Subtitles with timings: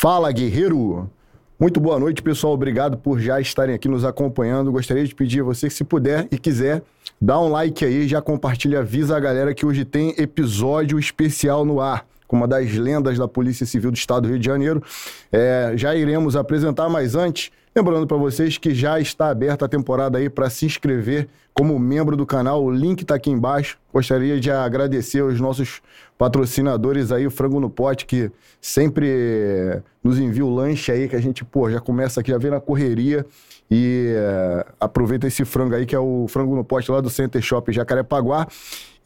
[0.00, 1.10] Fala, guerreiro!
[1.58, 2.54] Muito boa noite, pessoal.
[2.54, 4.72] Obrigado por já estarem aqui nos acompanhando.
[4.72, 6.82] Gostaria de pedir a você que, se puder e quiser,
[7.20, 11.82] dá um like aí, já compartilha, avisa a galera que hoje tem episódio especial no
[11.82, 14.82] ar com uma das lendas da Polícia Civil do Estado do Rio de Janeiro.
[15.30, 20.18] É, já iremos apresentar, mas antes, lembrando para vocês que já está aberta a temporada
[20.18, 22.64] aí para se inscrever como membro do canal.
[22.64, 23.78] O link está aqui embaixo.
[23.92, 25.80] Gostaria de agradecer aos nossos
[26.18, 28.30] patrocinadores aí, o Frango no Pote, que
[28.60, 32.50] sempre nos envia o lanche aí, que a gente, pô, já começa aqui, já vem
[32.50, 33.24] na correria.
[33.70, 37.40] E é, aproveita esse frango aí, que é o frango no pote lá do Center
[37.40, 38.48] Shop Jacarepaguá.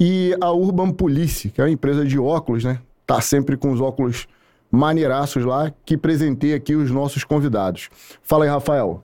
[0.00, 2.78] E a Urban Police, que é uma empresa de óculos, né?
[3.06, 4.27] tá sempre com os óculos
[4.74, 7.89] maneiraços lá, que presentei aqui os nossos convidados.
[8.22, 9.03] Fala aí, Rafael.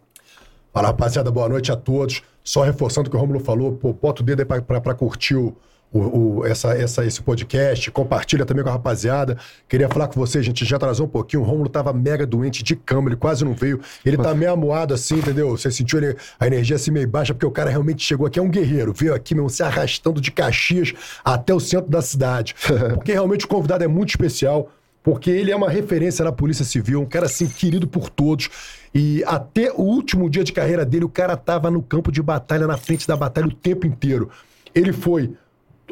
[0.72, 2.22] Fala, rapaziada, boa noite a todos.
[2.42, 5.56] Só reforçando o que o Romulo falou, pô, bota o dedo aí para curtir o,
[5.92, 9.36] o, o, essa, essa, esse podcast, compartilha também com a rapaziada.
[9.68, 11.42] Queria falar com vocês, gente, já atrasou um pouquinho.
[11.42, 13.80] O Romulo tava mega doente de cama, ele quase não veio.
[14.04, 15.50] Ele tá meio amuado assim, entendeu?
[15.50, 18.42] Você sentiu ele, a energia assim meio baixa, porque o cara realmente chegou aqui, é
[18.42, 18.92] um guerreiro.
[18.92, 22.54] Veio aqui mesmo se arrastando de Caxias até o centro da cidade.
[22.94, 24.70] Porque realmente o convidado é muito especial
[25.02, 28.48] porque ele é uma referência na Polícia Civil, um cara assim querido por todos.
[28.94, 32.66] E até o último dia de carreira dele, o cara tava no campo de batalha,
[32.66, 34.30] na frente da batalha o tempo inteiro.
[34.74, 35.32] Ele foi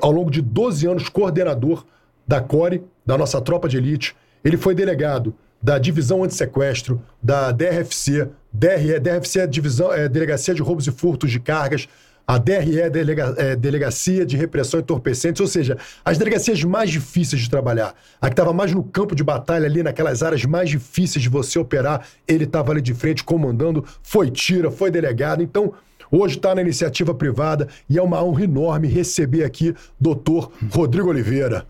[0.01, 1.85] ao longo de 12 anos, coordenador
[2.27, 4.15] da CORE, da nossa tropa de elite.
[4.45, 8.29] Ele foi delegado da Divisão Antissequestro, da DRFC.
[8.53, 11.89] DRE, DRFC é, divisão, é Delegacia de Roubos e Furtos de Cargas.
[12.29, 17.41] A DRE é, delega, é Delegacia de Repressão Entorpecentes, ou seja, as delegacias mais difíceis
[17.41, 17.95] de trabalhar.
[18.21, 21.59] A que estava mais no campo de batalha, ali naquelas áreas mais difíceis de você
[21.59, 25.43] operar, ele estava ali de frente comandando, foi tira, foi delegado.
[25.43, 25.73] Então,
[26.11, 31.67] Hoje está na iniciativa privada e é uma honra enorme receber aqui doutor Rodrigo Oliveira.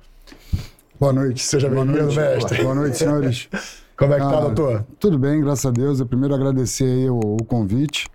[0.98, 1.42] Boa noite.
[1.42, 2.62] Seja bem-vindo, mestre.
[2.62, 3.48] Boa noite, senhores.
[3.98, 4.86] Como é que tá, doutor?
[5.00, 5.98] Tudo bem, graças a Deus.
[5.98, 8.06] Eu primeiro agradecer aí o, o convite.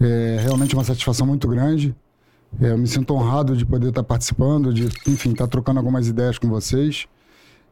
[0.00, 1.94] É realmente uma satisfação muito grande.
[2.60, 6.38] É, eu me sinto honrado de poder estar participando, de, enfim, estar trocando algumas ideias
[6.38, 7.06] com vocês.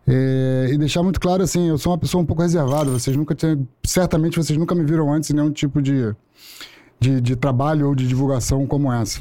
[0.06, 2.90] É, e deixar muito claro, assim, eu sou uma pessoa um pouco reservada.
[2.90, 6.14] Vocês nunca tinham, certamente vocês nunca me viram antes em nenhum tipo de,
[6.98, 9.20] de, de trabalho ou de divulgação como essa.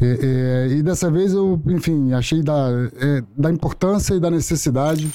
[0.00, 5.12] É, é, e dessa vez eu, enfim, achei da, é, da importância e da necessidade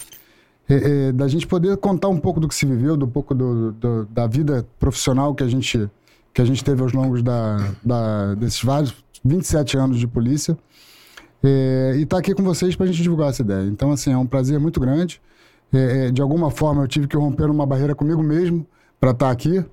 [0.70, 3.72] é, é, da gente poder contar um pouco do que se viveu, do pouco do,
[3.74, 5.90] do, da vida profissional que a gente,
[6.34, 10.58] que a gente teve aos longos da, da desses vários 27 anos de polícia.
[11.44, 13.66] É, e estar tá aqui com vocês para a gente divulgar essa ideia.
[13.66, 15.22] Então, assim, é um prazer muito grande.
[16.14, 18.66] de alguma forma, eu tive que romper uma barreira comigo mesmo
[19.00, 19.64] para estar tá aqui.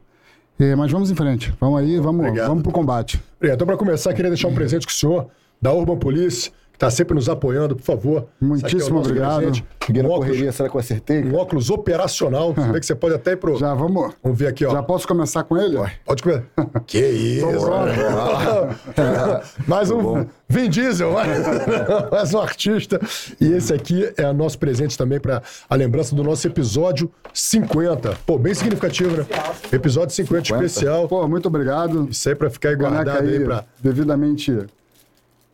[0.58, 1.52] É, mas vamos em frente.
[1.60, 2.48] Vamos aí, vamos, Obrigado.
[2.48, 3.20] vamos pro combate.
[3.36, 3.56] Obrigado.
[3.56, 5.28] Então, para começar, queria deixar um presente com o senhor,
[5.60, 8.26] da Urban Police, que está sempre nos apoiando, por favor.
[8.40, 9.38] Muitíssimo é obrigado.
[9.38, 9.64] Presente.
[9.84, 11.24] Cheguei na óculos, correria, será que eu acertei?
[11.24, 12.52] Um óculos operacional.
[12.52, 13.56] Você vê que você pode até ir pro.
[13.56, 14.12] Já vamos.
[14.22, 14.72] Vamos ver aqui, ó.
[14.72, 15.78] Já posso começar com ele?
[16.04, 16.44] Pode começar.
[16.86, 17.46] que isso!
[19.66, 21.12] mais um Vin Diesel,
[22.10, 23.00] mais um artista.
[23.40, 28.18] E esse aqui é o nosso presente também para a lembrança do nosso episódio 50.
[28.26, 29.26] Pô, bem significativo, né?
[29.72, 30.64] Episódio 50, 50.
[30.64, 31.08] especial.
[31.08, 32.08] Pô, muito obrigado.
[32.10, 34.66] Isso aí para ficar guardado aí, aí devidamente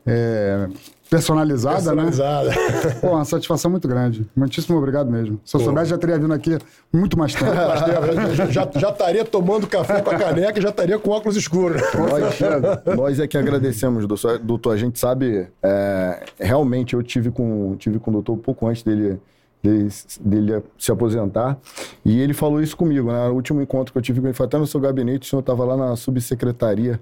[0.07, 0.69] é,
[1.13, 2.57] personalizada, personalizada, né?
[2.99, 4.27] Pô, uma satisfação muito grande.
[4.35, 5.39] Muitíssimo obrigado mesmo.
[5.45, 5.67] Se eu Pô.
[5.67, 6.57] soubesse, já teria vindo aqui
[6.91, 7.53] muito mais tempo.
[8.51, 11.83] já, já estaria tomando café com a caneca e já estaria com óculos escuros.
[11.95, 14.39] Nós, nós é que agradecemos, doutor.
[14.39, 18.67] doutor a gente sabe, é, realmente eu tive com, tive com o doutor um pouco
[18.67, 19.21] antes dele,
[19.63, 21.59] dele, dele se aposentar.
[22.03, 23.29] E ele falou isso comigo, né?
[23.29, 25.41] No último encontro que eu tive com ele, foi até no seu gabinete, o senhor
[25.41, 26.99] estava lá na subsecretaria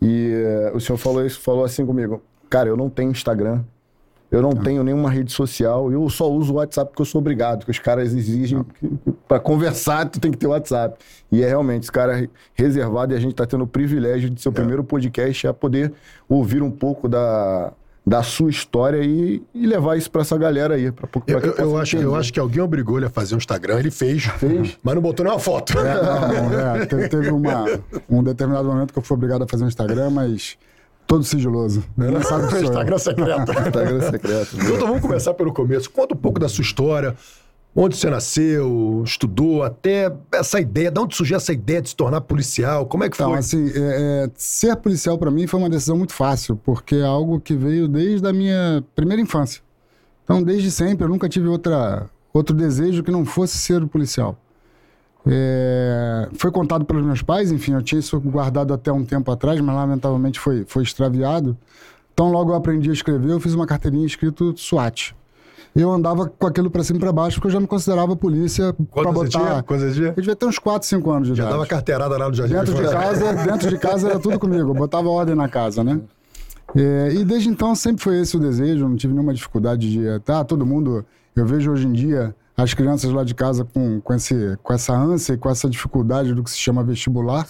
[0.00, 0.32] e
[0.72, 2.22] uh, o senhor falou isso, falou assim comigo,
[2.54, 3.64] cara, eu não tenho Instagram,
[4.30, 4.62] eu não, não.
[4.62, 7.80] tenho nenhuma rede social, eu só uso o WhatsApp porque eu sou obrigado, porque os
[7.80, 8.64] caras exigem
[9.26, 10.96] para conversar, tu tem que ter WhatsApp.
[11.32, 14.40] E é realmente, esse cara é reservado e a gente está tendo o privilégio de
[14.40, 14.54] ser o é.
[14.54, 15.92] primeiro podcast a poder
[16.28, 17.72] ouvir um pouco da,
[18.06, 20.92] da sua história e, e levar isso para essa galera aí.
[20.92, 23.38] Pra, pra eu, eu, eu acho, eu acho que alguém obrigou ele a fazer um
[23.38, 24.78] Instagram, ele fez, fez.
[24.80, 25.76] mas não botou nenhuma foto.
[25.76, 27.64] É, não, é, teve, teve uma,
[28.08, 30.56] um determinado momento que eu fui obrigado a fazer um Instagram, mas
[31.06, 31.84] todo sigiloso.
[31.96, 33.52] Não, sabe que Instagram secreto.
[33.66, 34.56] Instagram secreto.
[34.56, 35.90] Então vamos começar pelo começo.
[35.90, 37.14] Conta um pouco da sua história,
[37.74, 42.20] onde você nasceu, estudou, até essa ideia, de onde surgiu essa ideia de se tornar
[42.20, 42.86] policial?
[42.86, 43.38] Como é que então, foi?
[43.38, 47.40] assim, é, é, ser policial para mim foi uma decisão muito fácil, porque é algo
[47.40, 49.60] que veio desde a minha primeira infância.
[50.22, 54.38] Então, desde sempre, eu nunca tive outra, outro desejo que não fosse ser policial.
[55.26, 59.58] É, foi contado pelos meus pais, enfim, eu tinha isso guardado até um tempo atrás,
[59.60, 61.56] mas lamentavelmente foi, foi extraviado.
[62.12, 65.14] Então, logo eu aprendi a escrever, eu fiz uma carteirinha escrito SWAT.
[65.74, 68.72] eu andava com aquilo pra cima e pra baixo, porque eu já me considerava polícia
[68.72, 69.12] tinha?
[69.12, 69.62] botar.
[69.62, 70.08] Quantos tinha?
[70.08, 71.56] Eu devia ter uns 4, 5 anos de Já idade.
[71.56, 74.70] dava carteirada lá no Jardim Dentro de casa, dentro de casa era tudo comigo.
[74.70, 76.00] Eu botava ordem na casa, né?
[76.76, 80.20] É, e desde então sempre foi esse o desejo, não tive nenhuma dificuldade de.
[80.20, 81.04] Tá, todo mundo.
[81.34, 84.92] Eu vejo hoje em dia as crianças lá de casa com, com, esse, com essa
[84.96, 87.48] ânsia e com essa dificuldade do que se chama vestibular.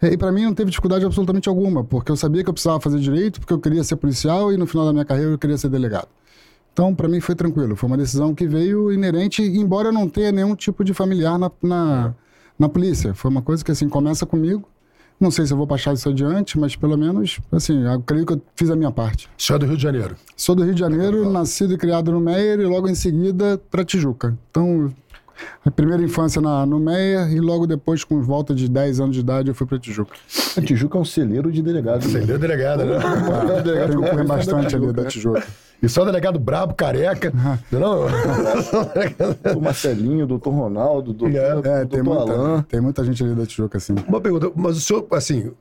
[0.00, 2.80] É, E para mim não teve dificuldade absolutamente alguma, porque eu sabia que eu precisava
[2.80, 5.56] fazer direito, porque eu queria ser policial e no final da minha carreira eu queria
[5.56, 6.08] ser delegado.
[6.72, 7.74] Então, para mim foi tranquilo.
[7.74, 11.50] Foi uma decisão que veio inerente, embora eu não tenha nenhum tipo de familiar na,
[11.60, 12.14] na,
[12.56, 13.14] na polícia.
[13.14, 14.68] Foi uma coisa que, assim, começa comigo.
[15.20, 18.34] Não sei se eu vou passar isso adiante, mas pelo menos, assim, eu creio que
[18.34, 19.28] eu fiz a minha parte.
[19.36, 20.16] Senhor é do Rio de Janeiro.
[20.36, 23.84] Sou do Rio de Janeiro, nascido e criado no Meier e logo em seguida para
[23.84, 24.38] Tijuca.
[24.50, 24.94] Então,
[25.64, 29.20] a primeira infância na, no Meier e logo depois, com volta de 10 anos de
[29.20, 30.14] idade, eu fui para Tijuca.
[30.56, 32.14] A Tijuca é um celeiro de delegados.
[32.14, 32.98] Ele é delegado, né?
[33.90, 35.44] Eu concorri bastante ali da Tijuca.
[35.82, 37.32] E só delegado brabo, careca.
[37.70, 38.06] Não,
[39.56, 42.62] O Marcelinho, o doutor Ronaldo, o doutor, É, o tem doutor muita, Alain.
[42.62, 43.94] tem muita gente ali da Tijuca, assim.
[44.08, 45.52] Uma pergunta, mas o senhor, assim,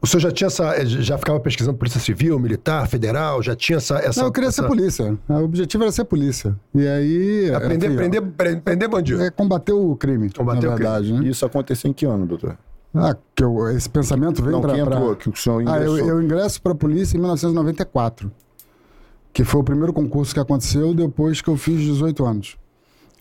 [0.00, 0.84] o senhor já tinha essa.
[0.86, 3.96] Já ficava pesquisando Polícia Civil, Militar, Federal, já tinha essa.
[3.98, 5.18] essa Não, eu queria essa- ser polícia.
[5.28, 6.54] O objetivo era ser polícia.
[6.74, 7.52] E aí...
[7.54, 9.22] Aprender, enfim, ó, prender, prender, prender bandido.
[9.22, 10.90] É combater o crime, Combater o na crime.
[10.90, 11.28] verdade, né?
[11.28, 12.56] Isso aconteceu em que ano, doutor?
[12.94, 14.72] Ah, que eu, esse pensamento veio Não, pra...
[14.74, 16.08] quem pra- entrou, que o senhor Ah, eu, ingressou.
[16.10, 18.30] eu ingresso para a polícia em 1994,
[19.34, 22.56] que foi o primeiro concurso que aconteceu depois que eu fiz 18 anos.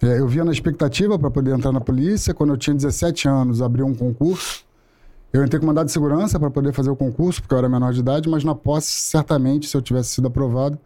[0.01, 2.33] É, eu via na expectativa para poder entrar na polícia.
[2.33, 4.63] Quando eu tinha 17 anos, abriu um concurso.
[5.31, 7.91] Eu entrei com mandado de segurança para poder fazer o concurso, porque eu era menor
[7.91, 10.77] de idade, mas na posse, certamente, se eu tivesse sido aprovado,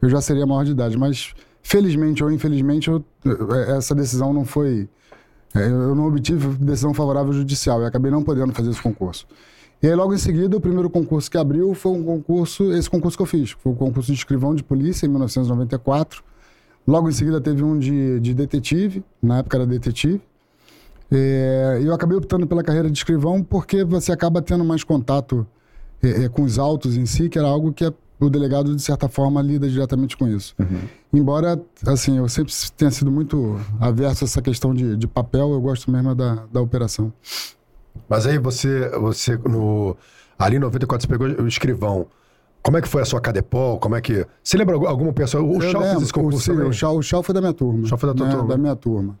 [0.00, 0.96] eu já seria maior de idade.
[0.96, 4.88] Mas, felizmente ou infelizmente, eu- eh, essa decisão não foi.
[5.54, 9.26] eh, Eu não obtive decisão favorável judicial e acabei não podendo fazer esse concurso.
[9.82, 13.16] E aí, logo em seguida, o primeiro concurso que abriu foi um concurso, esse concurso
[13.16, 16.22] que eu fiz, foi o concurso de escrivão de polícia em 1994.
[16.86, 20.20] Logo em seguida teve um de, de detetive, na época era detetive.
[21.10, 25.46] É, E eu acabei optando pela carreira de escrivão porque você acaba tendo mais contato
[26.02, 28.80] é, é, com os autos em si, que era algo que a- o delegado, de
[28.80, 30.54] certa forma, lida diretamente com isso.
[31.12, 35.60] Embora, assim, eu sempre tenha sido muito averso a essa questão de, de papel, eu
[35.60, 37.12] gosto mesmo da, da operação.
[38.08, 39.96] Mas aí você, você no,
[40.38, 42.06] ali em 94, você pegou o escrivão.
[42.62, 43.78] Como é que foi a sua Cadepol?
[43.78, 44.26] Como é que.
[44.42, 45.42] Você lembra algum- alguma pessoa?
[45.42, 47.86] O Chau fez esse concurso o, o Chau, o Chau foi da minha turma.
[47.86, 48.48] Chau foi da tua né, turma.
[48.48, 49.18] Da minha turma.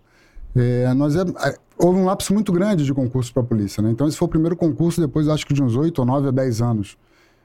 [0.54, 3.90] É, nós é, é, houve um lapso muito grande de concurso para a polícia, né?
[3.90, 6.30] Então esse foi o primeiro concurso, depois acho que de uns 8 ou 9 a
[6.30, 6.96] 10 anos.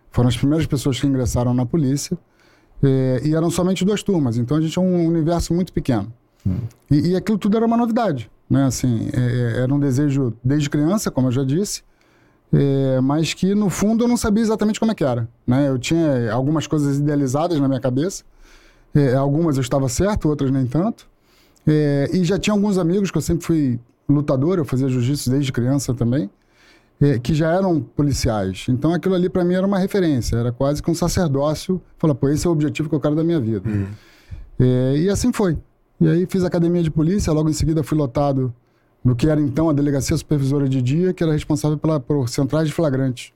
[0.10, 2.18] Foram as primeiras pessoas que ingressaram na polícia.
[2.81, 6.12] é, e eram somente duas turmas, então a gente é um universo muito pequeno.
[6.89, 8.65] E, e aquilo tudo era uma novidade, né?
[8.65, 11.83] Assim, é, é, era um desejo desde criança, como eu já disse,
[12.51, 15.69] é, mas que no fundo eu não sabia exatamente como é que era, né?
[15.69, 18.25] Eu tinha algumas coisas idealizadas na minha cabeça,
[18.94, 21.09] é, algumas eu estava certo, outras nem tanto.
[21.65, 25.50] É, e já tinha alguns amigos que eu sempre fui lutador, eu fazia jiu-jitsu desde
[25.53, 26.30] criança também,
[27.00, 28.65] é, que já eram policiais.
[28.68, 31.81] Então aquilo ali para mim era uma referência, era quase que um sacerdócio.
[31.98, 33.63] Falar, pô, esse é o objetivo que eu quero da minha vida.
[34.59, 35.57] É, e assim foi.
[36.01, 38.51] E aí fiz academia de polícia, logo em seguida fui lotado
[39.03, 42.67] no que era então a delegacia supervisora de dia, que era responsável pela, por centrais
[42.67, 43.31] de flagrantes.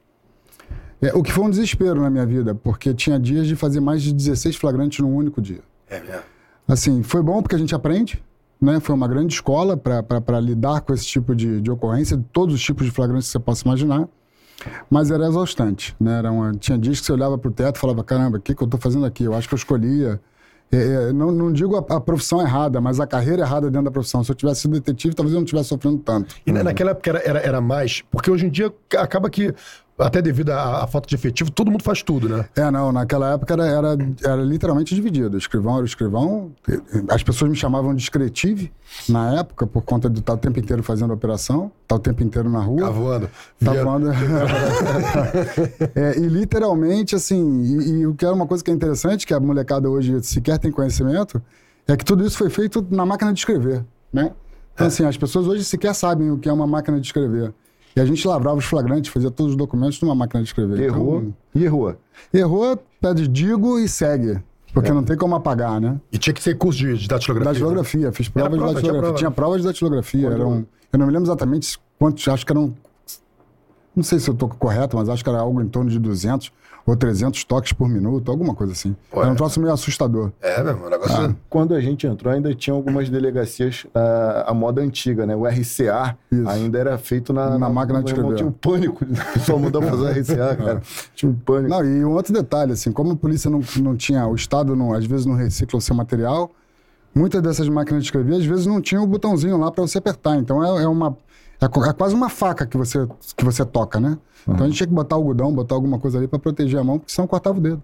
[0.99, 4.01] É, o que foi um desespero na minha vida, porque tinha dias de fazer mais
[4.01, 5.61] de 16 flagrantes num único dia.
[5.87, 6.23] É mesmo.
[6.67, 8.23] Assim, foi bom porque a gente aprende,
[8.59, 8.79] né?
[8.79, 12.85] Foi uma grande escola para lidar com esse tipo de, de ocorrência, todos os tipos
[12.85, 14.07] de flagrantes que você possa imaginar.
[14.89, 16.17] Mas era exaustante, né?
[16.17, 18.55] Era uma, tinha dias que você olhava para o teto e falava, caramba, o que,
[18.55, 19.23] que eu estou fazendo aqui?
[19.23, 20.19] Eu acho que eu escolhia...
[20.71, 20.77] é,
[21.09, 24.23] é, não, não digo a, a profissão errada, mas a carreira errada dentro da profissão.
[24.23, 26.35] Se eu tivesse sido detetive, talvez eu não estivesse sofrendo tanto.
[26.45, 28.03] E na- naquela época era, era, era mais.
[28.11, 29.53] Porque hoje em dia acaba que,
[29.97, 32.45] até devido à, à falta de efetivo, todo mundo faz tudo, né?
[32.55, 35.35] É, não, naquela época era, era, era literalmente dividido.
[35.35, 36.51] O escrivão era o escrivão.
[37.09, 38.71] As pessoas me chamavam de escretive
[39.07, 42.49] na época, por conta de estar o tempo inteiro fazendo operação, estar o tempo inteiro
[42.49, 42.81] na rua.
[42.81, 43.29] Tá voando.
[43.63, 44.09] Tá Via- voando.
[45.95, 49.33] É, e literalmente, assim, e, e o que é uma coisa que é interessante, que
[49.33, 51.41] a molecada hoje sequer tem conhecimento,
[51.87, 54.31] é que tudo isso foi feito na máquina de escrever, né?
[54.73, 57.53] Então, assim, as pessoas hoje sequer sabem o que é uma máquina de escrever.
[57.95, 60.79] E a gente lavrava os flagrantes, fazia todos os documentos numa máquina de escrever.
[60.79, 61.95] Errou Então, e errou.
[62.33, 64.41] errou, pede digo e segue.
[64.73, 65.99] Porque não tem como apagar, né?
[66.11, 67.53] E tinha que ser curso de, de datilografia.
[67.53, 69.01] Datilografia, fiz prova de prova, tinha datilografia.
[69.01, 69.17] prova.
[69.17, 70.27] Tinha prova de datilografia.
[70.27, 72.73] Eram, eu não me lembro exatamente quantos, acho que eram.
[73.95, 76.51] Não sei se eu estou correto, mas acho que era algo em torno de 200
[76.85, 78.95] ou 300 toques por minuto, alguma coisa assim.
[79.11, 80.31] Era um troço meio assustador.
[80.39, 81.15] É, meu irmão, o negócio.
[81.15, 81.35] Ah.
[81.49, 85.35] Quando a gente entrou, ainda tinha algumas delegacias ah, a moda antiga, né?
[85.35, 86.47] O RCA Isso.
[86.47, 88.35] ainda era feito na, Na máquina de escrever.
[88.35, 89.05] Tinha um pânico.
[89.15, 90.81] O pessoal mudou pra fazer o RCA, cara.
[91.15, 91.69] Tinha um pânico.
[91.69, 94.93] Não, e um outro detalhe, assim, como a polícia não, não tinha, o Estado não,
[94.93, 96.51] às vezes não recicla o seu material,
[97.13, 100.35] muitas dessas máquinas de escrever, às vezes não tinha o botãozinho lá para você apertar.
[100.37, 101.17] Então é, é uma.
[101.61, 104.17] É, é, quase uma faca que você, que você toca, né?
[104.47, 104.53] Uhum.
[104.53, 106.99] Então a gente tinha que botar algodão, botar alguma coisa ali para proteger a mão,
[106.99, 107.81] porque senão cortava o dedo.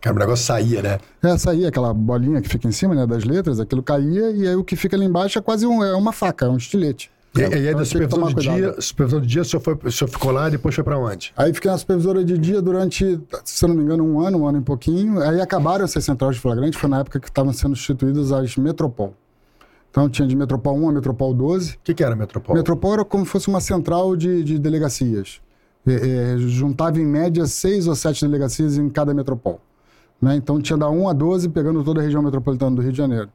[0.00, 0.98] Cara, o negócio saía, né?
[1.22, 4.56] É, saía aquela bolinha que fica em cima né, das letras, aquilo caía, e aí
[4.56, 7.10] o que fica ali embaixo é quase um, é uma faca, é um estilete.
[7.36, 10.10] E, e aí, da supervisão de, dia, supervisão de dia, o senhor, foi, o senhor
[10.10, 11.32] ficou lá e depois foi para onde?
[11.36, 14.48] Aí fiquei na supervisora de dia durante, se eu não me engano, um ano, um
[14.48, 15.22] ano e pouquinho.
[15.22, 19.14] Aí acabaram essas centrais de flagrante, foi na época que estavam sendo instituídas as Metropol.
[19.90, 21.74] Então tinha de Metropol 1 a Metropol 12.
[21.74, 22.54] O que, que era Metropol?
[22.54, 25.40] Metropol era como se fosse uma central de, de delegacias.
[25.86, 29.60] É, é, juntava em média seis ou sete delegacias em cada Metropol.
[30.20, 30.36] Né?
[30.36, 33.28] Então tinha da 1 a 12, pegando toda a região metropolitana do Rio de Janeiro.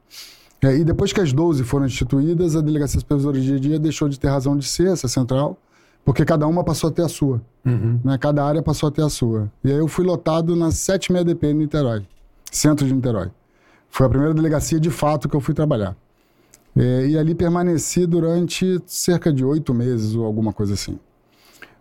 [0.62, 3.78] É, e depois que as 12 foram instituídas, a Delegacia Supervisora de Dia a Dia
[3.78, 5.58] deixou de ter razão de ser essa central,
[6.04, 7.42] porque cada uma passou a ter a sua.
[7.64, 8.00] Uhum.
[8.02, 8.16] Né?
[8.16, 9.50] Cada área passou a ter a sua.
[9.62, 12.06] E aí eu fui lotado na 7 DP em Niterói,
[12.50, 13.30] centro de Niterói.
[13.90, 15.96] Foi a primeira delegacia de fato que eu fui trabalhar.
[16.76, 20.98] É, e ali permaneci durante cerca de oito meses ou alguma coisa assim.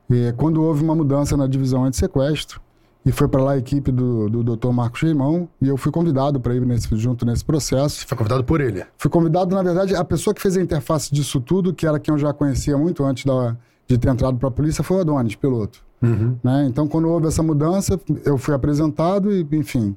[0.09, 2.61] E, quando houve uma mudança na divisão anti-sequestro,
[3.05, 4.71] e foi para lá a equipe do, do Dr.
[4.71, 7.99] Marcos Geimão, e eu fui convidado para ir nesse, junto nesse processo.
[7.99, 8.83] Você foi convidado por ele?
[8.97, 12.13] Fui convidado, na verdade, a pessoa que fez a interface disso tudo, que era quem
[12.13, 13.55] eu já conhecia muito antes da,
[13.87, 15.83] de ter entrado para a polícia, foi o Adonis, piloto.
[16.01, 16.35] Uhum.
[16.43, 16.65] Né?
[16.67, 19.95] Então, quando houve essa mudança, eu fui apresentado e, enfim,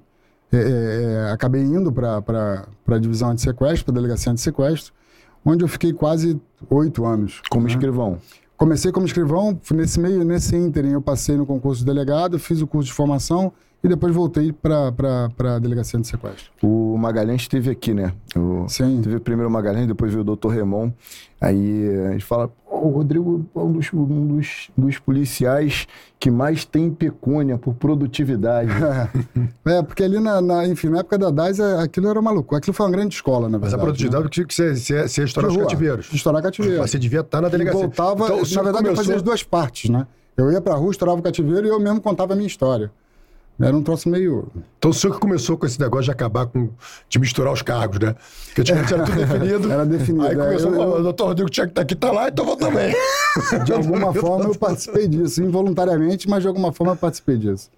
[0.53, 4.93] é, é, é acabei indo para a divisão de sequestro, para a delegacia de sequestro,
[5.45, 6.41] onde eu fiquei quase
[6.71, 7.41] oito anos.
[7.51, 7.73] Como né?
[7.73, 8.19] escrivão?
[8.57, 12.67] Comecei como escrivão, nesse meio, nesse ínterim, eu passei no concurso de delegado, fiz o
[12.67, 13.53] curso de formação
[13.83, 16.51] e depois voltei para a delegacia de sequestro.
[16.63, 18.13] O Magalhães esteve aqui, né?
[18.37, 19.01] O, Sim.
[19.03, 20.49] Teve primeiro o Magalhães, depois veio o Dr.
[20.49, 20.91] Remon.
[21.41, 25.87] Aí a gente fala, o Rodrigo é um dos, um dos, dos, policiais
[26.19, 28.71] que mais tem pecúnia por produtividade.
[29.65, 32.57] é, porque ali, na, na, enfim, na época da DAS, é, aquilo era maluco.
[32.57, 33.73] Aquilo foi uma grande escola, na verdade.
[33.73, 34.31] Mas a produtividade né?
[34.31, 36.13] tinha que ser, ser, ser estourar os cativeiros.
[36.13, 36.91] Estourar cativeiros.
[36.91, 37.79] Você devia estar na delegacia.
[37.79, 38.91] E voltava, então, na verdade, começou...
[38.91, 40.05] eu fazia as duas partes, né?
[40.37, 42.91] Eu ia pra rua, estourava o cativeiro e eu mesmo contava a minha história.
[43.61, 44.47] Era um troço meio.
[44.79, 46.71] Então o senhor que começou com esse negócio de acabar com.
[47.09, 48.15] de misturar os cargos, né?
[48.47, 49.73] Porque antigamente era tudo definido.
[49.73, 50.27] Era definido.
[50.27, 52.57] Aí começou, eu, o doutor Rodrigo tinha que estar tá aqui, tá lá, então vou
[52.57, 52.95] também.
[53.65, 57.69] De alguma forma eu participei disso, involuntariamente, mas de alguma forma eu participei disso.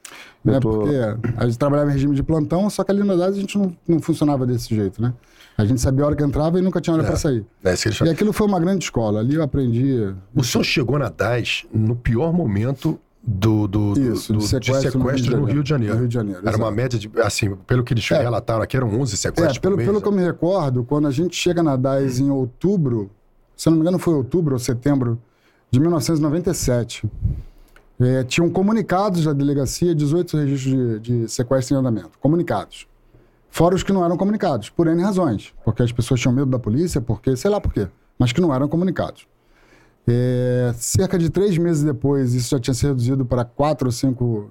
[0.45, 0.61] Né?
[0.61, 0.71] Tô...
[0.71, 0.97] Porque
[1.37, 3.75] a gente trabalhava em regime de plantão, só que ali na verdade a gente não,
[3.89, 5.15] não funcionava desse jeito, né?
[5.57, 7.45] A gente sabia a hora que entrava e nunca tinha hora é, para sair.
[7.65, 7.75] É,
[8.07, 9.21] e aquilo foi uma grande escola.
[9.21, 10.15] Ali eu aprendi.
[10.35, 15.41] O senhor chegou na DAS no pior momento do, do, Isso, do, sequestro de sequestro
[15.41, 15.99] no Rio de Janeiro.
[15.99, 18.23] Rio de Janeiro era uma média de, assim, pelo que eles é.
[18.23, 21.11] relataram aqui, eram 11 sequestros é, pelo, mês, pelo que eu me recordo, quando a
[21.11, 23.11] gente chega na DAIS em outubro,
[23.57, 25.21] se não me engano foi outubro ou setembro
[25.71, 27.09] de 1997,
[28.01, 32.19] é, tinham comunicados da delegacia 18 registros de, de sequestro em andamento.
[32.19, 32.89] Comunicados.
[33.51, 35.53] Fora os que não eram comunicados, por N razões.
[35.65, 38.55] Porque as pessoas tinham medo da polícia, porque sei lá por quê, mas que não
[38.55, 39.27] eram comunicados.
[40.09, 44.51] É, cerca de três meses depois, isso já tinha sido reduzido para quatro ou cinco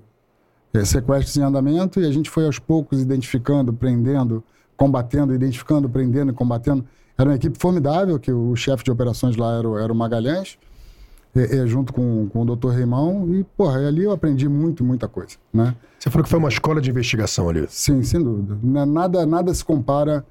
[0.74, 4.44] é, sequestros em andamento e a gente foi aos poucos identificando, prendendo,
[4.78, 6.86] combatendo, identificando, prendendo e combatendo.
[7.18, 10.58] Era uma equipe formidável, que o chefe de operações lá era, o, era o Magalhães,
[11.36, 12.70] é, é, junto com, com o Dr.
[12.70, 13.28] Reimão.
[13.34, 15.76] E, porra, ali eu aprendi muito, muita coisa, né?
[16.00, 17.66] Você falou que foi uma escola de investigação ali.
[17.68, 18.58] Sim, sem dúvida.
[18.64, 20.26] Nada, nada se compara,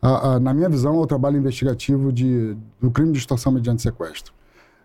[0.00, 4.32] a, a, na minha visão, ao trabalho investigativo de, do crime de extorsão mediante sequestro.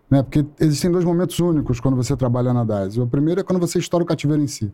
[0.10, 0.24] Né?
[0.24, 2.98] Porque existem dois momentos únicos quando você trabalha na DAS.
[2.98, 4.72] O primeiro é quando você estoura o cativeiro em si.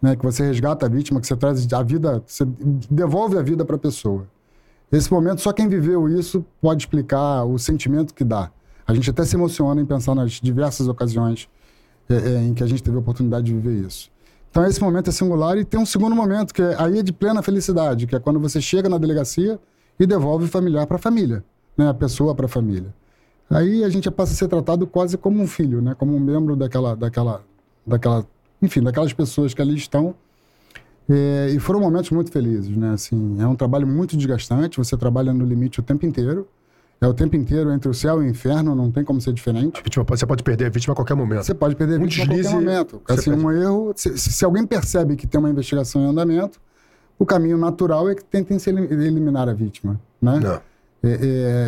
[0.00, 0.16] Né?
[0.16, 2.44] Que você resgata a vítima, que você traz a vida, você
[2.90, 4.26] devolve a vida para a pessoa.
[4.90, 8.50] Esse momento, só quem viveu isso pode explicar o sentimento que dá.
[8.86, 11.48] A gente até se emociona em pensar nas diversas ocasiões
[12.08, 14.10] é, é, em que a gente teve a oportunidade de viver isso.
[14.48, 17.12] Então, esse momento é singular e tem um segundo momento, que é, aí é de
[17.12, 19.58] plena felicidade, que é quando você chega na delegacia
[19.98, 21.44] e devolve o familiar para a família,
[21.76, 21.88] né?
[21.88, 22.94] a pessoa para a família.
[23.48, 25.94] Aí a gente passa a ser tratado quase como um filho, né?
[25.94, 27.42] Como um membro daquela, daquela,
[27.86, 28.26] daquela,
[28.60, 30.14] enfim, daquelas pessoas que ali estão.
[31.08, 32.90] É, e foram momentos muito felizes, né?
[32.90, 34.78] Assim, é um trabalho muito desgastante.
[34.78, 36.48] Você trabalha no limite o tempo inteiro.
[37.00, 39.82] É o tempo inteiro entre o céu e o inferno, não tem como ser diferente.
[39.84, 41.44] Vítima, você pode perder a vítima a qualquer momento.
[41.44, 43.02] Você pode perder a um vítima deslize, a qualquer momento.
[43.06, 43.92] Assim, um erro.
[43.94, 46.58] Se, se, alguém percebe que tem uma investigação em andamento,
[47.18, 50.40] o caminho natural é que tentem eliminar a vítima, né?
[50.40, 50.60] Não.
[51.02, 51.08] É,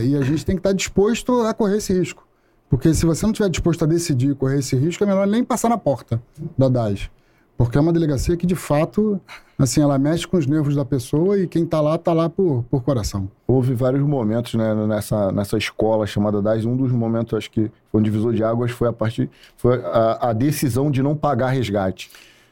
[0.01, 2.27] é, e a gente tem que estar disposto a correr esse risco.
[2.69, 5.69] Porque se você não estiver disposto a decidir correr esse risco, é melhor nem passar
[5.69, 6.21] na porta
[6.57, 7.11] da DAS.
[7.57, 9.21] Porque é uma delegacia que, de fato,
[9.59, 12.63] assim, ela mexe com os nervos da pessoa e quem está lá, está lá por,
[12.71, 13.29] por coração.
[13.47, 16.65] Houve vários momentos né, nessa, nessa escola chamada DAS.
[16.65, 20.29] Um dos momentos, acho que foi um divisor de águas, foi a, partir, foi a,
[20.29, 22.11] a decisão de não pagar resgate.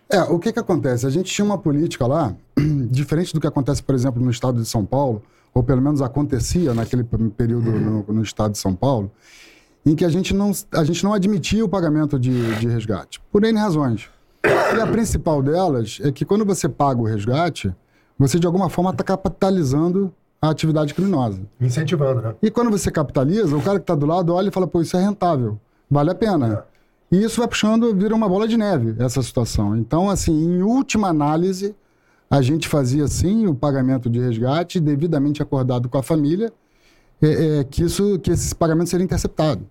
[0.08, 1.06] É, o que, que acontece?
[1.06, 2.34] A gente tinha uma política lá,
[2.90, 5.22] diferente do que acontece, por exemplo, no estado de São Paulo,
[5.56, 9.10] ou pelo menos acontecia naquele período no, no estado de São Paulo,
[9.86, 13.42] em que a gente não, a gente não admitia o pagamento de, de resgate, por
[13.42, 14.10] N razões.
[14.44, 17.74] E a principal delas é que quando você paga o resgate,
[18.18, 21.40] você de alguma forma está capitalizando a atividade criminosa.
[21.58, 22.34] Incentivando, né?
[22.42, 24.94] E quando você capitaliza, o cara que está do lado olha e fala, pô, isso
[24.98, 25.58] é rentável,
[25.90, 26.66] vale a pena.
[27.10, 27.16] É.
[27.16, 29.74] E isso vai puxando, vira uma bola de neve, essa situação.
[29.74, 31.74] Então, assim, em última análise,
[32.30, 36.52] a gente fazia, sim, o pagamento de resgate, devidamente acordado com a família,
[37.22, 39.66] é, é, que, isso, que esse pagamento seria interceptado.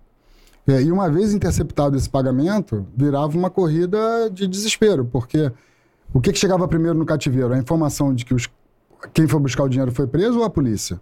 [0.66, 5.52] É, e uma vez interceptado esse pagamento, virava uma corrida de desespero, porque
[6.12, 7.52] o que, que chegava primeiro no cativeiro?
[7.52, 8.48] A informação de que os,
[9.12, 11.00] quem foi buscar o dinheiro foi preso ou a polícia?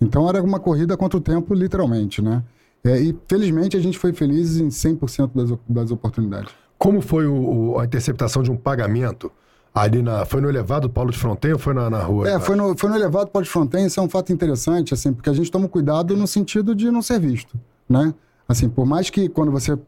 [0.00, 2.42] Então era uma corrida contra o tempo, literalmente, né?
[2.84, 6.52] É, e felizmente a gente foi feliz em 100% das, das oportunidades.
[6.78, 9.32] Como foi o, o, a interceptação de um pagamento?
[9.74, 12.28] Ali na, foi no elevado Paulo de Fronten ou foi na, na rua?
[12.28, 15.12] É, foi no, foi no elevado Paulo de Fronten, isso é um fato interessante, assim,
[15.12, 17.58] porque a gente toma cuidado no sentido de não ser visto,
[17.88, 18.12] né?
[18.48, 19.78] Assim, por mais que quando você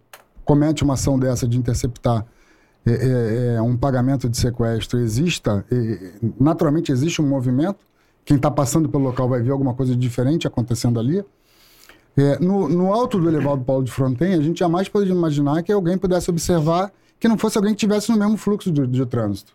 [0.45, 2.25] comete uma ação dessa de interceptar
[2.87, 7.85] é, é, é um pagamento de sequestro exista, é, naturalmente existe um movimento,
[8.25, 11.25] quem está passando pelo local vai ver alguma coisa diferente acontecendo ali.
[12.17, 15.73] É, no, no, alto do elevado Paulo de Fronten, a gente jamais poderia imaginar que
[15.73, 19.53] alguém pudesse observar que não fosse alguém que estivesse no mesmo fluxo de, de trânsito.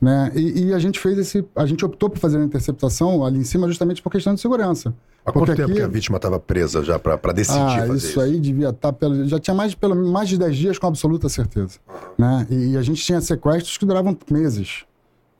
[0.00, 0.30] Né?
[0.34, 1.44] E, e, a gente fez esse.
[1.56, 4.94] A gente optou por fazer a interceptação ali em cima justamente por questão de segurança.
[5.26, 5.74] Há quanto tempo aqui...
[5.74, 8.06] que a vítima estava presa já para decidir ah, fazer isso?
[8.06, 8.92] Isso aí devia estar.
[8.92, 11.80] Tá pelo, já tinha mais de, pelo, mais de 10 dias com absoluta certeza.
[12.16, 12.46] Né?
[12.48, 14.84] E, e, a gente tinha sequestros que duravam meses.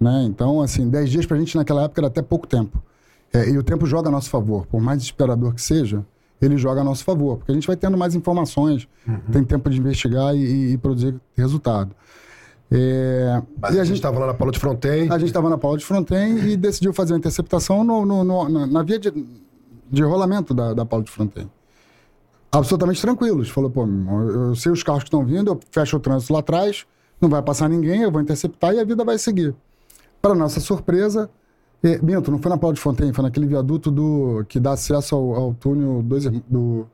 [0.00, 0.24] Né?
[0.24, 2.82] Então, assim, 10 dias para a gente naquela época era até pouco tempo.
[3.32, 4.66] É, e o tempo joga a nosso favor.
[4.66, 6.04] Por mais desesperador que seja,
[6.42, 7.38] ele joga a nosso favor.
[7.38, 9.20] Porque a gente vai tendo mais informações, uhum.
[9.32, 11.94] tem tempo de investigar e, e produzir resultado.
[12.70, 15.10] É, Mas e a gente estava lá na Paula de Fronten.
[15.10, 18.48] A gente estava na Paula de Fronten e decidiu fazer a interceptação no, no, no,
[18.48, 19.12] na, na, via de,
[19.90, 21.50] de rolamento da, da Paula de Fronten.
[22.52, 23.48] Absolutamente tranquilos.
[23.48, 26.86] Falou, pô, eu sei os carros que estão vindo, eu fecho o trânsito lá atrás,
[27.20, 29.54] não vai passar ninguém, eu vou interceptar e a vida vai seguir.
[30.20, 31.30] Para nossa surpresa,
[31.82, 35.14] é, Bento, não foi na Paula de Fronten, foi naquele viaduto do, que dá acesso
[35.14, 36.86] ao, ao túnel dois, do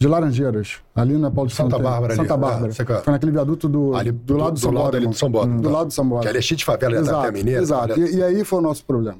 [0.00, 2.16] de Laranjeiras, ali na Paulo de Santa Bárbara.
[2.16, 2.72] Santa ali, Bárbara.
[2.72, 5.58] É, Foi naquele viaduto do, ali, do, do, lado do, São lado do São Bódromo.
[5.58, 6.22] Hum, do lado do São Bódromo.
[6.22, 7.60] Que ali é cheio de favela, exato, até a Mineira.
[7.60, 9.18] Exato, e, e, aí foi o nosso problema.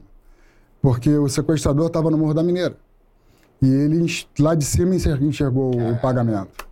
[0.81, 2.75] Porque o sequestrador estava no Morro da Mineira.
[3.61, 4.07] E ele
[4.39, 6.67] lá de cima enxergou o pagamento.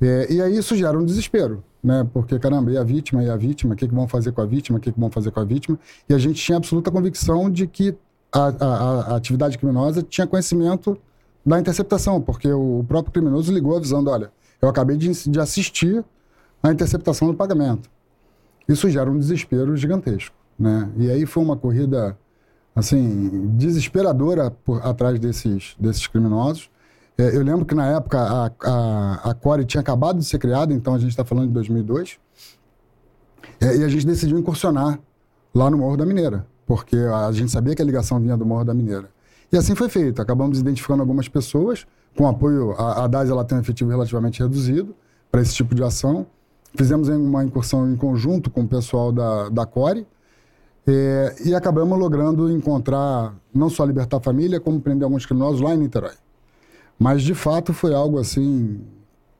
[0.00, 2.08] É, e aí isso gera um desespero, né?
[2.14, 4.46] Porque, caramba, e a vítima, e a vítima, o que, que vão fazer com a
[4.46, 5.78] vítima, o que, que vão fazer com a vítima?
[6.08, 7.94] E a gente tinha absoluta convicção de que
[8.32, 10.98] a, a, a atividade criminosa tinha conhecimento
[11.46, 16.04] da interceptação, porque o próprio criminoso ligou avisando: olha, eu acabei de, de assistir
[16.60, 17.88] à interceptação do pagamento.
[18.68, 20.34] Isso gera um desespero gigantesco.
[20.58, 20.90] Né?
[20.96, 22.18] E aí foi uma corrida
[22.74, 26.68] assim desesperadora por, atrás desses, desses criminosos.
[27.16, 30.74] É, eu lembro que na época a, a, a Core tinha acabado de ser criada,
[30.74, 32.18] então a gente está falando de 2002,
[33.60, 34.98] é, e a gente decidiu incursionar
[35.54, 38.64] lá no Morro da Mineira, porque a gente sabia que a ligação vinha do Morro
[38.64, 39.08] da Mineira.
[39.52, 40.20] E assim foi feito.
[40.20, 44.94] Acabamos identificando algumas pessoas, com apoio, a, a DAS ela tem um efetivo relativamente reduzido
[45.30, 46.26] para esse tipo de ação.
[46.74, 50.06] Fizemos uma incursão em conjunto com o pessoal da, da Core
[50.86, 55.74] é, e acabamos logrando encontrar não só libertar a família, como prender alguns criminosos lá
[55.74, 56.14] em Niterói.
[56.98, 58.80] Mas, de fato, foi algo assim,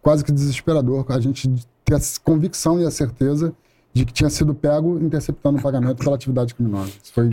[0.02, 1.48] quase que desesperador, a gente
[1.84, 3.54] ter a convicção e a certeza
[3.92, 6.90] de que tinha sido pego interceptando o pagamento pela atividade criminosa.
[7.02, 7.30] Isso foi...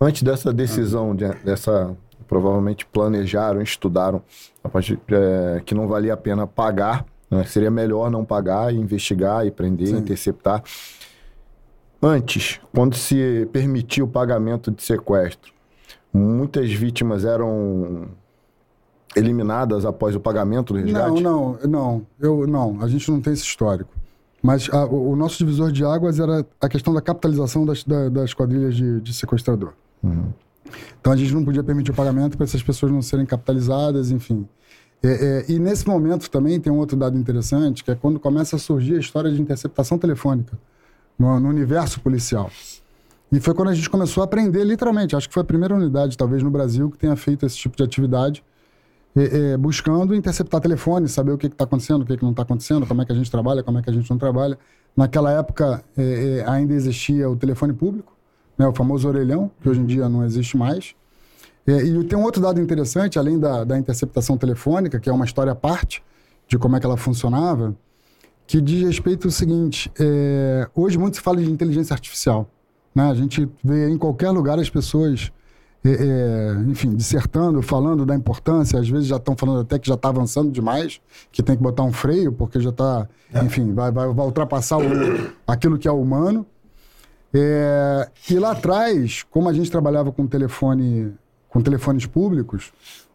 [0.00, 1.94] Antes dessa decisão, de, dessa
[2.28, 4.22] provavelmente planejaram, estudaram
[4.62, 7.44] a partir, é, que não valia a pena pagar, né?
[7.44, 9.98] seria melhor não pagar, investigar e prender, Sim.
[9.98, 10.62] interceptar.
[12.00, 15.52] Antes, quando se permitia o pagamento de sequestro,
[16.12, 18.08] muitas vítimas eram
[19.16, 21.20] eliminadas após o pagamento do resgate?
[21.20, 22.06] Não, não, não.
[22.20, 23.90] Eu, não, a gente não tem esse histórico.
[24.40, 28.08] Mas a, o, o, nosso divisor de águas era a questão da capitalização das, da,
[28.08, 29.72] das quadrilhas de, de sequestrador.
[30.02, 30.32] Uhum.
[31.00, 34.46] Então a gente não podia permitir o pagamento para essas pessoas não serem capitalizadas, enfim.
[35.02, 38.56] É, é, e nesse momento também tem um outro dado interessante, que é quando começa
[38.56, 40.58] a surgir a história de interceptação telefônica
[41.18, 42.50] no, no universo policial.
[43.30, 46.16] E foi quando a gente começou a aprender, literalmente, acho que foi a primeira unidade,
[46.16, 48.42] talvez, no Brasil, que tenha feito esse tipo de atividade,
[49.14, 52.42] é, é buscando interceptar telefone, saber o que está acontecendo, o que, que não está
[52.42, 54.58] acontecendo, como é que a gente trabalha, como é que a gente não trabalha.
[54.96, 58.17] Naquela época, é, é, ainda existia o telefone público,
[58.58, 60.94] né, o famoso orelhão, que hoje em dia não existe mais.
[61.66, 65.24] É, e tem um outro dado interessante, além da, da interceptação telefônica, que é uma
[65.24, 66.02] história à parte
[66.48, 67.76] de como é que ela funcionava,
[68.46, 72.50] que diz respeito ao seguinte: é, hoje muito se fala de inteligência artificial.
[72.94, 73.10] Né?
[73.10, 75.30] A gente vê em qualquer lugar as pessoas
[75.84, 79.94] é, é, enfim, dissertando, falando da importância, às vezes já estão falando até que já
[79.94, 83.08] está avançando demais, que tem que botar um freio, porque já está,
[83.44, 84.82] enfim, vai, vai, vai ultrapassar o,
[85.46, 86.44] aquilo que é humano.
[87.32, 91.12] É, e lá atrás, como a gente trabalhava com telefone,
[91.48, 92.72] com telefones públicos,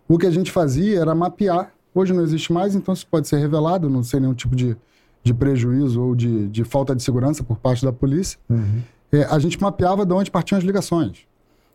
[0.07, 1.71] o que a gente fazia era mapear.
[1.95, 4.75] Hoje não existe mais, então isso pode ser revelado, não sei nenhum tipo de,
[5.23, 8.39] de prejuízo ou de, de falta de segurança por parte da polícia.
[8.49, 8.81] Uhum.
[9.11, 11.19] É, a gente mapeava de onde partiam as ligações.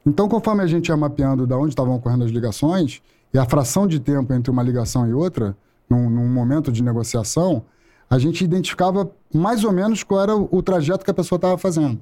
[0.04, 3.00] Então, conforme a gente ia mapeando de onde estavam ocorrendo as ligações,
[3.32, 5.56] e a fração de tempo entre uma ligação e outra,
[5.88, 7.62] num, num momento de negociação,
[8.08, 11.58] a gente identificava mais ou menos qual era o, o trajeto que a pessoa estava
[11.58, 12.00] fazendo.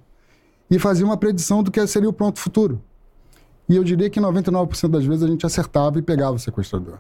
[0.71, 2.81] E fazia uma predição do que seria o pronto futuro.
[3.69, 6.99] E eu diria que 99% das vezes a gente acertava e pegava o sequestrador.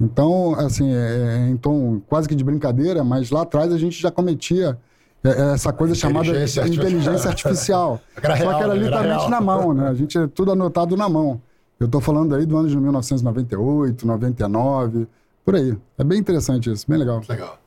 [0.00, 4.00] Então, assim, é, é, em tom quase que de brincadeira, mas lá atrás a gente
[4.00, 4.78] já cometia
[5.22, 6.28] é, é essa coisa chamada
[6.66, 8.00] inteligência artificial.
[8.14, 9.88] Só que era literalmente na mão, né?
[9.88, 11.40] A gente é tudo anotado na mão.
[11.78, 15.08] Eu estou falando aí do ano de 1998, 99,
[15.44, 15.76] por aí.
[15.98, 17.20] É bem interessante isso, bem legal.
[17.28, 17.58] Legal.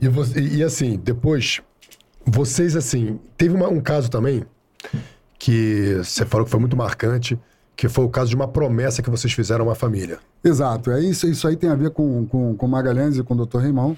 [0.00, 1.60] E, você, e assim, depois,
[2.24, 4.44] vocês, assim, teve uma, um caso também
[5.38, 7.38] que você falou que foi muito marcante,
[7.76, 10.18] que foi o caso de uma promessa que vocês fizeram a uma família.
[10.42, 10.90] Exato.
[10.90, 13.58] É isso, isso aí tem a ver com, com, com Magalhães e com o Dr.
[13.58, 13.96] Reimão.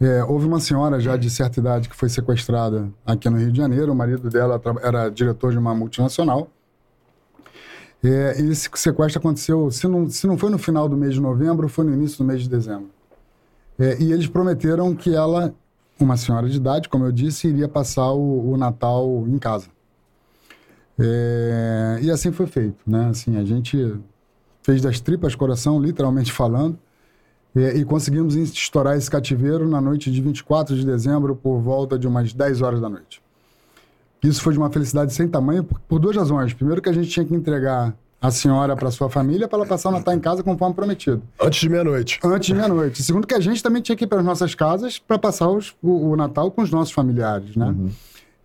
[0.00, 3.56] É, houve uma senhora já de certa idade que foi sequestrada aqui no Rio de
[3.56, 3.92] Janeiro.
[3.92, 6.50] O marido dela era diretor de uma multinacional.
[8.02, 11.20] É, e esse sequestro aconteceu, se não, se não foi no final do mês de
[11.20, 12.90] novembro, foi no início do mês de dezembro.
[13.78, 15.54] É, e eles prometeram que ela,
[15.98, 19.68] uma senhora de idade, como eu disse, iria passar o, o Natal em casa.
[20.98, 23.08] É, e assim foi feito, né?
[23.08, 23.96] Assim, a gente
[24.62, 26.78] fez das tripas coração, literalmente falando.
[27.54, 32.06] E, e, conseguimos estourar esse cativeiro na noite de 24 de dezembro, por volta de
[32.06, 33.22] umas 10 horas da noite.
[34.22, 36.52] Isso foi de uma felicidade sem tamanho por, por duas razões.
[36.52, 39.90] Primeiro, que a gente tinha que entregar a senhora para sua família para ela passar
[39.90, 41.22] o Natal em casa conforme prometido.
[41.38, 42.18] Antes de meia-noite.
[42.24, 43.02] Antes de meia-noite.
[43.02, 45.76] Segundo, que a gente também tinha que ir para as nossas casas para passar os,
[45.82, 47.66] o, o, Natal com os nossos familiares, né?
[47.66, 47.90] Uhum.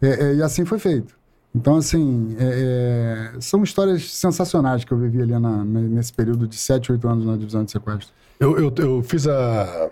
[0.02, 1.18] É, é, e assim foi feito.
[1.54, 6.56] Então, assim, é, é são histórias sensacionais que eu vivi ali na, nesse período de
[6.56, 8.14] 7, 8 anos na divisão de sequestro.
[8.40, 9.90] Eu, eu, eu fiz a,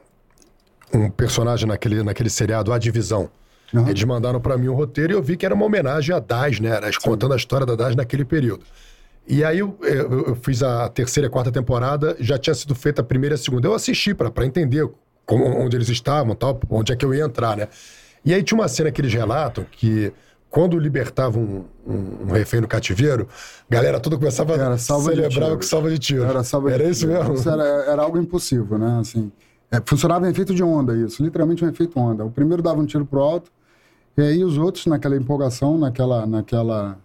[0.93, 3.29] um personagem naquele, naquele seriado, A Divisão.
[3.73, 3.87] Uhum.
[3.89, 6.59] Eles mandaram para mim um roteiro e eu vi que era uma homenagem a DAS,
[6.59, 6.69] né?
[6.69, 8.63] Era contando a história da DAS naquele período.
[9.27, 13.01] E aí eu, eu, eu, fiz a terceira e quarta temporada, já tinha sido feita
[13.01, 13.67] a primeira e a segunda.
[13.67, 14.89] Eu assisti para entender
[15.25, 17.67] como, onde eles estavam tal, onde é que eu ia entrar, né?
[18.23, 20.13] E aí tinha uma cena que eles relatam que
[20.49, 23.27] quando libertavam um, um, um, refém no cativeiro,
[23.69, 26.23] a galera toda começava a celebrar com salva de tiro.
[26.23, 27.13] Era, salva era de isso tiro.
[27.13, 27.33] mesmo?
[27.36, 28.99] Isso era, era, algo impossível, né?
[28.99, 29.31] Assim,
[29.69, 32.25] é, funcionava em efeito de onda isso, literalmente um efeito onda.
[32.25, 33.51] O primeiro dava um tiro pro alto,
[34.17, 36.97] e aí os outros, naquela empolgação, naquela, naquela,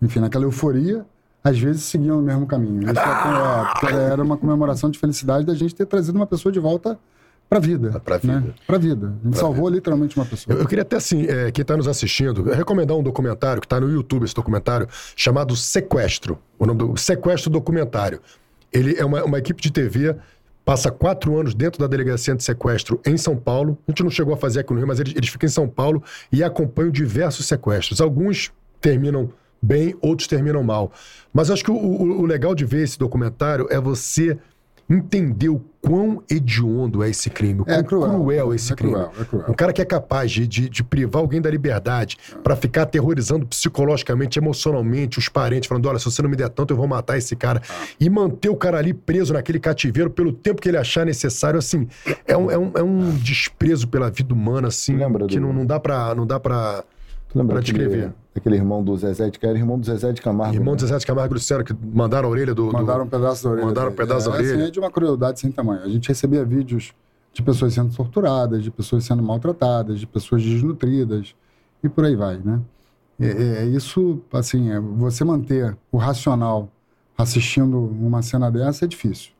[0.00, 1.04] enfim, naquela euforia,
[1.42, 2.82] às vezes seguiam no mesmo caminho.
[2.82, 6.98] Isso é, era uma comemoração de felicidade da gente ter trazido uma pessoa de volta
[7.48, 8.00] para vida.
[8.00, 8.40] Para vida.
[8.40, 8.54] Né?
[8.66, 9.06] Para vida.
[9.06, 9.76] A gente pra salvou vida.
[9.76, 10.54] literalmente uma pessoa.
[10.54, 13.80] Eu, eu queria até assim, é, quem está nos assistindo, recomendar um documentário que está
[13.80, 16.38] no YouTube, esse documentário, chamado Sequestro.
[16.58, 18.20] O nome do Sequestro Documentário.
[18.72, 20.14] Ele é uma, uma equipe de TV
[20.68, 23.78] passa quatro anos dentro da delegacia de sequestro em São Paulo.
[23.88, 25.66] A gente não chegou a fazer aqui no Rio, mas eles, eles ficam em São
[25.66, 28.02] Paulo e acompanham diversos sequestros.
[28.02, 29.32] Alguns terminam
[29.62, 30.92] bem, outros terminam mal.
[31.32, 34.38] Mas acho que o, o, o legal de ver esse documentário é você
[34.88, 38.76] entender o quão hediondo é esse crime, o é quão cruel, cruel é esse é
[38.76, 38.92] crime.
[38.94, 39.44] Cruel, é cruel.
[39.48, 42.38] Um cara que é capaz de, de, de privar alguém da liberdade é.
[42.38, 46.72] para ficar aterrorizando psicologicamente, emocionalmente os parentes, falando: olha, se você não me der tanto,
[46.72, 47.60] eu vou matar esse cara.
[47.68, 47.86] É.
[48.00, 51.86] E manter o cara ali preso naquele cativeiro pelo tempo que ele achar necessário, assim,
[52.26, 54.98] é um, é um, é um desprezo pela vida humana, assim,
[55.28, 55.40] que do...
[55.40, 56.14] não, não dá pra.
[56.14, 56.84] Não dá pra
[57.28, 58.12] Tu lembra pra descrever.
[58.38, 60.54] Aquele irmão do Zezé de, que era irmão do Zezé de Camargo.
[60.54, 60.76] Irmão né?
[60.76, 62.72] do Zezé de Camargo Luciano, que mandaram a orelha do.
[62.72, 63.66] Mandaram um pedaço da orelha.
[63.66, 64.54] Mandaram um pedaço é, da orelha.
[64.54, 65.82] Assim, é de uma crueldade sem tamanho.
[65.82, 66.92] A gente recebia vídeos
[67.32, 71.34] de pessoas sendo torturadas, de pessoas sendo maltratadas, de pessoas desnutridas
[71.82, 72.60] e por aí vai, né?
[73.20, 76.68] É, é, é isso, assim, é, você manter o racional
[77.16, 79.32] assistindo uma cena dessa é difícil.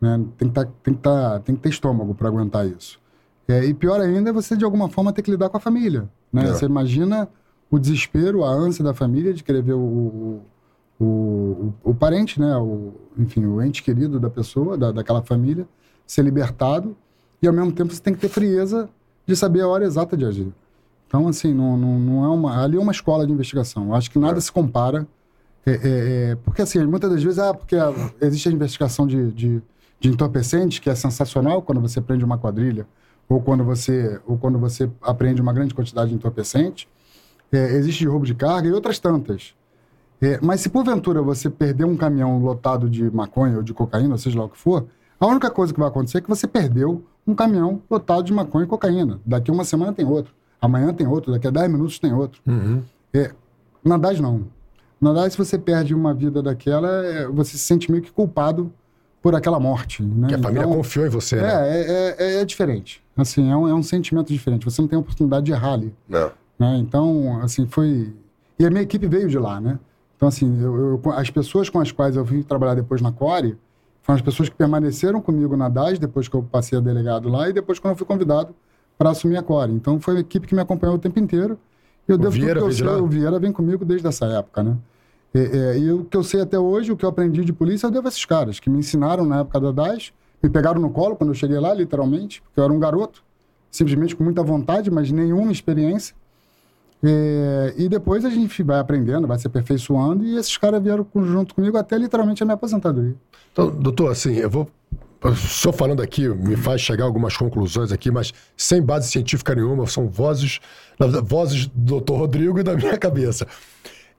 [0.00, 0.24] Né?
[0.36, 3.00] Tem, que tá, tem, que tá, tem que ter estômago para aguentar isso.
[3.48, 6.08] É, e pior ainda é você, de alguma forma, ter que lidar com a família.
[6.32, 6.44] Né?
[6.44, 6.46] É.
[6.52, 7.28] Você imagina
[7.70, 10.42] o desespero, a ânsia da família de querer ver o, o,
[11.04, 12.56] o, o, parente, né?
[12.56, 15.68] o, enfim, o ente querido da pessoa, da, daquela família,
[16.06, 16.96] ser libertado.
[17.42, 18.88] E, ao mesmo tempo, você tem que ter frieza
[19.26, 20.52] de saber a hora exata de agir.
[21.06, 22.62] Então, assim, não, não, não é uma...
[22.62, 23.88] Ali é uma escola de investigação.
[23.88, 24.40] Eu acho que nada é.
[24.40, 25.06] se compara.
[25.64, 27.76] É, é, é, porque, assim, muitas das vezes, ah, porque
[28.20, 29.62] existe a investigação de, de,
[30.00, 32.86] de entorpecentes, que é sensacional quando você prende uma quadrilha
[33.28, 36.88] ou quando você, ou quando você apreende uma grande quantidade de entorpecente.
[37.52, 39.54] É, existe roubo de carga e outras tantas.
[40.20, 44.18] É, mas se porventura você perder um caminhão lotado de maconha ou de cocaína, ou
[44.18, 44.86] seja lá o que for,
[45.18, 48.64] a única coisa que vai acontecer é que você perdeu um caminhão lotado de maconha
[48.64, 49.20] e cocaína.
[49.24, 52.40] Daqui uma semana tem outro, amanhã tem outro, daqui a 10 minutos tem outro.
[52.46, 52.82] Uhum.
[53.12, 53.30] É,
[53.84, 54.44] na DAS, não.
[55.00, 58.72] Na DAS, se você perde uma vida daquela, é, você se sente meio que culpado
[59.22, 60.02] por aquela morte.
[60.02, 60.28] Né?
[60.28, 61.48] Que a família Então, confiou em você, né?
[61.48, 63.02] é, é, é, é diferente.
[63.16, 64.64] Assim, é um, é um sentimento diferente.
[64.64, 65.94] Você não tem a oportunidade de errar ali.
[66.08, 66.30] Não.
[66.58, 66.76] Né?
[66.78, 68.12] Então, assim, foi...
[68.58, 69.78] E a minha equipe veio de lá, né?
[70.16, 73.56] Então, assim, eu, eu- as pessoas com as quais eu vim trabalhar depois na Core
[74.02, 77.48] foram as pessoas que permaneceram comigo na DAS depois que eu passei a delegado lá
[77.48, 78.54] e depois quando eu fui convidado
[78.96, 79.72] para assumir a Core.
[79.72, 81.58] Então, foi a equipe que me acompanhou o tempo inteiro.
[82.08, 84.62] Eu O devo Vieira tudo que eu sei, o Vieira vem comigo desde essa época,
[84.62, 84.76] né?
[85.34, 85.40] É,
[85.74, 87.90] é, e o que eu sei até hoje, o que eu aprendi de polícia, eu
[87.90, 91.14] devo a esses caras, que me ensinaram na época da DAS, me pegaram no colo
[91.16, 93.22] quando eu cheguei lá, literalmente, porque eu era um garoto,
[93.70, 96.16] simplesmente com muita vontade, mas nenhuma experiência.
[97.02, 101.54] É, e depois a gente vai aprendendo, vai se aperfeiçoando, e esses caras vieram junto
[101.54, 103.14] comigo até literalmente a minha aposentadoria.
[103.52, 104.68] Então, doutor, assim, eu vou.
[105.34, 110.08] Só falando aqui, me faz chegar algumas conclusões aqui, mas sem base científica nenhuma, são
[110.08, 110.60] vozes,
[111.24, 113.46] vozes do doutor Rodrigo e da minha cabeça.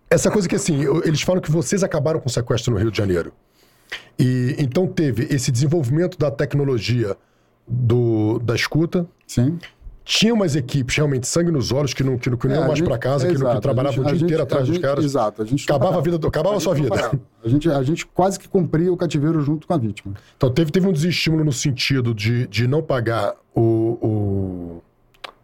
[0.09, 2.97] Essa coisa que, assim, eles falam que vocês acabaram com o sequestro no Rio de
[2.97, 3.31] Janeiro.
[4.17, 7.15] E então teve esse desenvolvimento da tecnologia
[7.65, 9.05] do, da escuta.
[9.25, 9.57] Sim.
[10.11, 12.67] Tinha umas equipes realmente sangue nos olhos que não, que não, que não iam É,
[12.67, 14.73] mais pra casa, que, não, que exato, trabalhavam a o dia gente- inteiro atrás dos
[14.75, 15.05] gente- caras.
[15.05, 15.41] Exato.
[15.43, 16.89] A gente Acabava a vida, acabava a sua vida.
[16.89, 17.19] parava.
[17.43, 20.15] A gente, a gente quase que cumpria o cativeiro junto com a vítima.
[20.35, 23.61] Então teve, teve um desestímulo no sentido de, de não pagar o,
[24.01, 24.83] o,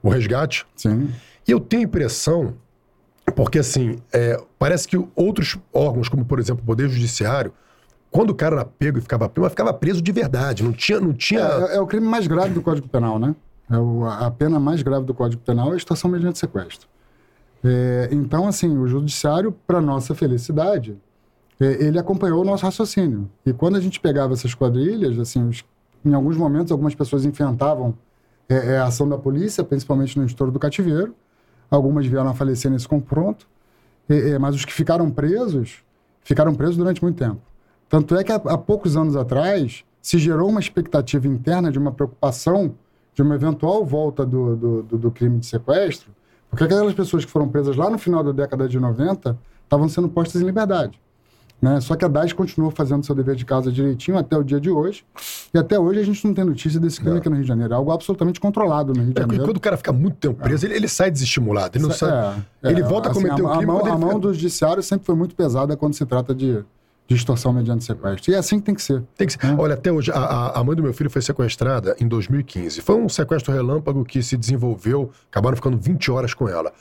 [0.02, 0.66] o resgate.
[0.76, 1.12] Sim.
[1.48, 2.56] E eu tenho a impressão,
[3.36, 7.54] porque assim, é, parece que outros órgãos, como por exemplo o Poder Judiciário,
[8.10, 10.64] quando o cara era pego e ficava preso, mas ficava preso de verdade.
[10.64, 11.00] Não tinha.
[11.00, 11.42] Não tinha...
[11.42, 13.36] É, é o crime mais grave do Código Penal, né?
[13.70, 13.76] É
[14.26, 16.88] a pena mais grave do Código Penal é a extorsão mediante sequestro.
[17.64, 20.96] É, então, assim, o judiciário, para nossa felicidade,
[21.60, 23.30] é, ele acompanhou o nosso raciocínio.
[23.46, 25.66] E quando a gente pegava essas quadrilhas, assim, os-
[26.04, 27.96] em alguns momentos, algumas pessoas enfrentavam
[28.48, 31.16] é, é, a ação da polícia, principalmente no estouro do cativeiro.
[31.72, 33.48] Algumas vieram a falecer nesse confronto.
[34.08, 35.84] É, mas os que ficaram presos,
[36.24, 37.42] ficaram presos durante muito tempo.
[37.90, 41.92] Tanto é que há, há poucos anos atrás se gerou uma expectativa interna de uma
[41.92, 42.76] preocupação
[43.16, 46.12] de uma eventual volta do, do, do- do crime de sequestro,
[46.50, 50.08] porque aquelas pessoas que foram presas lá no final da década de 90 estavam sendo
[50.08, 51.00] postas em liberdade.
[51.62, 51.80] Né?
[51.80, 54.70] Só que a DAS continuou fazendo seu dever de casa direitinho até o dia de
[54.70, 55.06] hoje,
[55.54, 57.74] e até hoje a gente não tem notícia desse crime aqui no Rio de Janeiro.
[57.74, 59.46] É algo absolutamente controlado no Rio de É, Janeiro.
[59.46, 61.78] quando o cara fica muito tempo preso, ele, ele sai desestimulado.
[61.78, 62.44] Ele não sai.
[62.62, 64.10] É, ele é, volta a assim, cometer o a, crime mão, quando ele a mão
[64.10, 66.62] fica- do judiciário sempre foi muito pesada quando se trata de,
[67.08, 68.32] de extorsão mediante sequestro.
[68.32, 69.04] E é assim que tem que ser.
[69.16, 69.40] Tem que ser.
[69.60, 72.82] Olha, até hoje, a, a- mãe do meu filho foi sequestrada em 2015.
[72.82, 76.74] Foi um sequestro relâmpago que se desenvolveu, acabaram ficando 20 horas com ela.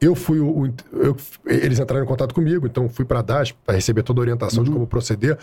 [0.00, 0.64] Eu fui o.
[0.66, 1.16] o- eu-
[1.46, 4.62] eles entraram em contato comigo, então fui para a DAS para receber toda a orientação
[4.64, 5.38] de como proceder.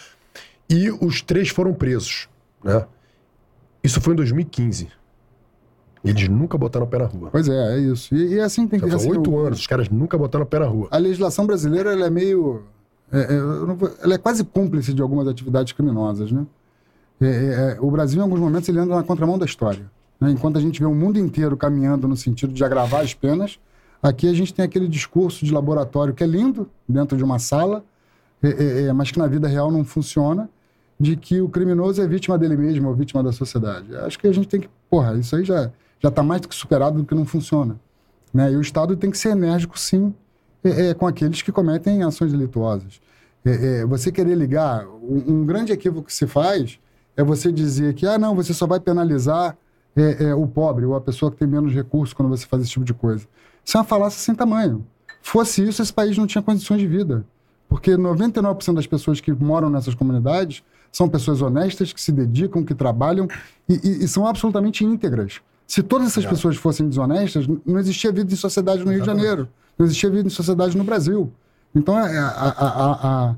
[0.69, 2.27] E os três foram presos.
[2.63, 2.85] Né?
[3.83, 4.87] Isso foi em 2015.
[6.03, 7.29] Eles nunca botaram o pé na rua.
[7.31, 8.13] Pois é, é isso.
[8.13, 10.45] E, e é assim que tem que Então, assim, oito anos, os caras nunca botaram
[10.45, 10.87] o pé na rua.
[10.91, 12.63] A legislação brasileira ela é meio.
[13.11, 16.45] É, é, vou- ela é quase cúmplice de algumas atividades criminosas, né?
[17.19, 19.89] É, é, é, o Brasil, em alguns momentos, ele anda na contramão da história.
[20.19, 20.31] né?
[20.31, 23.59] Enquanto a gente vê o mundo inteiro caminhando no sentido de agravar as penas,
[24.01, 27.83] aqui a gente tem aquele discurso de laboratório que é lindo dentro de uma sala,
[28.43, 30.49] é, é, mas que na vida real não funciona,
[30.99, 33.95] de que o criminoso é vítima dele mesmo ou vítima da sociedade.
[33.97, 34.69] Acho que a gente tem que.
[34.89, 37.75] Porra, isso aí já já está mais do que superado do que não funciona.
[38.33, 38.51] Né?
[38.51, 40.13] E o Estado tem que ser enérgico, sim,
[40.63, 42.99] é, é, com aqueles que cometem ações delituosas.
[43.45, 46.79] É, é, você querer ligar, um, um grande equívoco que se faz
[47.15, 49.57] é você dizer que, ah, não, você só vai penalizar
[50.37, 52.93] o pobre ou a pessoa que tem menos recursos quando você faz esse tipo de
[52.93, 53.25] coisa.
[53.65, 54.85] Isso é uma falácia sem tamanho.
[55.23, 57.25] Fosse isso, esse país não tinha condições de vida.
[57.67, 62.75] Porque 99% das pessoas que moram nessas comunidades são pessoas honestas, que se dedicam, que
[62.75, 63.27] trabalham
[63.67, 65.41] e, e- e são absolutamente íntegras.
[65.65, 69.49] Se todas essas pessoas fossem desonestas, não existia vida em sociedade no Rio de Janeiro,
[69.77, 71.31] não existia vida em sociedade no Brasil.
[71.75, 72.91] Então, é, a, a, a,
[73.29, 73.35] a,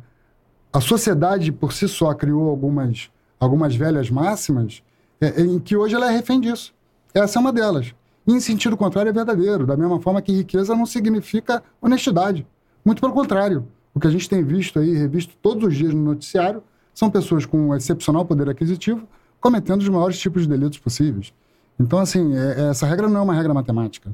[0.73, 4.82] a sociedade por si só criou algumas, algumas velhas máximas
[5.19, 6.73] é, em que hoje ela é refém disso.
[7.13, 7.93] Essa é uma delas.
[8.25, 9.65] E, em sentido contrário, é verdadeiro.
[9.65, 12.45] Da mesma forma que riqueza não significa honestidade.
[12.86, 13.67] Muito pelo contrário.
[13.93, 17.45] O que a gente tem visto aí, revisto todos os dias no noticiário, são pessoas
[17.45, 19.08] com um excepcional poder aquisitivo
[19.41, 21.34] cometendo os maiores tipos de delitos possíveis.
[21.80, 24.12] Então, assim, é- é- essa regra não é uma regra matemática.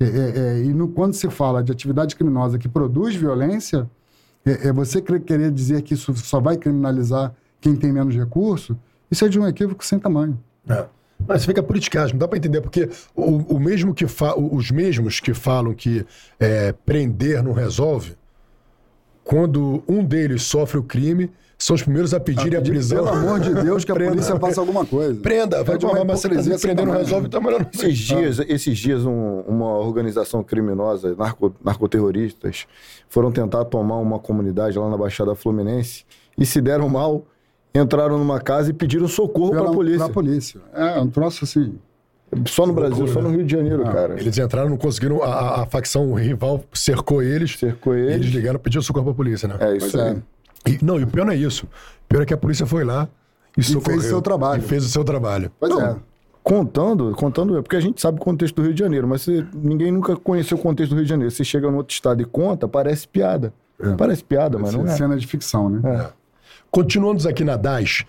[0.00, 3.88] É- é- é, e no- quando se fala de atividade criminosa que produz violência,
[4.44, 8.78] é, é você querer dizer que isso só vai criminalizar quem tem menos recurso,
[9.10, 10.38] isso é de um equívoco sem tamanho.
[10.68, 10.86] É.
[11.26, 15.34] Mas fica politicagem, não dá para entender, porque o, o mesmo que os mesmos que
[15.34, 16.06] falam que
[16.38, 18.16] é, prender não resolve,
[19.24, 23.04] quando um deles sofre o crime, são os primeiros a pedirem a, pedir, prisão.
[23.04, 24.12] Pelo amor de Deus, que a Prenda.
[24.12, 25.20] polícia faça alguma coisa.
[25.20, 28.38] Prenda, vai É de de uma hipocrisia prender não resolve, tá melhor não Esses dias,
[28.48, 32.66] esses dias um- uma organização criminosa, narco- narcoterroristas,
[33.08, 36.04] foram tentar tomar uma comunidade lá na Baixada Fluminense
[36.36, 37.24] e se deram mal,
[37.74, 40.04] entraram numa casa e pediram socorro Pela- pra polícia.
[40.04, 40.60] Pra polícia.
[40.72, 41.74] É, um troço assim.
[42.46, 43.36] Só no Brasil, Loucura, só no né?
[43.38, 44.20] Rio de Janeiro, cara.
[44.20, 47.58] Eles entraram, não conseguiram, a, a- a facção rival cercou eles.
[47.58, 48.14] Cercou E eles.
[48.16, 49.56] eles ligaram, pediram socorro pra polícia, né?
[49.60, 50.16] É isso Pois é.
[50.66, 51.66] E- não, e o pior não é isso.
[51.66, 53.08] O pior é que a polícia foi lá
[53.56, 53.82] e, socorreu.
[54.00, 54.62] fez o seu trabalho.
[54.62, 55.50] E fez o seu trabalho.
[55.58, 55.96] Pois Não, é.
[56.42, 59.44] Contando, contando, é porque a gente sabe o contexto do Rio de Janeiro, mas você-
[59.54, 61.30] ninguém nunca conheceu o contexto do Rio de Janeiro.
[61.30, 63.52] Você chega no outro estado e conta, parece piada.
[63.78, 63.92] É.
[63.94, 64.96] Parece piada, mas não é.
[64.96, 65.80] Cena de ficção, né?
[65.84, 66.10] É.
[66.70, 68.04] Continuando aqui na DAS,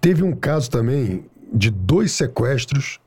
[0.00, 2.98] teve um caso também de dois sequestros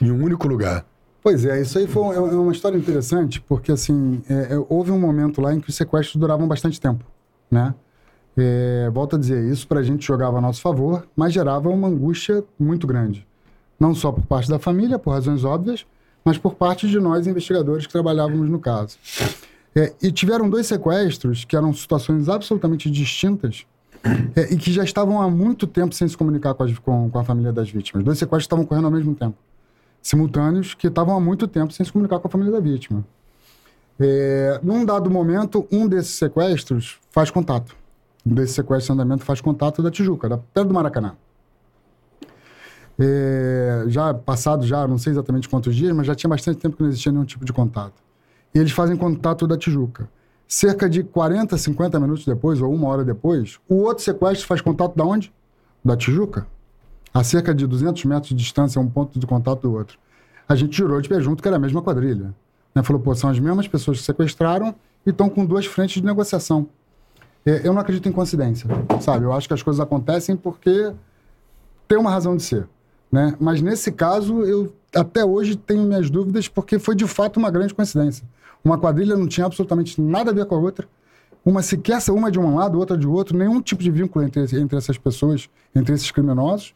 [0.00, 0.84] em um único lugar.
[1.22, 4.90] Pois é, isso aí foi um- é uma história interessante, porque assim, é, é, houve
[4.92, 7.04] um momento lá em que os sequestros duravam bastante tempo,
[7.50, 7.74] né?
[8.36, 12.44] É, volto a dizer, isso pra gente jogava a nosso favor, mas gerava uma angústia
[12.58, 13.26] muito grande.
[13.80, 15.86] Não só por parte da família, por razões óbvias,
[16.24, 18.98] mas por parte de nós investigadores que trabalhávamos no caso.
[19.74, 23.66] É, e tiveram dois sequestros que eram situações absolutamente distintas
[24.34, 27.18] é, e que já estavam há muito tempo sem se comunicar com, as- com- com
[27.18, 28.02] a família das vítimas.
[28.04, 29.36] Dois sequestros estavam ocorrendo ao mesmo tempo
[30.02, 33.04] simultâneos que estavam há muito tempo sem se comunicar com a família da vítima.
[33.98, 37.74] É, num dado momento, um desses sequestros faz contato.
[38.26, 41.14] Desses sequestros em andamento faz contato da Tijuca, da, perto do Maracanã.
[42.98, 46.82] É, já passado, já não sei exatamente quantos dias, mas já tinha bastante tempo que
[46.82, 48.02] não existia nenhum tipo de contato.
[48.54, 50.08] E eles fazem contato da Tijuca.
[50.48, 54.96] Cerca de 40, 50 minutos depois, ou uma hora depois, o outro sequestro faz contato
[54.96, 55.32] da onde?
[55.84, 56.46] Da Tijuca
[57.16, 59.98] a cerca de 200 metros de distância, um ponto de contato do outro.
[60.46, 62.34] A gente jurou de pé junto que era a mesma quadrilha.
[62.74, 62.82] Né?
[62.82, 64.74] Falou, pô, são as mesmas pessoas que sequestraram
[65.06, 66.68] e estão com duas frentes de negociação.
[67.46, 68.68] É, eu não acredito em coincidência,
[69.00, 69.24] sabe?
[69.24, 70.92] Eu acho que as coisas acontecem porque
[71.86, 72.68] tem uma razão de ser,
[73.10, 73.36] né?
[73.38, 77.72] Mas nesse caso, eu até hoje tenho minhas dúvidas porque foi de fato uma grande
[77.72, 78.26] coincidência.
[78.64, 80.88] Uma quadrilha não tinha absolutamente nada a ver com a outra.
[81.44, 84.76] Uma sequer uma de um lado, outra de outro, nenhum tipo de vínculo entre, entre
[84.76, 86.74] essas pessoas, entre esses criminosos.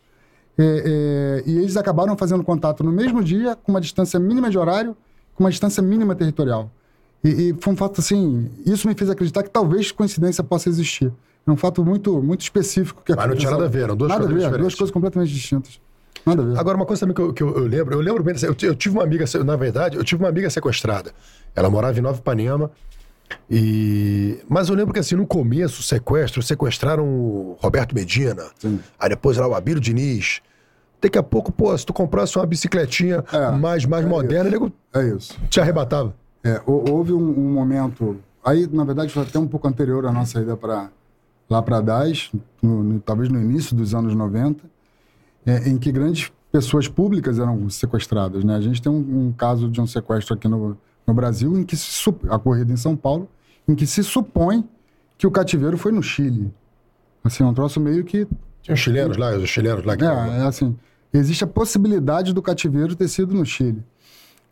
[0.57, 4.57] É, é, e eles acabaram fazendo contato no mesmo dia, com uma distância mínima de
[4.57, 4.97] horário,
[5.35, 6.71] com uma distância mínima territorial.
[7.23, 11.13] E, e foi um fato assim, isso me fez acreditar que talvez coincidência possa existir.
[11.47, 13.03] É um fato muito, muito específico.
[13.05, 14.93] Que Mas não tinha nada a ver, eram duas nada a coisas ver, duas coisas
[14.93, 15.81] completamente distintas.
[16.25, 16.59] Nada a ver.
[16.59, 18.35] Agora, uma coisa também que eu, que eu- eu lembro, eu lembro bem.
[18.43, 21.13] Eu, eu tive uma amiga, na verdade, eu tive uma amiga sequestrada.
[21.57, 22.71] Ela morava em Nova Ipanema.
[23.51, 24.39] E...
[24.49, 28.45] Mas eu lembro que assim, no começo, o sequestro, sequestraram o Roberto Medina.
[28.59, 28.81] Sim.
[28.99, 30.41] Aí depois lá o Abílio Diniz.
[31.01, 35.03] Daqui a pouco, pô, se tu comprasse uma bicicletinha É, mais, mais moderna, nego É
[35.09, 35.35] isso.
[35.49, 36.15] te arrebatava.
[36.43, 38.19] É, hou- houve um, um momento.
[38.45, 40.91] Aí, na verdade, foi até um pouco anterior à nossa ida para
[41.49, 42.31] lá para DAS,
[42.63, 44.63] no- no- talvez no início dos anos 90,
[45.45, 48.45] é, em que grandes pessoas públicas eram sequestradas.
[48.45, 48.55] Né?
[48.55, 50.77] A gente tem um, um caso de um sequestro aqui no,
[51.07, 53.29] no Brasil, em que se ocorrido em São Paulo,
[53.69, 54.65] em que se supõe
[55.19, 56.53] que o cativeiro foi no Chile.
[57.23, 58.27] Assim, é um troço meio que
[58.63, 60.77] Tinha os chilenos lá, os chilenos lá que é, é assim,
[61.13, 63.83] existe a possibilidade do cativeiro ter sido no Chile.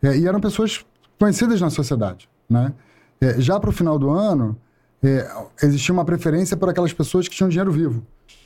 [0.03, 0.85] É, e eram pessoas
[1.19, 2.73] conhecidas na sociedade, né?
[3.21, 4.57] É, já para o final do ano,
[5.03, 5.29] é,
[5.61, 8.01] existia uma preferência por aquelas pessoas que tinham dinheiro vivo.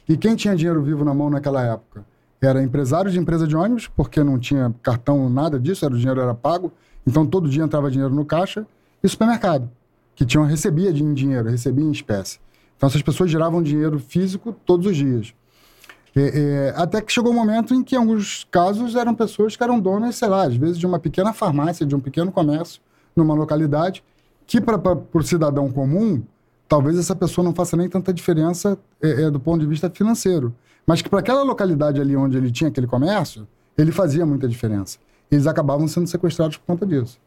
[0.10, 2.04] E quem tinha dinheiro vivo na mão naquela época?
[2.42, 6.20] Era empresário de empresa de ônibus, porque não tinha cartão, nada disso, era, o dinheiro
[6.20, 6.74] era pago,
[7.08, 8.66] então todo dia entrava dinheiro no caixa,
[9.02, 9.70] e supermercado,
[10.16, 12.40] que tinham, recebia dinheiro, recebia em espécie.
[12.76, 15.34] Então essas pessoas giravam dinheiro físico todos os dias.
[16.16, 19.64] É, é, até que chegou um momento em que, em alguns casos, eram pessoas que
[19.64, 22.82] eram donas, sei lá, às vezes de uma pequena farmácia, de um pequeno comércio,
[23.16, 24.04] numa localidade,
[24.46, 24.80] que para
[25.14, 26.22] o cidadão comum,
[26.68, 30.54] talvez essa pessoa não faça nem tanta diferença é, é, do ponto de vista financeiro.
[30.86, 33.48] Mas que para aquela localidade ali onde ele tinha aquele comércio,
[33.78, 35.00] ele fazia muita diferença.
[35.32, 37.20] Eles acabavam sendo sequestrados por conta disso.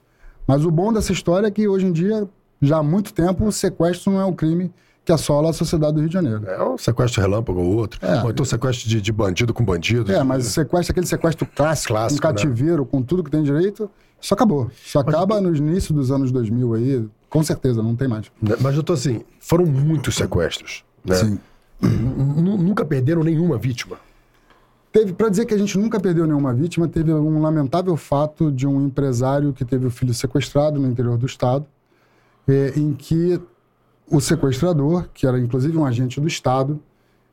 [0.46, 2.28] Mas o bom dessa história é que hoje em dia,
[2.62, 4.72] já há muito tempo, o sequestro não é um crime
[5.06, 6.44] que assola a sociedade do Rio de Janeiro.
[6.46, 8.04] É um sequestro relâmpago ou outro.
[8.04, 8.22] É.
[8.24, 10.10] Ou então sequestro de, de bandido com bandido.
[10.12, 12.34] É, mas o sequestro, aquele sequestro clássico, Clássico, com né?
[12.34, 13.88] cativeiro, com tudo que tem direito,
[14.20, 14.68] isso acabou.
[14.84, 18.26] Isso acaba no início dos anos 2000 aí, com certeza, não tem mais.
[18.42, 18.56] Né?
[18.60, 20.84] Mas, doutor, assim, foram muitos sequestros.
[21.04, 21.14] Né?
[21.14, 21.38] Sim.
[21.80, 23.98] N- Nunca perderam nenhuma vítima.
[24.90, 28.66] Teve, para dizer que a gente nunca perdeu nenhuma vítima, teve um lamentável fato de
[28.66, 31.64] um empresário que teve o filho sequestrado no interior do estado,
[32.48, 33.40] eh, em que
[34.10, 36.80] o sequestrador, que era inclusive um agente do estado,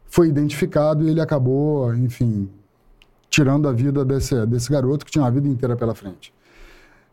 [0.06, 2.50] foi identificado e ele acabou, enfim,
[3.30, 6.34] tirando a vida desse, desse garoto que tinha uma vida inteira pela frente.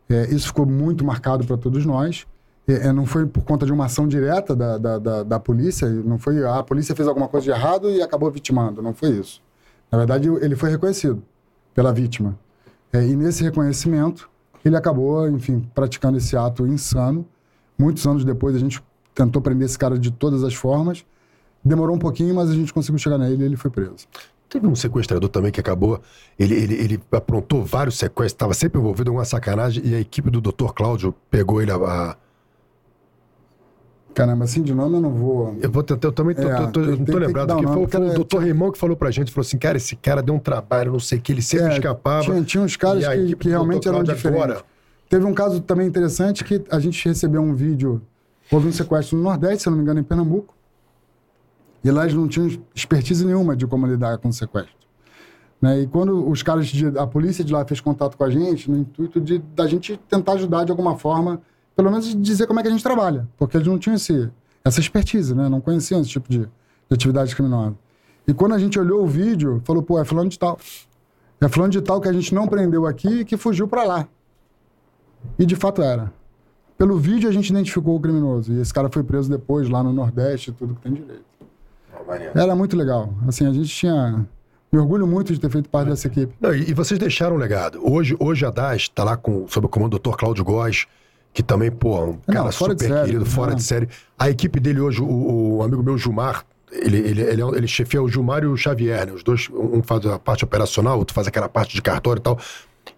[0.09, 2.27] É, isso ficou muito marcado para todos nós.
[2.67, 5.89] é, é, não foi por conta de uma ação direta da, da, da, da polícia,
[5.89, 9.09] não foi ah, a polícia fez alguma coisa de errado e acabou vitimando, não foi
[9.09, 9.41] isso.
[9.91, 11.23] Na verdade, ele foi reconhecido
[11.73, 12.37] pela vítima.
[12.93, 14.29] É, e nesse reconhecimento,
[14.63, 17.25] ele acabou, enfim, praticando esse ato insano.
[17.77, 18.81] Muitos anos depois, a gente
[19.13, 21.05] tentou prender esse cara de todas as formas.
[21.63, 24.07] Demorou um pouquinho, mas a gente conseguiu chegar nele e ele foi preso.
[24.49, 26.01] Teve um sequestrador também que acabou.
[26.37, 30.29] Ele, ele, ele aprontou vários sequestros, estava sempre envolvido em uma sacanagem e a equipe
[30.29, 30.73] do Dr.
[30.75, 32.17] Cláudio pegou ele a, a
[34.13, 35.55] Caramba, assim de nome eu não vou.
[35.61, 37.87] Eu vou tentar, eu também tô, é, tô, tô, tem, não tô lembrado que, foi,
[37.87, 40.39] foi o doutor Raimon que falou pra gente, falou assim, cara, esse cara deu um
[40.39, 42.23] trabalho, não sei o que, ele sempre é, escapava.
[42.23, 44.43] Tinha, tinha uns caras que, que realmente eram diferentes.
[44.43, 44.63] Agora...
[45.09, 48.01] Teve um caso também interessante que a gente recebeu um vídeo,
[48.51, 50.53] houve um sequestro no Nordeste, se não me engano, em Pernambuco.
[51.83, 54.75] E lá eles não tinham expertise nenhuma de como lidar com o sequestro.
[55.61, 55.81] Né?
[55.81, 58.77] E quando os caras, de, a polícia de lá fez contato com a gente, no
[58.77, 61.41] intuito de da gente tentar ajudar de alguma forma
[61.75, 64.29] pelo menos dizer como é que a gente trabalha, porque eles não tinham esse,
[64.63, 65.49] essa expertise, né?
[65.49, 66.49] Não conheciam esse tipo de, de
[66.93, 67.75] atividade criminosa.
[68.27, 70.59] E quando a gente olhou o vídeo, falou, pô, é fulano de tal.
[71.39, 74.07] É fulano de tal que a gente não prendeu aqui e que fugiu para lá.
[75.39, 76.13] E de fato era.
[76.81, 78.51] Pelo vídeo a gente identificou o criminoso.
[78.51, 81.21] E esse cara foi preso depois, lá no Nordeste, tudo que tem direito.
[82.33, 83.13] Era muito legal.
[83.27, 84.25] Assim, a gente tinha.
[84.71, 86.33] Me orgulho muito de ter feito parte dessa equipe.
[86.41, 87.79] Não, e, e, vocês deixaram um legado.
[87.87, 90.17] Hoje, hoje a DAS está lá com, sob o comando do Dr.
[90.17, 90.87] Cláudio Góes
[91.31, 93.87] que também, pô, um cara não, super querido, fora de série.
[94.17, 98.09] A equipe dele hoje, o, o amigo meu Gilmar, ele, ele, ele, ele chefia o
[98.09, 99.13] Gilmar e o Xavier, né?
[99.13, 102.39] Os dois, um faz a parte operacional, outro faz aquela parte de cartório e tal.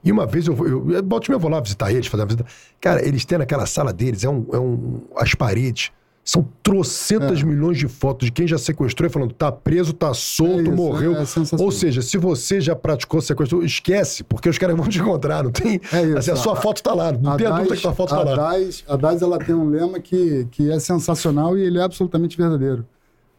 [0.04, 2.46] E uma vez eu, eu, eu, eu vou lá visitar eles, fazer uma visita.
[2.80, 5.92] Cara, eles têm naquela sala deles, é um, é um as paredes
[6.24, 7.44] são trocentas é.
[7.44, 10.72] milhões de fotos de quem já sequestrou e falando, tá preso, tá solto, é isso,
[10.72, 11.16] morreu.
[11.18, 11.26] É,
[11.60, 15.52] Ou seja, se você já praticou sequestro, esquece, porque os caras vão te encontrar, não
[15.52, 15.82] tem.
[15.92, 16.18] É isso.
[16.18, 18.24] Assim, a sua foto tá lá, não a tem a dúvida que sua foto tá
[18.24, 18.36] lá.
[18.36, 22.38] DAS, a DAS ela tem um lema que, que é sensacional e ele é absolutamente
[22.38, 22.86] verdadeiro.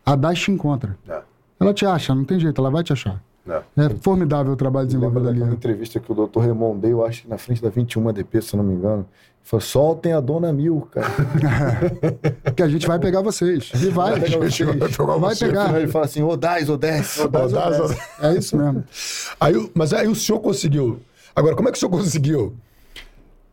[0.05, 0.99] A DAS te encontra.
[1.09, 1.23] É.
[1.59, 3.23] Ela te acha, não tem jeito, ela vai te achar.
[3.47, 5.43] É, é formidável o trabalho desenvolvido ali.
[5.43, 8.57] Uma entrevista que o doutor Raymond deu, acho que na frente da 21 ADP, se
[8.57, 9.07] não me engano.
[9.43, 11.07] Falou, soltem a dona Mil, cara.
[12.57, 13.71] que a gente vai pegar vocês.
[13.75, 14.13] E vai.
[14.13, 14.39] Vai pegar.
[14.39, 14.97] Vocês.
[14.97, 15.79] Vai, vai pegar.
[15.79, 17.19] Ele fala assim, Odais, Odés.
[17.19, 17.99] Odais, Odés.
[18.21, 18.83] É isso mesmo.
[19.39, 20.99] Aí, mas aí o senhor conseguiu.
[21.37, 22.55] Agora, como é que o senhor conseguiu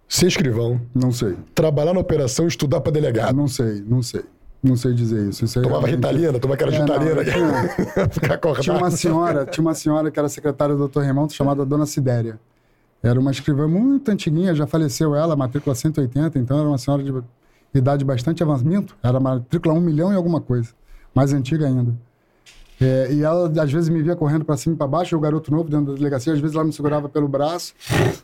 [0.08, 0.80] ser escrivão?
[0.96, 1.36] Não sei.
[1.54, 3.36] Trabalhar na operação e estudar para delegado?
[3.36, 4.24] Não sei, não sei.
[4.64, 5.44] Não sei dizer isso.
[5.44, 6.08] isso tomava realmente...
[6.08, 7.26] ritalina, tomava aquela é, ritalina.
[7.26, 8.10] Tinha...
[8.12, 8.64] Ficar acordado.
[8.64, 11.00] Tinha uma senhora, tinha uma senhora que era secretária do Dr.
[11.00, 12.40] Remonto, chamada Dona Sidéria.
[13.02, 17.12] Era uma escrivã muito antiguinha, já faleceu ela, matrícula 180, então era uma senhora de
[17.74, 18.86] idade bastante avançada.
[19.02, 20.70] Era matrícula 1 milhão e alguma coisa.
[21.14, 21.96] Mais antiga ainda.
[22.80, 25.52] É, e ela, às vezes, me via correndo para cima e para baixo, o garoto
[25.52, 27.74] novo dentro da delegacia, às vezes ela me segurava pelo braço.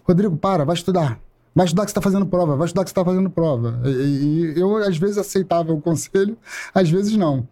[0.03, 1.19] Rodrigo, para, vai estudar.
[1.58, 3.82] Vai estudar que você está fazendo prova, vai estudar que você está fazendo prova.
[3.84, 6.38] E, e, eu, às vezes, aceitava o conselho,
[6.72, 7.47] às vezes não.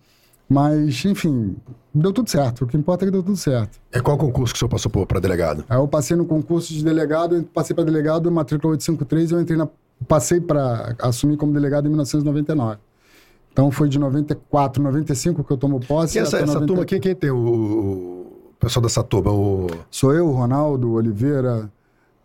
[0.48, 1.56] Mas, enfim,
[1.92, 2.66] deu tudo certo.
[2.66, 3.80] O que importa é que deu tudo certo.
[3.92, 5.66] É qual concurso que o senhor passou para delegado?
[5.68, 9.68] Aí eu passei no concurso de delegado, passei para delegado, matrícula 853, eu entrei na,
[10.08, 12.78] passei para assumir como delegado em 1999.
[13.52, 16.20] Então foi de 94, 95 que eu tomo posse.
[16.20, 16.68] E essa, essa 90...
[16.68, 19.32] turma, quem, quem tem o, o pessoal dessa turma?
[19.32, 19.66] O...
[19.90, 21.72] Sou eu, Ronaldo, Oliveira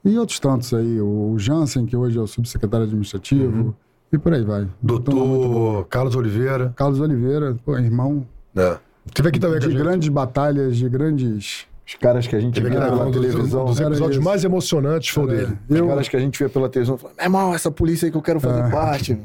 [0.05, 1.01] e outros tantos aí.
[1.01, 3.57] O Jansen, que hoje é o subsecretário administrativo.
[3.57, 3.75] Uhum.
[4.13, 4.67] E por aí vai.
[4.83, 6.73] Doutor Carlos Oliveira.
[6.75, 8.27] Carlos Oliveira, pô, irmão.
[8.57, 8.77] É.
[9.15, 11.67] Teve aqui também De grandes batalhas, de grandes.
[11.87, 13.63] Os caras que a gente via pela televisão.
[13.63, 15.59] Um dos episódios mais emocionantes foi o dele.
[15.69, 15.85] Eu...
[15.85, 18.17] Os caras que a gente via pela televisão falaram: meu irmão, essa polícia aí que
[18.17, 18.71] eu quero fazer é.
[18.71, 19.19] parte.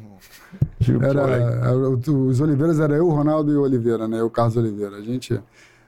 [1.02, 1.72] Era,
[2.10, 4.22] os Oliveiras era eu, o Ronaldo e o Oliveira, né?
[4.24, 4.98] O Carlos Oliveira.
[4.98, 5.40] A gente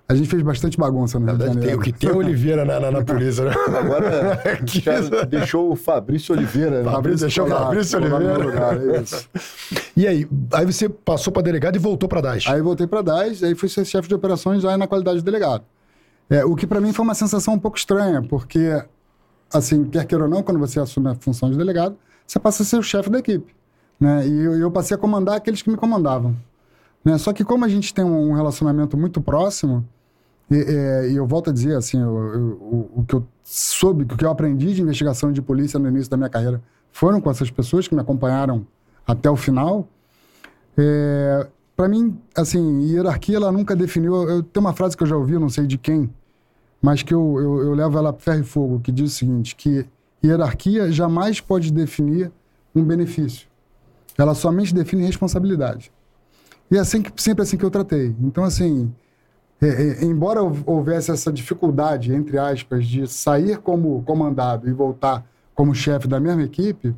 [0.09, 1.67] a gente fez bastante bagunça no Rio de Janeiro.
[1.67, 3.51] Tem, o que tem é Oliveira na, na, na polícia, né?
[3.77, 4.39] Agora,
[5.27, 6.81] deixou o Fabrício Oliveira.
[6.81, 6.89] Né?
[6.89, 8.37] Fabrício deixou o Fabrício Oliveira.
[8.37, 9.29] Lugar, é isso.
[9.97, 12.45] E aí, aí você passou para delegado e voltou para DAS?
[12.47, 15.63] Aí voltei para DAS, aí fui ser chefe de operações já na qualidade de delegado.
[16.29, 18.79] É, o que para mim foi uma sensação um pouco estranha, porque,
[19.51, 21.97] assim, quer queira ou não, quando você assume a função de delegado,
[22.27, 23.55] você passa a ser o chefe da equipe.
[23.99, 24.27] Né?
[24.27, 26.35] E eu, eu passei a comandar aqueles que me comandavam.
[27.03, 27.17] Né?
[27.17, 29.83] Só que como a gente tem um relacionamento muito próximo,
[30.49, 34.17] e, é, eu volto a dizer, assim, eu, eu, o, o, que eu soube, o
[34.17, 37.51] que eu aprendi de investigação de polícia no início da minha carreira foram com essas
[37.51, 38.65] pessoas que me acompanharam
[39.05, 39.87] até o final.
[40.77, 44.15] É, para mim, assim, hierarquia ela nunca definiu.
[44.27, 46.09] Eu, tenho uma frase que eu já ouvi, não sei de quem,
[46.81, 49.55] mas que eu, eu, eu levo ela a ferro e fogo, que diz o seguinte:
[49.55, 49.85] que
[50.23, 52.31] hierarquia jamais pode definir
[52.73, 53.47] um benefício.
[54.17, 55.91] Ela somente define responsabilidade.
[56.71, 58.15] E é assim que, sempre assim que eu tratei.
[58.21, 58.91] Então, assim,
[59.61, 65.73] é, é, embora houvesse essa dificuldade, entre aspas, de sair como comandado e voltar como
[65.73, 66.95] chefe da mesma equipe,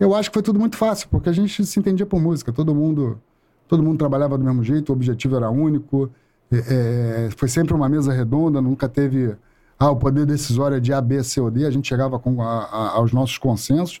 [0.00, 2.52] Eu acho que foi tudo muito fácil, porque a gente se entendia por música.
[2.52, 3.20] Todo mundo,
[3.68, 6.10] todo mundo trabalhava do mesmo jeito, o objetivo era único.
[6.50, 9.36] É, é, foi sempre uma mesa redonda, nunca teve
[9.78, 11.64] ah, o poder decisório é de A, B, C ou D.
[11.64, 14.00] A gente chegava com a, a, aos nossos consensos.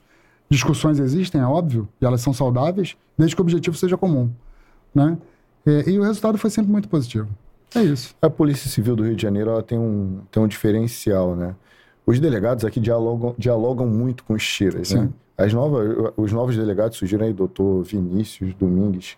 [0.50, 4.30] Discussões existem, é óbvio, e elas são saudáveis, desde que o objetivo seja comum.
[4.94, 5.16] Né?
[5.64, 7.28] É, e o resultado foi sempre muito positivo.
[7.74, 8.14] É isso.
[8.20, 11.54] A Polícia Civil do Rio de Janeiro ela tem, um, tem um diferencial, né?
[12.06, 15.08] Os delegados aqui dialogam, dialogam muito com os tiras, né?
[15.36, 19.16] As novas, os novos delegados surgiram aí, doutor Vinícius Domingues,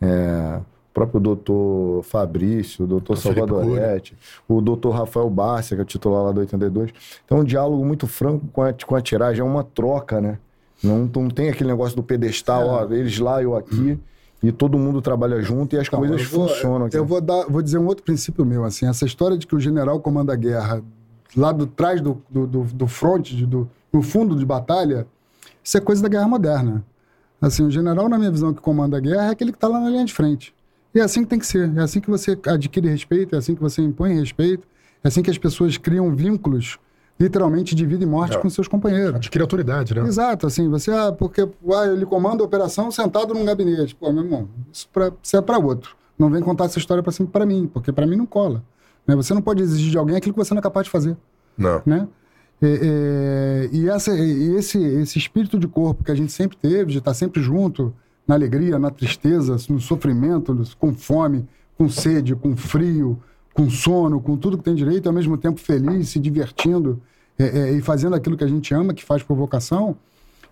[0.00, 4.14] é, o próprio doutor Fabrício, o doutor Salvadoretti,
[4.46, 6.90] o doutor Rafael Bárcia, que é titular lá do 82.
[7.24, 10.38] Então, um diálogo muito franco com a, com a tiragem, é uma troca, né?
[10.82, 12.66] Não, não tem aquele negócio do pedestal, é.
[12.66, 13.98] ó, eles lá, eu aqui.
[14.44, 16.86] E todo mundo trabalha junto e as então, coisas vou, funcionam.
[16.86, 16.96] Aqui.
[16.96, 19.60] Eu vou, dar, vou dizer um outro princípio meu, assim, essa história de que o
[19.60, 20.82] general comanda a guerra
[21.34, 25.06] lá do trás do, do, do, do fronte, do, no fundo de batalha,
[25.62, 26.84] isso é coisa da guerra moderna.
[27.40, 29.80] Assim, o general, na minha visão, que comanda a guerra é aquele que está lá
[29.80, 30.54] na linha de frente.
[30.94, 31.74] E é assim que tem que ser.
[31.76, 34.66] É assim que você adquire respeito, é assim que você impõe respeito,
[35.02, 36.78] é assim que as pessoas criam vínculos
[37.18, 38.40] literalmente de vida e morte é.
[38.40, 39.16] com seus companheiros.
[39.16, 40.02] Adquire autoridade, né?
[40.02, 43.94] Exato, assim, você, ah, porque ah, ele comanda a operação sentado num gabinete.
[43.94, 45.96] Pô, meu irmão, isso, pra, isso é para outro.
[46.18, 48.62] Não vem contar essa história para mim, porque para mim não cola.
[49.06, 49.14] Né?
[49.16, 51.16] Você não pode exigir de alguém aquilo que você não é capaz de fazer.
[51.56, 51.82] Não.
[51.84, 52.08] Né?
[52.62, 56.92] É, é, e essa, e esse, esse espírito de corpo que a gente sempre teve,
[56.92, 57.92] de estar sempre junto,
[58.26, 61.46] na alegria, na tristeza, no sofrimento, com fome,
[61.76, 63.20] com sede, com frio,
[63.54, 67.00] com sono, com tudo que tem direito, e ao mesmo tempo feliz, se divertindo
[67.38, 69.96] é, é, e fazendo aquilo que a gente ama, que faz por vocação,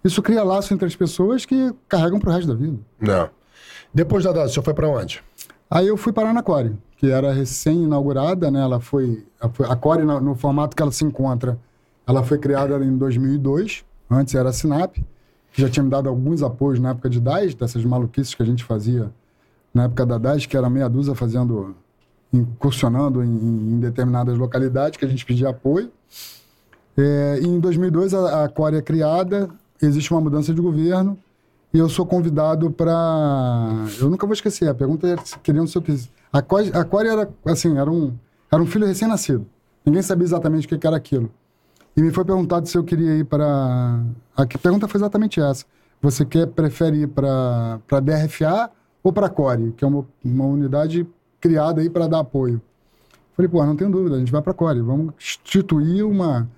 [0.04, 2.78] isso cria laço entre as pessoas que carregam pro resto da vida.
[3.00, 3.28] Não.
[3.92, 5.22] Depois da data, o senhor foi para onde?
[5.70, 8.60] Aí eu fui para a Core, que era recém-inaugurada, né?
[8.60, 9.26] Ela foi.
[9.40, 11.58] A Core, no, no formato que ela se encontra,
[12.06, 14.96] ela foi criada em 2002, antes era a Sinap,
[15.52, 18.46] que já tinha me dado alguns apoios na época de DAS, dessas maluquices que a
[18.46, 19.10] gente fazia
[19.72, 21.74] na época da DAS, que era meia dúzia fazendo,
[22.32, 25.90] incursionando em, em determinadas localidades, que a gente pedia apoio.
[26.96, 29.48] É, em 2002, a, a Core é criada,
[29.80, 31.18] existe uma mudança de governo,
[31.72, 33.86] e eu sou convidado para.
[33.98, 36.10] Eu nunca vou esquecer, a pergunta é queriam se eu quis.
[36.32, 38.12] A Core, a Core era, assim, era um,
[38.50, 39.46] era um filho recém-nascido.
[39.84, 41.30] Ninguém sabia exatamente o que era aquilo.
[41.96, 44.00] E me foi perguntado se eu queria ir para.
[44.36, 45.64] A pergunta foi exatamente essa.
[46.00, 48.70] Você quer, prefere ir para a DRFA
[49.02, 51.06] ou para a CORE, que é uma, uma unidade
[51.42, 52.62] criada aí para dar apoio?
[53.36, 54.80] Falei, pô, não tenho dúvida, a gente vai para a CORE.
[54.80, 56.48] Vamos instituir uma.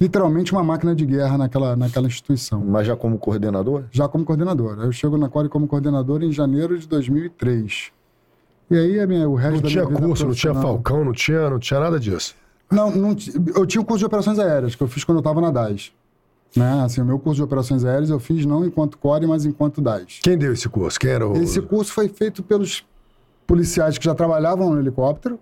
[0.00, 2.60] Literalmente uma máquina de guerra naquela, naquela instituição.
[2.64, 3.84] Mas já como coordenador?
[3.92, 4.78] Já como coordenador.
[4.80, 7.92] Eu chego na CORE como coordenador em janeiro de 2003.
[8.68, 11.50] E aí a minha, o resto não da tinha curso, não tinha Falcão, não tinha,
[11.50, 12.34] não tinha nada disso.
[12.70, 13.14] Não, não,
[13.54, 15.92] eu tinha o curso de operações aéreas, que eu fiz quando eu estava na DAS.
[16.56, 16.82] Né?
[16.82, 20.20] Assim, o meu curso de operações aéreas eu fiz não enquanto core, mas enquanto DAS.
[20.22, 20.98] Quem deu esse curso?
[20.98, 21.36] Quem era o...
[21.36, 22.82] Esse curso foi feito pelos
[23.52, 25.38] policiais que já trabalhavam no helicóptero.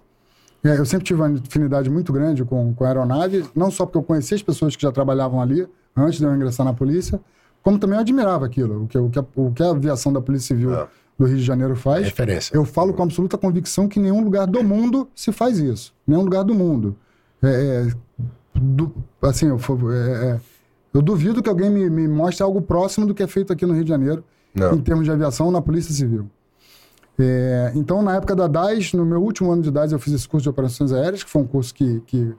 [0.64, 3.98] É, eu sempre tive uma afinidade muito grande com, com a aeronave, não só porque
[3.98, 5.64] eu conhecia as pessoas que já trabalhavam ali,
[5.96, 7.20] antes de eu ingressar na polícia,
[7.62, 10.20] como também eu admirava aquilo, o que, o que, a, o que a aviação da
[10.20, 10.88] Polícia Civil é.
[11.16, 12.04] do Rio de Janeiro faz.
[12.04, 12.52] Referência.
[12.52, 15.94] Eu falo com absoluta convicção que nenhum lugar do mundo se faz isso.
[16.04, 16.96] Nenhum lugar do mundo.
[17.40, 18.20] É, é,
[18.58, 18.92] do,
[19.22, 19.56] assim, eu,
[19.92, 20.40] é, é,
[20.92, 23.72] eu, duvido que alguém me, me, mostre algo próximo do que é feito aqui no
[23.72, 24.74] Rio de Janeiro, Não.
[24.74, 26.28] em termos de aviação, na Polícia Civil.
[27.20, 30.28] É, então, na época da DAS, no meu último ano de DAS, eu fiz esse
[30.28, 32.34] curso de operações aéreas, que foi um curso que, que,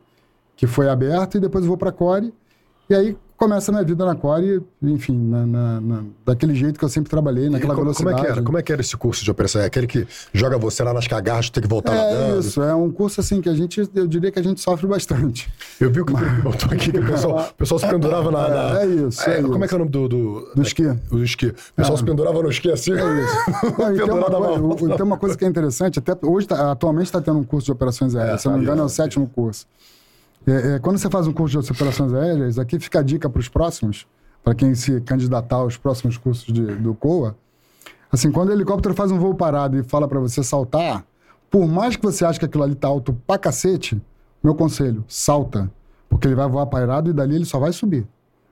[0.56, 2.34] que foi aberto, e depois eu vou para a CORE.
[2.90, 6.86] E aí começa a minha vida na Core, enfim, na, na, na, daquele jeito que
[6.86, 8.16] eu sempre trabalhei, naquela como, velocidade.
[8.16, 8.46] Como é, que era?
[8.46, 9.64] como é que era esse curso de operação?
[9.64, 12.36] É aquele que joga você lá nas cagarras, tem que voltar é nadando?
[12.36, 14.86] É isso, é um curso assim que a gente, eu diria que a gente sofre
[14.86, 15.52] bastante.
[15.80, 16.38] Eu vi o que Mas...
[16.44, 18.48] botou aqui, que o pessoal, o pessoal se pendurava na...
[18.48, 18.80] na...
[18.80, 20.08] É, é, isso, é, é Como é que é o nome do...
[20.08, 20.86] Do, do esqui.
[21.10, 21.48] O esqui.
[21.48, 22.92] O pessoal se pendurava no esqui assim.
[22.92, 23.36] É isso.
[23.82, 27.20] Não, tem, uma coisa, tem uma coisa que é interessante, até hoje, tá, atualmente está
[27.20, 29.66] tendo um curso de operações aéreas, se não me engano é o sétimo curso.
[30.46, 33.40] É, é, quando você faz um curso de operações aéreas, aqui fica a dica para
[33.40, 34.08] os próximos,
[34.44, 37.36] para quem se candidatar aos próximos cursos de, do COA.
[38.12, 41.06] Assim, quando o helicóptero faz um voo parado e fala para você saltar,
[41.50, 44.02] por mais que você ache que aquilo ali tá alto pra cacete,
[44.44, 45.72] meu conselho, salta.
[46.10, 48.06] Porque ele vai voar pairado e dali ele só vai subir.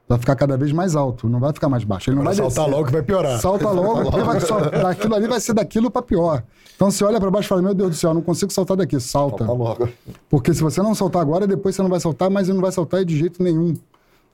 [0.09, 2.09] Vai ficar cada vez mais alto, não vai ficar mais baixo.
[2.09, 2.75] Ele não vai saltar descer.
[2.75, 3.39] logo que vai piorar.
[3.39, 6.43] Salta logo, porque vai só, daquilo ali vai ser daquilo para pior.
[6.75, 8.99] Então você olha para baixo e fala: Meu Deus do céu, não consigo saltar daqui.
[8.99, 9.45] Salta.
[9.45, 9.89] Salta logo.
[10.27, 12.71] Porque se você não saltar agora, depois você não vai saltar, mas ele não vai
[12.71, 13.75] saltar de jeito nenhum.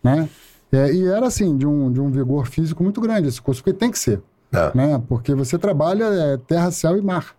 [0.01, 0.29] Né?
[0.71, 3.77] É, e era assim, de um, de um vigor físico muito grande esse curso, porque
[3.77, 4.21] tem que ser.
[4.53, 4.71] É.
[4.73, 5.03] Né?
[5.09, 7.35] Porque você trabalha é, terra, céu e mar.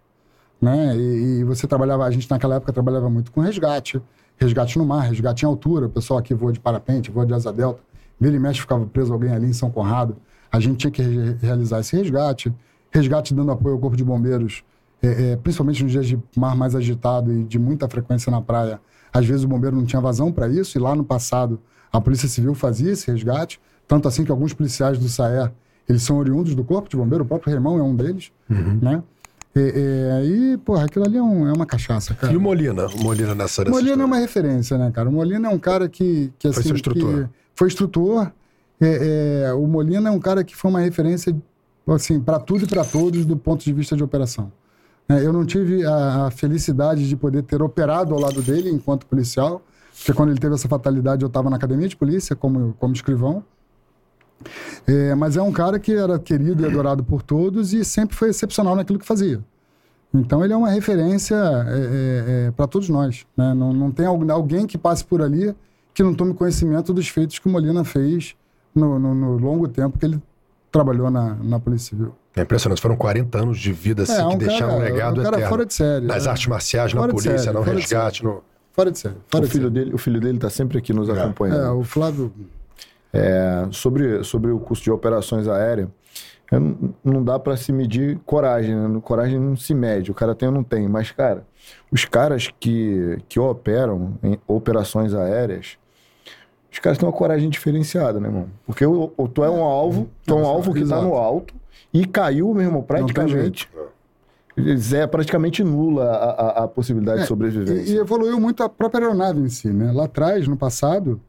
[0.61, 0.95] Né?
[0.95, 4.03] E, e, você trabalhava, a gente naquela época trabalhava muito com resgate,
[4.37, 7.51] resgate no mar, resgate em altura, o pessoal aqui voa de parapente, voa de asa
[7.53, 7.81] delta.
[8.21, 10.17] Vira e mexe ficava preso alguém ali em São Conrado.
[10.51, 12.53] a gente tinha que re realizar esse resgate,
[12.91, 14.63] resgate dando apoio ao Corpo de Bombeiros,
[15.03, 18.81] é, é, principalmente nos dias de mar mais agitado e de muita frequência na praia.
[19.13, 21.61] Às vezes o bombeiro não tinha vazão para isso, e lá no passado
[21.93, 25.53] a Polícia Civil fazia esse resgate, tanto assim que alguns policiais do SAER,
[25.89, 28.79] eles são oriundos do Corpo de Bombeiro, o próprio Remão é um deles, Uhum.
[28.81, 29.03] né?
[29.55, 32.33] E, e, e, porra, aquilo ali é, um- é uma cachaça, cara.
[32.33, 32.87] E o Molina?
[32.89, 35.09] O Molina nessa Molina é uma referência, né, cara?
[35.09, 36.31] O Molina é um cara que.
[36.39, 37.25] que Foi assim, seu instrutor.
[37.25, 38.31] que foi instrutor.
[38.81, 41.35] É, é, o Molina é um cara que foi uma referência,
[41.89, 44.53] assim, para tudo e para todos do ponto de vista de operação.
[45.09, 49.07] É, eu não tive a, a felicidade de poder ter operado ao lado dele enquanto
[49.07, 49.63] policial,
[49.97, 53.43] porque quando ele teve essa fatalidade eu estava na academia de polícia como, como escrivão.
[54.87, 58.29] É, mas é um cara que era querido e adorado por todos e sempre foi
[58.29, 59.43] excepcional naquilo que fazia.
[60.13, 61.37] Então ele é uma referência
[62.55, 63.27] para todos nós.
[63.37, 63.55] Né?
[63.55, 65.55] Não, não tem alguém que passe por ali
[65.97, 68.37] que não tome conhecimento dos feitos que o Molina fez
[68.75, 70.23] no, no- no longo tempo que ele
[70.71, 72.15] trabalhou na, na Polícia Civil.
[72.37, 72.83] É impressionante.
[72.83, 75.37] Foram 40 anos de vida assim, É, que um deixaram um cara- legado um cara
[75.37, 75.49] eterno.
[75.49, 76.29] fora de série, Nas é.
[76.31, 78.25] artes marciais, na Fora de polícia, série, no fora de resgate.
[78.25, 78.45] No...
[78.75, 79.15] Fora de série.
[79.29, 79.75] Fora O de filho, série.
[79.75, 81.61] dele, o filho dele tá sempre aqui nos acompanhando.
[81.65, 82.31] É, o Flávio.
[83.13, 85.89] É, sobre, sobre o custo de operações aéreas,
[87.03, 89.01] não, dá pra se medir coragem, né?
[89.03, 90.87] Coragem não se mede, o cara tem ou não tem.
[90.87, 91.43] Mas, cara,
[91.91, 95.79] os caras que, que operam em operações aéreas,
[96.73, 98.49] os caras têm uma coragem diferenciada, né, irmão?
[98.67, 101.55] Porque o, tu é um alvo, tu é um alvo que tá no alto
[101.93, 103.69] e caiu, meu irmão, praticamente.
[104.95, 107.93] É praticamente nula a, a, a possibilidade de É, sobrevivência.
[107.93, 109.93] E, e evoluiu muito a própria aeronave em si, né?
[109.93, 111.21] Lá atrás, no passado,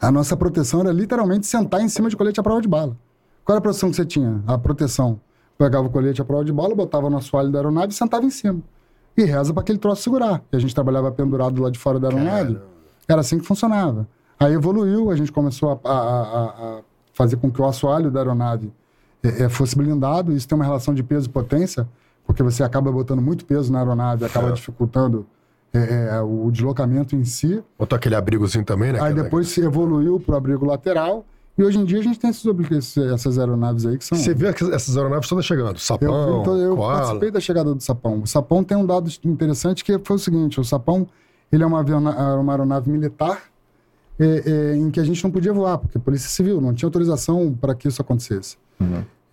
[0.00, 2.96] a nossa proteção era literalmente sentar em cima de colete à prova de bala.
[3.44, 4.42] Qual era a proteção que você tinha?
[4.46, 5.18] A proteção.
[5.56, 8.30] Pegava o colete à prova de bala, botava no assoalho da aeronave e sentava em
[8.30, 8.60] cima.
[9.16, 10.42] E reza para aquele troço segurar.
[10.52, 12.58] E a gente trabalhava pendurado lá de fora da aeronave.
[13.08, 14.06] Era assim que funcionava.
[14.38, 16.80] Aí evoluiu, a gente começou a, a- a-
[17.12, 18.70] fazer com que o assoalho da aeronave
[19.22, 20.32] eh, eh, fosse blindado.
[20.32, 21.88] Isso tem uma relação de peso e potência,
[22.26, 24.52] porque você acaba botando muito peso na aeronave, acaba É.
[24.52, 25.26] dificultando
[25.72, 27.62] eh, eh, o deslocamento em si.
[27.78, 29.00] Botou aquele abrigozinho também, né?
[29.00, 31.24] Aí depois se evoluiu para o abrigo lateral.
[31.58, 34.18] E hoje em dia a gente tem esses, essas aeronaves aí que são.
[34.18, 35.70] Você vê que essas aeronaves todas chegando.
[35.76, 36.98] Eu, Sapão, então, eu Koala.
[36.98, 38.20] participei da chegada do Sapão.
[38.20, 41.06] O Sapão tem um dado interessante que foi o seguinte: o Sapão
[41.50, 41.80] ele é uma,
[42.38, 43.40] uma aeronave militar
[44.18, 46.86] é, é, em que a gente não podia voar, porque a Polícia Civil não tinha
[46.86, 48.56] autorização para que isso acontecesse.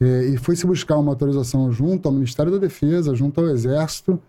[0.02, 4.20] É, e foi se buscar uma autorização junto ao Ministério da Defesa, junto ao Exército,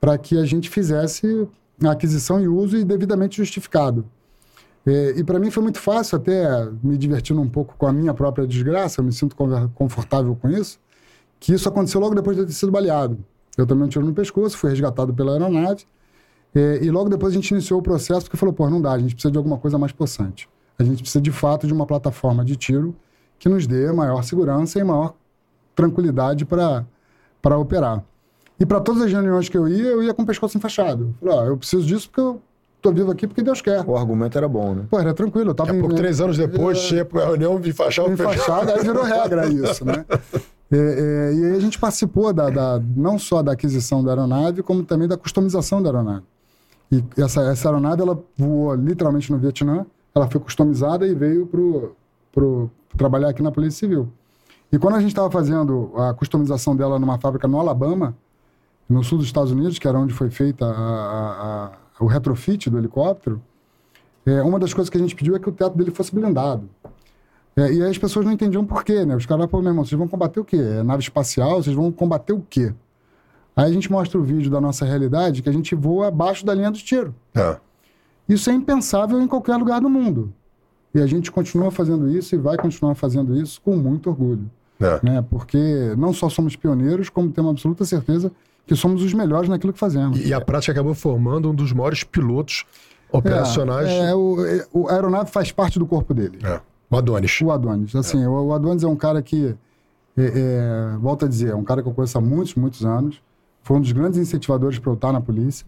[0.00, 1.46] para que a gente fizesse
[1.84, 4.04] a aquisição e uso e devidamente justificado.
[4.86, 8.14] É, e para mim foi muito fácil, até me divertindo um pouco com a minha
[8.14, 9.36] própria desgraça, eu me sinto
[9.74, 10.78] confortável com isso,
[11.38, 13.18] que isso aconteceu logo depois de eu ter sido baleado.
[13.58, 15.84] Eu tomei um tiro no pescoço, fui resgatado pela aeronave,
[16.54, 18.98] é, e logo depois a gente iniciou o processo, porque falou, pô, não dá, a
[18.98, 20.48] gente precisa de alguma coisa mais possante.
[20.78, 22.94] A gente precisa, de fato, de uma plataforma de tiro
[23.38, 25.14] que nos dê maior segurança e maior
[25.74, 28.02] tranquilidade para operar.
[28.58, 31.14] E para todas as reuniões que eu ia, eu ia com o pescoço enfaixado.
[31.20, 32.40] Falei, ó, eu preciso disso porque eu
[32.82, 33.82] tô vivo aqui porque Deus quer.
[33.86, 34.82] O argumento era bom, né?
[34.90, 36.80] Pô, era tranquilo, eu tava Daqui a pouco, em- três anos depois, É.
[36.80, 40.04] chega pra reunião, me fachar o enfaixado, aí virou regra isso, né?
[40.72, 44.62] É, é, e aí a gente participou da, da- não só da aquisição da aeronave,
[44.62, 46.22] como também da customização da aeronave.
[46.90, 52.70] E essa, essa aeronave, ela voou literalmente no Vietnã, ela foi customizada e veio pro
[52.96, 54.08] trabalhar aqui na Polícia Civil.
[54.72, 58.16] E quando a gente estava fazendo a customização dela numa fábrica no Alabama,
[58.88, 62.68] no sul dos Estados Unidos, que era onde foi feita a- a- a- o retrofit
[62.68, 63.40] do helicóptero,
[64.26, 66.68] é, uma das coisas que a gente pediu é que o teto dele fosse blindado.
[67.56, 69.14] É, e aí as pessoas não entendiam por quê, né?
[69.16, 70.56] Os caras, pô, meu irmão, vocês vão combater o quê?
[70.56, 71.62] É nave espacial?
[71.62, 72.72] Vocês vão combater o quê?
[73.56, 76.54] Aí a gente mostra o vídeo da nossa realidade que a gente voa abaixo da
[76.54, 77.14] linha do tiro.
[77.34, 77.56] É.
[78.28, 80.32] Isso é impensável em qualquer lugar do mundo.
[80.94, 84.50] E a gente continua fazendo isso e vai continuar fazendo isso com muito orgulho.
[84.80, 84.98] É.
[85.02, 85.24] Né?
[85.28, 88.32] Porque não só somos pioneiros, como temos absoluta certeza
[88.66, 90.24] que somos os melhores naquilo que fazemos.
[90.24, 92.64] E, a prática acabou formando um dos maiores pilotos
[93.10, 93.88] operacionais.
[93.88, 96.38] É, é, o, é, o- a aeronave faz parte do corpo dele.
[96.44, 96.60] É.
[96.88, 97.40] O Adonis.
[97.40, 97.94] O Adonis.
[97.96, 99.54] Assim, o, o Adonis é um cara que,
[100.16, 103.20] é, é, volto a dizer, é um cara que eu conheço há muitos, muitos anos.
[103.70, 105.64] Foi um dos grandes incentivadores para eu estar na polícia.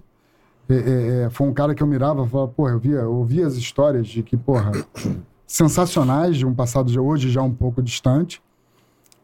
[0.69, 3.47] É, é, é, foi um cara que eu mirava falava, porra, eu via, eu ouvia
[3.47, 4.73] as histórias de que, porra,
[5.47, 8.43] sensacionais de um passado de hoje já um pouco distante.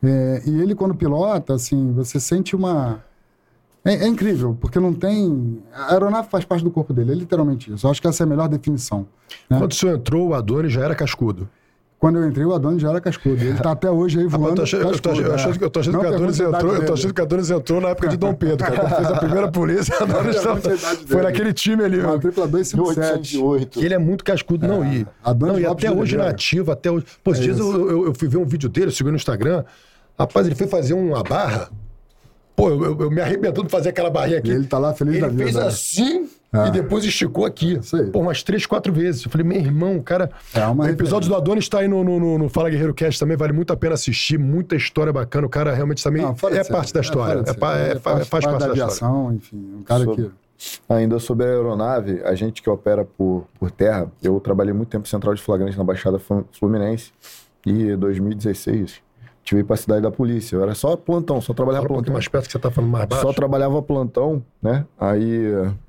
[0.00, 3.02] É, e ele, quando pilota, assim, você sente uma.
[3.84, 5.60] É, é incrível, porque não tem.
[5.74, 7.84] A aeronave faz parte do corpo dele, é literalmente isso.
[7.84, 9.08] Eu acho que essa é a melhor definição.
[9.50, 9.58] né?
[9.58, 11.48] Quando o senhor entrou, o Adonis já era cascudo.
[11.98, 13.42] Quando eu entrei, o Adonis já era cascudo.
[13.42, 15.58] Ele tá até hoje aí eu voando tô achando, eu tô, achando, é.
[15.58, 16.92] que- o Adonis entrou, idade eu tô dele.
[16.92, 18.76] achando que o Adonis entrou na época de Dom Pedro, cara.
[18.78, 20.60] Quando fez a primeira polícia, o Adonis tava-
[21.08, 21.98] foi naquele time ali.
[21.98, 23.34] Uma tripla 257.
[23.36, 23.80] 1808.
[23.80, 24.84] Que ele é muito cascudo, não.
[24.84, 26.26] E, Adonis não, e até hoje Oliveira.
[26.26, 27.04] nativo, até hoje.
[27.24, 29.64] Pô, esses dias eu, eu, fui ver um vídeo dele, eu segui no Instagram.
[30.16, 31.68] Rapaz, ele foi fazer uma barra.
[32.54, 34.50] Pô, eu, eu- eu me arrebentando de fazer aquela barrinha aqui.
[34.50, 35.42] E ele tá lá feliz Ele da vida.
[35.44, 35.66] fez né?
[35.66, 36.66] assim Ah.
[36.68, 37.78] e depois esticou aqui.
[38.12, 39.22] Pô, umas três, quatro vezes.
[39.24, 40.30] Eu falei, meu irmão, o cara.
[40.54, 43.20] É uma o episódio do Adonis tá aí no, no, no- no Fala Guerreiro Cast
[43.20, 44.38] também, vale muito a pena assistir.
[44.38, 45.46] Muita história bacana.
[45.46, 47.40] O cara realmente também Não, é ser- parte da história.
[47.40, 47.54] É, ser.
[47.58, 48.72] pa- é- Ele fa- faz, parte da, história.
[48.72, 49.74] aviação, enfim.
[49.78, 50.30] Um cara Sobre- que...
[50.88, 55.06] Ainda sobre a aeronave, a gente que opera por, por terra, eu trabalhei muito tempo
[55.06, 57.12] em central de flagrante na Baixada Flu- Fluminense
[57.64, 59.00] e em 2016
[59.48, 60.56] tive para a cidade da polícia.
[60.56, 62.12] Eu era só plantão, só trabalhava pouquinho plantão.
[62.12, 63.22] mais perto que você tá falando mais baixo.
[63.22, 64.84] Só trabalhava plantão, né?
[65.00, 65.42] Aí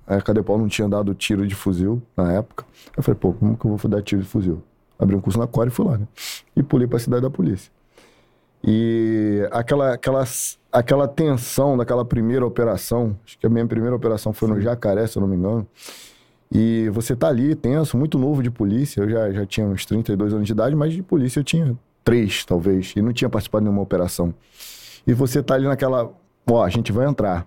[0.07, 2.65] a Cadepol não tinha dado tiro de fuzil na época.
[2.95, 4.63] Eu falei, pô, como que eu vou dar tiro de fuzil?
[4.97, 6.07] Abri um curso na Core e fui lá, né?
[6.55, 7.69] E pulei pra cidade da polícia.
[8.63, 10.23] E aquela, aquela,
[10.71, 15.17] aquela tensão daquela primeira operação, acho que a minha primeira operação foi no Jacaré, se
[15.17, 15.67] eu não me engano.
[16.49, 19.01] E você tá ali, tenso, muito novo de polícia.
[19.01, 21.77] Eu já, já tinha uns 32 anos de idade, mas de polícia eu tinha
[22.09, 22.93] três, talvez.
[22.95, 24.33] E não tinha participado de nenhuma operação.
[25.05, 26.11] E você tá ali naquela.
[26.49, 27.45] Ó, a gente vai entrar.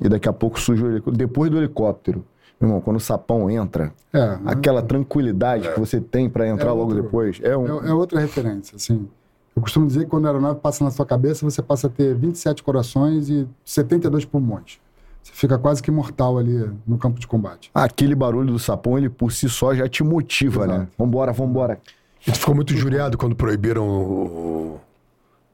[0.00, 1.16] E daqui a pouco surge o helicóptero.
[1.16, 2.24] Depois do helicóptero,
[2.60, 6.72] meu irmão, quando o sapão entra, É, aquela tranquilidade que você tem pra entrar É
[6.72, 7.40] logo outro- depois.
[7.42, 7.82] É um.
[7.84, 9.08] É, é outra referência, assim.
[9.54, 12.14] Eu costumo dizer que quando a aeronave passa na sua cabeça, você passa a ter
[12.14, 14.78] 27 corações e 72 pulmões.
[15.22, 17.70] Você fica quase que imortal ali no campo de combate.
[17.74, 20.74] Aquele barulho do sapão, ele por si só já te motiva, né?
[20.74, 20.92] Exato.
[20.98, 21.80] Vambora, vambora.
[22.26, 24.74] E tu ficou muito injuriado quando proibiram o.
[24.76, 24.80] O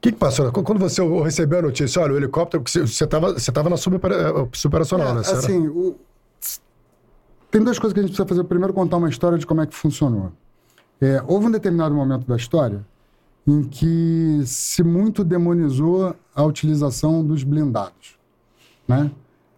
[0.02, 0.50] que, que passou?
[0.50, 5.14] Quando você recebeu a notícia, olha, o helicóptero, você- estava você tava na subopera- suboperacional,
[5.14, 5.20] né?
[5.20, 5.94] Assim, o-
[7.50, 8.42] tem duas coisas que a gente precisa fazer.
[8.44, 10.32] Primeiro, contar uma história de como é que funcionou.
[11.00, 12.84] É, houve um determinado momento da história
[13.46, 18.16] em que se muito demonizou a utilização dos blindados,
[18.88, 19.10] né?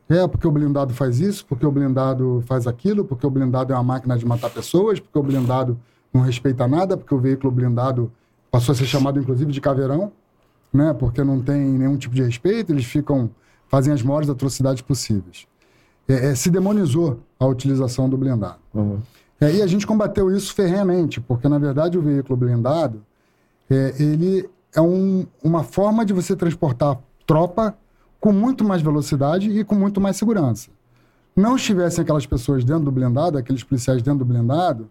[0.09, 3.77] É porque o blindado faz isso, porque o blindado faz aquilo, porque o blindado é
[3.77, 5.79] uma máquina de matar pessoas, porque o blindado
[6.15, 8.11] não respeita nada, porque o veículo blindado
[8.51, 10.13] passou a ser chamado inclusive de caveirão,
[10.73, 10.95] né?
[10.95, 13.29] Porque não tem nenhum tipo de respeito, eles ficam
[13.69, 15.47] fazem as maiores atrocidades possíveis.
[16.07, 18.59] É, é, se demonizou a utilização do blindado.
[18.73, 18.99] Uhum.
[19.41, 23.03] É, e a gente combateu isso ferrenhamente, porque na verdade o veículo blindado
[23.69, 27.77] é, ele é um- uma forma de você transportar tropa
[28.21, 30.71] com muito mais velocidade e com muito mais segurança.
[31.35, 34.89] Não estivessem aquelas pessoas dentro do blindado, aqueles policiais dentro do blindado,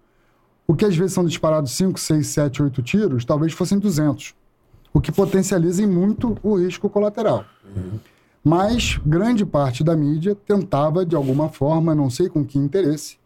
[0.67, 4.33] o que às vezes são disparados 5, 6, 7, 8 tiros, talvez fossem 200.
[4.93, 7.45] O que potencializa muito o risco colateral.
[8.43, 13.17] Mas grande parte da mídia tentava, de alguma forma, não sei com que interesse,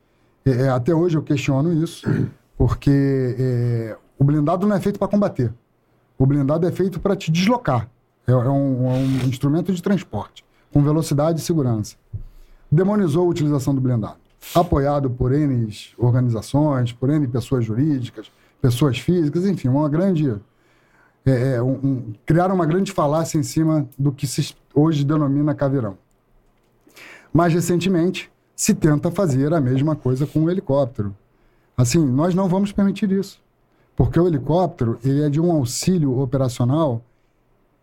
[0.45, 2.07] é, é, até hoje eu questiono isso,
[2.57, 5.53] porque é, o blindado não é feito para combater.
[6.17, 7.89] O blindado é feito para te deslocar.
[8.25, 11.95] É, é um, é um instrumento de transporte, com velocidade e segurança.
[12.71, 14.26] Demonizou a utilização do blindado.
[14.55, 18.31] Apoiado por N organizações, por N pessoas jurídicas,
[18.61, 20.35] pessoas físicas, enfim, uma grande.
[21.25, 25.53] é, é, um- um- criaram uma grande falácia em cima do que se hoje denomina
[25.53, 25.97] caveirão.
[27.33, 31.13] Mais recentemente, se tenta fazer a mesma coisa com o helicóptero.
[31.75, 33.41] Assim, nós não vamos permitir isso.
[33.93, 37.01] Porque o helicóptero ele é de um auxílio operacional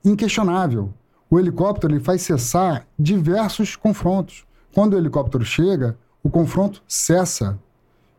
[0.04, 0.88] inquestionável.
[1.28, 4.44] O helicóptero ele faz cessar diversos confrontos.
[4.74, 7.58] Quando o helicóptero chega, o confronto cessa.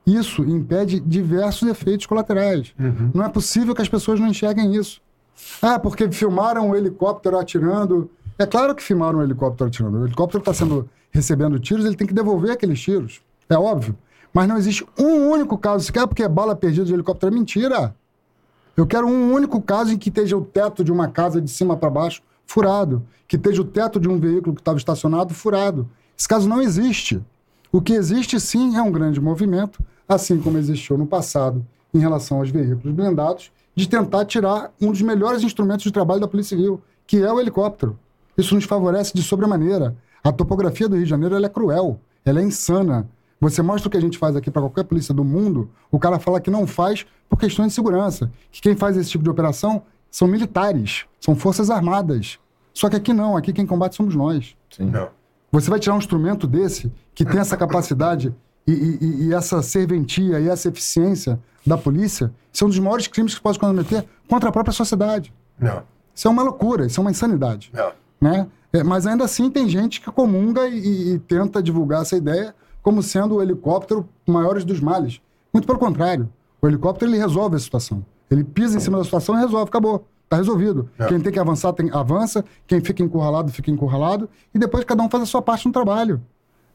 [0.05, 2.73] Isso impede diversos efeitos colaterais.
[3.13, 5.01] Não é possível que as pessoas não enxerguem isso.
[5.61, 8.09] Ah, porque filmaram o helicóptero atirando.
[8.37, 9.97] É claro que filmaram o helicóptero atirando.
[9.97, 13.21] O helicóptero está sendo recebendo tiros, ele tem que devolver aqueles tiros.
[13.49, 13.97] É óbvio.
[14.31, 17.33] Mas não existe um único caso sequer porque é bala perdida de helicóptero.
[17.33, 17.95] É mentira.
[18.77, 21.77] Eu quero um único caso em que esteja o teto de uma casa de cima
[21.77, 25.89] para baixo furado, que esteja o teto de um veículo que estava estacionado furado.
[26.17, 27.23] Esse caso não existe.
[27.75, 32.37] O que existe sim é um grande movimento, assim como existiu no passado em relação
[32.37, 36.81] aos veículos blindados, de tentar tirar um dos melhores instrumentos de trabalho da Polícia Civil,
[37.05, 37.99] que é o helicóptero.
[38.37, 39.93] Isso nos favorece de sobremaneira.
[40.23, 43.09] A topografia do Rio de Janeiro ela é cruel, ela é insana.
[43.41, 46.17] Você mostra o que a gente faz aqui para qualquer polícia do mundo, o cara
[46.17, 48.31] fala que não faz por questões de segurança.
[48.53, 52.39] Que quem faz esse tipo de operação são militares, são forças armadas.
[52.73, 54.55] Só que aqui não, aqui quem combate somos nós.
[54.69, 54.85] Sim.
[54.85, 55.09] Não.
[55.51, 58.33] Você vai tirar um instrumento desse, que tem essa capacidade
[58.67, 63.07] e, e- e essa serventia e essa eficiência da polícia, isso é um dos maiores
[63.07, 65.33] crimes que pode cometer contra a própria sociedade.
[65.59, 65.83] Não.
[66.13, 67.71] Isso é uma loucura, isso é uma insanidade.
[67.73, 67.91] Não.
[68.21, 68.47] Né?
[68.73, 73.01] É, mas ainda assim tem gente que comunga e, e tenta divulgar essa ideia como
[73.01, 75.19] sendo o helicóptero o maior dos males.
[75.53, 76.29] Muito pelo contrário.
[76.61, 78.05] O helicóptero ele resolve a situação.
[78.29, 80.05] Ele pisa em cima da situação e resolve, acabou.
[80.35, 80.89] Tá resolvido.
[80.99, 81.05] É.
[81.07, 82.43] Quem tem que avançar, tem, avança.
[82.67, 84.29] Quem fica encurralado, fica encurralado.
[84.53, 86.21] E depois cada um faz a sua parte no trabalho.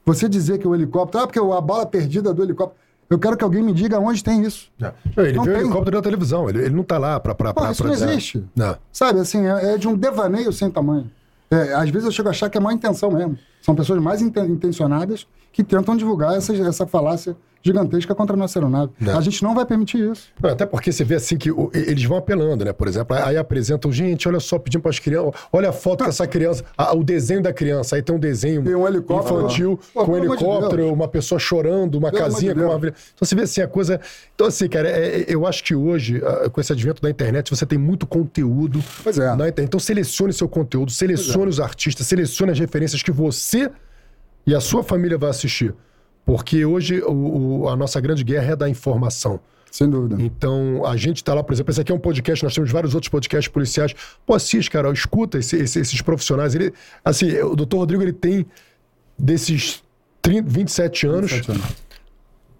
[0.05, 1.23] Você dizer que o helicóptero...
[1.23, 2.79] Ah, porque a bala perdida do helicóptero...
[3.09, 4.71] Eu quero que alguém me diga onde tem isso.
[4.81, 4.93] É.
[5.17, 5.63] Ele Não vê o tem.
[5.63, 7.35] helicóptero na televisão, ele, ele não tá lá pra.
[7.35, 8.41] pra, pra, isso pra não existe.
[8.55, 8.77] Não.
[8.89, 11.11] Sabe, assim, é, é de um devaneio sem tamanho.
[11.51, 13.37] É, às vezes eu chego a achar que é má intenção mesmo.
[13.61, 18.57] São pessoas mais inten- intencionadas que tentam divulgar essa, essa falácia gigantesca contra a nossa
[18.59, 18.91] aeronave.
[19.05, 19.11] É.
[19.11, 20.29] A gente não vai permitir isso.
[20.41, 22.73] Não, até porque você vê assim que o- eles vão apelando, né?
[22.73, 26.25] Por exemplo, aí apresentam, gente, olha só, pedindo para as crianças, olha a foto dessa
[26.25, 29.39] criança, a- o desenho da criança, aí tem um desenho Tem um helicóptero.
[29.41, 30.91] infantil Pô, com um de helicóptero, Deus.
[30.93, 32.77] uma pessoa chorando, uma Pelo casinha de com uma.
[32.77, 33.99] Então você vê assim a coisa.
[34.33, 37.49] Então, assim, cara, é- é- eu acho que hoje, ah, com esse advento da internet,
[37.49, 38.83] você tem muito conteúdo.
[39.03, 39.27] Pois é.
[39.27, 39.61] na internet.
[39.67, 43.69] Então selecione seu conteúdo, selecione os artistas, selecione as referências que você
[44.45, 45.73] e a sua família vai assistir.
[46.25, 49.39] Porque hoje o- o- a nossa grande guerra é da informação.
[49.71, 50.21] Sem dúvida.
[50.21, 52.93] Então, a gente tá lá, por exemplo, esse aqui é um podcast, nós temos vários
[52.93, 53.93] outros podcasts policiais.
[54.25, 56.53] Pô, assiste, cara, escuta esse- esse- esses profissionais.
[56.53, 56.73] Ele,
[57.05, 58.45] assim, o doutor Rodrigo, ele tem
[59.17, 59.81] desses
[60.21, 61.75] 30, 27 anos, 27 anos.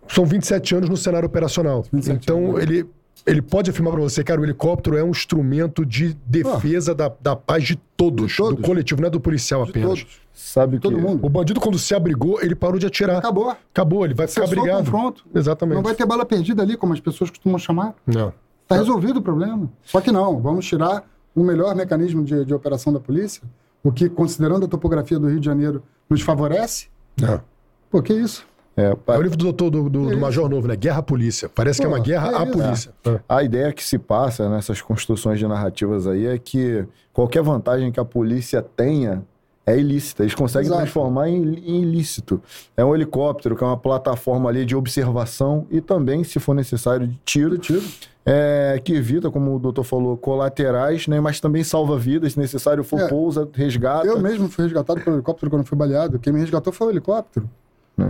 [0.08, 1.86] são 27 anos no cenário operacional.
[1.92, 2.62] 27 então, anos.
[2.64, 2.86] ele,
[3.26, 7.36] ele pode afirmar para você, cara, o helicóptero é um instrumento de defesa da, da
[7.36, 8.56] paz de todos, De todos.
[8.56, 10.00] do coletivo, não é do policial De apenas.
[10.00, 10.22] todos.
[10.34, 11.02] Sabe Todo que...
[11.02, 11.26] mundo.
[11.26, 13.18] O bandido, quando se abrigou, ele parou de atirar.
[13.18, 13.50] Acabou.
[13.50, 14.84] Acabou, ele vai ficar Cessou o brigado.
[14.86, 15.26] confronto.
[15.36, 15.76] Exatamente.
[15.76, 17.94] Não vai ter bala perdida ali, como as pessoas costumam chamar.
[18.08, 18.34] Não.
[18.64, 19.70] Está resolvido o problema.
[19.84, 21.04] Só que não, vamos tirar
[21.36, 23.44] o melhor mecanismo de, de operação da polícia,
[23.84, 26.88] o que, considerando a topografia do Rio de Janeiro, nos favorece.
[27.20, 27.42] Não.
[27.90, 28.46] Pô, que isso?
[28.76, 30.76] É, É o livro do doutor do, do, do Major Novo, né?
[30.76, 31.50] Guerra à Polícia.
[31.50, 32.92] Parece que é Pô, uma guerra é à polícia.
[33.06, 33.20] É.
[33.28, 38.00] A ideia que se passa nessas construções de narrativas aí é que qualquer vantagem que
[38.00, 39.24] a polícia tenha
[39.66, 40.24] é ilícita.
[40.24, 40.82] Eles conseguem Exato.
[40.84, 42.42] transformar em, em ilícito.
[42.76, 47.06] É um helicóptero, que é uma plataforma ali de observação e também, se for necessário,
[47.08, 47.58] de tiro.
[47.58, 47.84] De tiro.
[48.26, 51.20] É, que evita, como o doutor falou, colaterais, né?
[51.20, 52.34] Mas também salva vidas.
[52.34, 53.08] Se necessário for, É.
[53.08, 54.08] pousa, resgata.
[54.08, 56.18] Eu mesmo fui resgatado pelo helicóptero quando fui baleado.
[56.20, 57.50] Quem me resgatou foi o helicóptero.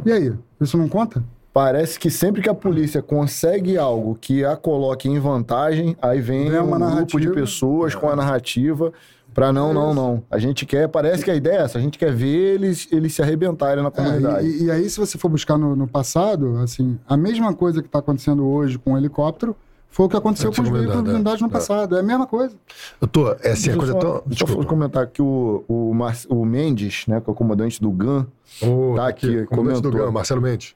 [0.05, 0.09] É.
[0.09, 0.33] E aí?
[0.59, 1.23] Isso não conta?
[1.53, 6.47] Parece que sempre que a polícia consegue algo que a coloque em vantagem, aí vem
[6.47, 6.73] um grupo
[7.19, 7.33] de narrativa.
[7.33, 8.93] pessoas com a narrativa
[9.33, 10.23] para não, É não, não.
[10.31, 13.13] A gente quer, parece que a ideia é essa, a gente quer ver eles, eles
[13.13, 14.47] se arrebentarem na É, comunidade.
[14.47, 17.87] e, e aí, se você for buscar no, no passado, assim, a mesma coisa que
[17.87, 19.55] está acontecendo hoje com o helicóptero
[19.91, 21.13] foi o que aconteceu com os veículos blindado, é.
[21.13, 21.51] blindados no É.
[21.51, 21.95] passado.
[21.95, 22.55] É a mesma coisa.
[22.99, 24.23] Doutor, é assim, a Deixa eu coisa só, tão.
[24.25, 27.91] deixa eu comentar que o, o, Mar- o Mendes, né, que é o comandante do
[27.91, 28.25] GAN,
[28.61, 29.91] Ô, Tá aqui, comandante do.
[29.91, 30.75] Gama, Marcelo Mendes.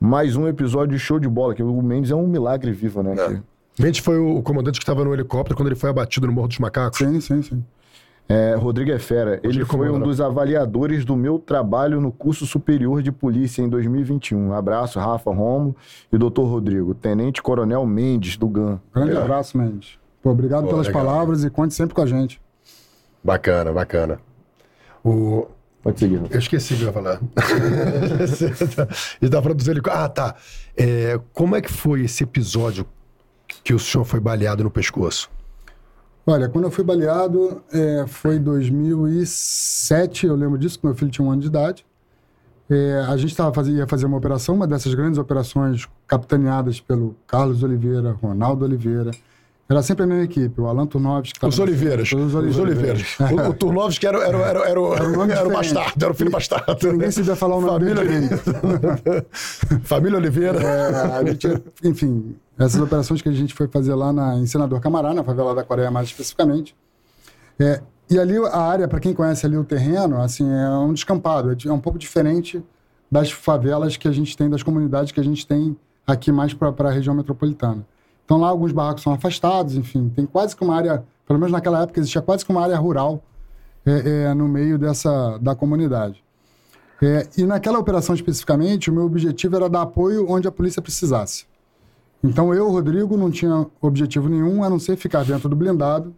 [0.00, 3.14] mais um episódio de show de bola, que o Mendes é um milagre vivo, né?
[3.16, 3.28] É.
[3.28, 3.42] que-
[3.82, 6.58] Mendes foi o comandante que estava no helicóptero quando ele foi abatido no Morro dos
[6.58, 6.98] Macacos.
[6.98, 7.64] Sim, sim, sim.
[8.28, 9.40] É, Rodrigo é fera.
[9.42, 10.04] Ele foi um comanda.
[10.04, 14.52] dos avaliadores do meu trabalho no curso superior de polícia em 2021.
[14.52, 15.74] Abraço, Rafa Romo
[16.12, 16.94] e doutor Rodrigo.
[16.94, 18.78] Tenente Coronel Mendes, do GAN.
[18.94, 19.16] Grande É.
[19.16, 19.98] abraço, Mendes.
[20.22, 21.04] Pô, obrigado Pô, pelas legal.
[21.04, 22.38] palavras e conte sempre com a gente.
[23.24, 24.20] Bacana, bacana.
[25.02, 25.46] O,
[25.82, 26.20] Pode seguir.
[26.30, 27.20] Eu esqueci o que eu ia falar.
[29.22, 30.04] Ele tá falando dos helicópteros.
[30.04, 30.34] Ah, tá.
[30.76, 32.84] É, como é que foi esse episódio
[33.64, 35.30] que o senhor foi baleado no pescoço?
[36.30, 41.26] Olha, quando eu fui baleado, é, foi em 2007, eu lembro disso, meu filho tinha
[41.26, 41.86] um ano de idade.
[42.68, 47.16] É, a gente tava fazia, ia fazer uma operação, uma dessas grandes operações capitaneadas pelo
[47.26, 49.10] Carlos Oliveira, Ronaldo Oliveira.
[49.70, 51.34] Era sempre a mesma equipe, o Alan Turnovski.
[51.34, 52.10] que tava Os Oliveiras.
[52.10, 52.58] Os Os Oliveiras.
[52.58, 53.16] Oliveiras.
[53.46, 56.14] o, o Turnovski era, era, era, era, o- Era um era o bastardo, era o
[56.14, 56.90] filho bastardo.
[56.92, 59.26] Ninguém sabia falar o nome Família, dele.
[59.82, 60.58] Família Oliveira.
[60.68, 65.12] É, gente, enfim, essas operações que a gente foi fazer lá na, em Senador Camará,
[65.12, 66.74] na favela da Coreia mais especificamente.
[67.58, 71.50] É, e ali a área, para quem conhece ali o terreno, assim, é um descampado,
[71.52, 72.62] é é um pouco diferente
[73.10, 76.72] das favelas que a gente tem, das comunidades que a gente tem aqui mais para
[76.88, 77.84] a região metropolitana.
[78.28, 81.82] Então lá alguns barracos são afastados, enfim, tem quase que uma área, pelo menos naquela
[81.82, 83.22] época existia quase que uma área rural
[83.86, 86.22] é, é, no meio dessa da comunidade.
[87.00, 91.46] É, e naquela operação especificamente, o meu objetivo era dar apoio onde a polícia precisasse.
[92.22, 96.14] Então eu, Rodrigo, não tinha objetivo nenhum a não ser ficar dentro do blindado,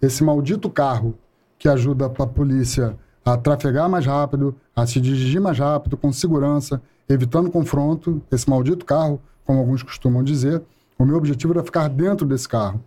[0.00, 1.14] esse maldito carro
[1.58, 6.80] que ajuda a polícia a trafegar mais rápido, a se dirigir mais rápido, com segurança,
[7.06, 10.62] evitando confronto, esse maldito carro, como alguns costumam dizer.
[11.00, 12.78] O meu objetivo era ficar dentro desse carro.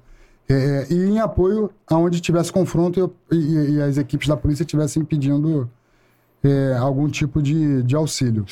[0.48, 5.04] É, e em apoio aonde tivesse confronto eu- e, e as equipes da polícia estivessem
[5.04, 5.68] pedindo
[6.44, 8.46] é, algum tipo de, de auxílio.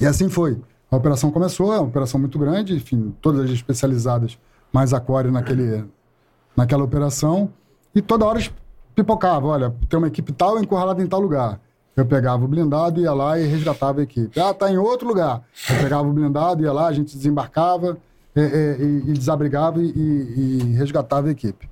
[0.00, 0.60] E assim foi.
[0.90, 4.38] A operação começou, é uma operação muito grande, enfim, todas as especializadas,
[4.72, 5.84] mais a Core naquele,
[6.56, 7.50] naquela operação.
[7.94, 8.40] E toda hora
[8.94, 11.58] pipocava, olha, tem uma equipe tal encurralada em tal lugar.
[11.96, 14.38] Eu pegava o blindado, ia lá e resgatava a equipe.
[14.38, 15.42] Ah, tá em outro lugar.
[15.68, 17.98] Eu pegava o blindado, ia lá, a gente desembarcava
[18.34, 21.68] é, é, e, e desabrigava e, e, resgatava a equipe.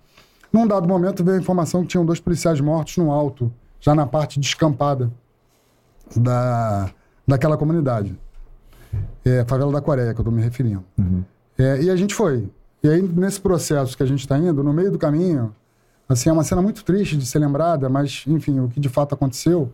[0.53, 4.07] Num dado momento veio a informação que tinham dois policiais mortos no alto, já na
[4.07, 5.11] parte descampada
[6.17, 6.91] da,
[7.27, 8.19] daquela comunidade.
[9.25, 10.83] É, favela da Coreia, que eu estou me referindo.
[10.99, 11.23] Uhum.
[11.59, 12.51] É, e a gente foi.
[12.83, 15.55] E aí, nesse processo que a gente está indo, no meio do caminho,
[16.09, 19.15] assim, é uma cena muito triste de ser lembrada, mas, enfim, o que de fato
[19.15, 19.73] aconteceu.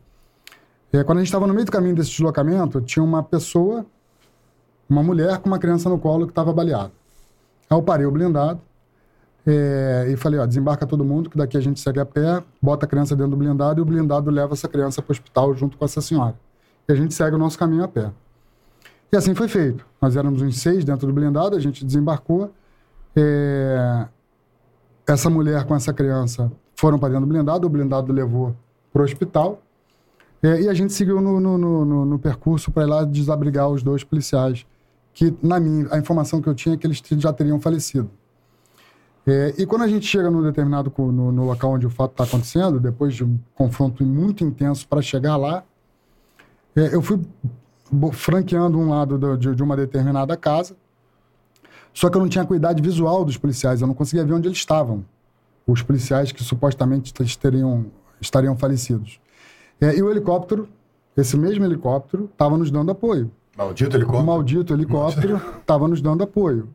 [0.92, 3.84] É, quando a gente estava no meio do caminho desse deslocamento, tinha uma pessoa,
[4.88, 6.92] uma mulher com uma criança no colo que estava baleada.
[7.68, 8.60] Aí eu parei o blindado
[9.46, 12.86] é, e falei, ó, desembarca todo mundo, que daqui a gente segue a pé, bota
[12.86, 15.76] a criança dentro do blindado e o blindado leva essa criança para o hospital junto
[15.76, 16.34] com essa senhora.
[16.88, 18.10] E a gente segue o nosso caminho a pé.
[19.12, 19.86] E assim foi feito.
[20.00, 22.50] Nós éramos uns seis dentro do blindado, a gente desembarcou.
[23.14, 24.06] É...
[25.06, 28.56] Essa mulher com essa criança foram para dentro do blindado, o blindado levou
[28.92, 29.60] para o hospital.
[30.42, 33.82] É, e a gente seguiu no, no, no, no percurso para ir lá desabrigar os
[33.82, 34.66] dois policiais,
[35.14, 38.10] que, na minha, a informação que eu tinha é que eles já teriam falecido.
[39.26, 42.24] É, e quando a gente chega no determinado no, no local onde o fato está
[42.24, 45.64] acontecendo, depois de um confronto muito intenso para chegar lá,
[46.76, 47.20] é, eu fui
[48.12, 50.76] franqueando um lado do, de, de, uma determinada casa,
[51.94, 54.58] só que eu não tinha cuidado visual dos policiais, eu não conseguia ver onde eles
[54.58, 55.04] estavam,
[55.66, 57.86] os policiais que supostamente teriam,
[58.20, 59.20] estariam falecidos.
[59.80, 60.68] É, e o helicóptero,
[61.16, 63.30] esse mesmo helicóptero, estava nos dando apoio.
[63.56, 64.22] Maldito helicóptero?
[64.22, 66.68] O maldito helicóptero estava nos dando apoio.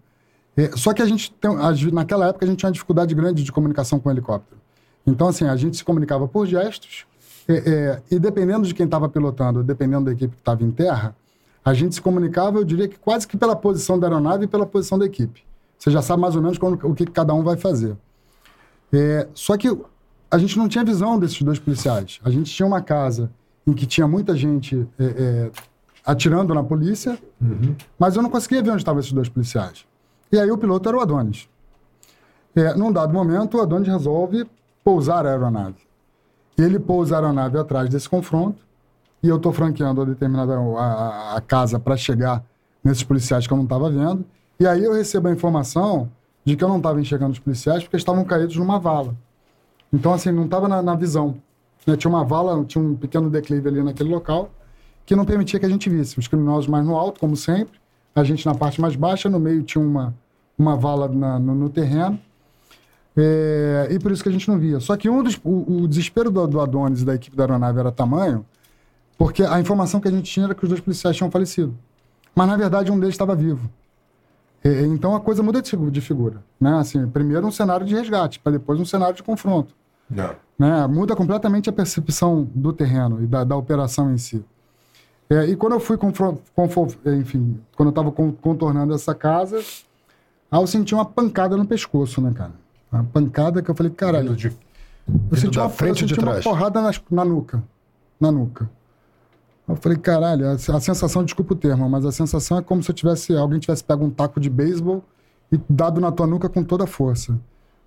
[0.56, 1.52] É, só que a gente tem,
[1.92, 4.60] naquela época a gente tinha uma dificuldade grande de comunicação com o helicóptero.
[5.06, 7.06] Então, assim, a gente se comunicava por gestos,
[7.48, 11.16] é, é, e dependendo de quem estava pilotando, dependendo da equipe que estava em terra,
[11.64, 14.66] a gente se comunicava, eu diria que quase que pela posição da aeronave e pela
[14.66, 15.44] posição da equipe.
[15.78, 17.98] Você já sabe mais ou menos quando, o que cada um vai fazer.
[18.94, 19.76] É, só que
[20.30, 22.20] a gente não tinha visão desses dois policiais.
[22.24, 23.32] A gente tinha uma casa
[23.66, 25.52] em que tinha muita gente é, é,
[26.10, 27.76] atirando na polícia, uhum.
[28.00, 29.86] mas eu não conseguia ver onde estavam esses dois policiais.
[30.32, 31.48] E aí o piloto era o Adonis.
[32.56, 34.50] É, num dado momento, o Adonis resolve
[34.84, 35.78] pousar a aeronave.
[36.58, 38.58] Ele pousa a aeronave atrás desse confronto,
[39.22, 42.44] e eu estou franqueando a determinada a, a casa para chegar
[42.84, 44.26] nesses policiais que eu não estava vendo.
[44.60, 46.10] E aí eu recebo a informação
[46.44, 49.14] de que eu não estava enxergando os policiais porque estavam caídos numa vala.
[49.94, 51.36] Então, assim, não estava na, na, visão.
[51.86, 51.96] Né?
[51.96, 54.50] Tinha uma vala, tinha um pequeno declive ali naquele local
[55.10, 56.20] que não permitia que a gente visse.
[56.20, 57.80] Os criminosos mais no alto, como sempre,
[58.14, 60.14] a gente na parte mais baixa, no meio tinha uma,
[60.56, 62.20] uma vala na, no, no, terreno.
[63.18, 64.80] É, e por isso que a gente não via.
[64.80, 67.80] Só que um dos, o, o desespero do, do, Adonis e da equipe da aeronave
[67.80, 68.46] era tamanho,
[69.18, 71.76] porque a informação que a gente tinha era que os dois policiais tinham falecido.
[72.36, 73.68] Mas, na verdade, um deles estava vivo.
[74.64, 76.44] É, então a coisa muda de, figura.
[76.62, 76.78] Né?
[76.78, 79.74] Assim, primeiro um cenário de resgate, para depois um cenário de confronto.
[80.08, 80.36] Não.
[80.60, 80.86] Né?
[80.86, 84.46] Muda completamente a percepção do terreno e da, da operação em si.
[85.30, 85.96] É, e quando eu fui,
[87.20, 89.60] enfim, quando eu estava contornando essa casa,
[90.52, 92.54] aí eu senti uma pancada no pescoço, né, cara?
[92.92, 94.36] Uma pancada que eu falei, caralho.
[94.36, 94.52] De,
[95.32, 97.64] eu senti, uma, frente eu senti de uma porrada na, na nuca.
[98.20, 98.68] Na nuca.
[99.68, 102.90] Eu falei, caralho, a, a, sensação, desculpa o termo, mas a sensação é como se
[102.90, 105.04] eu tivesse, alguém tivesse pego um taco de beisebol
[105.52, 107.34] e dado na tua nuca com toda a força.
[107.34, 107.40] Eu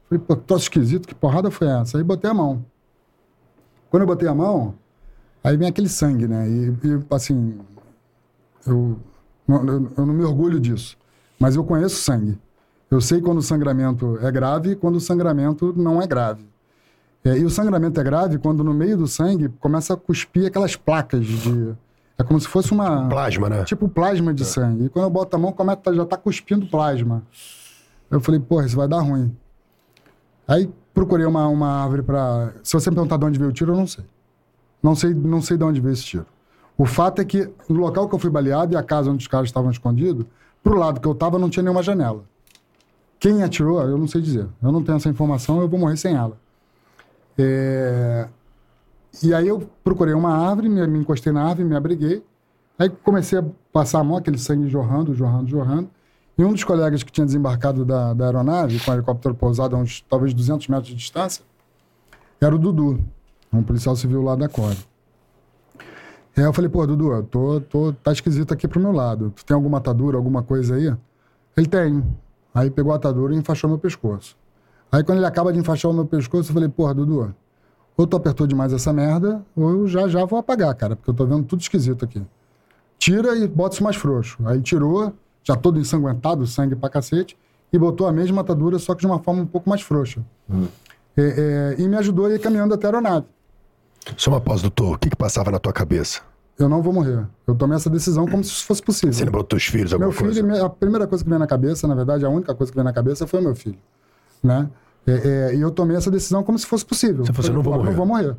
[0.09, 1.99] falei, pô, tô esquisito, que porrada foi essa?
[1.99, 2.64] Aí botei a mão.
[3.90, 4.76] Quando eu botei a mão,
[5.43, 6.49] Aí vem aquele sangue, né?
[6.49, 7.59] E, e assim,
[8.66, 8.99] eu,
[9.49, 10.97] eu, eu, não me orgulho disso,
[11.38, 12.38] mas eu conheço sangue.
[12.90, 16.47] Eu sei quando o sangramento é grave e quando o sangramento não é grave.
[17.24, 20.76] É, e o sangramento é grave quando no meio do sangue começa a cuspir aquelas
[20.76, 21.74] placas de.
[22.18, 22.99] É como se fosse uma.
[22.99, 23.64] Tipo plasma, né?
[23.64, 24.47] Tipo plasma de é.
[24.47, 24.84] sangue.
[24.84, 27.22] E quando eu boto a mão, começa, já tá cuspindo plasma.
[28.11, 29.34] Eu falei, porra, isso vai dar ruim.
[30.47, 32.53] Aí procurei uma, uma árvore para.
[32.62, 34.05] Se você me perguntar de onde veio o tiro, eu não sei.
[34.83, 36.26] Não sei, não sei de onde veio esse tiro.
[36.76, 39.28] O fato é que no local que eu fui baleado e a casa onde os
[39.28, 40.26] caras estavam escondidos,
[40.62, 42.24] pro lado que eu tava não tinha nenhuma janela.
[43.20, 44.49] Quem atirou, eu não sei dizer.
[44.61, 46.37] Eu não tenho essa informação, eu vou morrer sem ela.
[47.39, 48.28] É...
[49.22, 52.24] E aí eu procurei uma árvore, me, me encostei na árvore, me abriguei.
[52.78, 55.89] Aí comecei a passar a mão, aquele sangue jorrando, jorrando, jorrando.
[56.37, 59.78] E um dos colegas que tinha desembarcado da, da aeronave, com o helicóptero pousado a
[59.78, 61.45] uns talvez 200 metros de distância,
[62.41, 62.99] era o Dudu
[63.53, 64.78] um policial civil lá da Core.
[66.36, 69.30] Aí eu falei, pô, Dudu, tô, tô, tá esquisito aqui pro meu lado.
[69.36, 70.94] Tu tem alguma atadura, alguma coisa aí?
[71.57, 72.03] Ele tem.
[72.55, 74.36] Aí pegou a atadura e enfaixou meu pescoço.
[74.90, 77.34] Aí quando ele acaba de enfaixar o meu pescoço, eu falei, porra, Dudu,
[77.96, 81.14] ou tu apertou demais essa merda, ou eu já já vou apagar, cara, porque eu
[81.14, 82.22] tô vendo tudo esquisito aqui.
[82.98, 84.38] Tira e bota isso mais frouxo.
[84.46, 87.36] Aí tirou, já todo ensanguentado, sangue pra cacete,
[87.72, 90.22] e botou a mesma atadura, só que de uma forma um pouco mais frouxa.
[90.48, 90.66] Hum.
[91.16, 93.26] É, é, e me ajudou a ir caminhando até a aeronave.
[94.16, 94.94] Só uma pausa, doutor.
[94.94, 96.20] O que, que passava na tua cabeça?
[96.59, 97.26] eu não vou morrer.
[97.46, 99.12] Eu tomei essa decisão como se fosse possível.
[99.12, 100.42] Você lembrou dos teus filhos, alguma Meu filho, coisa?
[100.44, 102.84] minha- a primeira coisa que veio na cabeça, na verdade, a única coisa que veio
[102.84, 103.78] na cabeça foi o meu filho,
[104.44, 104.68] né?
[105.05, 105.12] É,
[105.50, 107.24] é, e eu tomei essa decisão como se fosse possível.
[107.24, 107.88] Você falou assim, não vou morrer.
[107.90, 108.36] Não vou morrer.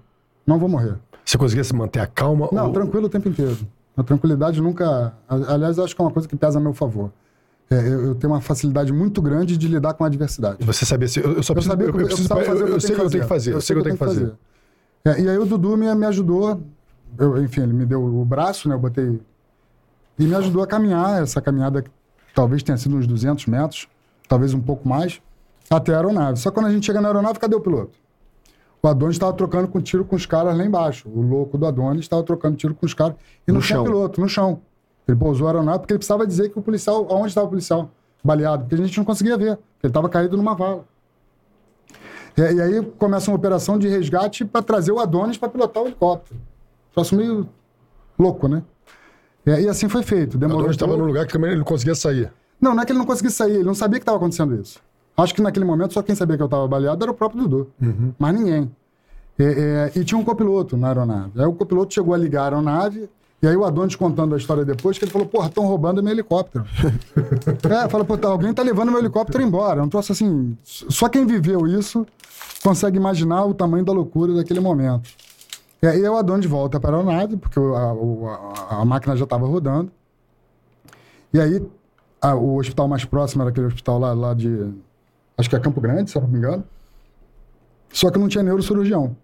[0.47, 0.95] Não vou morrer.
[1.25, 2.47] Você conseguia se manter a calma?
[2.53, 2.71] Não, ou...
[2.71, 3.57] tranquilo o tempo inteiro.
[3.97, 5.13] A tranquilidade nunca.
[5.27, 7.11] Aliás, eu acho que é uma coisa que pesa a meu favor.
[7.69, 10.63] É, eu, eu tenho uma facilidade muito grande de lidar com a adversidade.
[10.63, 11.19] Você sabia se.
[11.19, 11.71] Eu, eu só Eu preciso.
[11.71, 13.53] sabia que eu, preciso- que eu eu, sei o que eu tenho que fazer.
[13.53, 14.33] Eu sei o que eu tenho que fazer.
[15.05, 16.61] É, e aí o Dudu me, me ajudou.
[17.17, 18.75] eu- enfim, ele me deu o braço, né?
[18.75, 19.19] Eu botei.
[20.17, 21.21] E me ajudou a caminhar.
[21.21, 21.89] Essa caminhada que
[22.33, 23.87] talvez tenha sido uns 200 metros,
[24.29, 25.21] talvez um pouco mais,
[25.69, 26.39] até a aeronave.
[26.39, 27.99] Só que quando a gente chega na aeronave, cadê o piloto?
[28.81, 31.07] O Adonis estava trocando com tiro com os caras lá embaixo.
[31.09, 33.15] O louco do Adonis estava trocando tiro com os caras.
[33.47, 33.83] E não No tinha chão.
[33.83, 34.61] piloto, no chão.
[35.07, 37.05] Ele pousou a aeronave porque ele precisava dizer que o policial.
[37.09, 37.91] Aonde estava o policial?
[38.23, 38.63] Baleado.
[38.63, 39.51] Porque a gente não conseguia ver.
[39.83, 40.85] Ele estava caído numa vala.
[42.37, 45.87] E, e aí começa uma operação de resgate para trazer o Adonis para pilotar o
[45.87, 46.39] helicóptero.
[46.93, 47.47] Troço meio
[48.17, 48.63] louco, né?
[49.45, 50.35] E, e assim foi feito.
[50.35, 52.31] O Demorou um estava num lugar que também ele não conseguia sair.
[52.59, 54.79] Não, não é que ele não conseguia sair, ele não sabia que estava acontecendo isso.
[55.15, 57.71] Acho que naquele momento só quem sabia que eu estava baleado era o próprio Dudu.
[58.17, 58.71] Mas ninguém.
[59.37, 61.39] É, é, e tinha um copiloto na aeronave.
[61.39, 63.09] Aí o copiloto chegou a ligar a aeronave,
[63.43, 66.13] e aí o Adonis contando a história depois, que ele falou, porra, estão roubando meu
[66.13, 66.65] helicóptero.
[67.69, 69.81] é, fala, pô, tá, alguém tá levando meu helicóptero embora.
[69.81, 70.57] É um troço assim.
[70.63, 72.07] Só quem viveu isso
[72.63, 75.09] consegue imaginar o tamanho da loucura daquele momento.
[75.81, 79.45] E aí o Adonis volta para a aeronave, porque a, a- a máquina já estava
[79.45, 79.91] rodando.
[81.33, 81.61] E aí
[82.21, 84.71] a- o hospital mais próximo era aquele hospital lá, lá de.
[85.37, 86.63] Acho que é Campo Grande, se eu não me engano.
[87.91, 89.17] Só que não tinha neurocirurgião.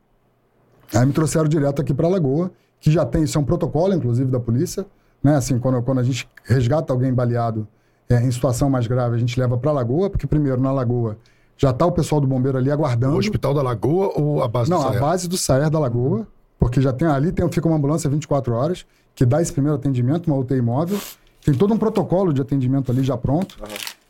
[0.93, 4.31] Aí me trouxeram direto aqui para Lagoa, que já tem, isso é um protocolo, inclusive,
[4.31, 4.85] da polícia.
[5.23, 5.35] Né?
[5.35, 7.67] Assim, quando, quando a gente resgata alguém baleado
[8.09, 11.17] é, em situação mais grave, a gente leva para Lagoa, porque primeiro na Lagoa
[11.57, 13.15] já está o pessoal do bombeiro ali aguardando.
[13.15, 15.01] O Hospital da Lagoa ou a base Não, do a Saer?
[15.01, 16.25] base do Saer da Lagoa,
[16.57, 20.27] porque já tem ali, tem, fica uma ambulância 24 horas, que dá esse primeiro atendimento,
[20.27, 20.97] uma UTI móvel.
[21.43, 23.57] Tem todo um protocolo de atendimento ali já pronto.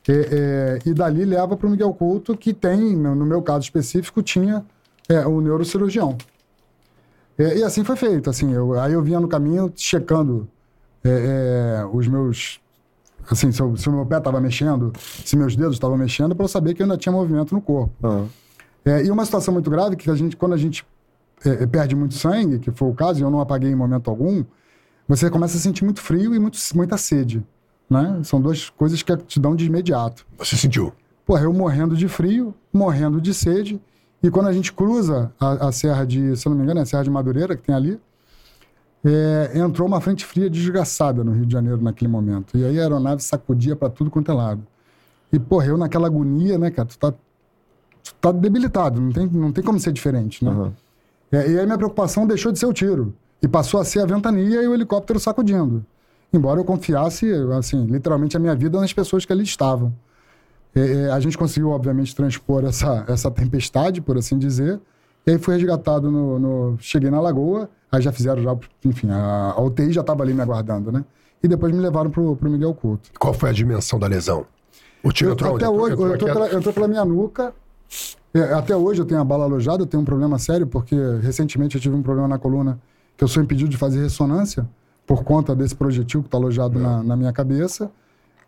[0.08, 4.24] É, é, e dali leva para o Miguel Couto, que tem, no, meu caso específico,
[4.24, 4.66] tinha
[5.08, 6.18] é, o neurocirurgião.
[7.40, 8.30] É, e assim foi feito.
[8.30, 10.48] Assim, eu, aí eu vinha no caminho checando
[11.04, 12.60] é, é, os meus.
[13.32, 16.44] Assim, se, eu- se o meu pé estava mexendo, se meus dedos estavam mexendo, para
[16.44, 17.94] eu saber que eu ainda tinha movimento no corpo.
[18.04, 18.26] Ah.
[18.84, 20.86] É, e uma situação muito grave que a gente, quando a gente
[21.46, 24.44] é, perde muito sangue, que foi o caso, e eu não apaguei em momento algum,
[25.08, 27.44] você começa a sentir muito frio e muito, muita sede.
[27.90, 28.20] Né?
[28.24, 30.26] São duas coisas que te dão de imediato.
[30.38, 30.94] Você sentiu?
[31.26, 33.80] Porra, eu morrendo de frio, morrendo de sede,
[34.22, 36.86] e quando a gente cruza a, a Serra de, se não me engano, é a
[36.86, 38.00] Serra de Madureira, que tem ali,
[39.04, 42.58] é, entrou uma frente fria desgraçada no Rio de Janeiro naquele momento.
[42.58, 44.62] E aí a aeronave sacudia para tudo quanto é lado.
[45.32, 49.52] E, porra, eu naquela agonia, né, cara, tu tá, tu tá debilitado, não tem, não
[49.52, 50.52] tem como ser diferente, né?
[50.52, 50.74] Aham.
[51.32, 54.06] É, e aí minha preocupação deixou de ser o tiro e passou a ser a
[54.06, 55.86] ventania e o helicóptero sacudindo.
[56.34, 59.94] Embora eu confiasse, assim, literalmente a minha vida nas pessoas que ali estavam.
[60.80, 64.80] É, é, a gente conseguiu, obviamente, transpor essa, essa tempestade, por assim dizer.
[65.26, 68.56] E aí fui resgatado no, no- Cheguei na lagoa, aí já fizeram já,
[68.86, 71.04] enfim, a, a UTI já estava ali me aguardando, né?
[71.44, 73.10] E depois me levaram pro, pro Miguel Couto.
[73.20, 74.46] Qual foi a dimensão da lesão?
[75.04, 75.82] O tiro Eu- entrou até onde?
[75.82, 77.54] hoje, Entrou entrou, pela, entrou pela minha nuca.
[78.34, 81.76] É, até hoje eu tenho a bala alojada, eu tenho um problema sério, porque recentemente
[81.76, 82.80] eu tive um problema na coluna
[83.18, 84.68] que eu sou impedido de fazer ressonância
[85.08, 87.90] por conta desse projetil que está alojado na, na minha cabeça.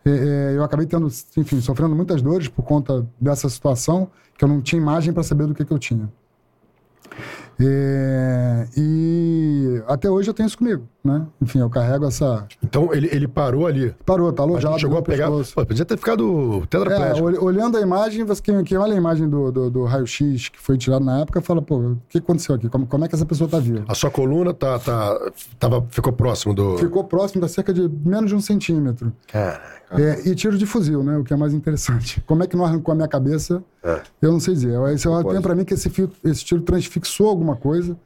[0.05, 4.49] É, é, eu acabei tendo, enfim, sofrendo muitas dores por conta dessa situação, que eu
[4.49, 6.09] não tinha imagem para saber do que, que eu tinha.
[7.63, 11.27] É, e até hoje eu tenho isso comigo, né?
[11.39, 12.47] Enfim, eu carrego essa.
[12.63, 13.93] Então ele, ele parou ali.
[14.03, 14.79] Parou, tá alojado.
[14.79, 15.27] chegou a pegar.
[15.27, 15.53] pescoço.
[15.53, 17.27] Pô, podia ter ficado É, tetraplégico.
[17.27, 20.59] ol- olhando a imagem, você, quem, quem olha a imagem do, do, do raio-x que
[20.59, 22.67] foi tirado na época, fala, pô, o que aconteceu aqui?
[22.69, 23.83] Como, como é que essa pessoa tá viva?
[23.87, 26.77] A sua coluna tá, tá, tava, ficou próximo do.
[26.79, 29.13] Ficou próximo da cerca de menos de um centímetro.
[29.27, 29.80] Caraca.
[29.99, 31.17] É, e tiro de fuzil, né?
[31.17, 32.21] O que é mais interessante.
[32.27, 33.63] Como é que não arrancou a minha cabeça?
[33.83, 34.01] É.
[34.21, 34.79] Eu não sei dizer.
[34.93, 35.29] Esse eu pode.
[35.29, 37.97] tenho pra mim que esse, fio, esse tiro transfixou alguma coisa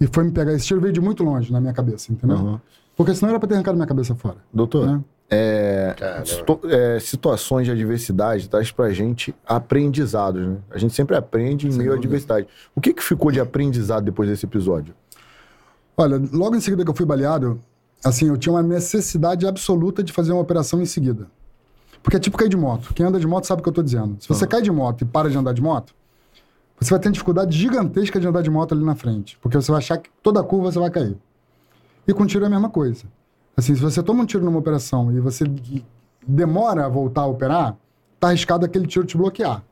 [0.00, 0.52] e foi me pegar.
[0.52, 2.36] Esse tiro veio de muito longe na minha cabeça, entendeu?
[2.36, 2.60] Uhum.
[2.96, 4.36] Porque senão era pra ter arrancado minha cabeça fora.
[4.52, 5.00] Doutor, Né?
[5.30, 10.56] é, situ- é, situações de adversidade traz pra gente aprendizados, né?
[10.70, 12.46] A gente sempre aprende em meio à adversidade.
[12.74, 14.92] O que, que ficou de aprendizado depois desse episódio?
[15.96, 17.60] Olha, logo em seguida que eu fui baleado,
[18.04, 21.28] assim, eu tinha uma necessidade absoluta de fazer uma operação em seguida.
[22.02, 22.92] Porque é tipo cair de moto.
[22.94, 24.16] Quem anda de moto sabe o que eu tô dizendo.
[24.20, 25.94] Se você cai de moto e para de andar de moto,
[26.78, 29.38] você vai ter uma dificuldade gigantesca de andar de moto ali na frente.
[29.40, 31.16] Porque você vai achar que toda curva você vai cair.
[32.06, 33.04] E com tiro é a mesma coisa.
[33.56, 35.44] Assim, se você toma um tiro numa operação e você
[36.26, 37.76] demora a voltar a operar,
[38.18, 39.62] tá arriscado aquele tiro te bloquear.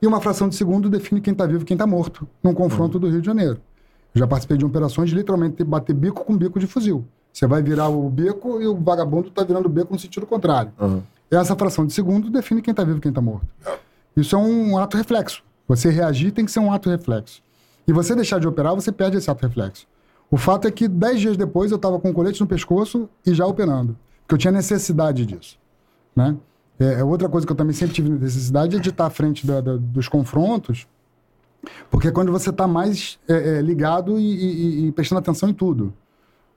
[0.00, 2.98] E uma fração de segundo define quem tá vivo e quem tá morto num confronto
[2.98, 3.60] do Rio de Janeiro.
[4.14, 7.04] Eu já participei de operações de literalmente bater bico com bico de fuzil.
[7.36, 10.72] Você vai virar o beco e o vagabundo está virando o beco no sentido contrário.
[10.80, 11.02] Aham.
[11.30, 13.46] Essa fração de segundo define quem está vivo e quem está morto.
[14.16, 15.42] Isso é um ato reflexo.
[15.68, 17.42] Você reagir tem que ser um ato reflexo.
[17.86, 19.86] E você deixar de operar, você perde esse ato reflexo.
[20.30, 23.34] O fato é que dez dias depois eu estava com um colete no pescoço e
[23.34, 23.94] já operando.
[24.22, 25.58] Porque eu tinha necessidade disso.
[26.16, 26.34] Né?
[26.80, 29.46] É, é outra coisa que eu também sempre tive necessidade é de estar à frente
[29.46, 30.86] da- da- dos confrontos,
[31.90, 35.54] porque é quando você está mais é, é, ligado e, e- e prestando atenção em
[35.54, 35.92] tudo.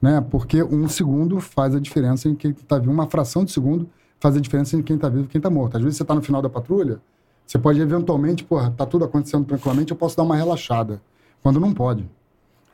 [0.01, 0.21] Né?
[0.29, 2.91] Porque um segundo faz a diferença em quem está vivo.
[2.91, 3.89] Uma fração de segundo
[4.19, 5.77] faz a diferença em quem está vivo e quem está morto.
[5.77, 6.99] Às vezes você está no final da patrulha,
[7.45, 11.01] você pode eventualmente, porra, tá tudo acontecendo tranquilamente, eu posso dar uma relaxada.
[11.41, 12.09] Quando não pode.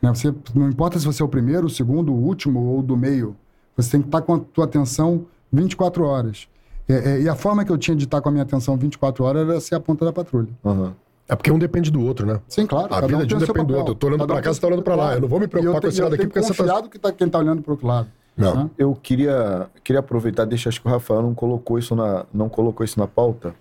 [0.02, 0.14] Né?
[0.14, 3.35] Você, não importa se você é o primeiro, o segundo, o último ou do meio.
[3.77, 6.47] Você tem que estar com a tua atenção 24 horas.
[6.88, 9.23] É, é, e a forma que eu tinha de estar com a minha atenção 24
[9.23, 10.49] horas era ser a ponta da patrulha.
[10.64, 10.93] Aham.
[11.27, 12.39] É porque um depende do outro, né?
[12.47, 12.93] Sim, claro.
[12.93, 13.91] A vida tem de um depende do outro.
[13.91, 15.14] Eu tô olhando Cada pra um cá, você tá olhando pra lá.
[15.15, 17.11] Eu não vou me preocupar com esse lado aqui, porque você tá- confiado que tá,
[17.11, 18.07] quem tá olhando pro outro lado.
[18.38, 18.56] Não.
[18.65, 18.69] né?
[18.77, 22.84] Eu queria, queria aproveitar, deixa acho que o Rafael não colocou isso na, não colocou
[22.84, 23.56] isso na pauta,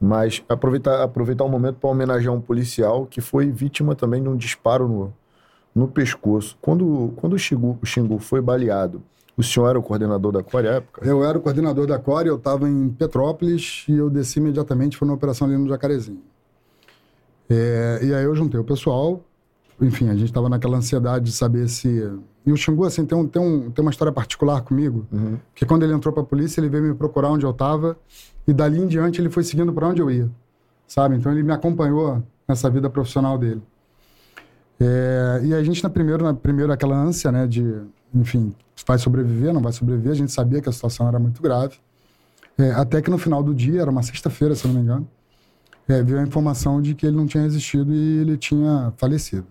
[0.00, 4.36] mas aproveitar, aproveitar o momento para homenagear um policial que foi vítima também de um
[4.36, 5.12] disparo no,
[5.74, 6.58] no pescoço.
[6.60, 9.00] Quando, quando o Xingu, o Xingu foi baleado,
[9.36, 11.06] o senhor era o coordenador da Core à época?
[11.06, 15.06] Eu era o coordenador da Core, eu estava em Petrópolis e eu desci imediatamente, foi
[15.06, 16.20] na operação ali no Jacarezinho.
[17.48, 19.22] É, e aí eu juntei o pessoal,
[19.80, 22.10] enfim, a gente estava naquela ansiedade de saber se...
[22.44, 25.36] E o Xingu, assim, tem, um, tem, um, tem uma história particular comigo, Uhum.
[25.54, 27.96] que quando ele entrou para a polícia, ele veio me procurar onde eu estava
[28.46, 30.30] e dali em diante ele foi seguindo para onde eu ia,
[30.86, 31.16] sabe?
[31.16, 33.60] Então ele me acompanhou nessa vida profissional dele.
[34.78, 37.64] É, e a gente, na primeira, na primeira, aquela ânsia, né, de,
[38.14, 38.54] enfim,
[38.86, 41.76] vai sobreviver, não vai sobreviver, a gente sabia que a situação era muito grave.
[42.58, 45.08] É, até que no final do dia, era uma sexta-feira, se eu não me engano,
[45.88, 49.46] é, veio a informação de que ele não tinha resistido e ele tinha falecido.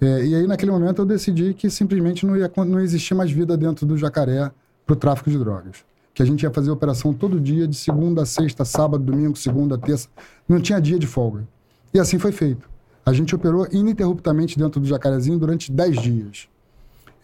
[0.00, 3.56] É, e aí, naquele momento, eu decidi que simplesmente não, ia, não existia mais vida
[3.56, 4.50] dentro do jacaré
[4.86, 5.84] para o tráfico de drogas.
[6.14, 9.78] Que a gente ia fazer operação todo dia, de segunda a sexta, sábado, domingo, segunda,
[9.78, 10.08] terça.
[10.48, 11.46] Não tinha dia de folga.
[11.92, 12.68] E assim foi feito.
[13.04, 16.48] A gente operou ininterruptamente dentro do jacarezinho durante 10 dias.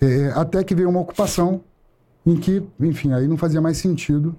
[0.01, 1.62] É, até que veio uma ocupação
[2.26, 4.34] em que, enfim, aí não fazia mais sentido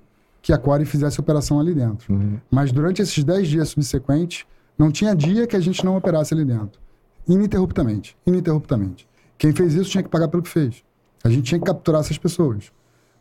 [0.47, 2.07] que a Core fizesse operação ali dentro.
[2.49, 4.45] Mas durante esses 10 dias subsequentes,
[4.77, 6.79] não tinha dia que a gente não operasse ali dentro.
[7.27, 8.15] Ininterruptamente.
[8.25, 9.05] Ininterruptamente.
[9.37, 10.85] Quem fez isso tinha que pagar pelo que fez.
[11.21, 12.71] A gente tinha que capturar essas pessoas.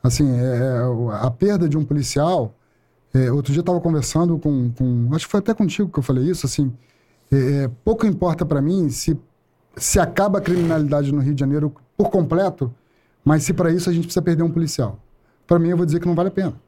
[0.04, 2.54] Assim, é, é, a perda de um policial.
[3.12, 5.08] é, outro dia eu estava conversando com, com.
[5.12, 6.46] Acho que foi até contigo que eu falei isso.
[6.46, 6.72] Assim,
[7.32, 9.18] é, é, pouco importa para mim se,
[9.76, 12.72] se acaba a criminalidade no Rio de Janeiro por completo,
[13.24, 15.00] mas se para isso a gente precisa perder um policial.
[15.44, 16.65] Para mim, eu vou dizer que não vale a pena.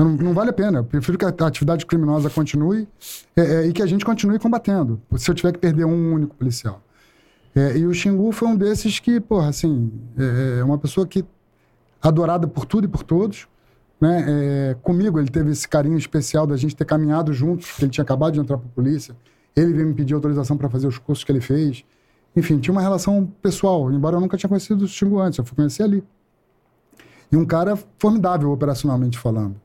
[0.00, 0.78] Eu não, não vale a pena.
[0.78, 2.88] Eu prefiro que a atividade criminosa continue
[3.36, 5.00] é, é, e que a gente continue combatendo.
[5.16, 6.82] Se eu tiver que perder um único policial.
[7.54, 11.24] É, e o Xingu foi um desses que, porra, assim, é, é uma pessoa que
[12.00, 13.46] adorada por tudo e por todos.
[14.00, 14.24] Né?
[14.26, 18.02] É, comigo, ele teve esse carinho especial da gente ter caminhado juntos, porque ele tinha
[18.02, 19.14] acabado de entrar para a polícia.
[19.54, 21.84] Ele veio me pedir autorização para fazer os cursos que ele fez.
[22.34, 25.56] Enfim, tinha uma relação pessoal, embora eu nunca tinha conhecido o Xingu antes, eu fui
[25.56, 26.02] conhecer ali.
[27.32, 29.56] E um cara formidável operacionalmente falando,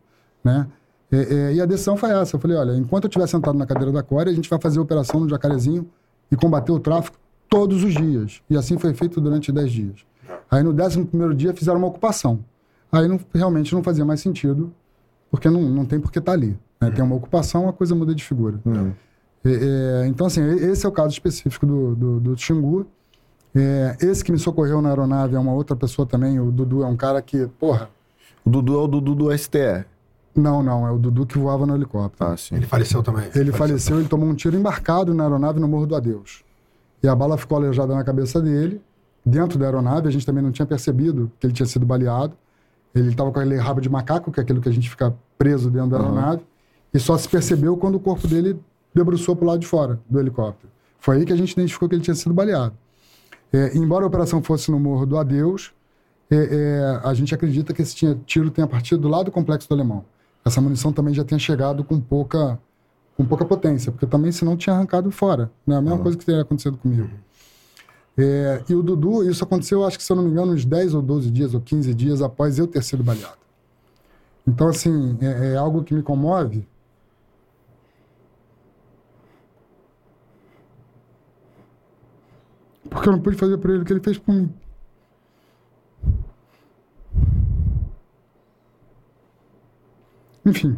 [0.43, 0.67] né?
[1.11, 2.35] É, é, e a decisão foi essa.
[2.35, 4.79] Eu falei, olha, enquanto eu estiver sentado na cadeira da Core, a gente vai fazer
[4.79, 5.87] a operação no Jacarezinho
[6.31, 7.17] e combater o tráfico
[7.49, 8.41] todos os dias.
[8.49, 10.05] E assim foi feito durante 10 dias.
[10.49, 12.39] Aí no 11 primeiro dia fizeram uma ocupação.
[12.91, 14.73] Aí não, realmente não fazia mais sentido,
[15.29, 16.57] porque não, não tem por que estar ali.
[16.79, 16.91] né?
[16.91, 18.59] Tem uma ocupação, a coisa muda de figura.
[19.43, 22.87] É, é, então, assim, esse é o caso específico do, do, do Xingu.
[23.55, 26.39] É, esse que me socorreu na aeronave é uma outra pessoa também.
[26.39, 27.89] O Dudu é um cara que, porra.
[28.43, 29.85] O Dudu é o Dudu do STR.
[30.35, 32.31] Não, não, é o Dudu que voava no helicóptero.
[32.31, 32.55] Ah, sim.
[32.55, 33.29] Ele faleceu também.
[33.33, 36.43] Ele faleceu, ele tomou um tiro embarcado na aeronave no Morro do Adeus.
[37.01, 38.81] E a bala ficou aleijada na cabeça dele,
[39.25, 40.09] dentro da aeronave.
[40.09, 42.33] A gente também não tinha percebido que ele tinha sido baleado.
[42.93, 45.69] Ele estava com aquele rabo de macaco, que é aquilo que a gente fica preso
[45.69, 46.41] dentro da aeronave.
[46.93, 48.59] E só se percebeu quando o corpo dele
[48.93, 50.69] debruçou para o lado de fora do helicóptero.
[50.99, 52.73] Foi aí que a gente identificou que ele tinha sido baleado.
[53.55, 55.71] É, embora a operação fosse no Morro do Adeus,
[56.29, 57.95] é, é, a gente acredita que esse
[58.25, 60.03] tiro tenha partido do lado do complexo do Alemão.
[60.43, 62.59] Essa munição também já tinha chegado com pouca,
[63.15, 65.49] com pouca potência, porque também senão tinha arrancado fora.
[65.65, 65.77] Né?
[65.77, 67.09] A mesma coisa que teria acontecido comigo.
[68.17, 70.93] É, e o Dudu, isso aconteceu, acho que se eu não me engano, uns 10
[70.93, 73.37] ou 12 dias ou 15 dias após eu ter sido baleado.
[74.45, 76.67] Então, assim, é, é algo que me comove.
[82.95, 84.49] Porque eu não pude fazer por ele o que ele fez por mim.
[90.45, 90.77] Enfim.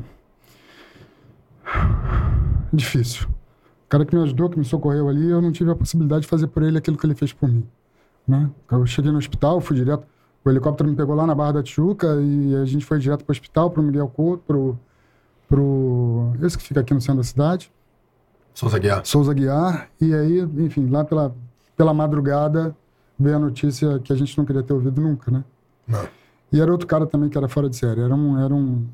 [2.73, 3.27] Difícil.
[3.27, 6.27] O cara que me ajudou, que me socorreu ali, eu não tive a possibilidade de
[6.27, 7.67] fazer por ele aquilo que ele fez por mim.
[8.27, 8.49] Né?
[8.71, 10.07] Eu cheguei no hospital, fui direto.
[10.43, 13.31] O helicóptero me pegou lá na Barra da Tijuca e a gente foi direto pro
[13.31, 14.79] hospital, pro Miguel Couto, pro,
[15.47, 16.33] pro...
[16.41, 17.71] Esse que fica aqui no centro da cidade.
[18.55, 19.05] Souza Guiar.
[19.05, 19.87] Souza Guiar.
[20.01, 21.35] E aí, enfim, lá pela,
[21.77, 22.75] pela madrugada
[23.19, 25.43] veio a notícia que a gente não queria ter ouvido nunca, né?
[25.87, 26.07] Não.
[26.51, 28.01] E era outro cara também que era fora de série.
[28.01, 28.85] Era um, era um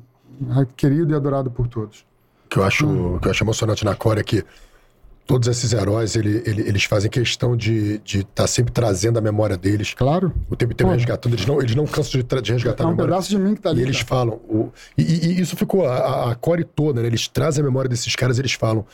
[0.76, 2.04] querido e adorado por todos.
[2.46, 3.18] O que eu acho, Hum.
[3.18, 4.44] que eu acho emocionante na Core é que
[5.26, 9.94] todos esses heróis, ele, ele- eles fazem questão de estar sempre trazendo a memória deles.
[9.94, 10.32] Claro.
[10.50, 10.96] O tempo inteiro Pô.
[10.96, 11.32] resgatando.
[11.34, 13.12] Eles não, eles não cansam de, de resgatar É a um memória.
[13.12, 13.80] pedaço de mim que tá ali.
[13.80, 14.34] E eles falam.
[14.48, 17.06] o- e, e- isso ficou a, a- a core toda, né?
[17.06, 18.84] Eles trazem a memória desses caras eles falam.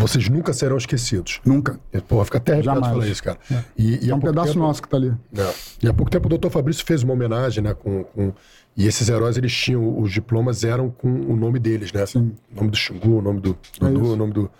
[0.00, 1.40] Vocês nunca serão esquecidos.
[1.44, 1.78] Nunca.
[1.92, 3.38] E, Porra, fica até arrepiado falar isso, cara.
[3.76, 5.12] E, e É há um pedaço tempo- nosso que tá ali.
[5.36, 5.52] é.
[5.82, 7.74] E há pouco tempo o doutor Fabrício fez uma homenagem, né?
[7.74, 8.32] Com, com-
[8.76, 9.98] E esses heróis, eles tinham.
[10.00, 12.06] Os diplomas eram com o nome deles, né?
[12.06, 12.32] Sim.
[12.52, 14.12] O nome do Xingu, o nome do Dudu, isso.
[14.12, 14.50] o nome do.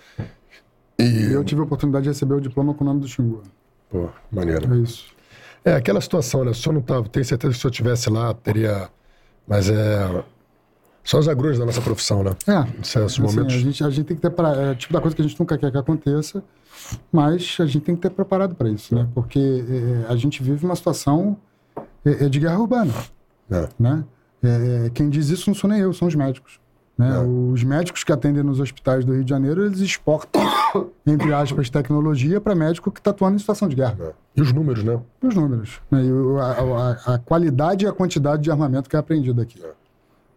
[0.98, 1.32] E E.
[1.32, 3.42] eu tive a oportunidade de receber o diploma com o nome do Xingu.
[3.88, 4.72] Pô, maneiro.
[4.74, 5.06] É isso.
[5.64, 6.50] É aquela situação, né?
[6.50, 7.08] O senhor não tava.
[7.08, 8.88] Tenho certeza que se eu estivesse lá, teria.
[9.48, 10.22] Mas é.
[11.10, 12.30] São os agruras da nossa profissão, né?
[12.46, 12.80] É.
[12.80, 13.54] Esses Assim, momentos.
[13.54, 15.26] a, gente, a gente tem que ter pra, é o tipo da coisa que a
[15.26, 16.40] gente nunca quer que aconteça,
[17.10, 19.08] mas a gente tem que ter preparado para isso, né?
[19.14, 19.38] Porque
[20.08, 21.36] é, a gente vive uma situação
[22.04, 22.92] é, é de guerra urbana,
[23.50, 23.68] É.
[23.78, 24.04] né?
[24.42, 26.60] É, é, quem diz isso não sou nem eu, são os médicos.
[26.96, 27.10] Né?
[27.16, 27.18] É.
[27.18, 30.40] Os médicos que atendem nos hospitais do Rio de Janeiro, eles exportam,
[31.06, 33.96] entre aspas, tecnologia para médico que está atuando em situação de guerra.
[34.00, 34.12] É.
[34.36, 34.98] E os números, né?
[35.22, 35.80] Os números.
[35.90, 36.02] Né?
[36.04, 36.10] E
[36.40, 36.44] a,
[37.10, 39.60] a- a qualidade e a quantidade de armamento que é apreendido aqui.
[39.64, 39.79] É.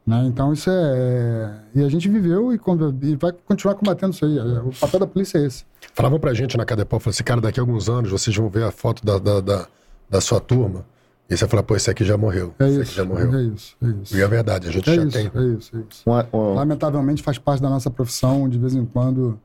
[0.06, 0.26] Né?
[0.26, 1.54] Então isso é.
[1.74, 2.60] E a gente viveu e,
[3.04, 4.38] e vai continuar combatendo isso aí.
[4.40, 5.64] O papel da polícia é esse.
[5.94, 8.64] Falavam pra gente na Cadepol, falaram assim, cara, daqui a alguns anos vocês vão ver
[8.64, 9.68] a foto da, da, da,
[10.10, 10.86] da sua turma.
[11.30, 12.54] E você fala, pô, esse aqui já morreu.
[12.60, 12.82] É esse isso.
[12.82, 13.34] aqui já morreu.
[13.34, 13.76] É isso.
[13.82, 14.18] É isso.
[14.18, 15.32] E é verdade, a gente É já isso, tem.
[15.34, 16.04] é isso, é isso.
[16.06, 19.40] Uma- uma- Lamentavelmente faz parte da nossa profissão, de vez em quando,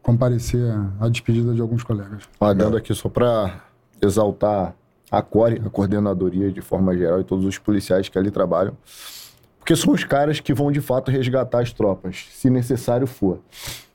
[0.00, 0.62] comparecer
[1.00, 2.22] à despedida de alguns colegas.
[2.40, 3.60] Adendo aqui só para
[4.00, 4.74] exaltar
[5.10, 8.76] a CORE, a coordenadoria de forma geral e todos os policiais que ali trabalham.
[9.68, 13.38] Porque são os caras que vão de fato resgatar as tropas, se necessário for.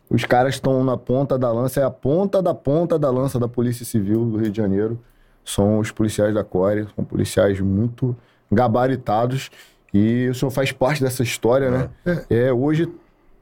[0.08, 3.48] Os caras estão na ponta da lança, é a ponta da ponta da lança da
[3.48, 5.00] Polícia Civil do Rio de Janeiro.
[5.44, 8.16] São os policiais da CORE, são policiais muito
[8.52, 9.50] gabaritados.
[9.92, 11.90] E o senhor faz parte dessa história, né?
[12.30, 12.88] É, hoje,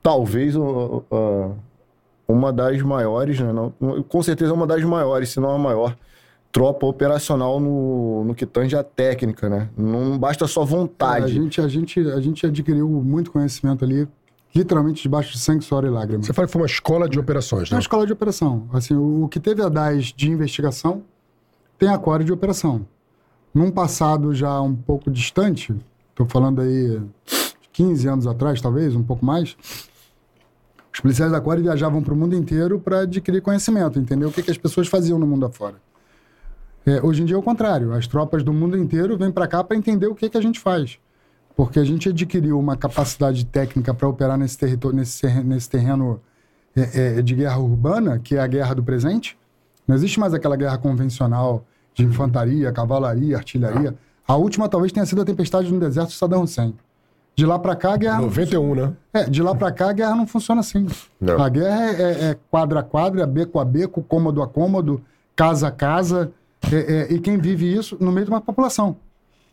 [0.02, 0.56] talvez,
[2.26, 3.52] uma das maiores, né?
[3.52, 5.98] Não- com certeza uma das maiores, se não a maior,
[6.52, 9.70] tropa operacional no, no que tange a técnica, né?
[9.78, 11.34] Não basta só A vontade.
[11.34, 14.08] gente, a, gente, a gente adquiriu muito conhecimento ali,
[14.54, 16.26] literalmente debaixo de sangue, suor e lágrimas.
[16.26, 17.76] Você fala que foi uma escola de operações, É né?
[17.78, 18.68] uma escola de operação.
[18.74, 21.04] Assim, o, o que teve a DAS de investigação
[21.80, 22.86] tem a Core de operação.
[23.54, 25.74] Num passado já um pouco distante,
[26.10, 27.02] estou falando aí
[27.72, 29.56] 15 anos atrás, talvez, um pouco mais,
[30.94, 34.44] os policiais da Core viajavam para o mundo inteiro para adquirir conhecimento, entender o que,
[34.44, 35.76] que as pessoas faziam no mundo afora.
[36.86, 37.94] É, hoje em dia é o contrário.
[37.94, 40.60] As tropas do mundo inteiro vêm para cá para entender o que, que a gente
[40.60, 40.98] faz.
[41.56, 46.20] Porque a gente adquiriu uma capacidade técnica para operar nesse, território, nesse, nesse terreno
[46.76, 49.38] é, é, de guerra urbana, que é a guerra do presente.
[49.88, 53.96] Não existe mais aquela guerra convencional de infantaria, cavalaria, artilharia.
[54.28, 56.74] A última talvez tenha sido a tempestade no deserto de Saddam Hussein.
[57.36, 58.18] De lá para cá, a guerra.
[58.18, 58.94] não 91, né?
[59.14, 60.88] é, de lá pra cá a guerra não funciona assim.
[61.20, 61.42] Não.
[61.42, 65.02] A guerra é, é- é quadra a quadra, beco a beco, cômodo a cômodo,
[65.36, 66.32] casa a casa.
[66.72, 68.98] É- é- e quem vive isso no meio de uma população.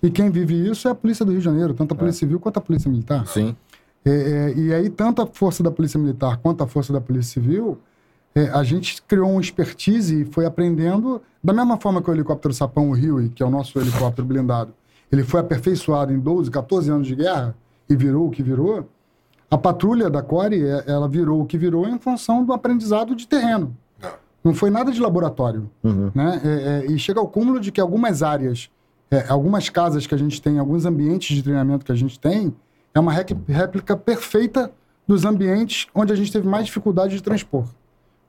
[0.02, 2.38] E quem vive isso é a Polícia do Rio de Janeiro, tanto a Polícia Civil
[2.38, 3.26] quanto a Polícia Militar.
[3.26, 3.56] Sim.
[4.04, 7.32] É, é, e aí, tanto a força da Polícia Militar quanto a força da Polícia
[7.32, 7.78] Civil,
[8.34, 12.54] é, a gente criou um expertise e foi aprendendo, da mesma forma que o helicóptero
[12.54, 14.72] Sapão o Rio, que é o nosso helicóptero blindado,
[15.10, 17.54] ele foi aperfeiçoado em 12, 14 anos de guerra
[17.88, 18.88] e virou o que virou.
[19.50, 23.26] A patrulha da Core, é, ela virou o que virou em função do aprendizado de
[23.26, 23.74] terreno.
[24.42, 25.70] Não foi nada de laboratório.
[26.14, 26.40] Né?
[26.44, 28.70] É, é, e chega ao cúmulo de que algumas áreas,
[29.10, 32.54] é, algumas casas que a gente tem, alguns ambientes de treinamento que a gente tem,
[32.94, 34.70] é uma réplica perfeita
[35.06, 37.64] dos ambientes onde a gente teve mais dificuldade de transpor.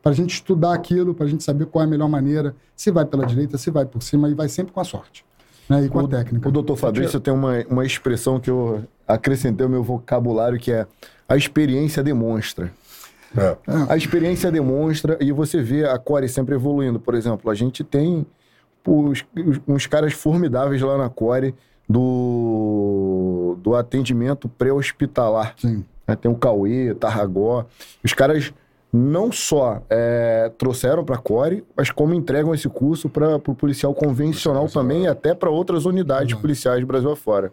[0.01, 2.89] Para a gente estudar aquilo, para a gente saber qual é a melhor maneira, se
[2.89, 5.25] vai pela direita, se vai por cima, e vai sempre com a sorte.
[5.67, 5.85] Né?
[5.85, 6.47] E com a técnica.
[6.47, 10.87] O doutor Fabrício tem uma, uma expressão que eu acrescentei ao meu vocabulário, que é
[11.27, 12.71] a experiência demonstra.
[13.37, 13.55] É.
[13.87, 16.99] A experiência demonstra e você vê a Core sempre evoluindo.
[16.99, 18.25] Por exemplo, a gente tem
[18.87, 19.23] os-
[19.67, 21.53] uns caras formidáveis lá na Core
[21.87, 25.55] do, do atendimento pré-hospitalar.
[25.63, 26.15] Né?
[26.15, 27.65] Tem o Cauê, Tarragó.
[28.03, 28.53] Os caras
[28.91, 33.93] não só é, trouxeram para a Core, mas como entregam esse curso para o policial
[33.93, 37.51] convencional também e até para outras unidades policiais do Brasil afora.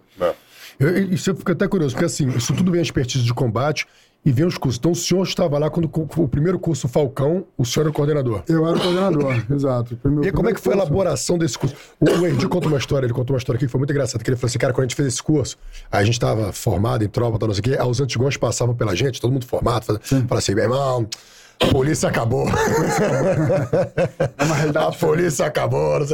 [0.78, 3.86] Eu, isso eu fico até curioso, porque assim, isso tudo vem a expertise de combate
[4.26, 4.76] e vem os cursos.
[4.78, 8.42] Então o senhor estava lá quando o primeiro curso Falcão, o senhor era o coordenador.
[8.48, 9.96] Eu era o coordenador, exato.
[10.24, 11.76] E como é que foi a curso- elaboração desse curso?
[12.00, 14.22] O, o Erdi contou uma história, ele contou uma história aqui que foi muito engraçada,
[14.24, 15.56] que ele falou assim, cara, quando a gente fez esse curso,
[15.90, 18.96] a gente estava formado em tropa, tal, não sei o quê, os antigões passavam pela
[18.96, 21.08] gente, todo mundo formado, fala fala assim, meu irmão,
[21.60, 22.46] a polícia acabou.
[24.38, 26.06] É uma realidade a polícia acabou, não.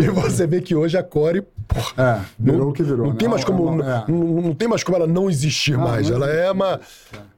[0.00, 3.06] E você vê que hoje a Core, porra, É, virou o que virou.
[3.06, 3.18] não né?
[3.18, 4.04] tem mais como, É.
[4.08, 6.08] não, não tem mais como ela não existir mais.
[6.08, 6.80] não Ela é uma,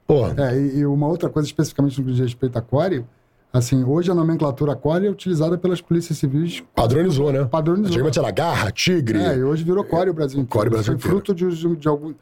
[0.07, 3.03] porra, É, e, e uma outra coisa especificamente no que diz respeito à Core,
[3.51, 6.63] assim, hoje a nomenclatura Core é utilizada pelas polícias civis.
[6.73, 7.43] padronizou, né?
[7.45, 7.87] Padronizou.
[7.87, 9.19] Antigamente era garra, tigre.
[9.19, 10.45] É, e hoje virou Core o Brasil.
[10.49, 12.13] Core o Brasil Foi fruto de, de algum...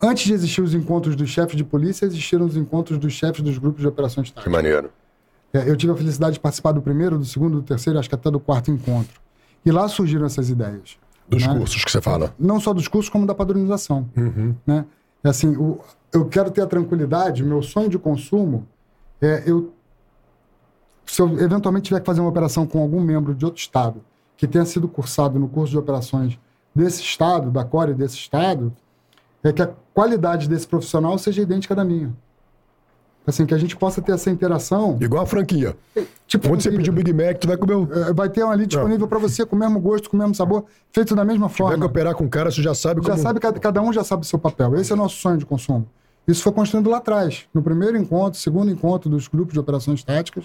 [0.00, 3.56] Antes de existir os encontros dos chefes de polícia, existiram os encontros dos chefes dos
[3.58, 4.52] grupos de operações Que táticas.
[4.52, 4.90] maneiro.
[5.52, 8.14] É, eu tive a felicidade de participar do primeiro, do segundo, do terceiro, acho que
[8.14, 9.20] até do quarto encontro.
[9.64, 10.98] E lá surgiram essas ideias.
[11.28, 11.56] Dos né?
[11.56, 12.34] cursos que você fala.
[12.38, 14.06] Não só dos cursos, como da padronização.
[14.66, 14.84] Né?
[15.22, 15.80] É assim, o-
[16.12, 18.66] eu quero ter a tranquilidade, meu sonho de consumo
[19.22, 19.72] é eu.
[21.06, 24.02] Se eu eventualmente tiver que fazer uma operação com algum membro de outro estado
[24.36, 26.38] que tenha sido cursado no curso de operações
[26.74, 28.72] desse estado, da Core desse estado,
[29.48, 32.12] é que a qualidade desse profissional seja idêntica da minha.
[33.26, 34.98] Assim, que a gente possa ter essa interação.
[35.00, 35.74] Igual a franquia.
[36.26, 37.88] Tipo, Onde você pedir o Big Mac, tu vai comer o...
[37.90, 40.34] É, vai ter um ali disponível para você com o mesmo gosto, com o mesmo
[40.34, 41.78] sabor, feito da mesma forma.
[41.78, 43.22] cooperar com o cara, você já sabe Já como...
[43.22, 44.74] sabe, cada, cada um já sabe o seu papel.
[44.76, 45.86] Esse é o nosso sonho de consumo.
[46.28, 50.44] Isso foi construído lá atrás, no primeiro encontro, segundo encontro dos grupos de operações táticas,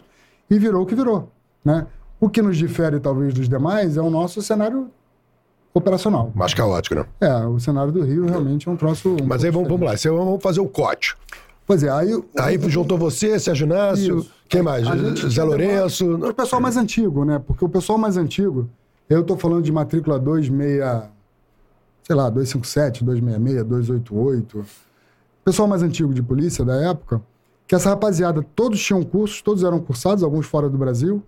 [0.49, 1.31] e virou o que virou.
[1.63, 1.85] Né?
[2.19, 4.89] O que nos difere, talvez, dos demais é o nosso cenário
[5.73, 6.31] operacional.
[6.35, 7.05] Mais caótico, né?
[7.21, 9.09] É, o cenário do Rio realmente é um troço.
[9.21, 11.15] um Mas aí vamos, vamos lá, Você- vamos fazer o cote.
[11.65, 12.19] Pois é, aí.
[12.39, 14.31] Aí juntou você, Sérgio Inácio, Isso.
[14.47, 14.87] quem mais?
[14.87, 16.15] Gente Zé Lourenço.
[16.15, 17.39] O pessoal mais antigo, né?
[17.45, 18.67] Porque o pessoal mais antigo,
[19.07, 20.81] eu tô falando de matrícula 26,
[22.03, 24.65] sei lá, 257, 266, 288.
[25.45, 27.21] Pessoal mais antigo de polícia da época,
[27.67, 31.21] que essa rapaziada, todos tinham cursos, todos eram cursados, alguns fora do Brasil,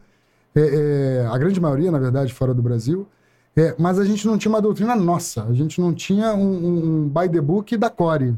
[0.56, 3.08] é, é, a grande maioria, na verdade, fora do Brasil.
[3.56, 7.10] É, mas a gente não tinha uma doutrina nossa, a gente não tinha um, um,
[7.10, 8.38] by the book da Core.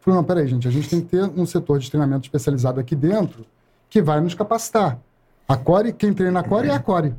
[0.00, 2.96] Falei, não, peraí, gente, a gente tem que ter um setor de treinamento especializado aqui
[2.96, 3.44] dentro
[3.88, 4.98] que vai nos capacitar.
[5.46, 7.14] A Core, quem treina a Core é a Core.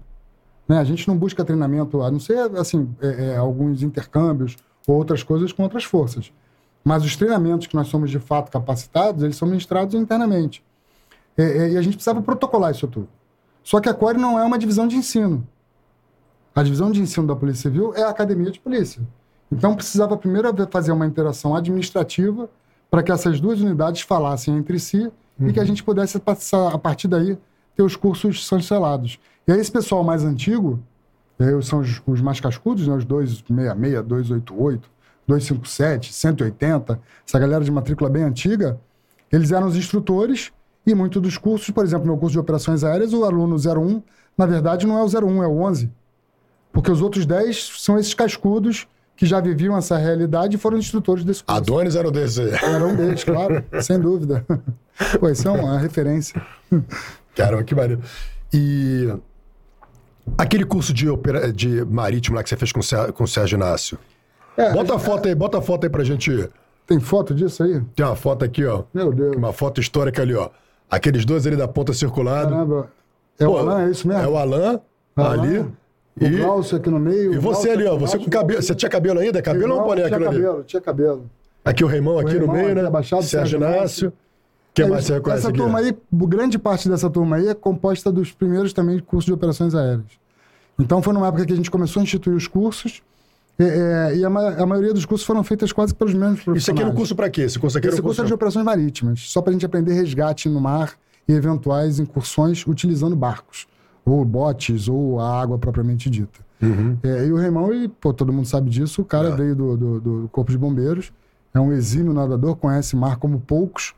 [0.68, 0.78] Né?
[0.78, 4.56] A gente não busca treinamento, a não ser assim, é, é, alguns intercâmbios
[4.86, 6.32] ou outras coisas com outras forças.
[6.84, 10.64] Mas os treinamentos que nós somos de fato capacitados, eles são ministrados internamente.
[11.38, 13.08] É, é, e a gente precisava protocolar isso tudo.
[13.64, 15.48] Só que a Core não é uma divisão de ensino.
[16.56, 19.02] A divisão de ensino da Polícia Civil é a academia de polícia.
[19.52, 22.50] Então precisava primeiro fazer uma interação administrativa
[22.90, 26.78] para que essas duas unidades falassem entre si e que a gente pudesse passar, a
[26.78, 27.38] partir daí,
[27.76, 29.20] ter os cursos chancelados.
[29.48, 30.80] E aí esse pessoal mais antigo,
[31.40, 34.90] aí são os, os mais cascudos, né, os 266, 288,
[35.26, 38.80] 257, 180, essa galera de matrícula bem antiga,
[39.32, 40.52] eles eram os instrutores
[40.86, 44.02] e muito dos cursos, por exemplo, meu curso de operações aéreas, o aluno 01,
[44.38, 45.90] na verdade não é o 01, é o 11.
[46.72, 51.26] Porque os outros 10 são esses cascudos que já viviam essa realidade e foram instrutores
[51.26, 51.62] desse curso.
[51.62, 52.42] Adonis era o desse.
[52.42, 54.46] Era um deles, claro, sem dúvida.
[55.20, 56.42] Pô, isso é uma referência.
[57.36, 58.02] Caramba, que maneiro.
[58.54, 59.14] E
[60.38, 61.52] aquele curso de, opera...
[61.52, 64.00] de marítimo lá que você fez com o com o Sérgio Inácio.
[64.56, 66.50] É, Bota a foto aí, bota a foto aí pra gente.
[66.86, 67.82] Tem foto disso aí?
[67.96, 68.84] Tem uma foto aqui, ó.
[68.94, 69.36] Meu Deus.
[69.36, 70.50] Uma foto histórica ali, ó.
[70.90, 72.52] Aqueles dois ali da ponta circulada.
[72.52, 72.92] Caramba.
[73.38, 74.24] É o Pô, Alan, é isso mesmo?
[74.24, 74.82] É o Alan,
[75.16, 75.66] Alan, ali.
[76.22, 77.34] O E, Glaucio aqui no meio.
[77.34, 77.92] e o você Glaucio ali, ó.
[77.96, 78.62] aqui Você com cabelo.
[78.62, 79.42] Você tinha cabelo ainda?
[79.42, 80.42] Cabelo ou um boné tinha aquilo ali?
[80.42, 81.30] cabelo, tinha cabelo.
[81.66, 82.88] Aqui o Reimão, aqui no Reimão meio, aqui né?
[82.88, 84.14] abaixado, Sérgio Inácio.
[84.74, 85.58] Quem É mais você reconhece Essa aqui?
[85.58, 89.34] turma aí, grande parte dessa turma aí é composta dos primeiros também de cursos de
[89.34, 90.06] operações aéreas.
[90.80, 93.02] Então foi numa época que a gente começou a instituir os cursos
[93.60, 93.64] é,
[94.12, 96.62] é, e a, ma- a maioria dos cursos foram feitas quase pelos mesmos profissionais.
[96.64, 97.42] Isso aqui era um curso pra quê?
[97.42, 98.22] Esse curso aqui era Esse curso curso...
[98.22, 100.94] é de operações marítimas, só para a gente aprender resgate no mar
[101.28, 103.68] e eventuais incursões utilizando barcos,
[104.12, 106.40] ou botes, ou a água propriamente dita.
[106.62, 106.98] Uhum.
[107.04, 109.32] É, e o Reimão, e, pô, todo mundo sabe disso, o cara É.
[109.36, 111.12] veio do, do, do Corpo de Bombeiros,
[111.54, 113.94] é um exímio nadador, conhece mar como poucos,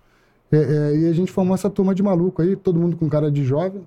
[0.51, 3.31] é, é, e a gente formou essa turma de maluco aí, todo mundo com cara
[3.31, 3.81] de jovem.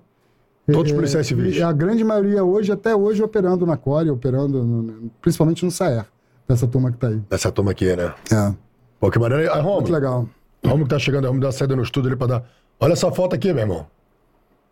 [0.66, 1.56] Todos É, policiais civis.
[1.56, 6.06] E a grande maioria hoje, até hoje, operando na Core, operando no- principalmente no SAER,
[6.48, 7.20] dessa turma que tá aí.
[7.30, 8.14] Essa turma aqui, né?
[8.32, 8.54] É.
[8.98, 9.50] Pô, que maneiro.
[9.52, 10.28] Ah, Muito Romulo, legal.
[10.64, 12.44] Romulo que tá chegando, vamos dar uma saída no estúdio ali pra dar...
[12.80, 13.86] Olha essa foto aqui, meu irmão.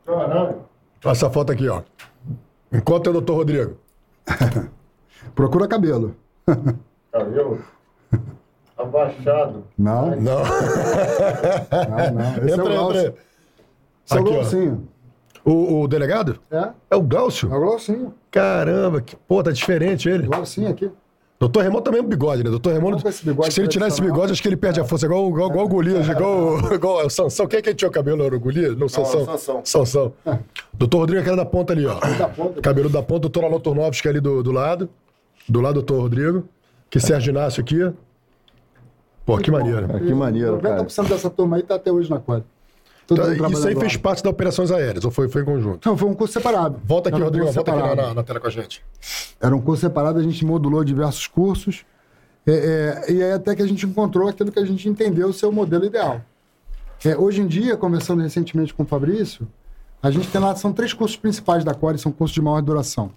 [0.07, 0.57] Caralho,
[1.11, 1.83] essa foto aqui, ó.
[2.73, 3.77] Encontra o doutor Rodrigo.
[5.35, 6.15] Procura cabelo.
[7.13, 7.59] cabelo
[8.77, 9.65] abaixado.
[9.79, 10.43] Não, não, Não.
[12.13, 12.45] não.
[12.47, 13.01] Esse é o entra, Glaucio.
[13.01, 13.15] entra.
[14.07, 14.25] Esse é o.
[14.25, 14.89] Glaucinho.
[15.45, 16.39] O, o delegado?
[16.51, 17.53] É, É o Glaucio?
[17.53, 18.15] é o Glaucinho.
[18.31, 20.27] Caramba, que, pô, tá diferente ele.
[20.27, 20.91] Glaucinho aqui.
[21.43, 22.51] Doutor Raimundo também é um bigode, né?
[22.51, 22.73] Doutor
[23.25, 25.07] bigode se ele tirar esse bigode, acho que ele perde a força.
[25.07, 27.49] Igual, igual, igual o Golias, igual, igual o Sansão.
[27.49, 28.23] Quem é que tinha o cabelo?
[28.23, 28.77] Era o Golias?
[28.77, 29.25] Não, Sansão.
[29.25, 29.61] Sansão.
[29.65, 30.13] Sansão.
[30.73, 31.99] Doutor Rodrigo, aquele da ponta ali, ó.
[31.99, 32.61] da ponta.
[32.61, 33.23] Cabelo da ponta.
[33.23, 34.89] Doutor Alon Turnovski ali do, do lado.
[35.49, 36.45] Do lado do doutor Rodrigo.
[36.89, 37.93] Que Sérgio Inácio aqui.
[39.27, 39.89] Pô, que maneiro.
[39.89, 40.85] Cara, que maneiro, cara.
[40.85, 42.45] 90% dessa turma aí tá até hoje na quadra.
[43.13, 45.89] Então, isso aí fez parte das operações aéreas, ou foi, foi em conjunto?
[45.89, 46.81] Não, foi um curso separado.
[46.85, 47.47] Volta aqui, um Rodrigo.
[47.53, 48.09] Volta aqui na, separado.
[48.09, 48.83] na- na tela com a gente.
[49.41, 51.85] Era um curso separado, a gente modulou diversos cursos.
[52.47, 55.47] é, é, e aí até que a gente encontrou aquilo que a gente entendeu ser
[55.47, 56.21] o modelo ideal.
[57.05, 59.47] É, hoje em dia, conversando recentemente com o Fabrício,
[60.03, 63.11] a gente tem lá, são três cursos principais da Core, são cursos de maior duração.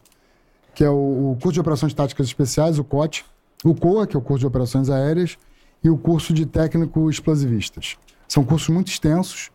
[0.73, 3.25] Que é o, o curso de Operações Táticas Especiais, o COT,
[3.63, 5.37] o COA, que é o curso de Operações Aéreas,
[5.83, 7.95] e o curso de Técnico Explosivistas.
[8.27, 9.49] São cursos muito extensos,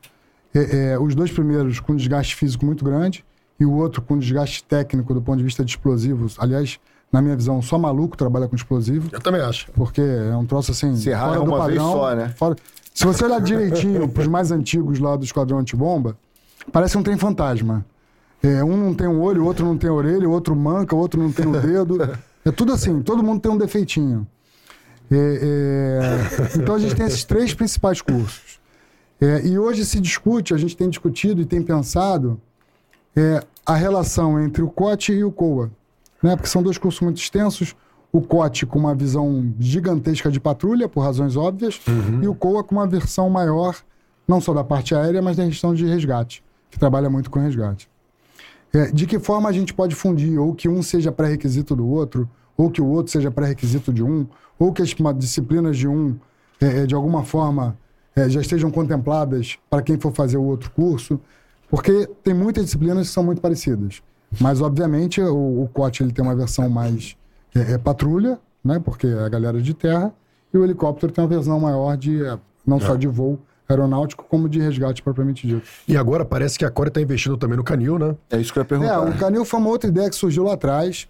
[0.54, 3.24] é, é, os dois primeiros com desgaste físico muito grande
[3.58, 6.36] e o outro com desgaste técnico do ponto de vista de explosivos.
[6.38, 6.78] Aliás,
[7.12, 9.70] na minha visão, só maluco trabalha com explosivo, Eu também acho.
[9.72, 10.94] porque é um troço assim.
[10.96, 12.28] Se errar fora é do uma vez padrão, só, né?
[12.36, 12.56] fora-
[12.94, 16.16] Se você olhar direitinho pros mais antigos lá do Esquadrão Antibomba,
[16.72, 17.84] parece um trem fantasma.
[18.42, 20.94] É, um não tem um olho, o outro não tem a orelha, o outro manca,
[20.96, 21.98] o outro não tem o dedo.
[22.42, 24.26] É tudo assim, todo mundo tem um defeitinho.
[25.10, 25.98] É,
[26.54, 28.59] é, então a gente tem esses três principais cursos.
[29.20, 32.40] É, e hoje se discute, a gente tem discutido e tem pensado
[33.14, 35.70] é, a relação entre o COT e o COA.
[36.22, 36.34] Né?
[36.34, 37.76] Porque são dois cursos muito extensos.
[38.12, 41.80] O COT com uma visão gigantesca de patrulha, por razões óbvias,
[42.20, 43.76] e o COA com uma versão maior,
[44.26, 47.88] não só da parte aérea, mas da questão de resgate, que trabalha muito com resgate.
[48.72, 52.28] É, de que forma a gente pode fundir, ou que um seja pré-requisito do outro,
[52.56, 54.26] ou que o outro seja pré-requisito de um,
[54.58, 56.16] ou que as disciplinas de um,
[56.60, 57.76] é, é, de alguma forma,
[58.20, 61.20] é, já estejam contempladas para quem for fazer o outro curso,
[61.68, 64.02] porque tem muitas disciplinas que são muito parecidas.
[64.40, 67.16] Mas, obviamente, o, o COT ele tem uma versão mais
[67.54, 70.12] é, é, patrulha, né, porque é a galera de terra,
[70.52, 73.38] e o helicóptero tem uma versão maior de, é, não só de voo
[73.68, 75.62] aeronáutico, como de resgate propriamente dito.
[75.86, 78.16] E agora parece que a Core está investindo também no canil, né?
[78.28, 79.00] É isso que eu ia É, perguntar.
[79.00, 81.08] o canil foi uma outra ideia que surgiu lá atrás.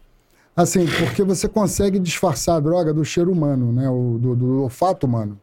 [0.54, 3.88] Assim, porque você consegue disfarçar a droga do cheiro humano, né?
[3.88, 5.38] O, do, do olfato humano.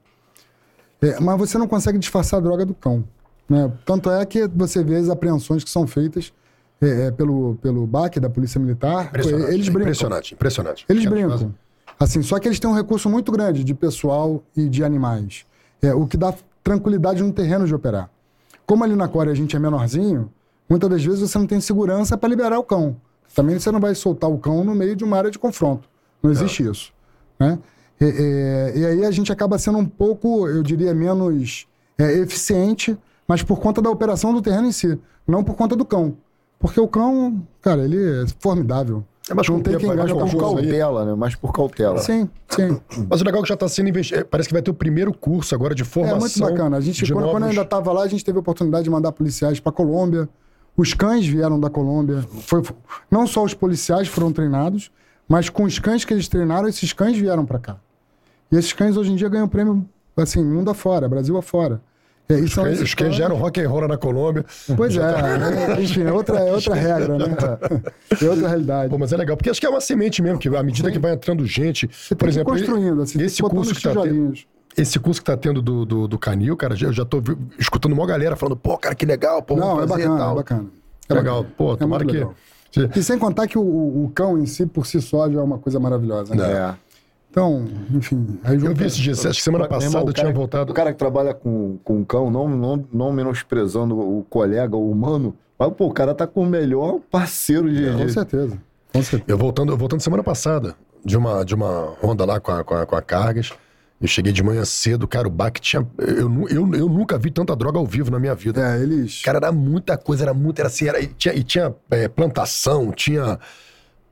[1.01, 3.03] É, mas você não consegue disfarçar a droga do cão.
[3.47, 3.71] Né?
[3.85, 6.33] Tanto é que você vê as apreensões que são feitas
[6.81, 9.07] é, é, pelo, pelo BAC, da Polícia Militar.
[9.07, 9.53] Impressionante.
[9.53, 9.81] Eles brincam.
[9.81, 10.85] Impressionante, impressionante.
[10.89, 11.55] Eles Cara, brincam.
[11.99, 15.45] Assim, só que eles têm um recurso muito grande de pessoal e de animais.
[15.81, 16.33] É, o que dá
[16.63, 18.09] tranquilidade no terreno de operar.
[18.65, 20.31] Como ali na Core a gente é menorzinho,
[20.69, 22.97] muitas das vezes você não tem segurança para liberar o cão.
[23.33, 25.87] Também você não vai soltar o cão no meio de uma área de confronto.
[26.21, 26.91] Não existe isso.
[27.39, 27.57] Né?
[27.99, 31.65] E, e- e aí a gente acaba sendo um pouco, eu diria, menos
[31.97, 32.97] é, eficiente,
[33.27, 36.15] mas por conta da operação do terreno em si, não por conta do cão.
[36.59, 39.03] Porque o cão, cara, ele é formidável.
[39.29, 39.95] É, mas não tem quem com
[40.29, 41.13] Por cautela, né?
[41.13, 41.97] Mas por cautela.
[41.99, 42.79] Sim, sim.
[43.09, 44.23] Mas o legal é que já está sendo investido.
[44.25, 46.19] Parece que vai ter o primeiro curso agora de É formação.
[46.19, 46.77] muito bacana.
[46.77, 48.89] A gente, quando, quando eu novos- ainda estava lá, a gente teve a oportunidade de
[48.89, 50.29] mandar policiais para Colômbia.
[50.77, 52.23] Os cães vieram da Colômbia.
[52.45, 52.63] Foi,
[53.11, 54.89] não só os policiais foram treinados,
[55.27, 57.77] mas com os cães que eles treinaram, esses cães vieram para cá.
[58.51, 61.81] E esses cães hoje em dia ganham prêmio, assim, mundo afora, Brasil afora.
[62.29, 64.45] É, e Os são cães, os cães já eram rock and roll na Colômbia.
[64.75, 67.25] Pois é, é, enfim, é outra, é outra regra, né?
[68.21, 68.89] É outra realidade.
[68.89, 70.99] Pô, mas é legal, porque acho que é uma semente mesmo, que à medida que
[70.99, 71.89] vai entrando gente.
[71.91, 74.33] Você por exemplo, construindo, assim, esse curso que tá tendo.
[74.75, 77.21] Esse curso que tá tendo do, do, do Canil, cara, eu já tô
[77.57, 80.31] escutando uma galera falando, pô, cara, que legal, pô, Não, é bacana, tal.
[80.31, 80.65] é bacana.
[81.09, 81.35] É legal.
[81.43, 81.55] bacana.
[81.57, 82.11] Pô, É tomara que.
[82.11, 82.35] legal.
[82.95, 85.43] E sem contar que o, o- o cão em si, por si só, já é
[85.43, 86.35] uma coisa maravilhosa.
[86.35, 86.43] Né?
[86.51, 86.75] É.
[87.37, 88.39] Então, enfim.
[88.43, 90.71] Aí Eu vi esse dia, acho que semana irmão, passada eu tinha voltado.
[90.71, 95.37] O cara que trabalha com, com cão, não, não, não menosprezando o colega, o humano,
[95.59, 97.91] mas, pô, o cara tá com o melhor parceiro de.
[97.91, 98.57] Com de- certeza.
[98.91, 99.23] Com certeza.
[99.27, 100.73] Eu voltando, eu voltando semana passada
[101.05, 103.51] de uma, de uma ronda lá com a, com, a, com a Cargas.
[104.01, 105.85] Eu cheguei de manhã cedo, cara, o baque tinha.
[105.99, 108.61] Eu, eu, eu nunca vi tanta droga ao vivo na minha vida.
[108.61, 109.21] É, eles.
[109.21, 112.91] Cara, era muita coisa, era muito, era assim, era, e tinha, e tinha é, plantação,
[112.91, 113.39] tinha.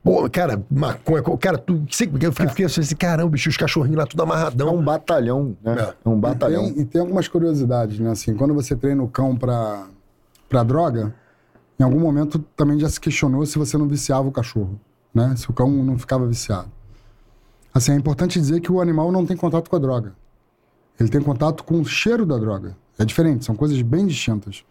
[0.06, 3.98] Pô, cara, maconha, co- cara, tu, sei- eu fiquei, fiquei assim, caramba, bicho, os cachorrinhos
[3.98, 4.76] lá tudo É amarradão.
[4.76, 5.74] um batalhão, né?
[5.80, 5.94] É.
[6.04, 6.64] É um batalhão.
[6.72, 8.10] Tem- e tem algumas curiosidades, né?
[8.12, 9.88] Assim, quando você treina o cão pra,
[10.48, 11.12] pra droga,
[11.78, 14.78] em algum momento também já se questionou se você não viciava o cachorro,
[15.12, 15.34] né?
[15.36, 16.70] Se o cão não ficava viciado.
[17.74, 20.14] Assim, é importante dizer que o animal não tem contato com a droga.
[21.00, 22.76] Ele tem contato com o cheiro da droga.
[22.96, 24.64] É diferente, são coisas bem distintas.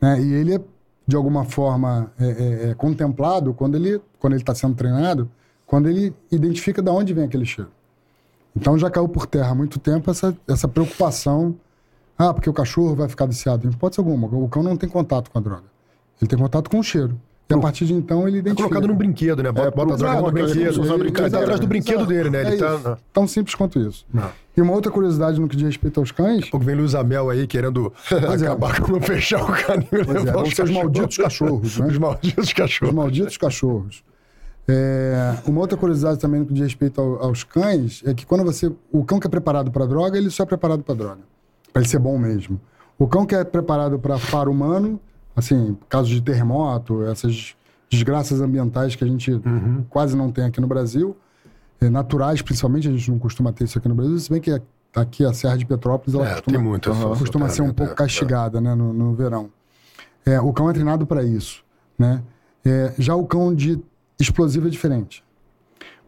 [0.00, 0.20] Né?
[0.20, 0.60] E ele é,
[1.06, 5.28] de alguma forma, é, é- é contemplado quando ele quando ele está sendo treinado,
[5.66, 7.70] quando ele identifica de onde vem aquele cheiro.
[8.54, 11.56] Então já caiu por terra há muito tempo essa, essa preocupação.
[12.16, 13.66] Ah, porque o cachorro vai ficar viciado.
[13.66, 14.28] Em hipótese alguma.
[14.28, 15.64] O cão não tem contato com a droga.
[16.20, 17.18] Ele tem contato com o cheiro.
[17.50, 18.68] E a partir de então ele É identifica.
[18.68, 19.52] colocado num brinquedo, né?
[19.52, 20.58] Bota, É, bota a droga no brinquedo.
[20.58, 21.30] Ele brincadeira.
[21.30, 22.08] tá atrás do brinquedo Exato.
[22.08, 22.40] dele, né?
[22.46, 22.98] Ele É tá.
[23.12, 24.06] Tão simples quanto isso.
[24.12, 24.30] Não.
[24.56, 27.46] E uma outra curiosidade no que diz respeito aos cães, Pouco vem Luiz Amel aí
[27.46, 28.16] querendo é.
[28.34, 29.88] acabar com fechar o caminho.
[29.90, 31.86] Pois é, os os malditos cachorros, né?
[31.88, 32.94] Os malditos os cachorros.
[32.94, 34.02] malditos cachorros.
[34.68, 38.44] É, uma outra curiosidade também no que diz respeito ao- aos cães é que quando
[38.44, 38.70] você.
[38.92, 41.18] O cão que é preparado para droga, ele só é preparado para droga.
[41.72, 42.60] Para ele ser bom mesmo.
[42.98, 45.00] O cão que é preparado para faro humano,
[45.34, 47.54] assim, casos de terremoto, essas
[47.90, 49.84] desgraças ambientais que a gente Uhum.
[49.88, 51.16] quase não tem aqui no Brasil,
[51.80, 54.60] é, naturais principalmente, a gente não costuma ter isso aqui no Brasil, se bem que
[54.94, 56.90] aqui a Serra de Petrópolis ela É, costuma, muito.
[56.90, 59.50] essa- costuma ser um é, pouco é, castigada né, no, no verão.
[60.24, 61.64] É, o cão é treinado para isso.
[61.98, 62.22] Né?
[62.64, 63.80] É, já o cão de
[64.20, 65.24] explosivo é diferente.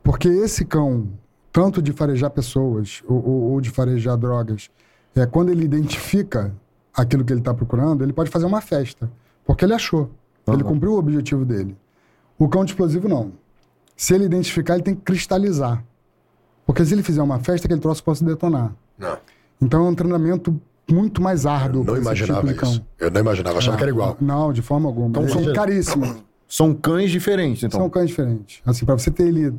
[0.03, 1.09] Porque esse cão,
[1.53, 4.71] tanto de farejar pessoas ou, ou- ou de farejar drogas,
[5.17, 6.55] é, quando ele identifica
[6.95, 9.11] aquilo que ele está procurando, ele pode fazer uma festa.
[9.45, 10.11] Porque ele achou.
[10.47, 11.77] Ele cumpriu o objetivo dele.
[12.39, 13.33] O cão de explosivo, não.
[13.97, 15.83] Se ele identificar, ele tem que cristalizar.
[16.67, 18.73] Porque se ele fizer uma festa, aquele troço pode se detonar.
[18.99, 19.19] Não,
[19.61, 20.59] Então é um treinamento
[20.91, 22.71] muito mais árduo não para esse imaginava tipo de cão.
[22.73, 22.85] isso.
[22.99, 24.17] Eu não imaginava, achava que era igual.
[24.21, 25.09] Não, de forma alguma.
[25.09, 26.17] Então, são- são caríssimos.
[26.49, 27.81] São cães diferentes, então.
[27.81, 28.61] São cães diferentes.
[28.67, 29.55] Assim, para você ter ele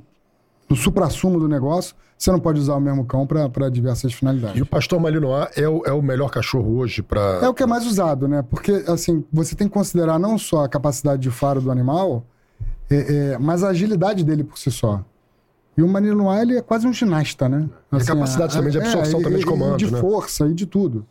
[0.69, 4.57] no supra-sumo do negócio, você não pode usar o mesmo cão para diversas finalidades.
[4.57, 7.21] E o pastor Malinois é o, é o melhor cachorro hoje para.
[7.43, 8.41] É o que é mais usado, né?
[8.41, 12.23] Porque, assim, você tem que considerar não só a capacidade de faro do animal,
[12.89, 15.03] é, é, mas a agilidade dele por si só.
[15.77, 17.67] E o Malinois, ele é quase um ginasta, né?
[17.91, 19.99] E a capacidade também de absorção e- também de comando, E de né?
[19.99, 21.05] força e de tudo.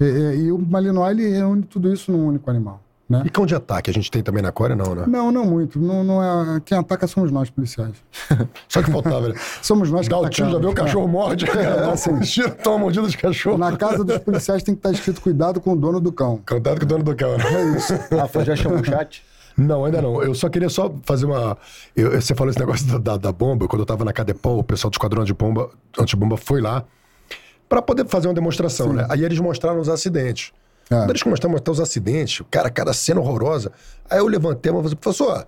[0.00, 2.80] É, é, e o Malinois, ele reúne tudo isso num único animal,
[3.10, 3.22] né?
[3.26, 5.04] E cão de ataque, a gente tem também na Core, não, né?
[5.08, 5.80] Não, não muito.
[5.80, 6.60] Não, não é...
[6.60, 7.96] Quem ataca somos nós, policiais.
[8.68, 9.34] Só que faltava, né?
[9.60, 11.44] Somos nós que Dá o tiro, já vê o cachorro morde.
[11.50, 12.20] É, assim.
[12.20, 13.58] Tira, toma mordida de cachorro.
[13.58, 16.40] Na casa dos policiais tem que estar escrito cuidado com o dono do cão.
[16.48, 17.44] Cuidado com o dono do cão, né?
[17.52, 17.94] É isso.
[18.16, 19.24] Rafa, já chamou o chat?
[19.58, 20.22] Não, ainda não.
[20.22, 21.58] Eu só queria só fazer uma.
[21.96, 23.66] eu- você falou esse negócio da, da, da bomba.
[23.66, 25.68] Quando eu tava na Cadepol, o pessoal do esquadrão de bomba,
[25.98, 26.84] antibomba foi lá
[27.68, 29.04] para poder fazer uma demonstração, né?
[29.10, 30.52] Aí eles mostraram os acidentes.
[30.90, 30.96] É.
[30.96, 33.70] Quando eles mostraram até os acidentes, o cara, cada cena horrorosa.
[34.10, 35.46] Aí eu levantei uma e falei, professor,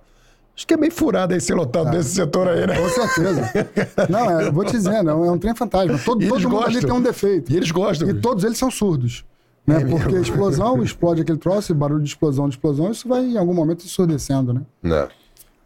[0.55, 2.79] acho que é meio furado aí ser lotado desse setor aí, né?
[2.79, 3.51] Com certeza.
[4.09, 5.99] Não, é, eu vou te dizendo, é um, é um trem fantasma.
[5.99, 6.81] Todo, todo mundo ali gostam.
[6.81, 7.51] tem um defeito.
[7.51, 8.09] E eles gostam.
[8.09, 9.25] E todos eles são surdos.
[9.67, 9.75] Né?
[9.75, 9.99] É mesmo?
[9.99, 13.53] Porque a explosão, explode aquele troço, barulho de explosão, de explosão, isso vai em algum
[13.53, 14.61] momento ensurdecendo, né?
[14.81, 15.07] Não.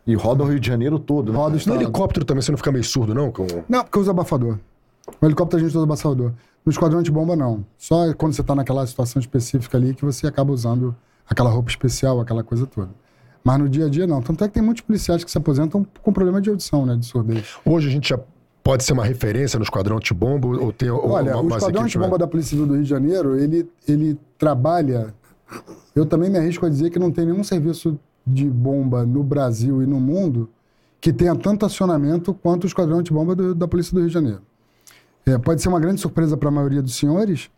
[0.07, 1.37] E roda o Rio de Janeiro todo, né?
[1.37, 3.31] Roda o No helicóptero também você não fica meio surdo, não?
[3.31, 3.45] Com...
[3.67, 4.57] Não, porque usa abafador.
[5.21, 6.31] O helicóptero a gente usa abafador.
[6.67, 7.65] No esquadrão de bomba, não.
[7.77, 10.93] Só quando você está naquela situação específica ali que você acaba usando
[11.25, 12.89] aquela roupa especial, aquela coisa toda.
[13.41, 14.21] Mas no dia a dia, não.
[14.21, 16.97] Tanto é que tem muitos policiais que se aposentam com problema de audição, né?
[16.97, 17.55] De surdez.
[17.63, 18.19] Hoje a gente já
[18.61, 22.17] pode ser uma referência no esquadrão antibomba ou tem ou Olha, o Esquadrão Antibomba né?
[22.17, 25.13] da Polícia Civil do Rio de Janeiro, ele, ele trabalha...
[25.95, 29.81] Eu também me arrisco a dizer que não tem nenhum serviço de bomba no Brasil
[29.81, 30.49] e no mundo
[30.99, 34.41] que tenha tanto acionamento quanto o Esquadrão Antibomba do, da Polícia do Rio de Janeiro.
[35.27, 37.49] É, pode ser uma grande surpresa para a maioria dos senhores,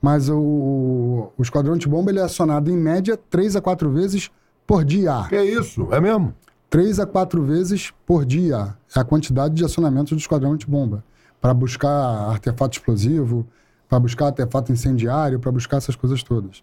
[0.00, 4.30] mas o, o Esquadrão Antibomba ele é acionado, em média, três a quatro vezes
[4.66, 5.26] por dia.
[5.28, 5.88] Que é isso?
[5.92, 6.34] É mesmo?
[6.70, 11.04] Três a quatro vezes por dia é a quantidade de acionamento do esquadrão antibomba.
[11.38, 13.46] Para buscar artefato explosivo,
[13.88, 16.62] para buscar artefato incendiário, para buscar essas coisas todas.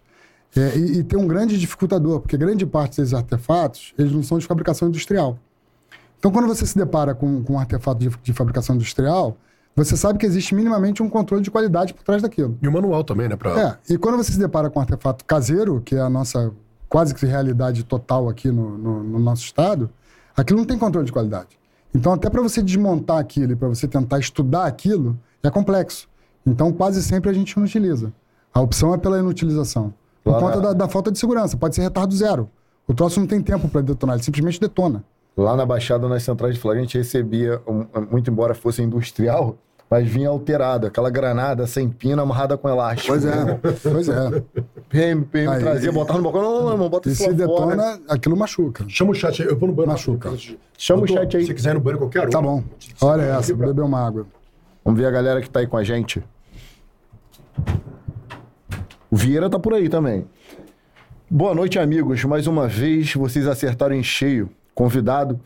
[0.56, 4.36] É, e, e tem um grande dificultador, porque grande parte desses artefatos, eles não são
[4.38, 5.38] de fabricação industrial.
[6.18, 9.36] Então, quando você se depara com, com um artefato de, de fabricação industrial,
[9.84, 12.56] você sabe que existe minimamente um controle de qualidade por trás daquilo.
[12.62, 13.36] E o manual também, né?
[13.36, 13.60] Pra...
[13.60, 16.52] É, e quando você se depara com um artefato caseiro, que é a nossa
[16.88, 19.90] quase que realidade total aqui no, no- no nosso estado,
[20.36, 21.58] aquilo não tem controle de qualidade.
[21.94, 26.08] Então, até para você desmontar aquilo e para você tentar estudar aquilo, é complexo.
[26.46, 28.12] Então, quase sempre a gente não utiliza.
[28.54, 29.92] A opção é pela inutilização.
[30.22, 31.56] Por Lá conta na- da, da falta de segurança.
[31.56, 32.48] Pode ser retardo zero.
[32.88, 35.02] O troço não tem tempo para detonar, ele simplesmente detona.
[35.36, 39.58] Lá na Baixada, nas centrais de flagrante, a gente recebia, um- muito embora fosse industrial,
[39.90, 40.86] mas vinha alterado.
[40.86, 43.08] Aquela granada sem pino amarrada com elástico.
[43.08, 44.42] Pois é, pois é.
[44.88, 46.42] PM, PM Aí- trazia, botava no balcão.
[46.42, 47.76] Não, não, irmão, bota E isso se lá fora.
[47.76, 48.84] detona, aquilo machuca.
[48.88, 49.48] Chama o chat aí.
[49.48, 49.92] Eu vou no banheiro.
[49.92, 50.32] Machuca.
[50.76, 51.46] Chama o chat aí.
[51.46, 52.30] Se quiser ir no banheiro qualquer hora.
[52.30, 52.62] Tá bom.
[53.00, 54.26] Olha essa, vou beber uma água.
[54.84, 56.22] Vamos ver a galera que tá aí com a gente.
[59.10, 60.26] O Vieira tá por aí também.
[61.30, 62.24] Boa noite, amigos.
[62.24, 64.48] Mais uma vez, vocês acertaram em cheio.
[64.74, 65.40] Convidado,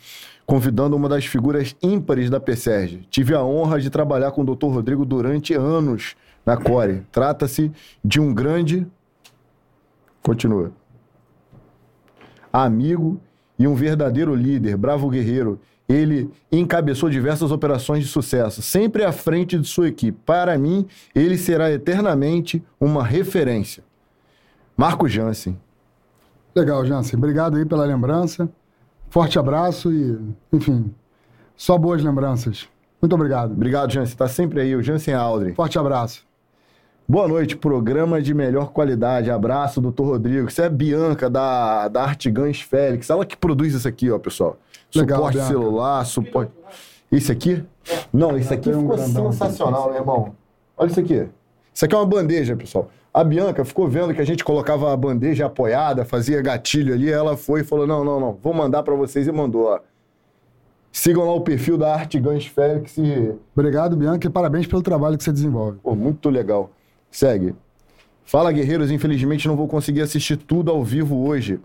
[0.50, 3.06] convidando uma das figuras ímpares da PSERG.
[3.08, 4.66] Tive a honra de trabalhar com o Dr.
[4.66, 7.06] Rodrigo durante anos na Core.
[7.12, 7.70] Trata-se
[8.04, 8.84] de um grande.
[10.20, 10.72] Continua.
[12.52, 13.20] Amigo
[13.56, 15.60] e um verdadeiro líder, bravo guerreiro.
[15.88, 20.18] Ele encabeçou diversas operações de sucesso, sempre à frente de sua equipe.
[20.26, 23.84] Para mim, ele será eternamente uma referência.
[24.76, 25.56] Marco Jansen.
[26.56, 27.16] Legal, Jansen.
[27.16, 28.50] Obrigado aí pela lembrança.
[29.10, 30.18] Forte abraço e,
[30.52, 30.94] enfim,
[31.56, 32.68] só boas lembranças.
[33.02, 33.50] Muito obrigado.
[33.50, 34.16] Obrigado, Jansen.
[34.16, 35.52] Tá sempre aí, o Jansen Aldrin.
[35.52, 36.24] Forte abraço.
[37.08, 39.28] Boa noite, programa de melhor qualidade.
[39.28, 40.46] Abraço, doutor Rodrigo.
[40.46, 43.10] Isso é a Bianca, da, da Artigães Félix.
[43.10, 44.56] Ela que produz isso aqui, ó, pessoal.
[44.94, 45.48] Legal, suporte Bianca.
[45.48, 46.52] celular, suporte.
[47.10, 47.64] Esse aqui?
[48.12, 50.36] Não, esse aqui ficou sensacional, né, irmão?
[50.76, 51.28] Olha isso aqui.
[51.74, 52.88] Isso aqui é uma bandeja, pessoal.
[53.12, 57.10] A Bianca ficou vendo que a gente colocava a bandeja apoiada, fazia gatilho ali.
[57.10, 59.80] Ela foi e falou: não, não, não, vou mandar pra vocês e mandou, ó.
[60.92, 65.22] Sigam lá o perfil da Artigães Félix e Obrigado, Bianca, e parabéns pelo trabalho que
[65.22, 65.78] você desenvolve.
[65.82, 66.70] Pô, muito legal.
[67.10, 67.54] Segue.
[68.24, 68.90] Fala, guerreiros.
[68.90, 71.60] Infelizmente não vou conseguir assistir tudo ao vivo hoje.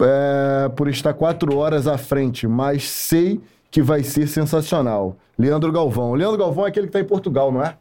[0.00, 3.40] É, por estar quatro horas à frente, mas sei
[3.70, 5.16] que vai ser sensacional.
[5.38, 6.10] Leandro Galvão.
[6.10, 7.76] O Leandro Galvão é aquele que está em Portugal, não é?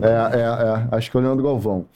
[0.00, 0.96] É, é, é.
[0.96, 1.86] Acho que é o Leandro Galvão.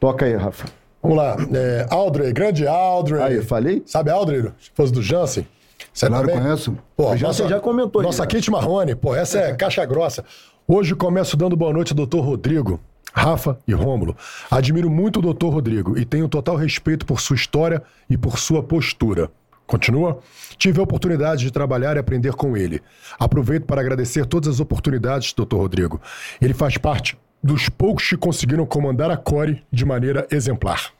[0.00, 0.66] Toca aí, Rafa.
[1.02, 1.36] Vamos lá.
[1.54, 3.22] É, Aldrey, grande Aldrey.
[3.22, 3.82] Aí, falei?
[3.86, 5.46] Sabe Aldrey, esposa do Jansen?
[5.92, 6.42] Você Claro, também?
[6.42, 6.76] conheço.
[6.96, 8.28] Pô, Jansen já comentou aí, Nossa né?
[8.28, 10.24] Kate Marrone, pô, essa é caixa grossa.
[10.66, 12.80] Hoje começo dando boa noite ao doutor Rodrigo,
[13.12, 14.16] Rafa e Rômulo.
[14.50, 18.62] Admiro muito o doutor Rodrigo e tenho total respeito por sua história e por sua
[18.62, 19.30] postura.
[19.66, 20.18] Continua?
[20.58, 22.82] Tive a oportunidade de trabalhar e aprender com ele.
[23.18, 26.00] Aproveito para agradecer todas as oportunidades, doutor Rodrigo.
[26.40, 30.92] Ele faz parte dos poucos que conseguiram comandar a Core de maneira exemplar.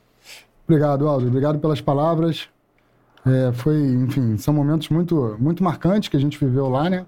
[0.66, 1.26] Obrigado, Aldo.
[1.26, 2.48] Obrigado pelas palavras.
[3.26, 7.06] É, foi, enfim, são momentos muito, muito marcantes que a gente viveu lá, né?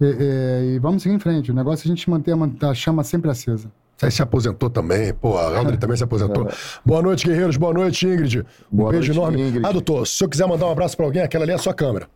[0.00, 1.50] E, e- vamos seguir em frente.
[1.50, 3.70] O negócio é a gente manter a, man- a chama sempre acesa.
[4.00, 6.48] Você se aposentou também, pô, a Aldrey também se aposentou.
[6.82, 7.58] Boa noite, guerreiros.
[7.58, 8.46] Boa noite, Ingrid.
[8.72, 9.48] Um Boa beijo noite, enorme.
[9.50, 9.66] Ingrid.
[9.66, 11.74] Ah, doutor, se eu quiser mandar um abraço pra alguém, aquela ali é a sua
[11.74, 12.08] câmera.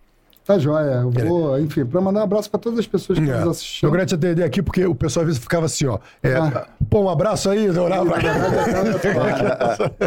[0.46, 1.00] Tá joia.
[1.02, 3.32] Eu vou, enfim, para mandar um abraço para todas as pessoas que É.
[3.34, 3.90] nos Eu assistiram.
[3.92, 5.98] queria te atender aqui porque o pessoal às vezes ficava assim, ó.
[6.22, 6.66] é, Ah.
[6.90, 8.04] Pô, um abraço aí, eu pra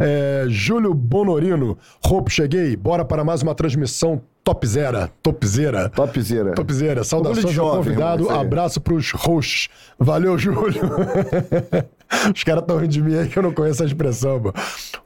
[0.00, 1.78] é, Júlio Bonorino.
[2.04, 2.76] Roupo, cheguei.
[2.76, 5.10] Bora para mais uma transmissão topzera.
[5.22, 5.88] Topzera.
[5.88, 6.52] Topzera.
[6.54, 7.04] Topzera.
[7.04, 8.30] Saudações jovem, convidado.
[8.30, 9.68] Abraço pros hosts.
[9.98, 10.82] Valeu, Júlio.
[12.34, 14.54] Os caras estão rindo de mim aí que eu não conheço a expressão, mano.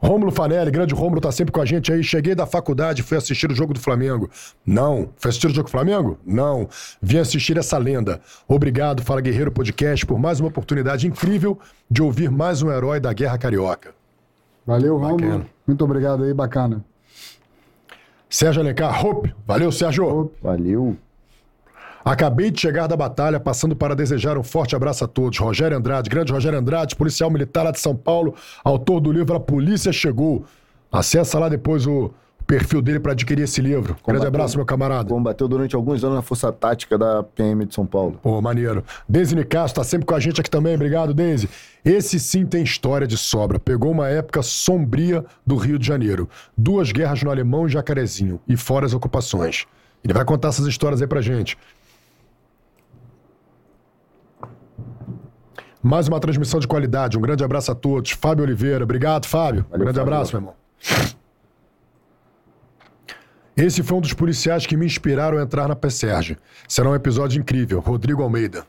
[0.01, 2.03] Rômulo Fanelli, grande Rômulo, tá sempre com a gente aí.
[2.03, 4.31] Cheguei da faculdade, fui assistir o jogo do Flamengo.
[4.65, 5.11] Não.
[5.16, 6.19] Foi assistir o jogo do Flamengo?
[6.24, 6.69] Não.
[7.01, 8.20] Vim assistir essa lenda.
[8.47, 11.59] Obrigado, Fala Guerreiro Podcast, por mais uma oportunidade incrível
[11.91, 13.95] de ouvir mais um herói da Guerra Carioca.
[14.66, 15.23] Valeu, Bacana.
[15.23, 15.47] Romulo.
[15.66, 16.85] Muito obrigado aí, bacana.
[18.29, 19.35] Sérgio Alencar, Hope.
[19.47, 20.33] Valeu, Sérgio.
[20.41, 20.97] Valeu.
[22.05, 25.39] Acabei de chegar da batalha, passando para desejar um forte abraço a todos.
[25.39, 28.35] Rogério Andrade, grande Rogério Andrade, policial militar lá de São Paulo,
[28.65, 30.45] autor do livro A Polícia Chegou.
[30.91, 32.11] Acessa lá depois o
[32.47, 33.95] perfil dele para adquirir esse livro.
[33.95, 34.29] Grande Combateu.
[34.29, 35.09] abraço, meu camarada.
[35.09, 38.19] Combateu durante alguns anos na Força Tática da PM de São Paulo.
[38.23, 38.85] Pô, maneiro.
[39.09, 40.74] Deise Nicasso tá sempre com a gente aqui também.
[40.74, 41.49] Obrigado, Deise.
[41.85, 43.59] Esse sim tem história de sobra.
[43.59, 46.29] Pegou uma época sombria do Rio de Janeiro.
[46.57, 48.39] Duas guerras no Alemão e Jacarezinho.
[48.47, 49.65] E fora as ocupações.
[50.05, 51.57] Ele vai contar essas histórias aí pra gente.
[55.83, 57.19] Mais uma transmissão de qualidade.
[57.19, 58.13] Um grande abraço a todos.
[58.13, 58.85] Fábio Oliveira.
[58.85, 59.67] Obrigado, Fábio.
[59.71, 60.13] Valeu, grande Fábio.
[60.15, 60.55] abraço, meu irmão.
[63.57, 66.39] Esse foi um dos policiais que me inspiraram a entrar na PSERG.
[66.67, 67.81] Será um episódio incrível.
[67.81, 68.65] Rodrigo Almeida.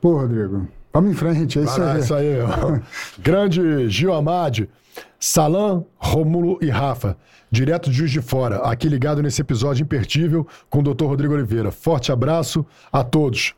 [0.00, 2.00] Pô, Rodrigo, vamos em frente, é isso Ah, aí.
[2.00, 2.28] isso aí.
[3.18, 4.68] Grande Gil Amade,
[5.18, 7.16] Salam, Rômulo e Rafa.
[7.50, 11.04] Direto de Juiz de Fora, aqui ligado nesse episódio imperdível com o Dr.
[11.06, 11.70] Rodrigo Oliveira.
[11.72, 13.54] Forte abraço a todos.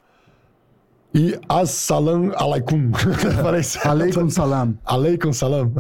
[1.15, 2.93] E Assalam Alaikum.
[3.85, 4.75] Aleikum salam.
[4.85, 5.73] Aleikum salam.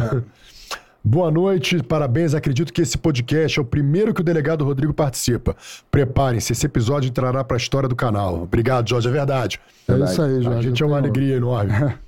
[1.04, 2.34] Boa noite, parabéns.
[2.34, 5.54] Acredito que esse podcast é o primeiro que o delegado Rodrigo participa.
[5.90, 8.42] Preparem-se, esse episódio entrará para a história do canal.
[8.42, 9.60] Obrigado, Jorge, é verdade.
[9.86, 10.58] É isso aí, Jorge.
[10.58, 11.72] A gente é uma alegria enorme.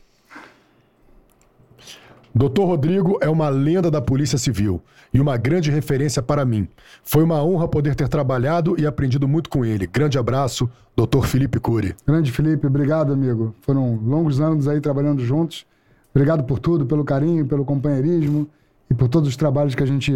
[2.35, 4.83] Doutor Rodrigo é uma lenda da Polícia Civil
[5.13, 6.69] e uma grande referência para mim.
[7.03, 9.87] Foi uma honra poder ter trabalhado e aprendido muito com ele.
[9.87, 11.95] Grande abraço, Doutor Felipe Cury.
[12.07, 13.55] Grande Felipe, obrigado, amigo.
[13.63, 15.67] Foram longos anos aí trabalhando juntos.
[16.15, 18.49] Obrigado por tudo, pelo carinho, pelo companheirismo
[18.91, 20.13] e por todos os trabalhos que a gente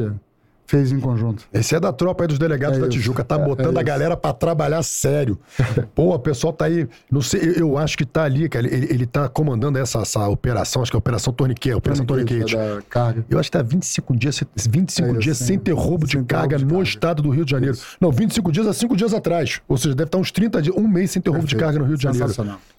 [0.66, 1.44] fez em conjunto.
[1.52, 2.96] Esse é da tropa aí dos delegados É da isso.
[2.96, 3.84] Tijuca, tá É- botando é a isso.
[3.84, 5.38] galera pra trabalhar sério.
[5.94, 8.86] Pô, o pessoal tá aí, não sei, eu, eu acho que tá ali, cara, ele,
[8.90, 12.56] ele tá comandando essa, essa operação, acho que é a Operação Torniquete, Operação Torniquete.
[12.56, 13.24] Da carga.
[13.28, 16.56] Eu acho que tá 25 dias, 25 É isso, dias sem ter roubo de carga
[16.56, 16.84] de no carga.
[16.88, 17.76] estado do Rio de Janeiro.
[18.00, 19.60] Não, 25 dias há 5 dias atrás.
[19.68, 21.84] Ou seja, deve estar uns 30 dias, um mês sem ter roubo de carga no
[21.84, 22.32] Rio de Janeiro.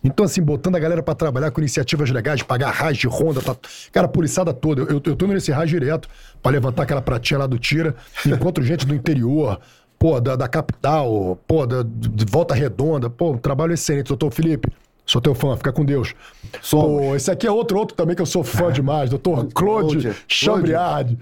[0.04, 3.56] Então, assim, botando a galera pra trabalhar com iniciativas legais, pagar raiz de ronda, tá...
[3.92, 4.82] cara, a policiada toda.
[4.82, 6.08] Eu, eu tô indo nesse raiz direto
[6.44, 7.96] pra levantar aquela pratinha lá do tira.
[8.26, 9.60] Encontro gente do interior,
[9.98, 13.10] pô, da, da capital, pô, da, de Volta Redonda.
[13.10, 14.08] Pô, um trabalho excelente.
[14.10, 14.70] Doutor Felipe,
[15.06, 16.16] Sou teu fã, fica com Deus.
[16.62, 17.02] Somos.
[17.08, 20.14] Pô, esse aqui é outro, outro também que eu sou fã demais, doutor Claude.
[20.30, 21.18] Chambriard.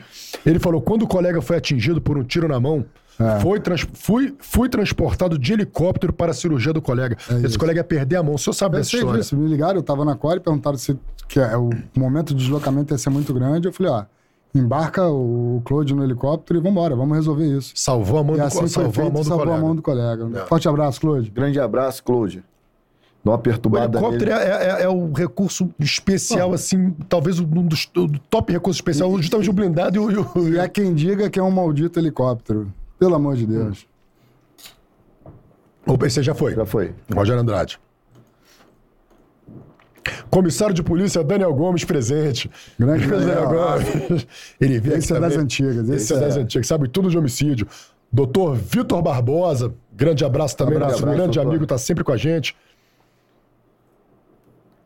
[0.46, 2.86] Ele falou: quando o colega foi atingido por um tiro na mão,
[3.20, 3.40] É.
[3.40, 7.18] foi trans- fui, fui transportado de helicóptero para a cirurgia do colega.
[7.20, 7.58] Esse É isso.
[7.58, 8.36] colega ia perder a mão.
[8.36, 9.20] O senhor sabe Eu dessa sei história?
[9.20, 10.96] disso, me ligaram, eu tava na Core, perguntaram se
[11.28, 13.68] que é, o momento de deslocamento ia ser muito grande.
[13.68, 14.04] Eu falei, ó,
[14.54, 17.72] embarca o Claude no helicóptero e vambora, vamos resolver isso.
[17.76, 19.62] Salvou a mão E do, assim salvou a feito, mão do salvou colega.
[19.62, 20.30] a mão do colega.
[20.40, 20.46] É.
[20.46, 21.30] Forte abraço, Claude.
[21.30, 22.44] Grande abraço, Claude.
[23.24, 24.44] Dá uma O perturbada helicóptero nele.
[24.44, 29.50] é, é- é o recurso especial, assim, talvez um dos o top recursos especial, justamente
[29.50, 30.12] o blindado e o.
[30.12, 32.74] e o- E há quem diga que é um maldito helicóptero.
[32.98, 33.86] Pelo amor de Deus.
[35.86, 36.56] Opa, esse já foi.
[36.56, 36.94] Já foi.
[37.14, 37.80] Rogério Andrade.
[40.30, 42.50] Comissário de polícia Daniel Gomes presente.
[42.80, 43.48] Grande Daniel.
[43.48, 44.28] Gomes.
[44.60, 45.46] Ele veio Esse é das também.
[45.46, 46.40] antigas, Esse, esse é das é.
[46.42, 47.68] antigas, sabe tudo de homicídio.
[48.12, 51.50] Doutor Vitor Barbosa, grande abraço também, Grande nosso abraço, grande doutor.
[51.50, 52.56] amigo, tá sempre com a gente.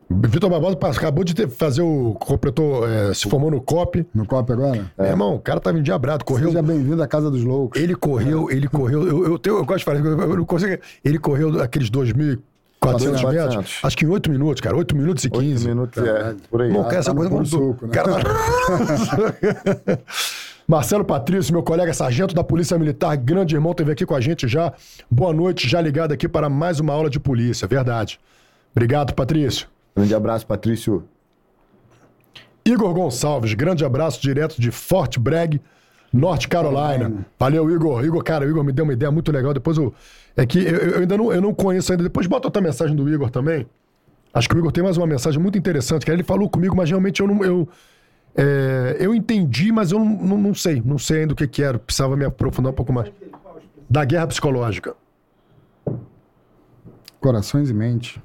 [0.08, 2.14] Vitor Barbosa acabou de ter, fazer o.
[2.20, 4.06] completou, é, se formou no COP.
[4.14, 4.88] No copo agora?
[4.96, 6.46] Meu irmão, o cara tava endiabrado, correu.
[6.48, 7.80] Seja bem-vindo à Casa dos Loucos.
[7.80, 9.04] Ele correu, ele correu.
[9.04, 10.80] Eu, eu, tenho- eu gosto de falar, eu, eu não consigo.
[11.04, 11.90] Ele correu aqueles
[12.82, 13.80] 2.400 metros, 400.
[13.84, 14.76] acho que em 8 minutos, cara.
[14.76, 15.44] 8 minutos e 15.
[15.44, 16.34] 15 minutos, é.
[16.50, 16.72] Por aí.
[16.72, 17.92] Não, cara, essa tá coisa quando suco, né?
[17.92, 18.22] cara...
[20.68, 24.48] Marcelo Patrício, meu colega sargento da Polícia Militar, grande irmão, esteve aqui com a gente
[24.48, 24.72] já.
[25.08, 28.18] Boa noite, já ligado aqui para mais uma aula de polícia, verdade.
[28.72, 29.68] Obrigado, Patrício.
[29.94, 31.04] Grande abraço, Patrício.
[32.64, 35.60] Igor Gonçalves, grande abraço direto de Fort Bragg,
[36.12, 37.26] North Carolina.
[37.38, 38.04] Valeu, Igor.
[38.04, 39.52] Igor, cara, o Igor me deu uma ideia muito legal.
[39.52, 39.92] Depois eu.
[40.36, 42.04] É que eu, eu ainda não, eu não conheço ainda.
[42.04, 43.66] Depois bota outra mensagem do Igor também.
[44.32, 46.04] Acho que o Igor tem mais uma mensagem muito interessante.
[46.04, 47.44] Que ele falou comigo, mas realmente eu não.
[47.44, 47.68] Eu,
[48.34, 50.82] é, eu entendi, mas eu não, não, não sei.
[50.84, 51.78] Não sei ainda o que, que era.
[51.78, 53.10] Precisava me aprofundar um pouco mais.
[53.88, 54.94] Da guerra psicológica.
[57.20, 58.22] Corações e mente.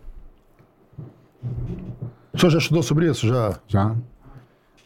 [2.33, 3.27] O senhor já estudou sobre isso?
[3.27, 3.59] Já?
[3.67, 3.95] Já.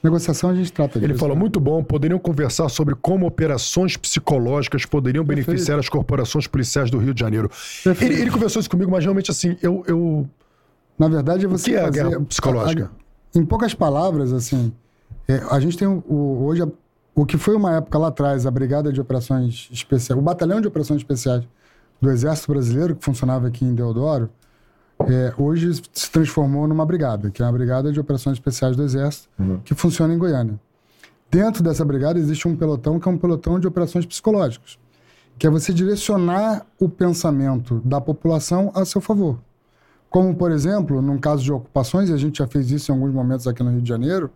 [0.05, 1.11] Negociação a gente trata disso.
[1.11, 1.39] Ele falou, né?
[1.39, 7.13] muito bom, poderiam conversar sobre como operações psicológicas poderiam beneficiar as corporações policiais do Rio
[7.13, 7.49] de Janeiro.
[7.83, 8.03] Perfeito.
[8.13, 9.83] Ele, ele conversou isso comigo, mas realmente assim, eu...
[9.87, 10.29] eu...
[10.97, 12.03] Na verdade, é você que é a fazer...
[12.09, 12.91] guerra psicológica?
[13.35, 14.71] a- em poucas palavras, assim,
[15.27, 16.67] é, a gente tem o, o- hoje a-
[17.13, 20.67] o que foi uma época lá atrás, a Brigada de Operações Especiais, o Batalhão de
[20.67, 21.43] Operações Especiais
[21.99, 24.29] do Exército Brasileiro, que funcionava aqui em Deodoro,
[25.07, 29.29] é, hoje se transformou numa brigada, que é a Brigada de Operações Especiais do Exército,
[29.63, 30.59] que funciona em Goiânia.
[31.29, 34.77] Dentro dessa brigada existe um pelotão que é um pelotão de operações psicológicas,
[35.37, 39.39] que é você direcionar o pensamento da população a seu favor.
[40.09, 43.13] Como, por exemplo, num caso de ocupações, e a gente já fez isso em alguns
[43.13, 44.31] momentos aqui no Rio de Janeiro,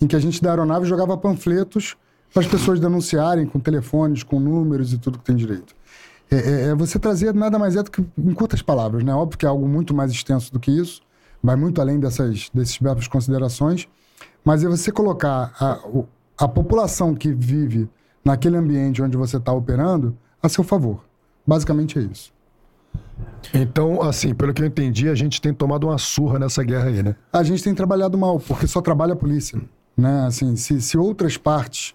[0.00, 1.96] em que a gente da aeronave jogava panfletos
[2.32, 5.74] para as pessoas denunciarem com telefones, com números e tudo que tem direito.
[6.34, 9.14] É, é- é você trazer nada mais é do que, em curtas palavras, né?
[9.14, 11.00] Óbvio que é algo muito mais extenso do que isso,
[11.42, 13.88] vai muito além dessas, desses verbos considerações,
[14.44, 15.78] mas é você colocar a,
[16.38, 17.88] a população que vive
[18.24, 21.04] naquele ambiente onde você está operando a seu favor.
[21.46, 22.32] Basicamente é isso.
[23.52, 27.02] Então, assim, pelo que eu entendi, a gente tem tomado uma surra nessa guerra aí,
[27.02, 27.14] né?
[27.32, 29.60] a gente tem trabalhado mal, porque só trabalha a polícia.
[29.96, 30.26] Né?
[30.26, 31.94] Assim, se, se outras partes,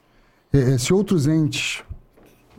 [0.53, 1.83] eh, eh, se outros entes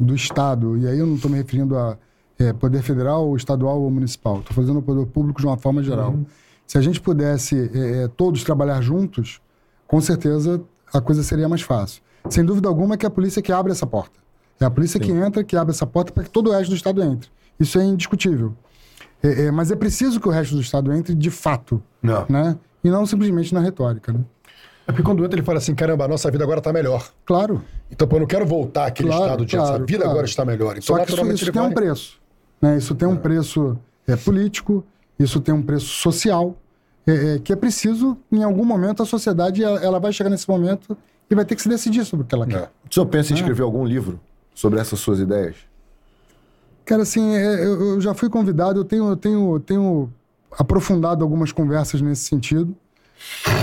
[0.01, 1.97] do Estado, e aí eu não estou me referindo a
[2.39, 6.19] eh, poder federal, estadual ou municipal, estou fazendo o poder público de uma forma geral.
[6.67, 9.41] Se a gente pudesse eh, eh, todos trabalhar juntos,
[9.87, 10.63] com certeza
[10.93, 12.03] a coisa seria mais fácil.
[12.29, 14.19] Sem dúvida alguma que é a polícia que abre essa porta.
[14.59, 16.77] É a polícia que entra, que abre essa porta para que todo o resto do
[16.77, 17.31] Estado entre.
[17.59, 18.55] Isso é indiscutível.
[19.23, 22.27] É, é, mas é preciso que o resto do Estado entre de fato Não.
[22.29, 22.59] né?
[22.83, 24.21] E não simplesmente na retórica, né?
[24.87, 27.09] É porque quando entra ele fala assim, caramba, a nossa vida agora tá melhor.
[27.25, 27.63] Claro.
[27.91, 30.11] Então, pô, eu não quero voltar àquele Claro, estado de claro, essa vida claro.
[30.11, 30.73] agora está melhor.
[30.73, 32.19] Então, Só que isso, isso tem um vai- preço.
[32.61, 32.77] Né?
[32.77, 34.85] Isso tem um preço é, político,
[35.19, 36.57] isso tem um preço social,
[37.07, 40.49] é, é, que é preciso, em algum momento, a sociedade ela, ela vai chegar nesse
[40.49, 40.97] momento
[41.31, 42.63] e vai ter que se decidir sobre o que ela quer.
[42.65, 42.69] É.
[42.91, 44.19] O senhor pensa em escrever algum livro
[44.55, 45.57] sobre essas suas ideias?
[46.85, 50.13] Cara, assim, é, eu, eu já fui convidado, eu tenho, eu tenho, tenho
[50.59, 52.75] aprofundado algumas conversas nesse sentido,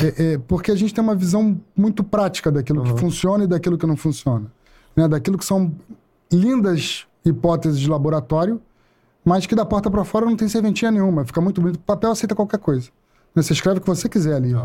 [0.03, 3.77] é, é, porque a gente tem uma visão muito prática daquilo que funciona e daquilo
[3.77, 4.51] que não funciona.
[4.95, 5.07] Né?
[5.07, 5.73] Daquilo que são
[6.31, 8.61] lindas hipóteses de laboratório,
[9.23, 11.77] mas que da porta para fora não tem serventia nenhuma, fica muito bonito.
[11.77, 12.89] O papel aceita qualquer coisa.
[13.35, 13.41] né?
[13.41, 14.55] Você escreve o que você quiser ali.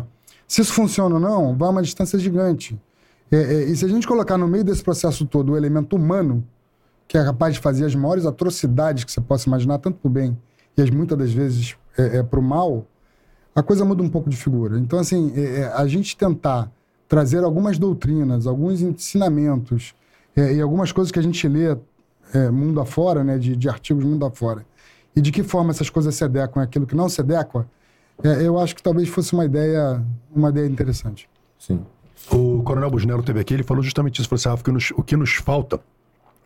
[0.46, 2.78] Se isso funciona ou não, vai a uma distância gigante.
[3.30, 6.46] É, é, e se a gente colocar no meio desse processo todo o elemento humano,
[7.08, 10.10] que é capaz de fazer as maiores atrocidades que você possa imaginar, tanto para o
[10.10, 10.36] bem
[10.76, 12.86] e as muitas das vezes é, é, para o mal,
[13.54, 14.78] a coisa muda um pouco de figura.
[14.78, 16.70] Então, assim, é, é, a gente tentar
[17.08, 19.94] trazer algumas doutrinas, alguns ensinamentos
[20.34, 21.76] é, e algumas coisas que a gente lê
[22.34, 24.64] é, mundo afora, né, de, de artigos mundo afora,
[25.14, 27.66] e de que forma essas coisas se adequam àquilo que não se adequa,
[28.24, 30.02] é, eu acho que talvez fosse uma ideia,
[30.34, 31.28] uma ideia interessante.
[31.58, 31.80] Sim.
[32.30, 34.28] O Coronel Busnello teve aqui, ele falou justamente isso.
[34.28, 35.80] Falou assim, Rafa, que nos- o que nos falta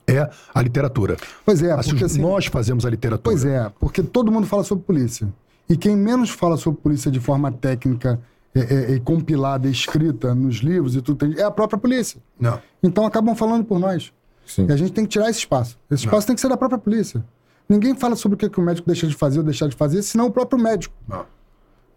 [0.09, 1.17] é a literatura.
[1.45, 3.23] Pois é, Assim, porque assim, nós fazemos a literatura.
[3.23, 5.29] Pois é, porque todo mundo fala sobre polícia.
[5.69, 8.21] E quem menos fala sobre polícia de forma técnica,
[8.55, 12.21] é, é, é, compilada, escrita nos livros e tudo, é a própria polícia.
[12.39, 12.61] Não.
[12.83, 14.13] Então acabam falando por nós.
[14.47, 14.67] Sim.
[14.69, 15.79] E a gente tem que tirar esse espaço.
[15.91, 17.25] Esse espaço tem que ser da própria polícia.
[17.69, 20.03] Ninguém fala sobre o que, que o médico deixa de fazer ou deixar de fazer,
[20.03, 20.95] senão o próprio médico.
[21.07, 21.27] Não.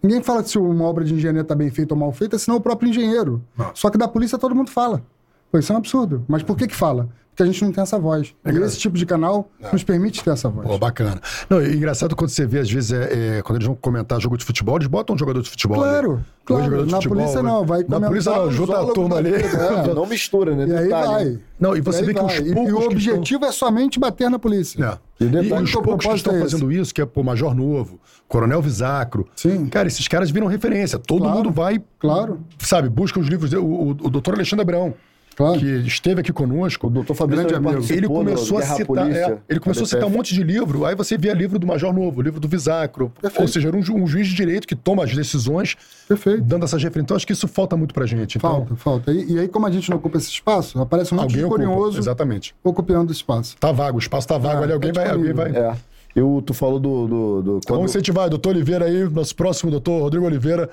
[0.02, 2.62] Ninguém fala se uma obra de engenharia está bem feita ou mal feita, senão o
[2.62, 3.44] próprio engenheiro.
[3.56, 3.72] Não.
[3.76, 5.04] Só que da polícia todo mundo fala.
[5.52, 6.24] Pô, isso é um absurdo.
[6.28, 7.10] Mas por que que fala?
[7.30, 8.36] Porque a gente não tem essa voz.
[8.46, 10.68] e esse tipo de canal nos permite ter essa voz.
[10.68, 11.22] Pô, bacana.
[11.50, 14.38] Não, e engraçado quando você vê, às vezes, é, é, quando eles vão comentar jogo
[14.38, 15.78] de futebol, eles botam um jogador de futebol.
[15.78, 16.24] Claro, ali.
[16.44, 16.64] claro.
[16.66, 17.50] Jogador de Na futebol, polícia né?
[17.50, 19.32] não, vai Na comentar polícia não, o junta a turma ali.
[19.32, 19.94] vida, é.
[19.94, 20.68] Não mistura, né?
[20.68, 21.08] E aí Detalhe.
[21.08, 21.40] vai.
[21.58, 23.98] Não, e você aí vê que os E- poucos E o que objetivo é somente
[24.02, 24.84] bater na polícia.
[24.84, 25.24] É.
[25.24, 27.56] E E, detalhe, os o poucos que estão é fazendo isso, que é pô, Major
[27.56, 29.26] Novo, Coronel Visacro.
[29.34, 29.66] Sim.
[29.68, 31.00] Cara, esses caras viram referência.
[31.00, 31.38] Todo Claro.
[31.38, 33.54] mundo vai, Claro, sabe, busca os livros.
[33.54, 34.94] O, o, o doutor Alexandre Abrão,
[35.40, 35.60] claro.
[35.60, 36.86] que esteve aqui conosco.
[36.88, 37.94] O doutor Fabrício Grande também amigo.
[37.94, 40.94] Ele começou a citar, Polícia, é, ele começou a citar um monte de livro, aí
[40.94, 43.11] você via livro do Major Novo, livro do Visacro.
[43.40, 45.76] Ou seja, era um, ju- um juiz de direito que toma as decisões
[46.07, 46.41] Perfeito.
[46.44, 47.06] dando essas referências.
[47.06, 48.38] Então, acho que isso falta muito pra gente.
[48.38, 49.11] Então, Falta, falta.
[49.11, 51.45] E, e aí, como a gente não ocupa esse espaço, aparece um monte alguém de
[51.45, 51.64] ocupa.
[51.64, 52.53] curioso Exatamente.
[52.64, 53.56] ocupando o espaço.
[53.57, 55.52] Tá vago, o espaço tá vago Ah, ali, alguém tá vai, alguém vai.
[55.56, 55.74] É.
[56.16, 57.07] Eu, tu falou do.
[57.07, 60.68] do, do quando- Vamos incentivar, doutor Oliveira aí, nosso próximo doutor Rodrigo Oliveira,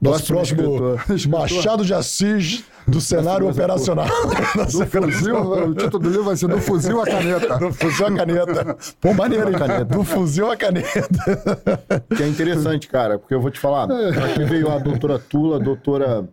[0.00, 1.40] nosso Próximo próximo escritor.
[1.40, 4.06] Machado de Assis do cenário operacional.
[4.06, 7.58] Do fuzil, o título do livro vai ser Do Fuzil à Caneta.
[7.58, 8.76] Do fuzil à caneta.
[9.00, 9.84] Pô, maneiro, hein, caneta?
[9.96, 10.88] Do fuzil à caneta.
[12.16, 13.88] Que é interessante, cara, porque eu vou te falar.
[13.90, 16.28] Aqui veio a doutora Tula, a doutora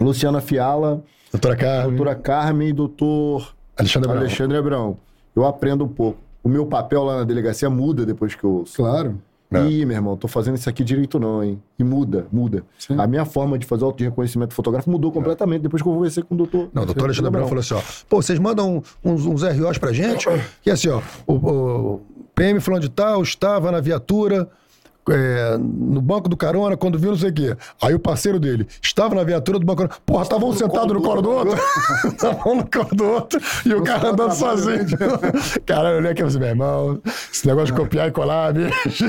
[0.00, 1.02] Luciana Fiala,
[1.32, 4.22] Doutora Carmen, doutora Carmen e doutor Alexandre Abrão.
[4.22, 4.96] Alexandre Abrão.
[5.34, 6.18] Eu aprendo um pouco.
[6.44, 8.76] O meu papel lá na delegacia muda depois que eu ouço.
[8.76, 9.18] Claro.
[9.58, 9.68] É.
[9.68, 11.62] Ih, meu irmão, tô fazendo isso aqui direito não, hein?
[11.78, 12.64] E muda, muda.
[12.78, 12.96] Sim.
[12.98, 16.34] A minha forma de fazer auto reconhecimento fotográfico mudou completamente depois que eu conversei com
[16.34, 16.70] o doutor.
[16.72, 17.80] Não, o doutor Alexandre Abrão falou assim, ó.
[18.08, 20.26] Pô, vocês mandam uns, uns ROs pra gente,
[20.62, 22.00] que é assim, ó, o, o
[22.34, 24.48] PM falando de tal, estava na viatura,
[25.10, 27.56] é, no banco do carona, quando viu não sei o quê.
[27.80, 30.02] Aí o parceiro dele estava na viatura do banco do carona.
[30.06, 31.58] Porra, estavam um sentado no colo do outro.
[32.06, 33.40] Estavam no colo do outro.
[33.66, 34.86] E o cara andando sozinho.
[35.66, 38.52] Caralho, eu olhei aqui e falei assim, meu irmão, esse negócio de copiar e colar,
[38.52, 39.04] bicho.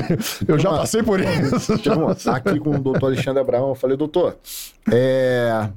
[0.48, 1.74] Eu já passei por isso.
[2.30, 3.70] Aqui com o doutor Alexandre Abraão.
[3.70, 4.36] Eu falei, doutor,
[4.90, 5.68] é...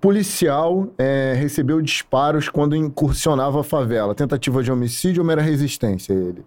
[0.00, 4.14] policial é, recebeu disparos quando incursionava a favela.
[4.14, 6.12] Tentativa de homicídio ou mera resistência?
[6.12, 6.44] Ele.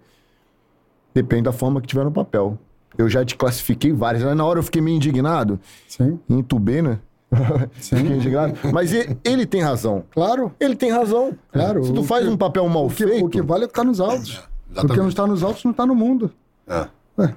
[1.15, 2.59] Depende da forma que tiver no papel.
[2.97, 4.23] Eu já te classifiquei várias.
[4.35, 5.59] Na hora eu fiquei meio indignado.
[5.87, 6.19] Sim.
[6.29, 6.99] Entubei, né?
[7.79, 7.95] Sim.
[7.97, 8.53] Fiquei indignado.
[8.71, 10.03] Mas ele, ele tem razão.
[10.11, 10.53] Claro.
[10.59, 11.33] Ele tem razão.
[11.51, 11.83] Claro.
[11.85, 13.25] Se tu O faz que- um papel mal O que, feito...
[13.25, 14.37] o que vale é o que está nos autos.
[14.37, 14.99] o que exatamente.
[14.99, 16.31] não está nos autos não está no mundo.
[16.67, 16.87] É.
[17.17, 17.33] Ué,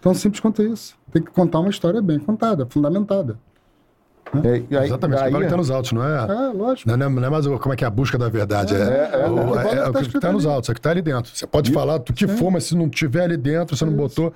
[0.00, 0.96] tão simples quanto isso.
[1.12, 3.38] Tem que contar uma história bem contada, fundamentada.
[4.44, 6.24] É, e aí- Exatamente, aí- agora que tá nos autos, não é?
[6.24, 6.88] É, lógico.
[6.88, 8.74] Não, não é- não é mais o- como é que é a busca da verdade.
[8.74, 10.46] É, é, o, é, o que é é o o que tá que está nos
[10.46, 10.54] ali.
[10.54, 11.30] autos, é o que está ali dentro.
[11.34, 14.32] Você pode falar do que for, mas se não tiver ali dentro, você não botou.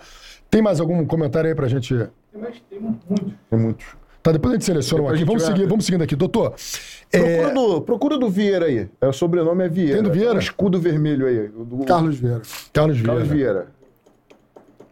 [0.51, 1.94] Tem mais algum comentário aí pra gente?
[3.51, 3.86] Tem muitos.
[4.23, 5.24] Tá, depois a gente seleciona um aqui.
[5.24, 6.16] Vamos vai- seguir, vamos seguindo aqui.
[6.16, 6.55] Doutor,
[7.12, 8.89] é, Procura, do, procura do Vieira aí.
[9.01, 9.94] É, o sobrenome é Vieira.
[9.94, 10.35] Tem do Vieira?
[10.35, 11.47] Um escudo vermelho aí.
[11.48, 11.85] Do...
[11.85, 12.43] Carlos Vieira.
[12.73, 13.12] Carlos Vieira.
[13.14, 13.66] Carlos Vieira.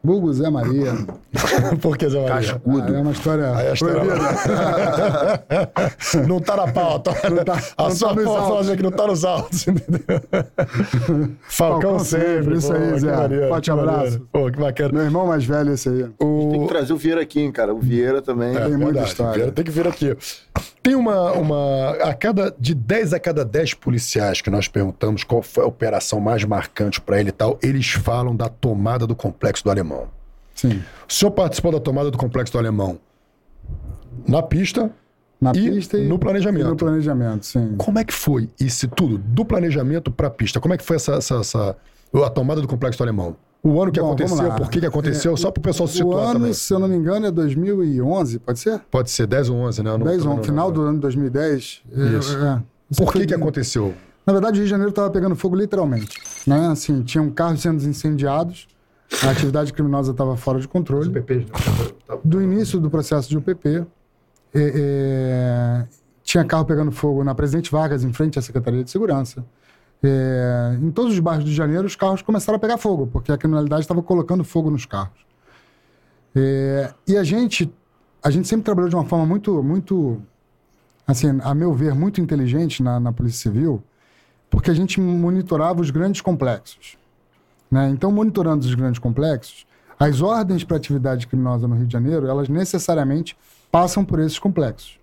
[0.04, 0.92] Bulgo Zé Maria.
[1.80, 2.34] Por que Zé Maria?
[2.52, 2.92] Cascudo.
[2.92, 3.56] Ah, é uma história.
[3.56, 4.02] A história-
[6.28, 7.10] não tá na pauta.
[7.10, 7.58] a não tá
[7.90, 8.66] sua pauta autos.
[8.66, 9.66] fala que não tá nos autos.
[9.66, 10.00] entendeu?
[11.48, 12.28] Falcão, Falcão sempre.
[12.42, 13.16] sempre, isso pô, aí, Zé.
[13.16, 14.20] maneiro, Forte abraço.
[14.30, 14.92] Pô, que bacana.
[14.92, 16.02] Meu irmão mais velho, esse aí.
[16.04, 16.60] Tem O...
[16.62, 17.74] que trazer o Vieira aqui, hein, cara.
[17.74, 18.54] O Vieira também.
[18.54, 19.32] É, Tem muita verdade, história.
[19.34, 20.14] Vieira Tem que vir aqui.
[20.82, 21.90] Tem uma, uma.
[22.02, 22.54] A cada.
[22.58, 27.00] De 10 a cada 10 policiais que nós perguntamos qual foi a operação mais marcante
[27.00, 29.93] pra ele e tal, eles falam da tomada do complexo do alemão.
[30.54, 30.82] Sim.
[31.08, 32.98] O senhor participou da tomada do complexo do alemão
[34.26, 34.90] na pista.
[35.40, 36.64] Na E pista e no planejamento.
[36.64, 37.74] e no planejamento, sim.
[37.76, 39.18] Como é que foi isso tudo?
[39.18, 40.58] Do planejamento pra pista.
[40.60, 41.76] Como é que foi essa, essa, essa-
[42.14, 43.36] a tomada do complexo do alemão?
[43.62, 46.24] O ano que Bom, aconteceu, por que, que aconteceu, só pro pessoal se O situar
[46.26, 46.52] ano, também.
[46.52, 48.78] se eu não me engano, é 2011, pode ser?
[48.90, 49.90] Pode ser 10 ou 11, né?
[49.90, 51.82] Eu não- 10 não- ou final do ano 2010.
[51.94, 52.36] é, Isso.
[52.38, 52.62] é.
[52.96, 53.94] Por que Foi- que aconteceu?
[54.26, 56.18] Na verdade, o Rio de Janeiro estava pegando fogo literalmente.
[56.46, 56.68] Né?
[56.68, 58.66] Assim, tinham carros sendo incendiados,
[59.22, 61.10] a atividade criminosa estava fora de controle.
[62.24, 63.84] Do início do processo de UPP, é,
[64.54, 65.86] é,
[66.22, 69.44] tinha carro pegando fogo na Presidente Vargas, em frente à Secretaria de Segurança.
[70.02, 73.06] É, em todos os bairros do Rio de Janeiro, os carros começaram a pegar fogo,
[73.06, 75.24] porque a criminalidade estava colocando fogo nos carros.
[76.34, 77.72] É, e a gente,
[78.22, 80.20] a gente sempre trabalhou de uma forma muito, muito,
[81.06, 83.82] assim, a meu ver, muito inteligente na, na Polícia Civil,
[84.50, 86.96] porque a gente monitorava os grandes complexos.
[87.74, 87.88] Né?
[87.90, 89.66] Então, monitorando os grandes complexos,
[89.98, 93.36] As ordens para atividade criminosa no Rio de Janeiro, elas necessariamente
[93.70, 94.98] passam por esses complexos.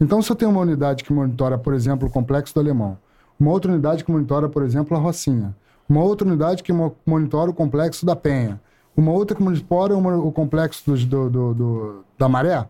[0.00, 2.98] Então, se eu tenho uma unidade que monitora, por exemplo, o Complexo do Alemão,
[3.38, 5.54] uma outra unidade que monitora, por exemplo, a Rocinha,
[5.88, 8.60] uma outra unidade que mo- monitora o Complexo da Penha,
[8.96, 12.66] uma outra que monitora o Complexo do, do- do- da Maré,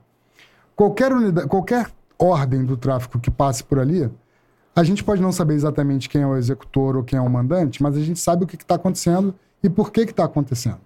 [0.77, 4.11] qualquer, unidade, qualquer ordem do tráfico que passe por ali,
[4.75, 7.83] a gente pode não saber exatamente quem é o executor ou quem é o mandante,
[7.83, 10.81] mas a gente sabe o que está acontecendo e por que está acontecendo.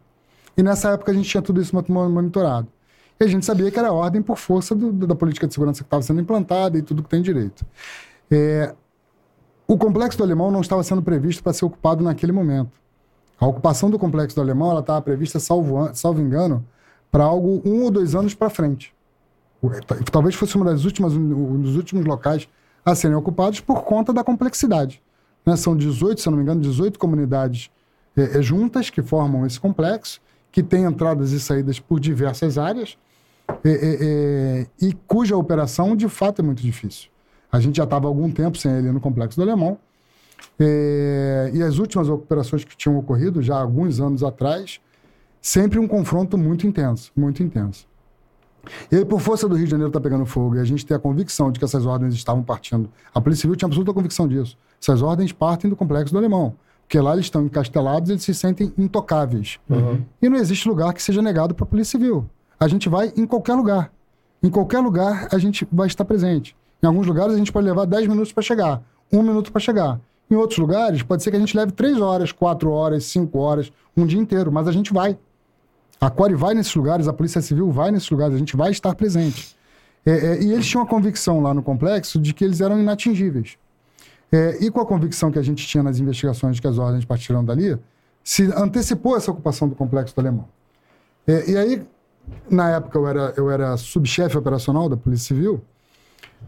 [0.57, 2.67] E nessa época a gente tinha tudo isso mo- monitorado.
[3.19, 5.87] E a gente sabia que era ordem por força do- da política de segurança que
[5.87, 7.65] estava sendo implantada e tudo que tem direito.
[8.31, 8.75] É,
[9.67, 12.73] o complexo do Alemão não estava sendo previsto para ser ocupado naquele momento.
[13.39, 16.65] A ocupação do complexo do Alemão ela estava prevista, salvo, salvo engano,
[17.11, 18.95] para algo um ou dois anos para frente.
[20.11, 22.49] Talvez fosse uma das últimas, um dos últimos locais
[22.87, 25.03] a serem ocupados por conta da complexidade.
[25.45, 25.57] né?
[25.57, 27.69] São 18, se não me engano, 18 comunidades
[28.17, 30.21] eh, eh, juntas que formam esse complexo,
[30.53, 32.97] que têm entradas e saídas por diversas áreas,
[33.49, 37.11] eh, eh, eh, e cuja operação de fato é muito difícil.
[37.51, 39.79] A gente já estava há algum tempo sem ele no complexo do Alemão,
[40.61, 44.81] eh, e as últimas operações que tinham ocorrido, já há alguns anos atrás,
[45.41, 47.87] sempre um confronto muito intenso, muito intenso.
[48.91, 50.95] E aí, por força do Rio de Janeiro estar pegando fogo e a gente ter
[50.95, 54.57] a convicção de que essas ordens estavam partindo, a Polícia Civil tinha absoluta convicção disso.
[54.81, 56.55] Essas ordens partem do complexo do Alemão.
[56.83, 59.59] Porque lá eles estão encastelados, eles se sentem intocáveis.
[60.23, 62.29] E não existe lugar que seja negado para a Polícia Civil.
[62.61, 63.91] A gente vai em qualquer lugar.
[64.43, 66.57] Em qualquer lugar a gente vai estar presente.
[66.83, 68.83] Em alguns lugares a gente pode levar 10 minutos para chegar,
[69.13, 70.01] um minuto para chegar.
[70.31, 73.73] Em outros lugares pode ser que a gente leve 3 horas, 4 horas, 5 horas,
[73.97, 75.19] um dia inteiro, mas a gente vai.
[76.01, 78.95] A Core vai nesses lugares, a Polícia Civil vai nesses lugares, a gente vai estar
[78.95, 79.57] presente.
[80.05, 83.59] É, é, e eles tinham a convicção lá no complexo de que eles eram inatingíveis.
[84.31, 87.45] É, e com a convicção que a gente tinha nas investigações que as ordens partiram
[87.45, 87.79] dali,
[88.23, 90.49] se antecipou essa ocupação do complexo do Alemão.
[91.27, 91.87] É, e aí,
[92.51, 95.63] na época, eu era, eu era subchefe operacional da Polícia Civil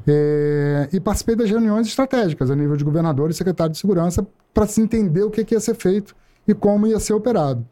[0.06, 4.66] é, e participei das reuniões estratégicas a nível de governador e secretário de segurança para
[4.66, 6.14] se entender o que, que ia ser feito
[6.46, 7.66] e como ia ser operado.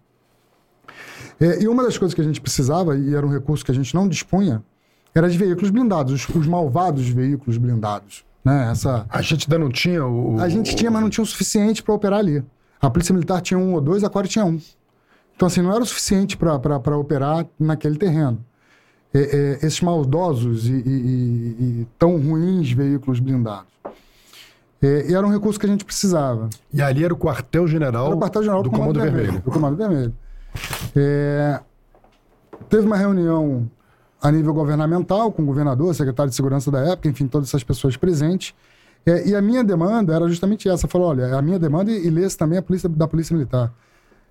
[1.40, 3.74] É, e uma das coisas que a gente precisava, e era um recurso que a
[3.74, 4.62] gente não dispunha,
[5.14, 8.24] era de veículos blindados, os, os malvados veículos blindados.
[8.44, 8.70] Né?
[8.70, 10.38] Essa, A gente ainda não tinha o.
[10.40, 12.44] a gente tinha, mas não tinha o suficiente para operar ali.
[12.80, 14.60] A Polícia Militar tinha um ou dois, a Core tinha um.
[15.34, 18.38] Então, assim, não era o suficiente para operar naquele terreno.
[19.12, 19.18] É,
[19.62, 23.66] é, esses maldosos e, e- e- e tão ruins veículos blindados.
[24.82, 26.48] É, e era um recurso que a gente precisava.
[26.72, 29.40] E ali era o quartel-general Era o quartel-general do Comando Vermelho.
[29.40, 30.14] Do Comando Vermelho.
[30.94, 31.60] É,
[32.68, 33.70] teve uma reunião
[34.20, 37.96] a nível governamental com o governador, secretário de segurança da época, enfim, todas essas pessoas
[37.96, 38.54] presentes.
[39.04, 40.88] É, e a minha demanda era justamente essa.
[40.88, 43.72] Falou, olha, a minha demanda e, lê-se também a polícia, da Polícia Militar.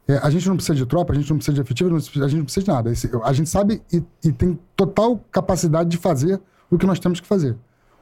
[0.07, 2.35] É, a gente não precisa de tropa, a gente não precisa de efetivo, a gente
[2.37, 2.91] não precisa de nada.
[2.91, 6.39] Esse- a gente sabe e, e tem total capacidade de fazer
[6.69, 7.55] o que nós temos que fazer.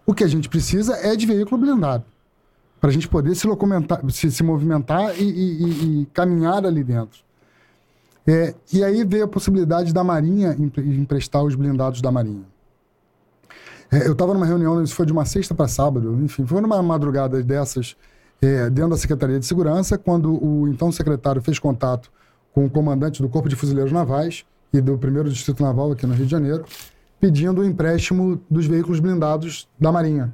[0.05, 2.03] O que a gente precisa é de veículo blindado
[2.81, 3.47] para a gente poder se,
[4.09, 7.19] se, se movimentar e- e caminhar ali dentro.
[8.25, 12.43] É, e aí veio a possibilidade da Marinha empre- emprestar os blindados da Marinha.
[13.91, 16.81] É, eu estava numa reunião, isso foi de uma sexta para sábado, enfim, foi numa
[16.81, 17.95] madrugada dessas,
[18.41, 22.11] é, dentro da Secretaria de Segurança, quando o então secretário fez contato
[22.53, 26.13] com o comandante do Corpo de Fuzileiros Navais e do primeiro Distrito Naval aqui no
[26.13, 26.65] Rio de Janeiro,
[27.19, 30.33] pedindo o empréstimo dos veículos blindados da Marinha.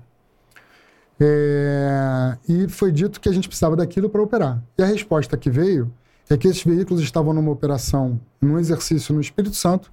[1.20, 4.64] É, e foi dito que a gente precisava daquilo para operar.
[4.78, 5.92] E a resposta que veio
[6.30, 9.92] é que esses veículos estavam numa operação, num exercício no Espírito Santo,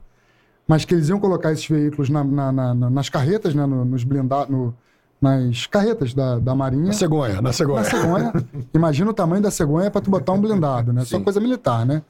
[0.68, 3.84] mas que eles iam colocar esses veículos na- na- na- na- nas carretas, né, no-
[3.84, 4.74] nos blindados, no-
[5.20, 6.86] nas carretas da, da Marinha.
[6.86, 7.82] Na cegonha, na cegonha.
[7.82, 8.32] Na cegonha.
[8.74, 11.04] Imagina o tamanho da cegonha para tu botar um blindado, né?
[11.04, 12.02] Só coisa militar, né?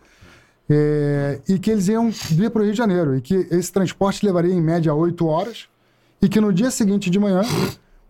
[0.69, 4.27] É, e que eles iam vir para o Rio de Janeiro e que esse transporte
[4.27, 5.69] levaria em média oito horas
[6.21, 7.43] e que no dia seguinte de manhã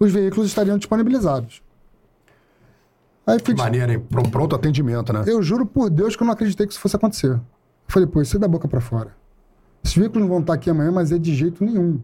[0.01, 1.61] os veículos estariam disponibilizados.
[3.27, 3.98] Aí fui, Que maneira, hein?
[3.98, 5.24] Pro- Pronto atendimento, né?
[5.27, 7.31] eu juro por Deus que eu não acreditei que isso fosse acontecer.
[7.32, 7.40] Eu
[7.89, 9.11] falei, pô, isso é da boca para fora.
[9.85, 12.01] Esses veículos não vão estar aqui amanhã, mas é de jeito nenhum.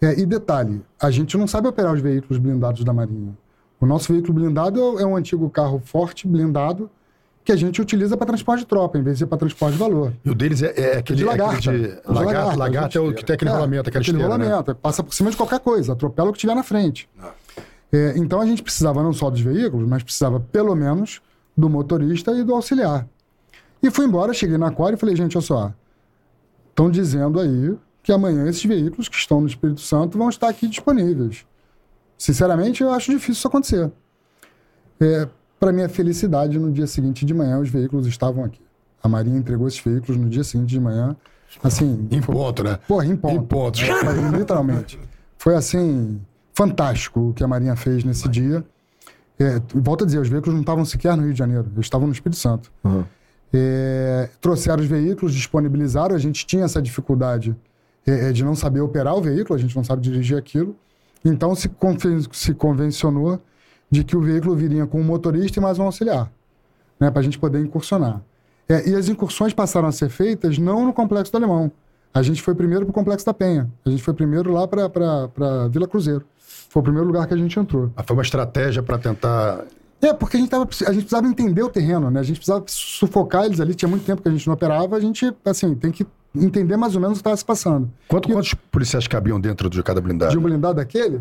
[0.00, 3.36] É, e detalhe, a gente não sabe operar os veículos blindados da Marinha.
[3.80, 6.90] O nosso veículo blindado é um antigo carro forte, blindado,
[7.44, 10.12] que a gente utiliza para transporte de tropa, em vez de para transporte de valor.
[10.24, 11.56] E o deles é, é aquele De lagarta.
[11.56, 12.14] aquele de- De lagarta.
[12.16, 14.44] lagarta, Lagarta é o que tem aquele É, rolamento, aquele esteira, né?
[14.46, 17.08] rolamento, passa por cima de qualquer coisa, atropela o que tiver na frente.
[17.92, 21.20] É, então a gente precisava não só dos veículos, mas precisava pelo menos
[21.56, 23.06] do motorista e do auxiliar.
[23.82, 25.74] E fui embora, cheguei na Core e falei, gente, olha só,
[26.68, 30.66] estão dizendo aí que amanhã esses veículos que estão no Espírito Santo vão estar aqui
[30.68, 31.44] disponíveis.
[32.16, 33.90] Sinceramente, eu acho difícil isso acontecer.
[35.00, 35.26] É,
[35.58, 38.60] Para minha felicidade, no dia seguinte de manhã, os veículos estavam aqui.
[39.02, 41.16] A Marinha entregou esses veículos no dia seguinte de manhã.
[41.62, 42.78] Assim, Em ponto, né?
[42.86, 43.34] Porra, em ponto.
[43.34, 43.80] Em ponto.
[44.36, 44.98] Literalmente.
[45.36, 46.20] Foi assim,
[46.60, 48.62] fantástico o que a Marinha fez nesse dia.
[49.38, 52.06] É, volto a dizer, os veículos não estavam sequer no Rio de Janeiro, eles estavam
[52.06, 52.70] no Espírito Santo.
[53.50, 57.56] É, trouxeram os veículos, disponibilizaram, a gente tinha essa dificuldade
[58.06, 60.76] é, é, de não saber operar o veículo, a gente não sabe dirigir aquilo.
[61.24, 63.40] Então se, conven- se convencionou
[63.90, 66.30] de que o veículo viria com um motorista e mais um auxiliar,
[67.00, 68.20] né, para a gente poder incursionar.
[68.68, 71.72] É, e as incursões passaram a ser feitas não no Complexo do Alemão.
[72.12, 73.70] A gente foi primeiro para o Complexo da Penha.
[73.86, 76.24] A gente foi primeiro lá para Vila Cruzeiro.
[76.70, 77.90] Foi o primeiro lugar que a gente entrou.
[77.94, 79.64] Mas Foi uma estratégia para tentar.
[80.00, 82.20] É, porque a gente, tava, a gente precisava entender o terreno, né?
[82.20, 83.74] A gente precisava sufocar eles ali.
[83.74, 84.96] Tinha muito tempo que a gente não operava.
[84.96, 87.90] A gente, assim, tem que entender mais ou menos o que estava se passando.
[88.08, 90.30] Quanto, quantos policiais cabiam dentro de cada blindado?
[90.30, 91.20] De um blindado daquele,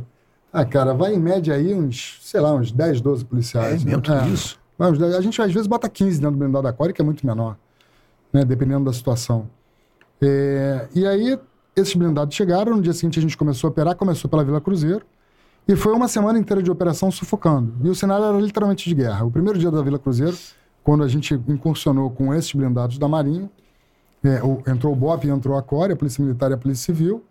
[0.53, 3.81] ah, cara, vai em média aí uns, sei lá, uns 10, 12 policiais.
[3.81, 4.27] É mesmo, tudo É.
[4.30, 4.59] isso?
[4.77, 5.15] Vai uns 10.
[5.15, 7.57] A gente às vezes bota 15 dentro do blindado da Core, que é muito menor,
[8.31, 8.45] né?
[8.45, 9.49] Dependendo da situação.
[10.21, 11.38] É, e aí,
[11.76, 15.05] esses blindados chegaram, no dia seguinte a gente começou a operar, começou pela Vila Cruzeiro,
[15.71, 17.71] e foi uma semana inteira de operação sufocando.
[17.83, 19.23] E o cenário era literalmente de guerra.
[19.23, 20.35] O primeiro dia da Vila Cruzeiro,
[20.83, 23.47] quando a gente incursionou com esses blindados da Marinha,
[24.23, 27.23] é, o- entrou o BOP, entrou a Core, a Polícia Militar e a Polícia Civil,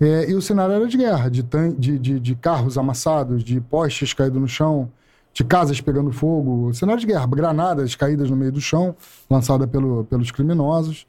[0.00, 1.42] é, e o cenário era de guerra, de,
[1.78, 4.90] de, de, de carros amassados, de postes caídos no chão,
[5.34, 8.96] de casas pegando fogo, cenário de guerra, granadas caídas no meio do chão,
[9.28, 11.06] lançada pelo, pelos criminosos.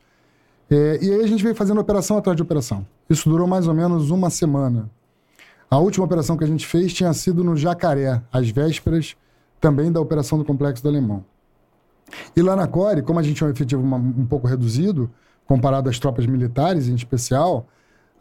[0.70, 2.86] É, e aí a gente veio fazendo operação atrás de operação.
[3.10, 4.90] Isso durou mais ou menos uma semana.
[5.70, 9.16] A última operação que a gente fez tinha sido no Jacaré, às vésperas
[9.60, 11.26] também da operação do Complexo do Alemão.
[12.36, 15.10] E lá na Core, como a gente é um efetivo um pouco reduzido,
[15.46, 17.68] comparado às tropas militares em especial,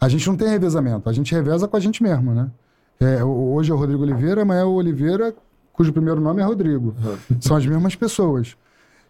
[0.01, 2.51] a gente não tem revezamento, a gente reveza com a gente mesmo, né?
[2.99, 5.35] É, hoje é o Rodrigo Oliveira, amanhã é o Oliveira,
[5.73, 6.95] cujo primeiro nome é Rodrigo.
[7.41, 8.57] São as mesmas pessoas.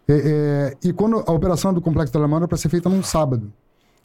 [0.07, 3.01] É, é, e quando a operação do Complexo do Alemão era para ser feita num
[3.01, 3.51] sábado.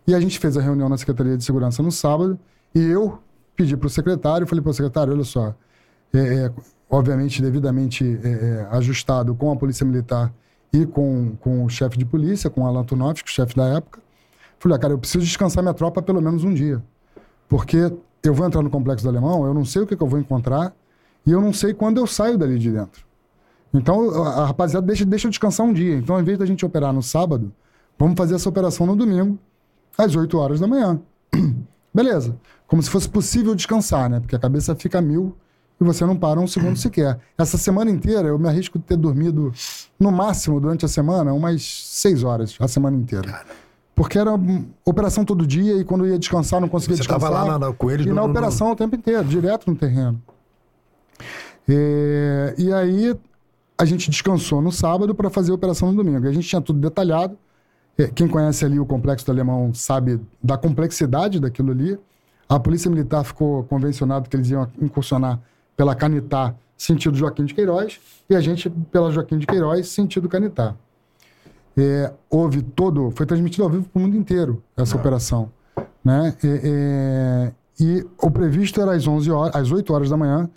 [0.06, 2.38] E a gente fez a reunião na Secretaria de Segurança no sábado,
[2.74, 3.18] e eu
[3.62, 5.54] pedi para o secretário, falei para o secretário, olha só,
[6.12, 6.52] é, é,
[6.90, 10.32] obviamente devidamente é, é, ajustado com a Polícia Militar
[10.72, 14.00] e com, com o chefe de polícia, com Alan o chefe da época.
[14.58, 16.82] Falei, ah, cara, eu preciso descansar minha tropa pelo menos um dia.
[17.48, 20.06] Porque eu vou entrar no Complexo do Alemão, eu não sei o que, que eu
[20.06, 20.74] vou encontrar
[21.26, 23.04] e eu não sei quando eu saio dali de dentro.
[23.74, 25.96] Então, a rapaziada deixa, deixa eu descansar um dia.
[25.96, 27.52] Então, ao invés da gente operar no sábado,
[27.98, 29.38] vamos fazer essa operação no domingo,
[29.96, 31.00] às 8 horas da manhã.
[31.94, 32.36] Beleza.
[32.72, 34.18] Como se fosse possível descansar, né?
[34.18, 35.36] Porque a cabeça fica mil
[35.78, 37.18] e você não para um segundo sequer.
[37.36, 39.52] Essa semana inteira, eu me arrisco de ter dormido,
[40.00, 43.44] no máximo, durante a semana, umas seis horas, a semana inteira.
[43.94, 44.30] Porque era
[44.86, 47.30] operação todo dia e quando eu ia descansar, não conseguia Você descansar.
[47.30, 49.76] tava lá na- com eles E no- na no- operação o tempo inteiro, direto no
[49.76, 50.18] terreno.
[51.68, 53.14] É, e aí
[53.76, 56.24] a gente descansou no sábado para fazer a operação no domingo.
[56.24, 57.36] E a gente tinha tudo detalhado.
[57.98, 61.98] É, quem conhece ali o complexo do Alemão sabe da complexidade daquilo ali.
[62.52, 65.40] A Polícia Militar ficou convencionado que eles iam incursionar
[65.74, 67.98] pela Canitá, sentido Joaquim de Queiroz,
[68.28, 70.74] e a gente pela Joaquim de Queiroz, sentido Canitá.
[71.74, 75.50] É, houve todo, foi transmitido ao vivo para o mundo inteiro essa operação,
[76.04, 76.36] né?
[76.44, 80.50] É, é, e o previsto era às 11 horas, às 8 horas da manhã.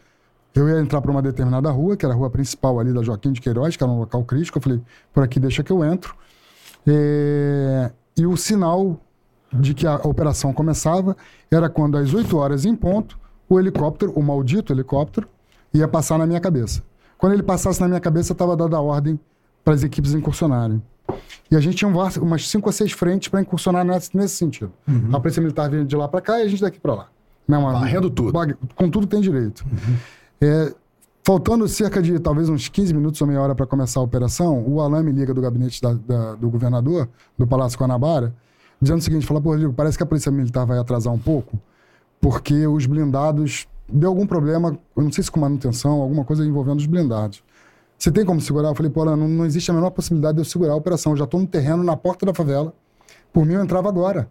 [0.53, 3.31] Eu ia entrar para uma determinada rua, que era a rua principal ali da Joaquim
[3.31, 4.57] de Queiroz, que era um local crítico.
[4.57, 4.81] Eu falei,
[5.13, 6.13] por aqui deixa que eu entro.
[6.85, 8.99] É, e o sinal
[9.53, 11.15] de que a operação começava
[11.51, 13.17] era quando, às 8 horas em ponto,
[13.47, 15.27] o helicóptero, o maldito helicóptero,
[15.73, 16.81] ia passar na minha cabeça.
[17.17, 19.19] Quando ele passasse na minha cabeça, estava dada a ordem
[19.63, 20.81] para as equipes incursionarem.
[21.49, 24.71] E a gente tinha um umas cinco ou seis frentes para incursionar nesse, nesse sentido.
[25.13, 27.07] A Polícia Militar vinha de lá para cá e a gente daqui para lá.
[27.47, 28.31] Não, Varrendo tudo.
[28.75, 29.63] Com tudo tem direito.
[30.41, 30.73] É,
[31.23, 34.81] faltando cerca de talvez uns 15 minutos ou meia hora para começar a operação, o
[34.81, 37.07] Alain me liga do gabinete da- da- do governador,
[37.37, 38.33] do Palácio Guanabara,
[38.81, 41.59] dizendo o seguinte: fala, pô, Rodrigo, parece que a Polícia Militar vai atrasar um pouco,
[42.19, 43.67] porque os blindados.
[43.87, 47.43] Deu algum problema, eu não sei se com manutenção, alguma coisa envolvendo os blindados.
[47.99, 48.69] Você tem como segurar?
[48.69, 51.13] Eu falei, pô, não, não existe a menor possibilidade de eu segurar a operação.
[51.13, 52.73] Eu já estou no terreno, na porta da favela.
[53.31, 54.27] Por mim, eu entrava agora.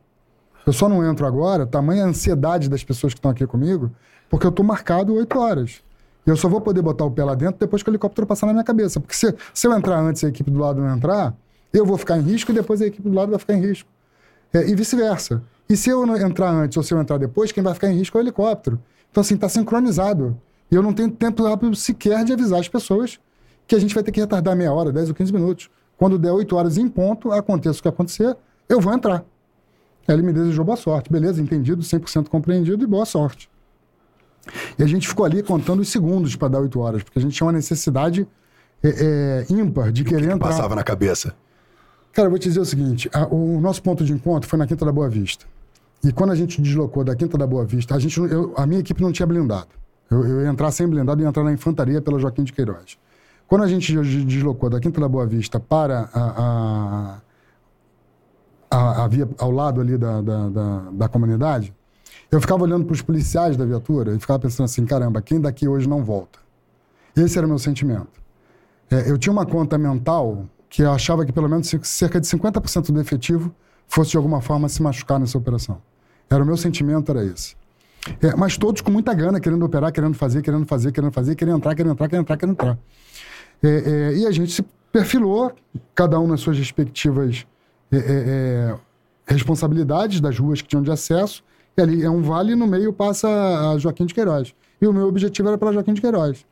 [0.67, 3.91] Eu só não entro agora, tamanha ansiedade das pessoas que estão aqui comigo,
[4.31, 5.83] porque eu estou marcado 8 horas.
[6.27, 8.47] E eu só vou poder botar o pé lá dentro depois que o helicóptero passar
[8.47, 8.99] na minha cabeça.
[8.99, 11.35] Porque se, se eu entrar antes e a equipe do lado não entrar,
[11.73, 13.89] eu vou ficar em risco e depois a equipe do lado vai ficar em risco.
[14.55, 15.43] É, e vice-versa.
[15.69, 18.17] E se eu entrar antes ou se eu entrar depois, quem vai ficar em risco
[18.17, 18.81] é o helicóptero.
[19.11, 20.41] Então, assim, está sincronizado.
[20.71, 23.19] E eu não tenho tempo rápido sequer de avisar as pessoas
[23.67, 25.71] que a gente vai ter que retardar meia hora, 10 ou 15 minutos.
[25.97, 28.37] Quando der 8 horas em ponto, aconteça o que acontecer,
[28.69, 29.25] eu vou entrar.
[30.07, 31.11] Ele me desejou boa sorte.
[31.11, 33.49] Beleza, entendido, 100% compreendido e boa sorte.
[34.79, 37.35] E a gente ficou ali contando os segundos para dar 8 horas, porque a gente
[37.35, 38.29] tinha uma necessidade
[38.83, 38.89] é,
[39.49, 40.51] é, ímpar de querer entrar.
[40.51, 41.35] Passava na cabeça.
[42.15, 44.67] Cara, eu vou te dizer o seguinte: a- o nosso ponto de encontro foi na
[44.67, 45.45] Quinta da Boa Vista.
[46.03, 48.81] E quando a gente deslocou da Quinta da Boa Vista, a, gente, eu- a minha
[48.81, 49.69] equipe não tinha blindado.
[50.11, 52.99] Eu, eu ia entrar sem blindado e entrar na infantaria pela Joaquim de Queiroz.
[53.49, 57.21] Quando a gente des- deslocou da Quinta da Boa Vista para a, a,
[58.71, 61.75] a, a via ao lado ali da, da, da, da comunidade,
[62.31, 65.67] eu ficava olhando para os policiais da viatura e ficava pensando assim: caramba, quem daqui
[65.67, 66.39] hoje não volta?
[67.17, 68.23] Esse era o meu sentimento.
[68.91, 73.01] É, eu tinha uma conta mental que achava que pelo menos cerca de 50% do
[73.01, 73.55] efetivo
[73.87, 75.81] fosse de alguma forma se machucar nessa operação.
[76.29, 77.55] Era o meu sentimento, era esse.
[78.21, 81.59] É, mas todos com muita gana, querendo operar, querendo fazer, querendo fazer, querendo fazer, querendo
[81.59, 82.79] entrar, querendo entrar, querendo entrar, querendo entrar.
[83.63, 85.53] É, é, e a gente se perfilou,
[85.95, 87.47] cada um nas suas respectivas
[87.93, 88.77] é, é, é,
[89.29, 91.45] responsabilidades das ruas que tinham de acesso.
[91.77, 94.53] E ali é um vale e no meio passa a Joaquim de Queiroz.
[94.83, 96.45] E o meu objetivo era para Joaquim de Queiroz.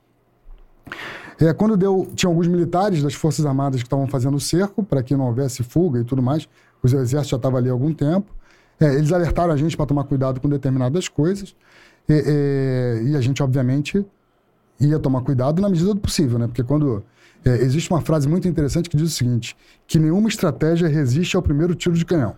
[1.42, 5.02] É, quando deu, tinha alguns militares das Forças Armadas que estavam fazendo o cerco para
[5.02, 6.48] que não houvesse fuga e tudo mais.
[6.80, 8.32] O exército já estava ali há algum tempo.
[8.78, 11.56] É, eles alertaram a gente para tomar cuidado com determinadas coisas.
[12.08, 14.06] É, é, e a gente, obviamente,
[14.78, 16.46] ia tomar cuidado na medida do possível, né?
[16.46, 17.02] Porque quando.
[17.44, 21.42] é, existe uma frase muito interessante que diz o seguinte: que nenhuma estratégia resiste ao
[21.42, 22.36] primeiro tiro de canhão.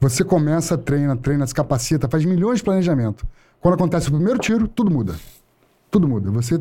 [0.00, 3.26] Você começa, treina, treina, se capacita, faz milhões de planejamento.
[3.60, 5.16] Quando acontece o primeiro tiro, tudo muda.
[5.90, 6.30] Tudo muda.
[6.30, 6.60] Você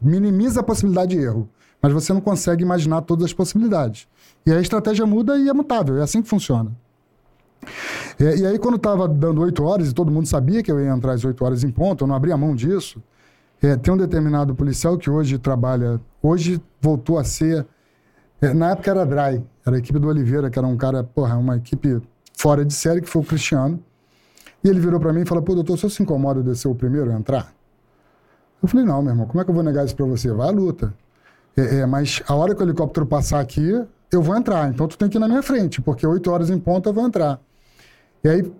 [0.00, 1.48] minimiza a possibilidade de erro,
[1.80, 4.08] mas você não consegue imaginar todas as possibilidades.
[4.46, 6.72] E a estratégia muda e é mutável, é assim que funciona.
[8.18, 10.90] É, e aí, quando estava dando 8 horas, e todo mundo sabia que eu ia
[10.90, 13.02] entrar às 8 horas em ponto, eu não abria mão disso.
[13.62, 17.66] É, tem um determinado policial que hoje trabalha, hoje voltou a ser.
[18.40, 21.36] é, na época era Dry, era a equipe do Oliveira, que era um cara, porra,
[21.36, 22.00] uma equipe
[22.36, 23.82] fora de série, que foi o Cristiano.
[24.62, 26.68] E ele virou para mim e falou: pô, doutor, o senhor se incomoda de ser
[26.68, 27.52] o primeiro a entrar?
[28.64, 30.32] Eu falei: não, meu irmão, como é que eu vou negar isso para você?
[30.32, 30.94] Vai à luta.
[31.54, 34.70] É, é, mas a hora que o helicóptero passar aqui, eu vou entrar.
[34.70, 37.06] Então tu tem que ir na minha frente, porque 8 horas em ponto eu vou
[37.06, 37.38] entrar.
[38.24, 38.52] E aí,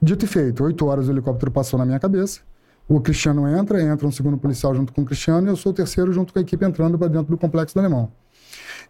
[0.00, 2.40] dito e feito, 8 horas o helicóptero passou na minha cabeça.
[2.88, 5.74] O Cristiano entra, entra um segundo policial junto com o Cristiano, e eu sou o
[5.74, 8.10] terceiro junto com a equipe entrando para dentro do complexo do Alemão.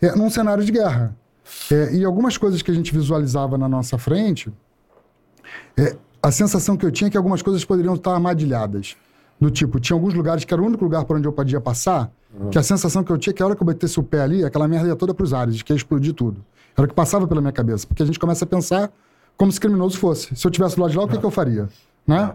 [0.01, 1.17] É, num cenário de guerra.
[1.73, 4.53] É, e algumas coisas que a gente visualizava na nossa frente,
[5.77, 8.97] é, a sensação que eu tinha é que algumas coisas poderiam estar armadilhadas.
[9.41, 12.13] Do tipo, tinha alguns lugares que era o único lugar por onde eu podia passar,
[12.51, 14.21] que a sensação que eu tinha é que a hora que eu batesse o pé
[14.21, 16.45] ali, aquela merda ia toda pros ares, de que ia explodir tudo.
[16.77, 18.93] Era o que passava pela minha cabeça, porque a gente começa a pensar
[19.37, 20.37] como se criminoso fosse.
[20.37, 21.69] Se eu tivesse do lado de lá, o que, que eu faria?
[22.07, 22.33] Né?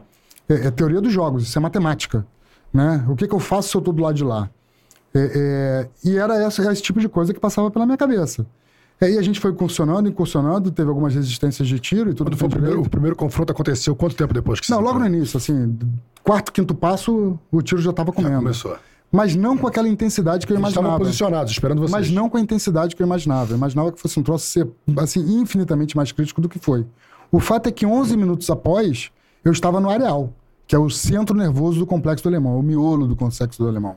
[0.50, 2.26] É, é teoria dos jogos, isso é matemática.
[2.74, 3.06] Né?
[3.08, 4.50] O que, que eu faço se eu estou do lado de lá?
[5.14, 8.46] É, é, e era essa, esse tipo de coisa que passava pela minha cabeça.
[9.00, 12.38] É, e a gente foi incursionando, incursionando, teve algumas resistências de tiro e tudo Quando
[12.38, 15.38] foi o primeiro, o primeiro confronto aconteceu quanto tempo depois que Não, logo no início,
[15.38, 15.78] assim,
[16.26, 18.38] quarto, quinto passo, o tiro já estava Já comendo.
[18.38, 18.76] começou.
[19.12, 21.06] Mas não com aquela intensidade que eu Eles estavam imaginava.
[21.06, 21.92] posicionados, esperando vocês.
[21.92, 23.54] Mas não com a intensidade que eu imaginava.
[23.54, 26.86] Eu imaginava que fosse um troço ser, assim, infinitamente mais crítico do que foi.
[27.32, 29.12] O fato é que 11 minutos após,
[29.44, 30.34] eu estava no areal,
[30.68, 33.96] que é o centro nervoso do Complexo do Alemão, o miolo do Complexo do Alemão.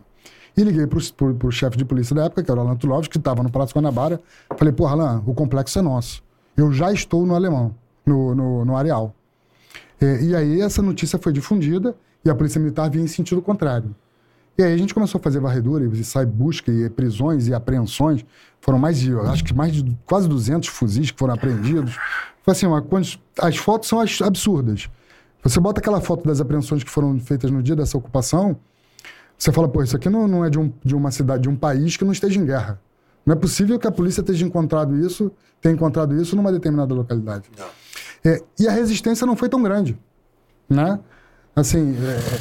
[0.57, 1.01] E liguei pro,
[1.35, 3.75] pro chefe de polícia da época, que era o Alan Tulovski, que estava no Palácio
[3.75, 4.21] Guanabara.
[4.57, 6.23] Falei, porra, Alan, o complexo é nosso.
[6.57, 7.75] Eu já estou no Alemão,
[8.05, 9.15] no, no, no areal.
[10.01, 11.97] É, e aí essa notícia foi difundida
[12.29, 13.95] e a polícia militar vinha em sentido contrário.
[14.57, 18.25] E aí a gente começou a fazer varredura e sai busca e prisões e apreensões.
[18.61, 21.97] Foram mais de, acho que mais de quase 200 fuzis que foram apreendidos.
[22.43, 22.85] Foi assim, uma,
[23.41, 24.89] as fotos são as- absurdas.
[25.45, 28.57] Você bota aquela foto das apreensões que foram feitas no dia dessa ocupação,
[29.39, 31.55] você fala, pô, isso aqui não, não é de, um, de uma cidade, de um
[31.55, 32.81] país que não esteja em guerra.
[33.25, 35.31] Não é possível que a polícia esteja encontrado isso,
[35.61, 37.49] tenha encontrado isso numa determinada localidade.
[38.25, 39.97] É, e a resistência não foi tão grande,
[40.69, 40.99] né?
[41.59, 42.41] Assim, é,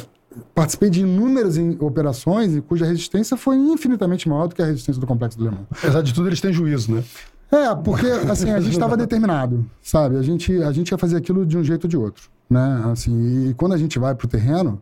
[0.54, 5.38] participei de inúmeras operações cuja resistência foi infinitamente maior do que a resistência do Complexo
[5.38, 5.66] do Alemão.
[5.70, 7.04] Apesar de tudo, eles têm juízo, né?
[7.50, 10.16] É, porque assim, a gente estava determinado, sabe?
[10.16, 12.82] A gente, a gente ia fazer aquilo de um jeito ou de outro, né?
[12.92, 14.80] Assim, e quando a gente vai pro terreno,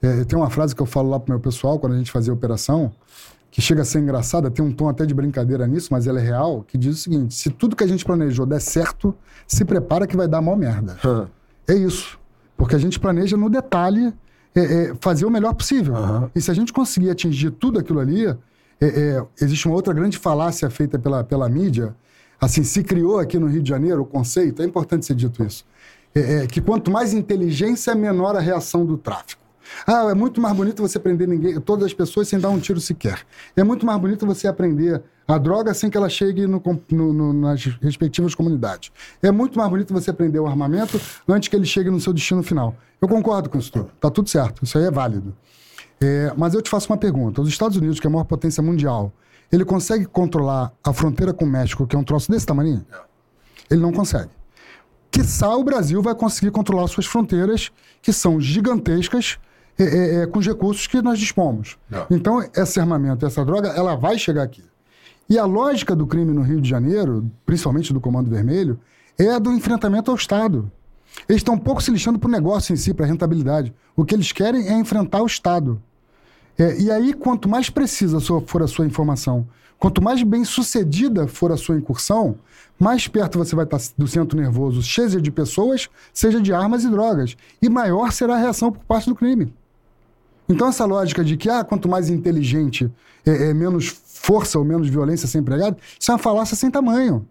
[0.00, 2.32] é, tem uma frase que eu falo lá pro meu pessoal quando a gente fazia
[2.32, 2.92] a operação,
[3.50, 6.22] que chega a ser engraçada, tem um tom até de brincadeira nisso, mas ela é
[6.22, 9.14] real, que diz o seguinte: se tudo que a gente planejou der certo,
[9.46, 10.96] se prepara que vai dar mó merda.
[11.66, 12.18] É isso.
[12.56, 14.12] Porque a gente planeja no detalhe
[14.54, 15.96] é, é, fazer o melhor possível.
[15.96, 16.30] Aham.
[16.34, 18.36] E se a gente conseguir atingir tudo aquilo ali, é,
[18.80, 21.94] é, existe uma outra grande falácia feita pela, pela mídia.
[22.40, 25.64] Assim, se criou aqui no Rio de Janeiro o conceito, é importante ser dito isso,
[26.14, 29.43] é, é, que quanto mais inteligência, menor a reação do tráfico.
[29.86, 32.80] Ah, é muito mais bonito você prender ninguém, todas as pessoas sem dar um tiro
[32.80, 33.20] sequer.
[33.56, 37.32] É muito mais bonito você aprender a droga sem que ela chegue no no- no-
[37.32, 38.90] nas respectivas comunidades.
[39.22, 42.42] É muito mais bonito você aprender o armamento antes que ele chegue no seu destino
[42.42, 42.76] final.
[43.00, 43.90] Eu concordo com isso tudo.
[44.00, 44.64] Tá tudo certo.
[44.64, 45.34] Isso aí é válido.
[46.00, 47.40] É, mas eu te faço uma pergunta.
[47.40, 49.12] Os Estados Unidos, que é a maior potência mundial,
[49.50, 52.84] ele consegue controlar a fronteira com o México, que é um troço desse tamanho?
[53.70, 54.30] Ele não consegue.
[55.10, 57.70] Quiçá o Brasil vai conseguir controlar suas fronteiras,
[58.02, 59.38] que são gigantescas,
[59.78, 61.76] é, é, é, com os recursos que nós dispomos.
[61.90, 62.06] Não.
[62.10, 64.62] Então, esse armamento, essa droga, ela vai chegar aqui.
[65.28, 68.78] E a lógica do crime no Rio de Janeiro, principalmente do Comando Vermelho,
[69.18, 70.70] é a do enfrentamento ao Estado.
[71.28, 73.72] Eles estão um pouco se lixando para o negócio em si, para a rentabilidade.
[73.96, 75.80] O que eles querem é enfrentar o Estado.
[76.58, 79.46] É, e aí, quanto mais precisa for a sua informação,
[79.78, 82.36] quanto mais bem sucedida for a sua incursão,
[82.78, 86.88] mais perto você vai estar do centro nervoso, seja de pessoas, seja de armas e
[86.88, 87.36] drogas.
[87.60, 89.52] E maior será a reação por parte do crime.
[90.48, 92.90] Então, essa lógica de que ah, quanto mais inteligente,
[93.24, 97.26] é, é menos força ou menos violência ser empregada, isso é uma falácia sem tamanho.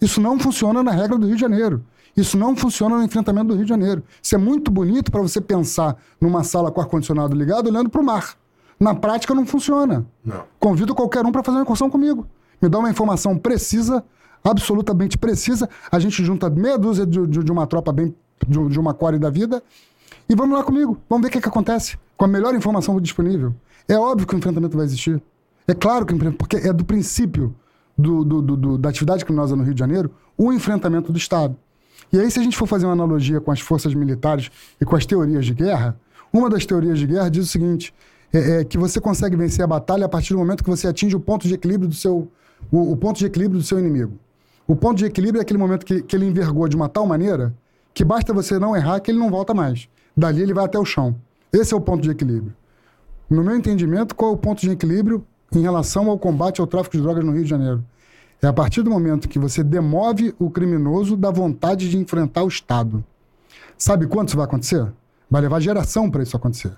[0.00, 1.84] Isso não funciona na regra do Rio de Janeiro.
[2.16, 4.02] Isso não funciona no enfrentamento do Rio de Janeiro.
[4.22, 8.04] Isso é muito bonito para você pensar numa sala com ar-condicionado ligado olhando para o
[8.04, 8.34] mar.
[8.78, 10.04] Na prática, não funciona.
[10.24, 10.42] Não.
[10.58, 12.26] Convido qualquer um para fazer uma incursão comigo.
[12.60, 14.04] Me dá uma informação precisa,
[14.44, 15.68] absolutamente precisa.
[15.90, 18.14] A gente junta meia dúzia de, de- de uma tropa bem.
[18.46, 19.62] de, de uma core da vida.
[20.28, 20.98] E vamos lá comigo.
[21.08, 21.96] Vamos ver o que, que acontece.
[22.22, 23.52] Com a melhor informação disponível.
[23.88, 25.20] É óbvio que o enfrentamento vai existir.
[25.66, 26.14] É claro que.
[26.30, 27.52] Porque é do princípio
[27.98, 30.08] do- do- do- da atividade criminosa no Rio de Janeiro
[30.38, 31.56] o enfrentamento do Estado.
[32.12, 34.94] E aí, se a gente for fazer uma analogia com as forças militares e com
[34.94, 35.98] as teorias de guerra,
[36.32, 37.92] uma das teorias de guerra diz o seguinte:
[38.32, 41.16] é, é que você consegue vencer a batalha a partir do momento que você atinge
[41.16, 42.28] o ponto de equilíbrio do seu,
[42.70, 44.12] o, o ponto de equilíbrio do seu inimigo.
[44.64, 47.52] O ponto de equilíbrio é aquele momento que, que ele envergou de uma tal maneira
[47.92, 49.88] que basta você não errar que ele não volta mais.
[50.16, 51.16] Dali ele vai até o chão.
[51.52, 52.54] Esse é o ponto de equilíbrio.
[53.28, 55.22] No meu entendimento, qual é o ponto de equilíbrio
[55.54, 57.84] em relação ao combate ao tráfico de drogas no Rio de Janeiro?
[58.40, 62.48] É a partir do momento que você demove o criminoso da vontade de enfrentar o
[62.48, 63.04] Estado.
[63.76, 64.90] Sabe quando isso vai acontecer?
[65.30, 66.72] Vai levar geração para isso acontecer.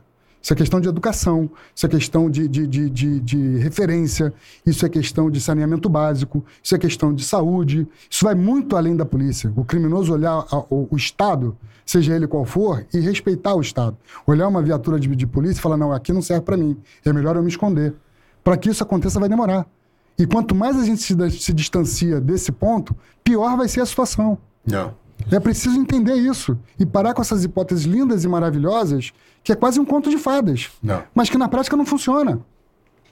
[0.44, 4.30] Isso é questão de educação, isso é questão de, de, de, de, de referência,
[4.66, 7.88] isso é questão de saneamento básico, isso é questão de saúde.
[8.10, 9.50] Isso vai muito além da polícia.
[9.56, 11.56] O criminoso olhar a- o, o Estado,
[11.86, 13.96] seja ele qual for, e respeitar o Estado.
[14.26, 16.76] Olhar uma viatura de, de polícia e falar: não, aqui não serve para mim,
[17.06, 17.94] é melhor eu me esconder.
[18.44, 19.66] Para que isso aconteça, vai demorar.
[20.18, 22.94] E quanto mais a gente se, se distancia desse ponto,
[23.24, 24.36] pior vai ser a situação.
[24.66, 24.94] Não.
[25.30, 29.12] É preciso entender isso e parar com essas hipóteses lindas e maravilhosas,
[29.42, 31.02] que é quase um conto de fadas, Não.
[31.14, 32.40] mas que na prática não funciona.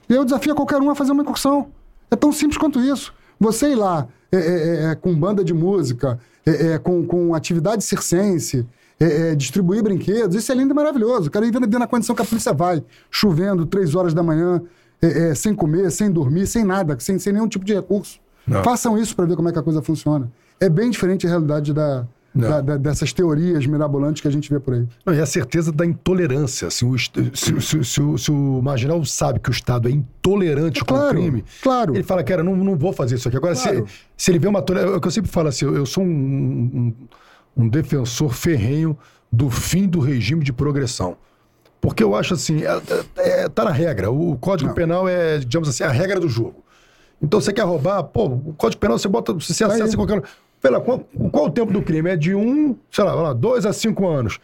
[0.07, 1.67] Eu desafio qualquer um a fazer uma incursão.
[2.11, 3.13] É tão simples quanto isso.
[3.39, 7.83] Você ir lá é, é, é, com banda de música, é, é, com, com atividade
[7.83, 8.65] circense,
[8.99, 11.27] é, é, distribuir brinquedos, isso é lindo e maravilhoso.
[11.27, 14.61] O cara ir vendo na condição que a polícia vai, chovendo, três horas da manhã,
[15.01, 18.19] é, é, sem comer, sem dormir, sem nada, sem, sem nenhum tipo de recurso.
[18.47, 18.63] Não.
[18.63, 20.31] Façam isso para ver como é que a coisa funciona.
[20.65, 24.59] É bem diferente a realidade da, da- da- dessas teorias mirabolantes que a gente vê
[24.59, 24.87] por aí.
[25.05, 26.67] Não, e a certeza da intolerância.
[26.67, 27.11] Assim, o, se,
[27.61, 31.21] se- se o- se o marginal sabe que o Estado é intolerante com Claro, o
[31.21, 31.93] crime, claro.
[31.95, 33.37] ele fala, cara, não, não vou fazer isso aqui.
[33.37, 33.85] Agora, Claro.
[34.15, 34.93] se, ele vê uma tolerância.
[34.93, 36.93] É o que eu sempre falo assim, eu, eu sou um, um-
[37.65, 38.97] um defensor ferrenho
[39.31, 41.17] do fim do regime de progressão.
[41.81, 42.81] Porque eu acho assim, é,
[43.17, 44.09] é- tá na regra.
[44.09, 44.75] O Código Não.
[44.75, 46.63] Penal é, digamos assim, a regra do jogo.
[47.21, 49.89] Então você quer roubar, pô, o Código Penal você bota, você acessa aí.
[49.91, 50.21] em qualquer.
[50.63, 50.99] Pela, qual,
[51.29, 52.09] qual o tempo do crime?
[52.09, 54.39] É de um, sei lá, dois a cinco anos.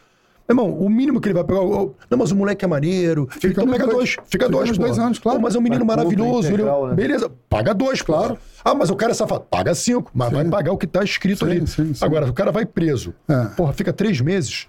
[0.50, 1.62] Meu irmão, o mínimo que ele vai pegar.
[1.62, 3.26] Não, mas o moleque é maneiro.
[3.32, 3.96] Fica, então pega dois.
[3.96, 4.10] dois.
[4.12, 5.38] Fica, Fica dois, dois anos, claro.
[5.38, 6.48] Pô, mas é um menino Mas maravilhoso.
[6.48, 6.94] ele- integral, né?
[6.96, 8.38] Beleza, paga dois, claro.
[8.66, 9.46] Ah, mas o cara é safado.
[9.50, 11.68] Paga cinco, mas vai pagar o que tá escrito Sim, ali.
[11.68, 12.04] sim, sim.
[12.06, 13.14] Agora, o cara vai preso.
[13.30, 13.46] É.
[13.56, 14.68] Porra, fica três meses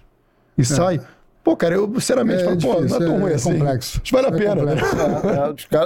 [0.57, 1.01] e sai.
[1.43, 3.53] Pô, cara, eu sinceramente É falo, pô, não é difícil, tão é- ruim é assim.
[3.53, 4.01] complexo.
[4.11, 4.73] Vale a É pena, né?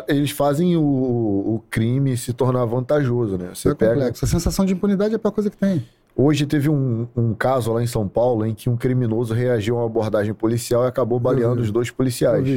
[0.08, 3.52] É, eles fazem o, o crime se tornar vantajoso, né?
[3.54, 3.94] Você é pega.
[3.94, 4.26] complexo.
[4.26, 5.86] A sensação de impunidade é a pior coisa que tem.
[6.18, 9.80] Hoje teve um, um caso lá em São Paulo em que um criminoso reagiu a
[9.82, 12.48] uma abordagem policial e acabou baleando os dois policiais.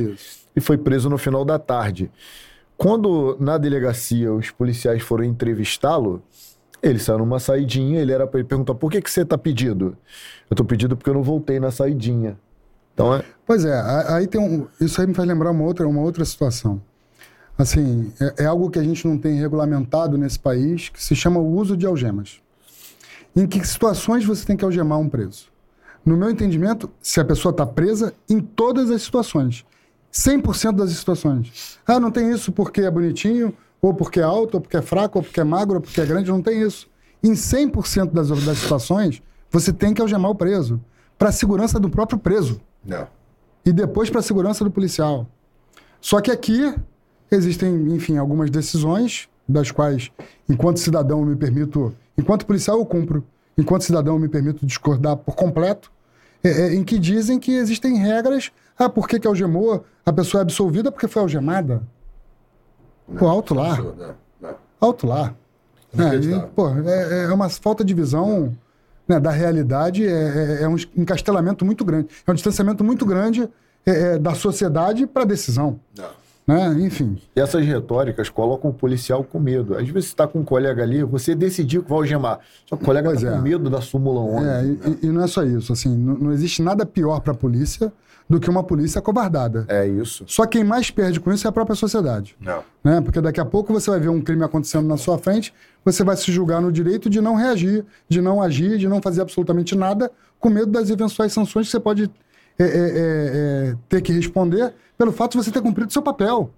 [0.54, 2.10] E foi preso no final da tarde.
[2.76, 6.22] Quando na delegacia os policiais foram entrevistá-lo,
[6.80, 9.96] ele saiu numa saidinha, ele era para ele perguntar: por que, que você tá pedido?
[10.48, 12.36] Eu tô pedido porque eu não voltei na saidinha.
[12.98, 13.22] Então é.
[13.46, 16.82] Pois é, aí tem um, isso aí me faz lembrar uma outra, uma outra situação.
[17.56, 21.38] Assim, é, é algo que a gente não tem regulamentado nesse país, que se chama
[21.38, 22.40] o uso de algemas.
[23.36, 25.46] Em que situações você tem que algemar um preso?
[26.04, 29.64] No meu entendimento, se a pessoa está presa, em todas as situações.
[30.12, 31.78] 100% das situações.
[31.86, 35.20] Ah, não tem isso porque é bonitinho, ou porque é alto, ou porque é fraco,
[35.20, 36.90] ou porque é magro, ou porque é grande, não tem isso.
[37.22, 39.22] Em 100% das, das situações,
[39.52, 40.80] você tem que algemar o preso,
[41.16, 43.06] para a segurança do próprio preso Não.
[43.64, 45.26] e depois para a segurança do policial.
[46.00, 46.74] Só que aqui
[47.30, 50.10] existem, enfim, algumas decisões das quais,
[50.48, 53.24] enquanto cidadão, eu me permito, enquanto policial eu cumpro,
[53.56, 55.90] enquanto cidadão eu me permito discordar por completo.
[56.42, 58.52] é, é, em que dizem que existem regras.
[58.78, 59.84] Ah, por que, que algemou?
[60.06, 61.82] A pessoa é absolvida porque foi algemada.
[63.18, 63.72] Pô, alto lá.
[63.72, 64.54] Absurdo, né?
[64.80, 65.34] Alto lá.
[65.98, 68.56] É, e, pô, é, é uma falta de visão
[69.08, 70.10] né, da realidade, é,
[70.60, 72.08] é- é um encastelamento muito grande.
[72.26, 73.48] É um distanciamento muito grande
[73.86, 75.80] é, é, da sociedade para a decisão.
[75.96, 76.28] Não.
[76.46, 76.76] Né?
[76.80, 77.18] Enfim.
[77.36, 79.74] E essas retóricas colocam o policial com medo.
[79.76, 82.40] Às vezes você está com um colega ali, você decidiu que vai algemar.
[82.66, 83.36] Só que o colega está é.
[83.36, 84.46] com medo da súmula 11.
[84.46, 85.72] É, e, e- e não é só isso.
[85.74, 87.92] Assim, não, não existe nada pior para a polícia
[88.28, 89.64] do que uma polícia acovardada.
[89.68, 90.24] É isso.
[90.26, 92.36] Só quem mais perde com isso é a própria sociedade.
[92.38, 92.62] Não.
[92.84, 93.00] né?
[93.00, 96.16] Porque daqui a pouco você vai ver um crime acontecendo na sua frente, você vai
[96.16, 100.10] se julgar no direito de não reagir, de não agir, de não fazer absolutamente nada,
[100.38, 102.10] com medo das eventuais sanções que você pode
[102.58, 102.70] é, é, é,
[103.70, 106.50] é, ter que responder pelo fato de você ter cumprido seu papel.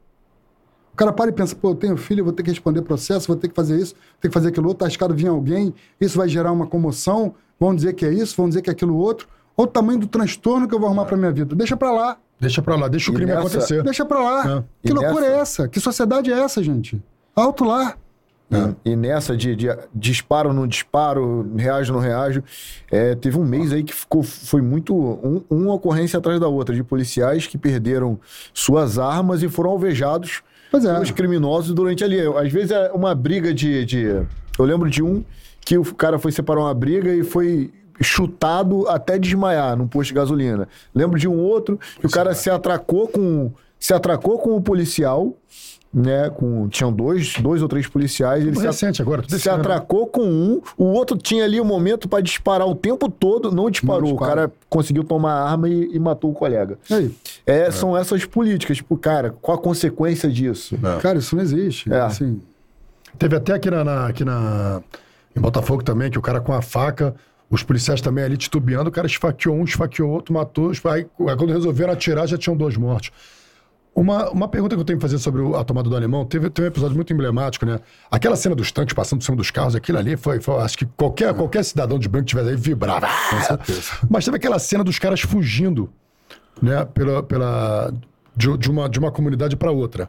[0.92, 3.36] O cara para e pensa, pô, eu tenho filho, vou ter que responder processo, vou
[3.36, 6.18] ter que fazer isso, vou ter que fazer aquilo outro, tá arriscado vir alguém, isso
[6.18, 9.28] vai gerar uma comoção, vão dizer que é isso, vão dizer que é aquilo outro.
[9.60, 11.54] Olha o tamanho do transtorno que eu vou arrumar pra minha vida.
[11.54, 12.16] Deixa pra lá.
[12.40, 13.82] Deixa pra lá, deixa o E crime nessa- acontecer.
[13.82, 14.40] Deixa pra lá.
[14.58, 14.64] É.
[14.82, 15.68] Que E loucura nessa- é essa?
[15.68, 17.02] Que sociedade é essa, gente?
[17.36, 17.94] Alto lá.
[18.84, 22.42] E nessa de, de disparo, não disparo, reajo, não reajo,
[22.90, 24.92] é, teve um mês aí que ficou, foi muito.
[24.96, 28.18] Um, uma ocorrência atrás da outra, de policiais que perderam
[28.52, 30.92] suas armas e foram alvejados Pois é.
[30.94, 32.18] pelos criminosos durante ali.
[32.20, 34.04] Às vezes é uma briga de, de.
[34.58, 35.22] Eu lembro de um
[35.60, 37.70] que o cara foi separar uma briga e foi
[38.02, 40.68] chutado até desmaiar num posto de gasolina.
[40.94, 43.50] Lembro de um outro que o cara se atracou com.
[43.78, 45.34] Se atracou com o policial,
[45.92, 46.28] né?
[46.30, 48.44] Com, tinham dois, dois ou três policiais.
[48.46, 49.22] Ele se, recente agora.
[49.26, 53.50] se atracou com um, o outro tinha ali o momento para disparar o tempo todo,
[53.50, 54.08] não disparou.
[54.10, 56.78] Não o cara conseguiu tomar a arma e, e matou o colega.
[56.90, 57.10] Aí?
[57.46, 60.76] É, São essas políticas, tipo, cara, qual a consequência disso?
[61.00, 61.92] Cara, isso não existe.
[61.92, 62.00] É.
[62.00, 62.40] Assim,
[63.18, 64.80] Teve até aqui na, na- aqui na
[65.36, 67.14] em Botafogo também, que o cara com a faca,
[67.50, 70.70] os policiais também ali titubeando, o cara esfaqueou um, esfaqueou outro, matou.
[70.92, 73.10] Aí, quando resolveram atirar, já tinham dois mortos.
[73.92, 76.48] Uma, uma pergunta que eu tenho que fazer sobre o- a tomada do alemão, teve,
[76.48, 77.80] teve um episódio muito emblemático, né?
[78.08, 80.40] Aquela cena dos tanques passando por cima dos carros, aquilo ali foi.
[80.40, 83.08] foi- acho que qualquer, qualquer cidadão de branco que tivesse aí vibrava.
[84.08, 85.90] Mas teve aquela cena dos caras fugindo,
[86.62, 86.84] né?
[86.84, 87.92] Pela, pela,
[88.36, 90.08] de, de uma, de uma comunidade para outra.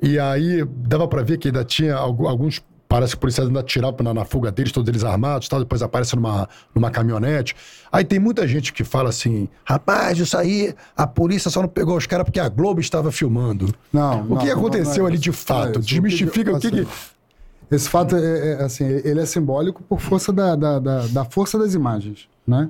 [0.00, 2.62] E aí dava pra ver que ainda tinha algu- alguns.
[2.92, 6.14] Parece que policiais ainda tiravam na, na fuga deles, todos eles armados, tal, depois aparece
[6.14, 7.56] numa, numa caminhonete.
[7.90, 11.96] Aí tem muita gente que fala assim: rapaz, isso aí, a polícia só não pegou
[11.96, 13.74] os caras porque a Globo estava filmando.
[13.90, 14.32] não.
[14.32, 15.78] O que não, aconteceu não é ali de Não é fato?
[15.80, 15.88] isso.
[15.88, 17.74] Desmistifica o que, assim, que.
[17.74, 21.58] Esse fato é, é, assim, ele é simbólico por força da, da, da, da força
[21.58, 22.68] das imagens, né?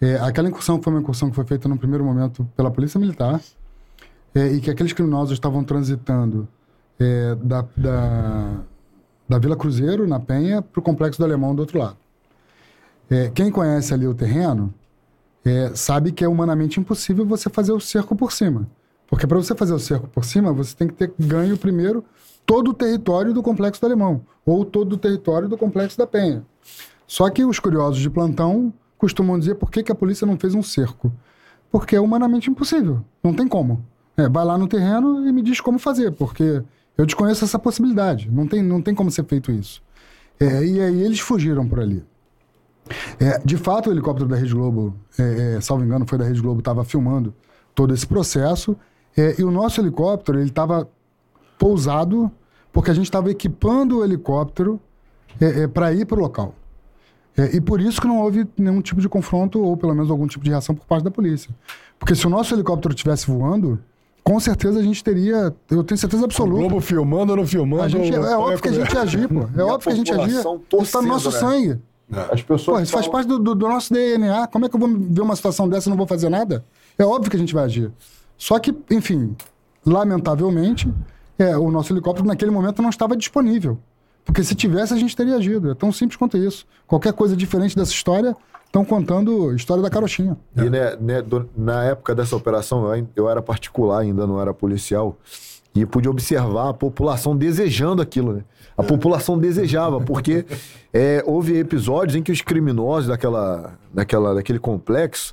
[0.00, 3.40] É, aquela incursão foi uma incursão que foi feita no primeiro momento pela polícia militar
[4.34, 6.48] é, e que aqueles criminosos estavam transitando
[6.98, 8.60] é, da, da,
[9.28, 11.96] da Vila Cruzeiro, na Penha, para o Complexo do Alemão do outro lado.
[13.10, 14.72] É, quem conhece ali o terreno
[15.44, 18.66] é, sabe que é humanamente impossível você fazer o cerco por cima.
[19.06, 22.04] Porque para você fazer o cerco por cima, você tem que ter ganho primeiro
[22.46, 26.44] todo o território do Complexo do Alemão, ou todo o território do Complexo da Penha.
[27.06, 30.54] Só que os curiosos de plantão costumam dizer por que, que a polícia não fez
[30.54, 31.12] um cerco.
[31.70, 33.04] Porque é humanamente impossível.
[33.22, 33.84] Não tem como.
[34.16, 36.62] É, vai lá no terreno e me diz como fazer, porque
[36.96, 38.30] eu desconheço essa possibilidade.
[38.30, 39.82] Não tem, não tem como ser feito isso.
[40.38, 42.04] É, e aí eles fugiram por ali.
[43.18, 46.40] É, de fato, o helicóptero da Rede Globo, é, é, salvo engano, foi da Rede
[46.40, 47.34] Globo, estava filmando
[47.74, 48.76] todo esse processo.
[49.16, 50.88] é, e o nosso helicóptero, ele estava
[51.58, 52.30] pousado
[52.72, 54.80] porque a gente estava equipando o helicóptero
[55.72, 56.54] para ir para o local.
[57.36, 60.26] É, e por isso que não houve nenhum tipo de confronto, ou pelo menos algum
[60.26, 61.54] tipo de reação por parte da polícia.
[61.98, 63.78] Porque se o nosso helicóptero estivesse voando,
[64.24, 66.60] com certeza a gente teria, eu tenho certeza O absoluta.
[66.60, 67.82] Globo filmando ou não filmando?
[67.82, 69.40] A gente, ou- é óbvio que a gente ia agir, pô.
[69.56, 70.42] É óbvio que a gente ia agir.
[70.42, 71.38] população Isso tá no nosso né?
[71.38, 71.78] sangue.
[72.32, 72.76] As pessoas.
[72.78, 74.46] Pô, isso faz falam- parte do, do- do nosso DNA.
[74.48, 76.64] Como é que eu vou ver uma situação dessa e não vou fazer nada?
[76.98, 77.90] É óbvio que a gente vai agir.
[78.38, 79.36] Só que, enfim,
[79.84, 80.92] lamentavelmente,
[81.38, 83.78] é, o nosso helicóptero naquele momento não estava disponível.
[84.24, 85.70] Porque se tivesse, a gente teria agido.
[85.70, 86.66] É tão simples quanto isso.
[86.86, 88.34] Qualquer coisa diferente dessa história,
[88.66, 90.36] estão contando a história da carochinha.
[90.56, 94.52] E né, né, do- na época dessa operação, eu, eu era particular, ainda não era
[94.52, 95.16] policial,
[95.74, 98.44] e pude observar a população desejando aquilo, né?
[98.76, 100.44] A população desejava, porque
[100.92, 105.32] é, houve episódios em que os criminosos daquela, daquela, daquele complexo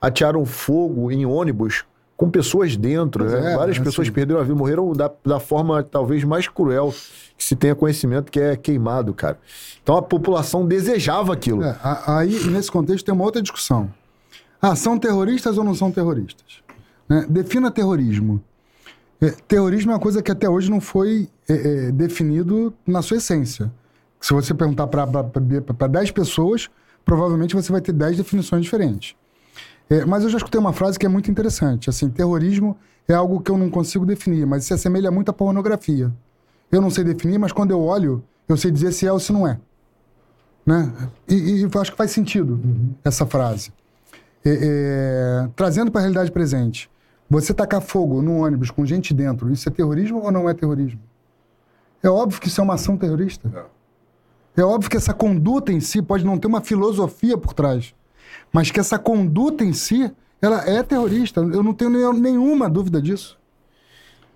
[0.00, 1.84] atearam fogo em ônibus
[2.16, 3.52] com pessoas dentro, né?
[3.52, 3.84] é, Várias assim.
[3.84, 6.94] pessoas perderam a vida, morreram da, da forma talvez mais cruel
[7.36, 9.38] que se tenha conhecimento, que é queimado, cara.
[9.82, 11.64] Então a população desejava aquilo.
[11.64, 11.76] É,
[12.06, 13.92] aí, nesse contexto, tem uma outra discussão.
[14.62, 16.62] Ah, são terroristas ou não são terroristas?
[17.08, 17.26] Né?
[17.28, 18.42] Defina terrorismo.
[19.20, 21.52] É, terrorismo é uma coisa que até hoje não foi é,
[21.88, 23.70] é, definido na sua essência.
[24.20, 26.70] Se você perguntar para 10 pessoas,
[27.04, 29.14] provavelmente você vai ter 10 definições diferentes.
[29.88, 31.90] É, mas eu já escutei uma frase que é muito interessante.
[31.90, 36.12] Assim, terrorismo é algo que eu não consigo definir, mas se assemelha muito à pornografia.
[36.72, 39.32] Eu não sei definir, mas quando eu olho, eu sei dizer se é ou se
[39.32, 39.58] não é.
[40.66, 40.92] Né?
[41.28, 42.60] E, e eu acho que faz sentido
[43.04, 43.72] essa frase.
[44.44, 46.90] É, é, trazendo para a realidade presente,
[47.28, 51.00] você tacar fogo no ônibus com gente dentro, isso é terrorismo ou não é terrorismo?
[52.02, 53.50] É óbvio que isso é uma ação terrorista.
[54.56, 57.94] É óbvio que essa conduta em si pode não ter uma filosofia por trás,
[58.54, 60.10] mas que essa conduta em si,
[60.40, 61.40] ela é terrorista.
[61.40, 63.36] Eu não tenho nenhum- nenhuma dúvida disso.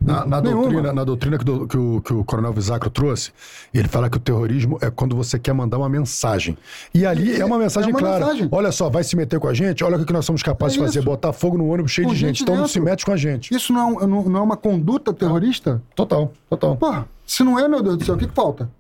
[0.00, 3.32] Na, na doutrina, na doutrina que, do- que o, que o Coronel Visacro trouxe,
[3.74, 6.56] ele fala que o terrorismo é quando você quer mandar uma mensagem.
[6.94, 8.20] E ali é uma mensagem É uma clara.
[8.26, 8.48] mensagem.
[8.52, 10.80] Olha só, vai se meter com a gente, olha o que nós somos capazes É
[10.80, 12.28] de fazer, botar fogo no ônibus cheio Com de gente.
[12.38, 13.52] gente Então não se mete com a gente.
[13.52, 15.82] Isso não é, não, não é uma conduta terrorista?
[15.96, 16.76] Total, total.
[16.76, 18.70] Porra, se não é, meu Deus do céu, o que, que falta?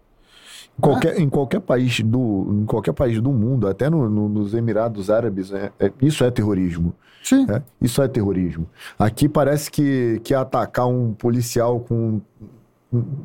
[0.80, 5.10] Qualquer, em qualquer país do, em qualquer país do mundo, até no- no- nos Emirados
[5.10, 6.94] Árabes, é- é- isso é terrorismo.
[7.22, 7.44] Sim.
[7.46, 7.62] né?
[7.80, 8.66] Isso é terrorismo.
[8.98, 12.20] Aqui parece que, que atacar um policial com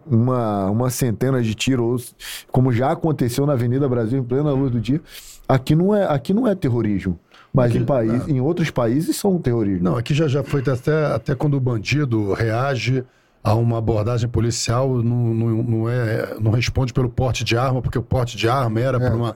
[0.05, 2.13] uma, uma centena de tiros,
[2.51, 4.99] como já aconteceu na Avenida Brasil em plena luz do dia,
[5.47, 7.17] aqui não é, aqui não é terrorismo.
[7.53, 9.84] Mas Aqui- em, país, em outros países são terrorismo.
[9.84, 13.03] Não, aqui já, já foi até, até quando o bandido reage
[13.44, 17.98] a uma abordagem policial, não, não, não, é, não responde pelo porte de arma, porque
[17.98, 19.36] o porte de arma era por uma.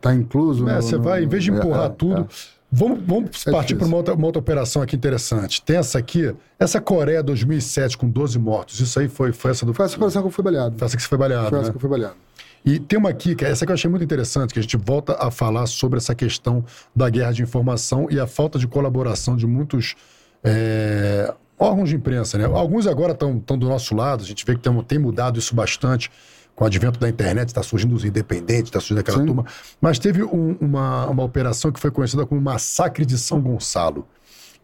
[0.00, 0.68] Tá incluso.
[0.68, 2.28] É, no- você no- vai, em vez de é, empurrar é, tudo.
[2.70, 5.62] Vamos, vamos É partir para uma outra, uma outra operação aqui interessante.
[5.62, 8.80] Tem essa aqui, essa Coreia 2007 com 12 mortos.
[8.80, 9.72] Isso aí foi, foi essa do.
[9.72, 10.76] Foi essa operação que eu fui baleado.
[10.76, 11.48] Foi essa que você foi baleado.
[11.50, 11.62] Foi né?
[11.62, 12.16] essa que eu fui baleado.
[12.64, 14.76] E tem uma aqui, que é essa que eu achei muito interessante, que a gente
[14.76, 16.64] volta a falar sobre essa questão
[16.96, 19.94] da guerra de informação e a falta de colaboração de muitos
[20.42, 22.36] é, órgãos de imprensa.
[22.38, 22.44] Né?
[22.44, 26.10] Alguns agora estão do nosso lado, a gente vê que tem, tem mudado isso bastante
[26.54, 29.26] com o advento da internet, está surgindo os independentes, está surgindo aquela Sim.
[29.26, 29.44] turma.
[29.80, 34.06] Mas teve um- uma, uma operação que foi conhecida como Massacre de São Gonçalo.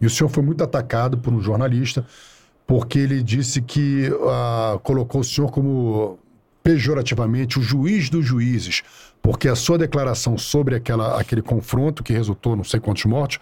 [0.01, 2.07] E o senhor foi muito atacado por um jornalista,
[2.67, 6.17] porque ele disse que ah, colocou o senhor como
[6.62, 8.83] pejorativamente o juiz dos juízes,
[9.21, 13.39] porque a sua declaração sobre aquela, aquele confronto que resultou não sei quantos mortos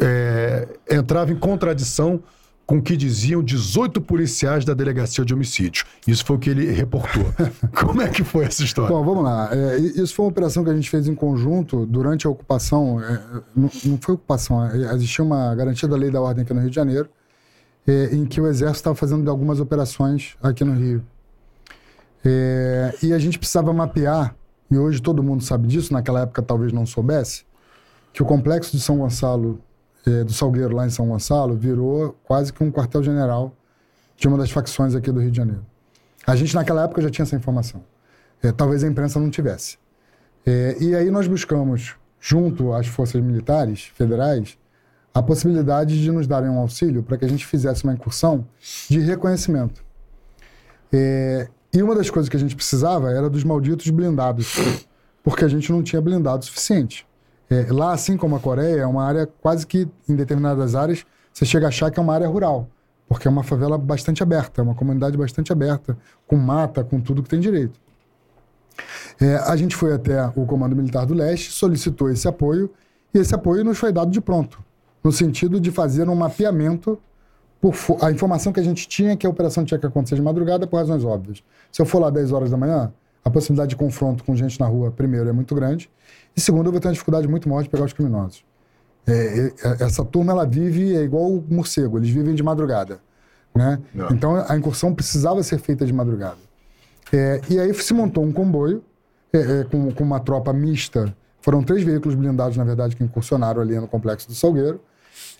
[0.00, 2.20] é, entrava em contradição
[2.66, 5.84] com o que diziam 18 policiais da delegacia de homicídio.
[6.06, 7.24] Isso foi o que ele reportou.
[7.72, 8.94] Como é que foi essa história?
[8.94, 9.48] Bom, vamos lá.
[9.52, 13.00] É, isso foi uma operação que a gente fez em conjunto durante a ocupação.
[13.00, 13.22] é,
[13.54, 16.70] não, não foi ocupação, é, existia uma garantia da lei da ordem aqui no Rio
[16.70, 17.08] de Janeiro,
[17.86, 21.04] é, em que o Exército estava fazendo algumas operações aqui no Rio.
[22.24, 24.34] É, e a gente precisava mapear,
[24.68, 27.44] e hoje todo mundo sabe disso, naquela época talvez não soubesse,
[28.12, 29.60] que o complexo de São Gonçalo,
[30.06, 33.52] é, do Salgueiro lá em São Gonçalo, virou quase que um quartel-general
[34.16, 35.66] de uma das facções aqui do Rio de Janeiro.
[36.26, 37.82] A gente naquela época já tinha essa informação.
[38.42, 39.78] É, talvez a imprensa não tivesse.
[40.44, 44.56] É, e aí nós buscamos, junto às forças militares federais,
[45.12, 48.46] a possibilidade de nos darem um auxílio para que a gente fizesse uma incursão
[48.88, 49.84] de reconhecimento.
[50.92, 54.54] É, e uma das coisas que a gente precisava era dos malditos blindados,
[55.22, 57.06] porque a gente não tinha blindado suficiente.
[57.48, 61.44] É, lá, assim como a Coreia, é uma área quase que, em determinadas áreas, você
[61.44, 62.68] chega a achar que é uma área rural,
[63.08, 67.22] porque é uma favela bastante aberta, é uma comunidade bastante aberta, com mata, com tudo
[67.22, 67.78] que tem direito.
[69.20, 72.70] É, a gente foi até o Comando Militar do Leste, solicitou esse apoio,
[73.14, 74.62] e esse apoio nos foi dado de pronto,
[75.02, 76.98] no sentido de fazer um mapeamento.
[77.60, 80.66] Por a informação que a gente tinha que a operação tinha que acontecer de madrugada
[80.66, 81.42] por razões óbvias.
[81.72, 82.92] Se eu for lá 10 horas da manhã,
[83.26, 85.90] a possibilidade de confronto com gente na rua, primeiro, é muito grande,
[86.36, 88.44] e segundo, eu vou ter uma dificuldade muito maior de pegar os criminosos.
[89.04, 93.00] É, é, essa turma, ela vive é igual o morcego, eles vivem de madrugada.
[93.52, 93.80] Né?
[94.12, 96.36] Então, a incursão precisava ser feita de madrugada.
[97.12, 98.84] É, e aí se montou um comboio
[99.32, 101.12] é, é, com, com uma tropa mista.
[101.40, 104.80] Foram três veículos blindados, na verdade, que incursionaram ali no complexo do Salgueiro.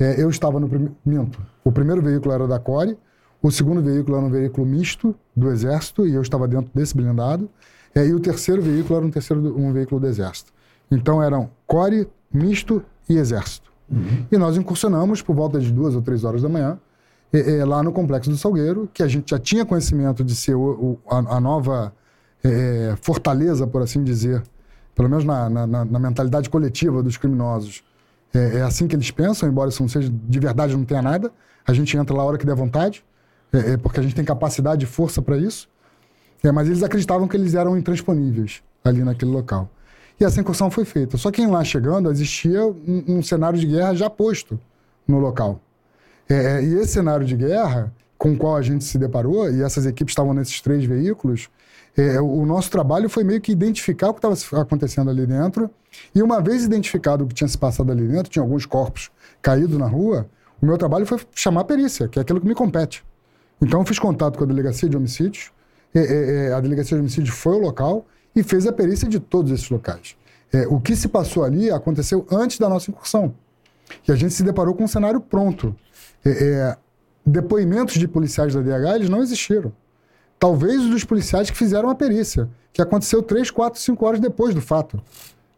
[0.01, 0.97] É, eu estava no primeiro.
[1.05, 1.41] Minto.
[1.63, 2.99] O primeiro veículo era da Core,
[3.41, 7.49] o segundo veículo era um veículo misto do Exército, e eu estava dentro desse blindado.
[7.97, 10.53] É, e o terceiro veículo era um, terceiro, um veículo do Exército.
[10.91, 13.73] Então eram Core, misto e Exército.
[14.31, 16.79] E nós incursionamos por volta de duas ou três horas da manhã,
[17.33, 20.55] é, é, lá no Complexo do Salgueiro, que a gente já tinha conhecimento de ser
[20.55, 21.93] o- o- a, a nova
[22.45, 24.43] é, fortaleza, por assim dizer,
[24.95, 27.83] pelo menos na, na- na- na mentalidade coletiva dos criminosos.
[28.35, 31.33] É, é assim que eles pensam, embora isso não seja de verdade, não tenha nada.
[31.67, 33.05] A gente entra lá a hora que der vontade,
[33.53, 35.69] é, é porque a gente tem capacidade e força para isso.
[36.47, 39.69] É, mas eles acreditavam que eles eram intransponíveis ali naquele local.
[40.19, 41.17] E essa incursão foi feita.
[41.17, 44.59] Só que lá chegando, existia um, um cenário de guerra já posto
[45.09, 45.61] no local.
[46.29, 49.87] É, e esse cenário de guerra, com o qual a gente se deparou, e essas
[49.87, 51.49] equipes estavam nesses três veículos,
[51.97, 55.69] é, o nosso trabalho foi meio que identificar o que estava acontecendo ali dentro.
[56.15, 59.11] E uma vez identificado o que tinha se passado ali dentro, tinha alguns corpos
[59.43, 60.29] caídos na rua,
[60.63, 63.05] o meu trabalho foi chamar a perícia, que é aquilo que me compete.
[63.61, 65.51] Então eu fiz contato com a delegacia de homicídios,
[65.99, 69.19] é, é, é, a delegacia de homicídios foi ao local e fez a perícia de
[69.19, 70.17] todos esses locais.
[70.53, 73.35] É, o que se passou ali aconteceu antes da nossa incursão.
[74.07, 75.75] E a gente se deparou com um cenário pronto.
[76.25, 76.77] É, é,
[77.25, 79.73] depoimentos de policiais da DH eles não existiram.
[80.39, 84.55] Talvez os dos policiais que fizeram a perícia, que aconteceu 3, 4, 5 horas depois
[84.55, 85.03] do fato.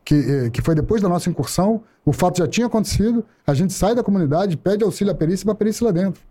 [0.05, 3.94] Que, que foi depois da nossa incursão, o fato já tinha acontecido, a gente sai
[3.94, 6.23] da comunidade, pede auxílio à perícia para a perícia lá dentro.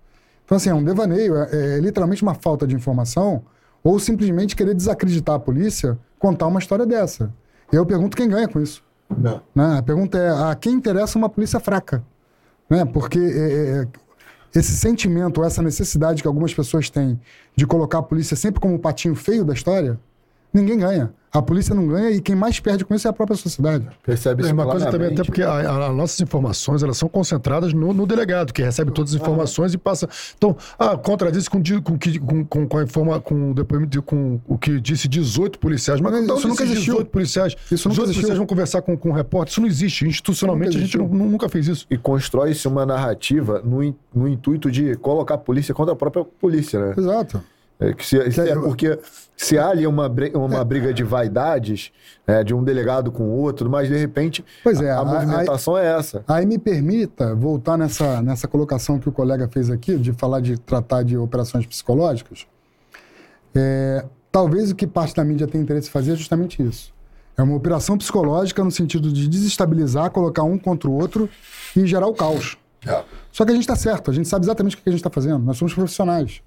[0.44, 3.44] Então, assim, é um devaneio, é, é, literalmente uma falta de informação,
[3.88, 7.34] ou simplesmente querer desacreditar a polícia contar uma história dessa.
[7.72, 8.84] E eu pergunto quem ganha com isso.
[9.10, 9.42] Não.
[9.56, 9.78] Né?
[9.78, 12.04] A pergunta é: a quem interessa uma polícia fraca?
[12.70, 12.84] Né?
[12.84, 13.88] Porque é, é,
[14.54, 17.18] esse sentimento, essa necessidade que algumas pessoas têm
[17.56, 19.98] de colocar a polícia sempre como o patinho feio da história,
[20.58, 21.12] ninguém ganha.
[21.30, 23.86] A polícia não ganha e quem mais perde com isso é a própria sociedade.
[24.04, 27.94] Percebe É isso uma coisa também, até porque as nossas informações elas são concentradas no,
[27.94, 30.08] no delegado, que recebe todas as informações e passa.
[30.36, 34.02] Então, ah, contradiz com, com, que- com, com, com a informa, com o depoimento de-
[34.02, 36.00] com o que disse 18 policiais.
[36.02, 36.94] Mas então, isso nunca existiu.
[36.94, 37.56] 18 policiais.
[37.70, 38.14] Isso nunca 18 existiu.
[38.22, 39.52] policiais vão conversar com, com o repórter.
[39.52, 40.08] Isso não existe.
[40.08, 41.86] Institucionalmente, a gente não- nunca fez isso.
[41.92, 46.80] E constrói-se uma narrativa no, no intuito de colocar a polícia contra a própria polícia,
[46.80, 46.96] né?
[46.98, 47.44] Exato.
[47.80, 48.98] É, que se, se é porque
[49.36, 51.92] se há ali uma, uma briga de vaidades,
[52.26, 55.06] é, de um delegado com o outro, mas de repente Pois é, a, a a-
[55.06, 56.24] movimentação é essa.
[56.28, 60.58] Aí me permita voltar nessa, nessa colocação que o colega fez aqui, de falar de
[60.58, 62.48] tratar de operações psicológicas.
[63.56, 66.92] É, talvez o que parte da mídia tem interesse em fazer é justamente isso.
[67.38, 71.30] É uma operação psicológica no sentido de desestabilizar, colocar um contra o outro
[71.76, 72.58] e gerar o caos.
[73.32, 75.12] Só que a gente está certo, a gente sabe exatamente o que a gente está
[75.12, 75.40] fazendo.
[75.40, 76.42] Nós somos profissionais.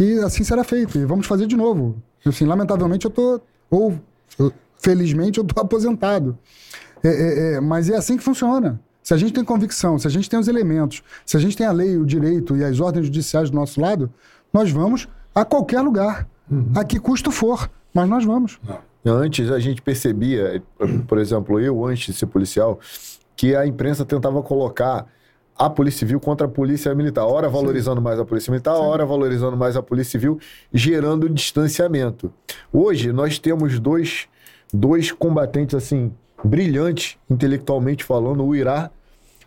[0.00, 0.98] E assim será feito.
[0.98, 1.96] E vamos fazer de novo.
[2.24, 3.98] Assim, lamentavelmente eu tô ou
[4.38, 6.36] eu- felizmente eu tô aposentado.
[7.04, 8.80] É, é, é, mas é assim que funciona.
[9.02, 11.66] Se a gente tem convicção, se a gente tem os elementos, se a gente tem
[11.66, 14.12] a lei, o direito e as ordens judiciais do nosso lado,
[14.52, 16.28] nós vamos a qualquer lugar,
[16.74, 18.60] a que custo for, mas nós vamos.
[19.04, 20.62] Antes a gente percebia,
[21.08, 22.78] por exemplo, eu antes de ser policial,
[23.34, 25.06] que a imprensa tentava colocar
[25.60, 29.58] a Polícia Civil contra a Polícia Militar, hora valorizando mais a Polícia Militar, hora valorizando
[29.58, 30.40] mais a Polícia Civil,
[30.72, 32.32] gerando distanciamento.
[32.72, 34.26] Hoje nós temos dois,
[34.72, 38.90] dois combatentes assim brilhantes intelectualmente falando, o Irá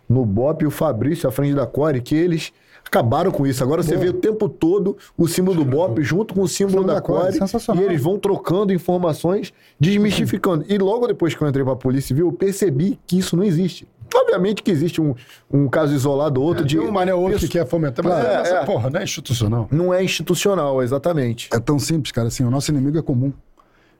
[0.08, 2.52] no BOP e o Fabrício à frente da Core, que eles
[2.94, 3.62] acabaram com isso.
[3.62, 6.86] Agora você vê o tempo todo o símbolo do BOP junto com o símbolo Símbolo
[6.86, 7.38] da da Core,
[7.78, 10.64] e eles vão trocando informações, desmistificando.
[10.68, 13.44] E logo depois que eu entrei para a Polícia Civil, eu percebi que isso não
[13.44, 13.86] existe.
[14.14, 15.14] Obviamente que existe um,
[15.50, 16.76] um caso isolado ou outro de.
[16.76, 18.64] De um mané ou outro que quer fomentar, mas é, essa é.
[18.64, 19.68] porra, não é institucional.
[19.70, 21.48] Não é institucional, exatamente.
[21.52, 22.28] É tão simples, cara.
[22.28, 23.32] Assim, o nosso inimigo é comum.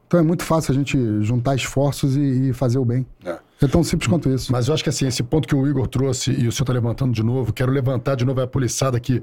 [0.06, 3.04] Então é muito fácil a gente juntar esforços e, e fazer o bem.
[3.24, 3.36] É.
[3.70, 4.50] tão simples quanto isso.
[4.52, 6.72] Mas eu acho que assim, esse ponto que o Igor trouxe e o senhor está
[6.72, 9.22] levantando de novo, quero levantar de novo a poliçada que,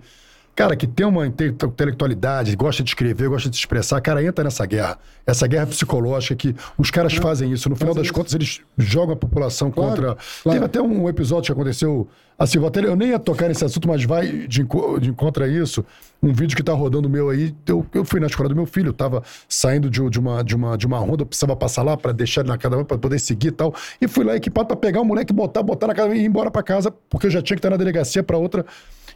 [0.56, 4.44] cara, que tem uma inte- intelectualidade, gosta de escrever, gosta de se expressar, cara, entra
[4.44, 4.98] nessa guerra.
[5.26, 7.70] Essa guerra psicológica que os caras fazem isso.
[7.70, 10.18] No final das contas, eles jogam a população Claro, contra.
[10.44, 10.56] claro.
[10.60, 12.08] Teve até um episódio que aconteceu.
[12.38, 15.44] Assim, vou até- eu nem ia tocar nesse assunto, mas vai de, enco- de encontro
[15.44, 15.86] a isso.
[16.24, 17.54] Um vídeo que tá rodando meu aí.
[17.68, 20.56] Eu, eu fui na escola do meu filho, eu tava saindo de, de uma, de,
[20.56, 23.20] uma, de uma ronda, eu precisava passar lá para deixar ele na um, para poder
[23.20, 23.74] seguir e tal.
[24.02, 26.50] E fui lá equipado para pegar o moleque, botar, botar na casa e ir embora
[26.50, 28.66] para casa, porque eu já tinha que estar na delegacia para outra.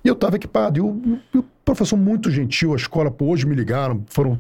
[0.06, 0.77] E eu tava equipado.
[0.77, 4.40] E o, o professor muito gentil, a escola, pô, hoje me ligaram, foram.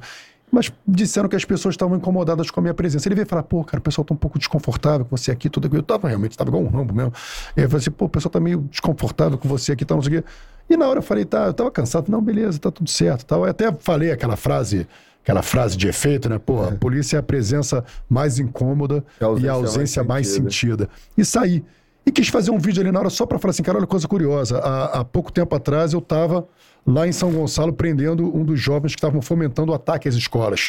[0.51, 3.07] Mas disseram que as pessoas estavam incomodadas com a minha presença.
[3.07, 5.65] Ele veio falar, pô, cara, o pessoal tá um pouco desconfortável com você aqui, tudo
[5.65, 5.75] aqui.
[5.75, 7.11] Eu tava realmente, tava igual um rambo mesmo.
[7.57, 10.03] E eu falei assim, pô, o pessoal tá meio desconfortável com você aqui, tal, não
[10.03, 10.27] sei o quê.
[10.69, 12.09] E na hora eu falei, tá, eu tava cansado.
[12.11, 13.43] Não, beleza, tá tudo certo, tal.
[13.43, 14.87] Eu até falei aquela frase,
[15.23, 16.37] aquela frase de efeito, né?
[16.37, 20.27] Pô, a polícia é a presença mais incômoda É a e a ausência mais mais
[20.27, 20.87] sentida.
[21.17, 21.63] E saí.
[22.05, 24.07] E quis fazer um vídeo ali na hora só pra falar assim, cara, olha coisa
[24.07, 24.59] curiosa.
[24.59, 26.47] Há, há pouco tempo atrás eu tava
[26.85, 30.67] lá em São Gonçalo prendendo um dos jovens que estavam fomentando o ataque às escolas.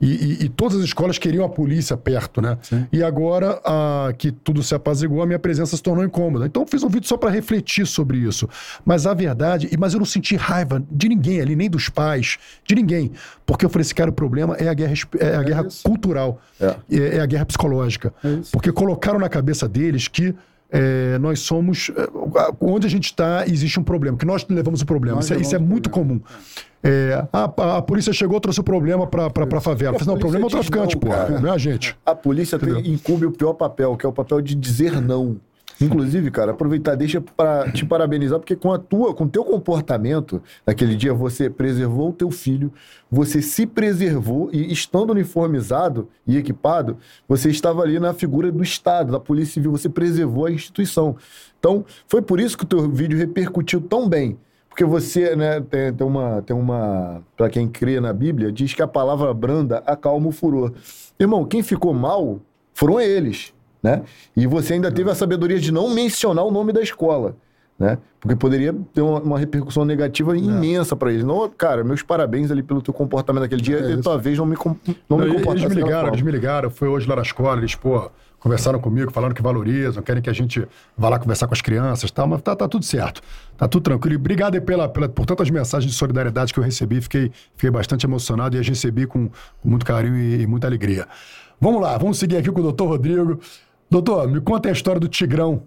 [0.00, 2.56] E, e- e todas as escolas queriam a polícia perto, né?
[2.92, 6.46] E agora ah, que tudo se apaziguou, a minha presença se tornou incômoda.
[6.46, 8.48] Então eu fiz um vídeo só para refletir sobre isso.
[8.84, 12.76] Mas a verdade, mas eu não senti raiva de ninguém ali, nem dos pais, de
[12.76, 13.10] ninguém.
[13.44, 16.40] Porque eu falei assim, cara, o problema é a guerra, esp- é a guerra cultural,
[16.60, 16.76] É.
[16.88, 18.14] é, é a guerra psicológica.
[18.52, 20.32] Porque colocaram na cabeça deles que
[20.70, 21.90] é, nós somos.
[21.96, 22.08] é,
[22.60, 25.16] onde a gente está, existe um problema, que nós levamos o problema.
[25.16, 26.20] Nós Isso, é- isso é muito comum.
[26.82, 29.98] É, a, a- a polícia chegou, trouxe o problema pra, pra, pra favela.
[29.98, 31.08] Falei, não, o problema é o traficante, não, pô.
[31.40, 31.96] Não é a gente.
[32.06, 35.36] A polícia tem, incumbe o pior papel, que é o papel de dizer não.
[35.80, 40.42] Inclusive, cara, aproveitar, deixa para te parabenizar, porque com a tua, com o teu comportamento,
[40.66, 42.72] naquele dia você preservou o teu filho,
[43.10, 46.96] você se preservou e estando uniformizado e equipado,
[47.28, 51.16] você estava ali na figura do Estado, da Polícia Civil, você preservou a instituição.
[51.58, 54.36] Então, foi por isso que o teu vídeo repercutiu tão bem.
[54.68, 58.82] Porque você, né, tem, tem uma, tem uma, para quem crê na Bíblia, diz que
[58.82, 60.72] a palavra branda acalma o furor.
[61.18, 62.40] Irmão, quem ficou mal
[62.72, 64.02] foram eles né?
[64.36, 67.36] E você ainda teve a sabedoria de não mencionar o nome da escola,
[67.78, 67.98] né?
[68.20, 70.38] Porque poderia ter uma, uma repercussão negativa é.
[70.38, 71.22] imensa para eles.
[71.22, 73.78] Não, cara, meus parabéns ali pelo teu comportamento naquele dia.
[73.78, 74.76] É e talvez não me, não,
[75.08, 76.70] não me Eles me ligaram, eles me ligaram.
[76.70, 80.32] Foi hoje lá na escola, eles, pô, conversaram comigo, falando que valorizam, querem que a
[80.32, 80.66] gente
[80.96, 83.20] vá lá conversar com as crianças e tal, mas tá, tá tudo certo.
[83.56, 84.14] Tá tudo tranquilo.
[84.14, 87.00] E obrigado pela, pela, por tantas mensagens de solidariedade que eu recebi.
[87.00, 91.06] Fiquei, fiquei bastante emocionado e as recebi com, com muito carinho e, e muita alegria.
[91.60, 93.40] Vamos lá, vamos seguir aqui com o doutor Rodrigo.
[93.90, 95.62] Doutor, me conta a história do Tigrão,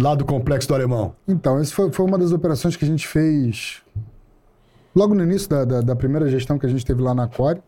[0.00, 1.14] lá do Complexo do Alemão.
[1.26, 3.82] Então, essa foi, foi uma das operações que a gente fez
[4.94, 7.60] logo no início da, da, da primeira gestão que a gente teve lá na Core.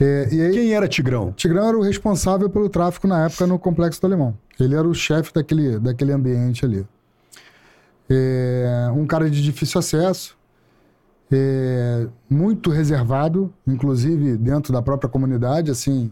[0.00, 1.32] É, e aí, Quem era Tigrão?
[1.32, 4.36] Tigrão era o responsável pelo tráfico na época no Complexo do Alemão.
[4.58, 6.86] Ele era o chefe daquele, daquele ambiente ali.
[8.10, 10.36] É, um cara de difícil acesso,
[11.30, 16.10] é, muito reservado, inclusive dentro da própria comunidade, assim,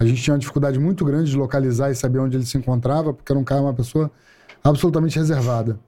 [0.00, 3.12] a gente tinha uma dificuldade muito grande de localizar e saber onde ele se encontrava,
[3.12, 4.10] porque era um cara, uma pessoa
[4.64, 5.78] absolutamente reservada.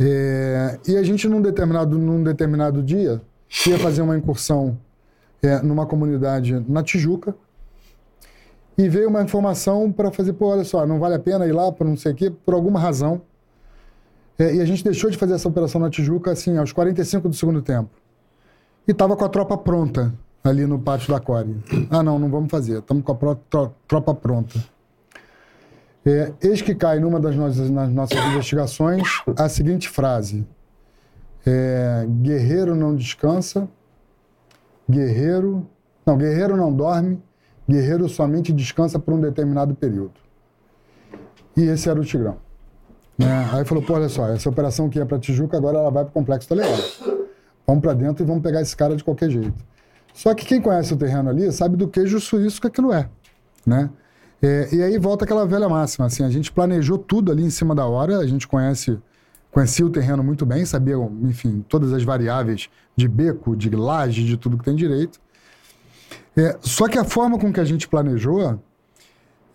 [0.00, 3.20] É, e a gente, num determinado, num determinado dia,
[3.66, 4.78] ia fazer uma incursão
[5.42, 7.36] é, numa comunidade na Tijuca,
[8.78, 11.70] e veio uma informação para fazer, pô, olha só, não vale a pena ir lá
[11.70, 13.20] para não sei o quê, por alguma razão.
[14.38, 17.34] É, e a gente deixou de fazer essa operação na Tijuca, assim, aos 45 do
[17.34, 17.90] segundo tempo.
[18.88, 20.14] E estava com a tropa pronta
[20.48, 21.56] ali no pátio da Core.
[21.90, 22.78] Ah, não, não vamos fazer.
[22.78, 24.58] Estamos com a tropa pronta.
[26.04, 29.02] É, eis que cai numa das nossas, nossas investigações
[29.36, 30.46] a seguinte frase:
[31.44, 33.68] é, Guerreiro não descansa,
[34.88, 35.66] guerreiro.
[36.06, 37.20] Não, guerreiro não dorme,
[37.68, 40.14] guerreiro somente descansa por um determinado período.
[41.56, 42.36] E esse era o Tigrão.
[43.18, 43.50] Né?
[43.52, 46.10] Aí falou: pô, olha só, essa operação que ia para Tijuca, agora ela vai para
[46.10, 46.82] o Complexo Toledo.
[47.66, 49.75] Vamos para dentro e vamos pegar esse cara de qualquer jeito.
[50.16, 53.06] Só que quem conhece o terreno ali sabe do queijo suíço que aquilo é,
[53.66, 53.90] né?
[54.40, 57.74] É, e aí volta aquela velha máxima, assim, a gente planejou tudo ali em cima
[57.74, 58.98] da hora, a gente conhece,
[59.50, 64.38] conhecia o terreno muito bem, sabia, enfim, todas as variáveis de beco, de laje, de
[64.38, 65.20] tudo que tem direito.
[66.34, 68.58] É, só que a forma com que a gente planejou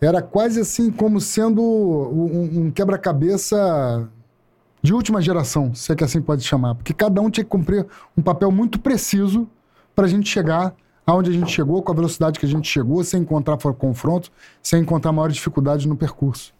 [0.00, 4.08] era quase assim como sendo um, um quebra-cabeça
[4.80, 7.84] de última geração, se é que assim pode chamar, porque cada um tinha que cumprir
[8.16, 9.48] um papel muito preciso
[9.94, 10.74] para a gente chegar
[11.06, 14.30] aonde a gente chegou, com a velocidade que a gente chegou, sem encontrar confronto,
[14.62, 16.54] sem encontrar maiores dificuldades no percurso.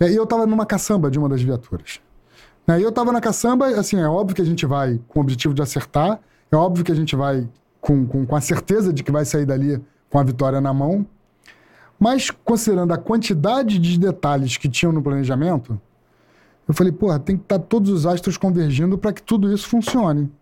[0.00, 2.00] É, e eu estava numa caçamba de uma das viaturas.
[2.66, 5.22] É, e eu estava na caçamba, assim, é óbvio que a gente vai com o
[5.22, 6.18] objetivo de acertar,
[6.50, 7.48] é óbvio que a gente vai
[7.80, 11.06] com, com, com a certeza de que vai sair dali com a vitória na mão,
[11.98, 15.78] mas considerando a quantidade de detalhes que tinham no planejamento,
[16.66, 19.68] eu falei, porra, tem que estar tá todos os astros convergindo para que tudo isso
[19.68, 20.32] funcione.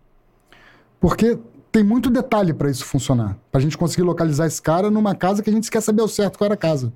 [0.99, 1.37] Porque
[1.73, 3.35] tem muito detalhe para isso funcionar.
[3.51, 6.07] Para a gente conseguir localizar esse cara numa casa que a gente quer saber ao
[6.07, 6.93] certo qual era a casa.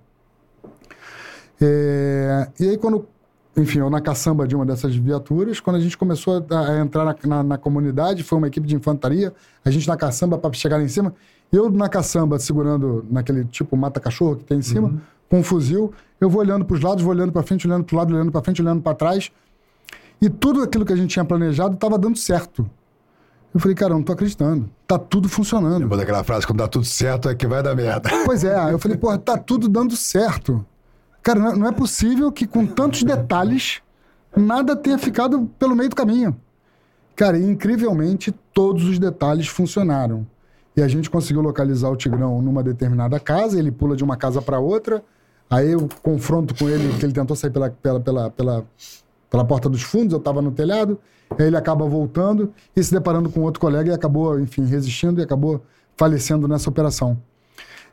[1.60, 3.08] É, e aí, quando.
[3.58, 7.04] Enfim, eu na caçamba de uma dessas viaturas, quando a gente começou a, a entrar
[7.04, 9.34] na, na, na, comunidade, foi uma equipe de infantaria,
[9.66, 11.12] a gente na caçamba para chegar lá em cima,
[11.52, 15.00] eu na caçamba segurando naquele tipo mata-cachorro que tem em cima, uhum.
[15.28, 15.92] com um fuzil,
[16.22, 18.32] eu vou olhando para os lados, vou olhando para frente, olhando para o lado, olhando
[18.32, 19.32] para frente, olhando para trás.
[20.22, 22.70] E tudo aquilo que a gente tinha planejado estava dando certo.
[23.58, 24.70] Eu falei, cara, eu não tô acreditando.
[24.86, 25.80] Tá tudo funcionando.
[25.80, 28.08] Lembra daquela frase, quando dá tudo certo é que vai dar merda.
[28.24, 30.64] Pois é, eu falei, porra, tá tudo dando certo.
[31.24, 33.82] Cara, não é possível que com tantos detalhes
[34.36, 36.40] nada tenha ficado pelo meio do caminho.
[37.16, 40.28] Cara, incrivelmente todos os detalhes funcionaram.
[40.76, 44.40] E a gente conseguiu localizar o Tigrão numa determinada casa, ele pula de uma casa
[44.40, 45.04] para outra.
[45.50, 48.66] Aí eu confronto com ele, que ele tentou sair pela, pela, pela, pela,
[49.32, 51.00] pela porta dos fundos, eu estava no telhado.
[51.38, 55.24] Aí ele acaba voltando e se deparando com outro colega e acabou, enfim, resistindo e
[55.24, 55.64] acabou
[55.96, 57.18] falecendo nessa operação.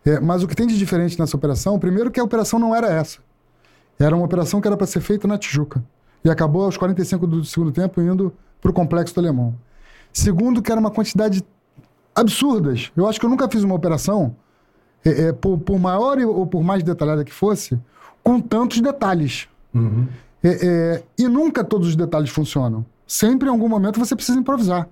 [0.05, 2.89] É, mas o que tem de diferente nessa operação, primeiro que a operação não era
[2.89, 3.19] essa.
[3.99, 5.83] Era uma operação que era para ser feita na Tijuca.
[6.25, 9.55] E acabou aos 45 do segundo tempo indo para o Complexo do Alemão.
[10.13, 11.43] Segundo, que era uma quantidade
[12.15, 12.93] absurdas.
[12.97, 14.35] Eu acho que eu nunca fiz uma operação,
[15.05, 17.79] é, é, por, por, maior ou por mais detalhada que fosse,
[18.23, 19.49] com tantos detalhes.
[19.75, 20.07] Uhum.
[20.43, 22.85] É, é, e nunca todos os detalhes funcionam.
[23.07, 24.89] Sempre em algum momento você precisa improvisar.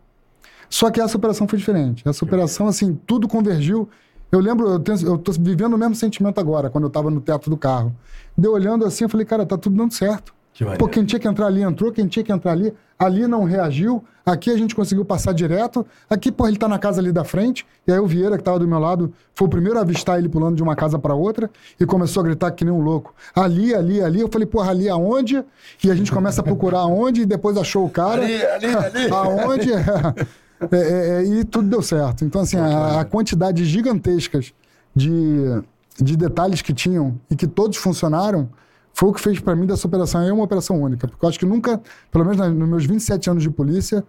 [0.69, 2.07] Só que essa operação foi diferente.
[2.09, 3.89] Essa operação, assim, tudo convergiu.
[4.31, 7.21] Eu lembro, eu, tenho, eu tô vivendo o mesmo sentimento agora, quando eu tava no
[7.21, 7.95] teto do carro.
[8.37, 10.35] Deu olhando assim, eu falei, cara, tá tudo dando certo.
[10.79, 14.05] Pô, quem tinha que entrar ali entrou, quem tinha que entrar ali, ali não reagiu,
[14.25, 17.67] aqui a gente conseguiu passar direto, aqui, pô, ele tá na casa ali da frente,
[17.87, 20.29] e aí o Vieira, que tava do meu lado, foi o primeiro a avistar ele
[20.29, 21.51] pulando de uma casa para outra,
[21.81, 23.15] e começou a gritar que nem um louco.
[23.35, 25.43] Ali, ali, ali, eu falei, porra, ali aonde?
[25.83, 28.23] E a gente começa a procurar aonde, e depois achou o cara.
[28.23, 29.09] Ali, ali, ali.
[29.13, 29.71] aonde?
[30.71, 32.25] É, é, é, e tudo deu certo.
[32.25, 34.53] Então, assim, a, a quantidade gigantescas
[34.95, 35.61] de,
[36.01, 38.49] de detalhes que tinham e que todos funcionaram
[38.95, 41.09] foi o que fez para mim dessa operação aí uma operação única.
[41.09, 41.81] Porque eu acho que nunca,
[42.11, 44.05] pelo menos nos meus 27 anos de polícia,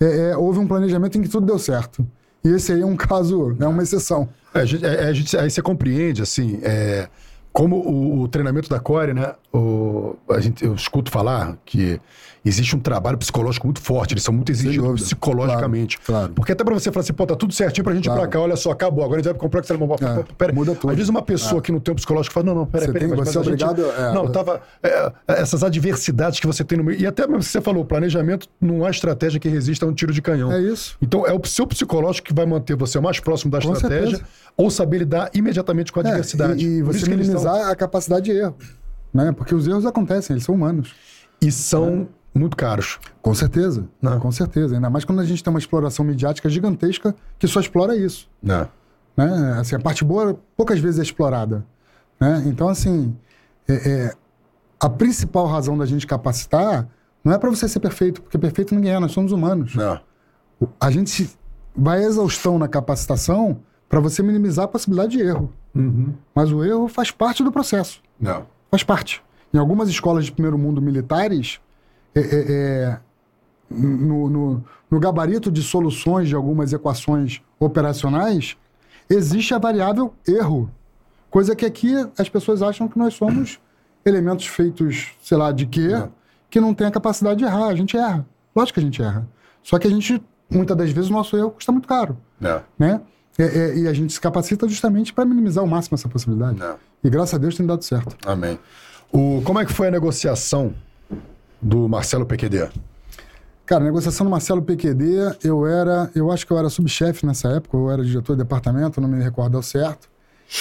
[0.00, 2.06] é, é, houve um planejamento em que tudo deu certo.
[2.44, 4.28] E esse aí é um caso, é uma exceção.
[4.52, 7.08] É, a gente- é, a gente- aí você compreende, assim, é,
[7.52, 9.32] como o, o treinamento da Core, né?
[9.52, 12.00] o- a gente, eu escuto falar que
[12.44, 15.98] existe um trabalho psicológico muito forte, eles são muito exigidos psicologicamente.
[16.00, 16.32] Claro, claro.
[16.34, 18.20] Porque até pra você falar assim, pô, tá tudo certinho pra gente ir Claro.
[18.22, 20.06] pra cá, olha só, acabou, agora a gente vai pro complexo telemóvel.
[20.06, 20.90] É, pera, muda tudo.
[20.90, 23.08] Às vezes uma pessoa que não tem um psicológico fala, não, não, peraí, Você peraí,
[23.08, 24.30] tem- mas, você mas é gente- obrigado, é, não, é.
[24.30, 24.60] tava...
[24.82, 28.48] é, essas adversidades que você tem no meio, e até mesmo que você falou, planejamento
[28.60, 30.52] não há estratégia que resista a um tiro de canhão.
[30.52, 30.96] É isso.
[31.00, 34.24] Então, é o seu psicológico que vai manter você mais próximo da Com estratégia certeza.
[34.56, 36.64] ou saber lidar imediatamente com a É, adversidade.
[36.64, 38.54] e, e você que minimizar são- a capacidade de erro.
[39.12, 39.32] Né?
[39.32, 40.92] Porque os erros acontecem, eles são humanos.
[41.40, 42.98] E são muito caros.
[43.22, 43.86] Com certeza.
[44.02, 44.18] Não.
[44.18, 44.74] Com certeza.
[44.74, 48.28] Ainda mais quando a gente tem uma exploração midiática gigantesca que só explora isso.
[48.42, 48.68] Né?
[49.16, 49.56] né?
[49.60, 51.64] Assim, a parte boa poucas vezes é explorada.
[52.20, 52.42] Né?
[52.46, 53.16] Então, assim,
[53.68, 54.14] é- é,
[54.80, 56.88] a principal razão da gente capacitar
[57.22, 59.74] não é para você ser perfeito, porque perfeito ninguém é, nós somos humanos.
[59.74, 59.98] Não.
[60.80, 61.30] A gente
[61.74, 65.52] vai à exaustão na capacitação para você minimizar a possibilidade de erro.
[66.34, 68.00] Mas o erro faz parte do processo.
[68.20, 68.46] Não.
[68.70, 69.22] Faz parte.
[69.52, 71.60] Em algumas escolas de primeiro mundo militares,
[72.14, 72.98] é- é- é,
[73.70, 78.56] no, no- no gabarito de soluções de algumas equações operacionais,
[79.08, 80.70] existe a variável erro.
[81.30, 83.58] Coisa que aqui as pessoas acham que nós somos
[84.04, 85.88] elementos feitos, sei lá, de quê,
[86.48, 87.66] que não tem a capacidade de errar.
[87.66, 88.24] A gente erra.
[88.54, 89.26] Lógico que a gente erra.
[89.62, 92.16] Só que a gente, muitas das vezes, o nosso erro custa muito caro.
[92.38, 92.62] Não.
[92.78, 93.00] Né?
[93.36, 96.58] É- é- e a gente se capacita justamente para minimizar ao máximo essa possibilidade.
[96.60, 96.76] Não.
[97.02, 98.14] E graças a Deus tem dado certo.
[98.24, 98.56] Amém.
[99.12, 100.72] O, como é que foi a negociação
[101.64, 102.68] do Marcelo PQD?
[103.64, 107.74] Cara, negociação do Marcelo PQD, eu era, eu acho que eu era subchefe nessa época,
[107.74, 110.10] eu era diretor de departamento, não me recordo ao certo.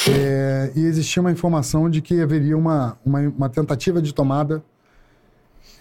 [0.09, 4.63] É, e existia uma informação de que haveria uma, uma, uma tentativa de tomada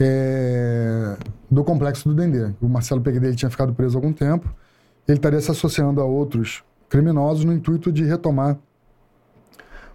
[0.01, 1.17] é,
[1.49, 2.52] do complexo do Dendê.
[2.60, 4.52] O Marcelo PQD ele tinha ficado preso há algum tempo,
[5.07, 8.59] ele estaria se associando a outros criminosos no intuito de retomar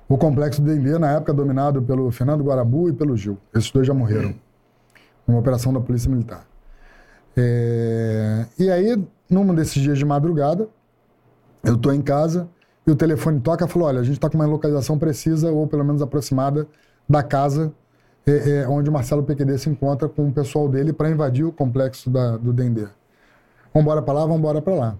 [0.07, 3.37] o complexo do Dendê, na época dominado pelo Fernando Guarabu e pelo Gil.
[3.53, 4.33] Esses dois já morreram.
[5.27, 6.47] Uma operação da Polícia Militar.
[7.35, 8.97] É, E aí,
[9.29, 10.67] num desses dias de madrugada,
[11.63, 12.47] eu tô em casa
[12.85, 15.67] e o telefone toca e falou: olha, a gente tá com uma localização precisa, ou
[15.67, 16.67] pelo menos aproximada,
[17.07, 17.73] da casa
[18.25, 21.51] é, é, onde o Marcelo PQD se encontra com o pessoal dele para invadir o
[21.51, 22.87] complexo da- do Dendê.
[23.73, 24.97] Vambora para lá, vambora para lá.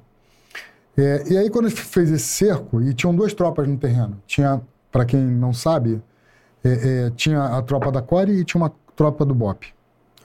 [0.97, 4.17] É, e aí, quando a gente fez esse cerco, e tinham duas tropas no terreno.
[4.25, 6.01] Tinha, para quem não sabe,
[6.64, 9.73] é, é, tinha a tropa da Core e tinha uma tropa do BOP.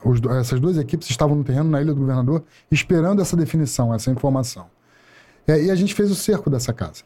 [0.03, 4.11] Os essas duas equipes estavam no terreno, na Ilha do Governador, esperando essa definição, essa
[4.11, 4.65] informação.
[5.47, 7.03] É, e a gente fez o cerco dessa casa.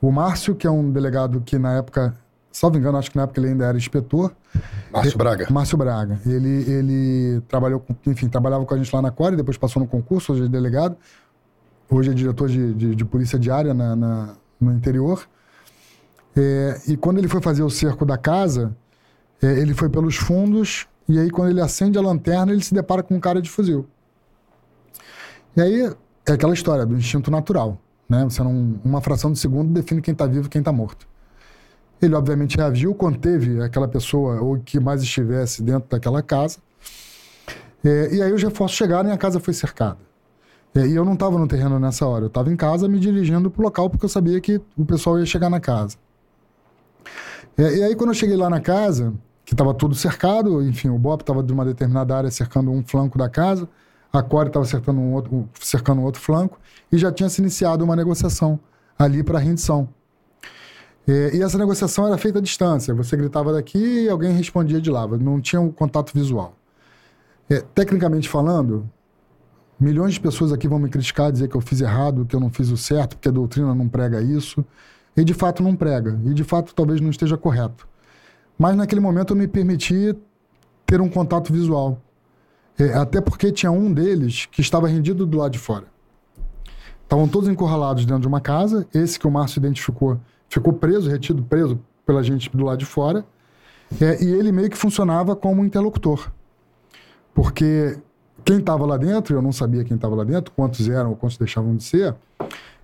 [0.00, 2.14] O Márcio, que é um delegado que na época,
[2.50, 4.32] salvo engano, acho que na época ele ainda era inspetor,
[4.92, 5.46] Márcio Braga.
[5.50, 6.20] Márcio Braga.
[6.26, 9.86] Ele, ele trabalhou, com, enfim, trabalhava com a gente lá na Core, depois passou no
[9.88, 10.96] concurso, hoje é delegado.
[11.88, 15.26] Hoje é diretor de, de, de polícia diária na, na- no interior.
[16.36, 18.74] É, e quando ele foi fazer o cerco da casa,
[19.42, 23.02] é, ele foi pelos fundos, e aí quando ele acende a lanterna, ele se depara
[23.02, 23.86] com um cara de fuzil.
[25.56, 25.94] E aí
[26.26, 27.78] é aquela história do instinto natural.
[28.08, 28.24] Né?
[28.24, 31.06] Você não, uma fração de segundo define quem está vivo e quem está morto.
[32.00, 36.58] Ele, obviamente, reagiu, conteve aquela pessoa ou que mais estivesse dentro daquela casa.
[37.84, 39.98] É, e aí os reforços chegaram e a casa foi cercada.
[40.74, 43.50] É, e eu não estava no terreno nessa hora, eu estava em casa me dirigindo
[43.50, 45.96] para o local porque eu sabia que o pessoal ia chegar na casa.
[47.56, 49.12] É, e aí, quando eu cheguei lá na casa,
[49.44, 53.18] que estava tudo cercado, enfim, o Bob estava de uma determinada área cercando um flanco
[53.18, 53.68] da casa,
[54.12, 56.58] a Core estava cercando um outro, cercando um outro flanco,
[56.90, 58.60] e já tinha se iniciado uma negociação
[58.98, 59.88] ali para rendição.
[61.06, 62.94] É, e essa negociação era feita à distância.
[62.94, 65.06] Você gritava daqui e alguém respondia de lá.
[65.06, 66.54] Não tinha um contato visual.
[67.50, 68.88] É, tecnicamente falando,
[69.78, 72.50] milhões de pessoas aqui vão me criticar, dizer que eu fiz errado, que eu não
[72.50, 74.64] fiz o certo, porque a doutrina não prega isso.
[75.16, 76.20] E de fato não prega.
[76.24, 77.88] E de fato talvez não esteja correto.
[78.62, 80.14] Mas naquele momento eu me permiti
[80.86, 82.00] ter um contato visual.
[82.78, 85.86] É, até porque tinha um deles que estava rendido do lado de fora.
[87.02, 88.86] Estavam todos encurralados dentro de uma casa.
[88.94, 93.24] Esse que o Márcio identificou ficou preso, retido, preso pela gente do lado de fora.
[94.00, 96.30] É, e ele meio que funcionava como interlocutor.
[97.34, 97.98] Porque
[98.44, 101.36] quem estava lá dentro, eu não sabia quem estava lá dentro, quantos eram ou quantos
[101.36, 102.14] deixavam de ser,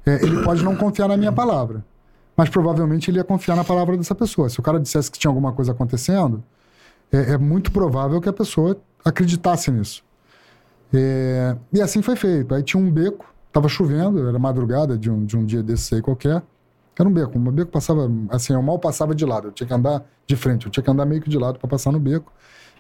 [0.05, 1.85] é, ele pode não confiar na minha palavra.
[2.39, 4.49] Mas provavelmente ele ia confiar na palavra dessa pessoa.
[4.49, 6.41] Se o cara dissesse que tinha alguma coisa acontecendo,
[7.11, 10.05] é, é muito provável que a pessoa acreditasse nisso.
[10.95, 12.55] É, e assim foi feito.
[12.55, 16.01] Aí tinha um beco, estava chovendo, era madrugada de um, de um dia desse aí
[16.01, 16.41] qualquer.
[16.97, 17.37] Era um beco.
[17.37, 19.49] Um beco passava, assim, eu mal passava de lado.
[19.49, 21.69] Eu tinha que andar de frente, eu tinha que andar meio que de lado para
[21.69, 22.33] passar no beco,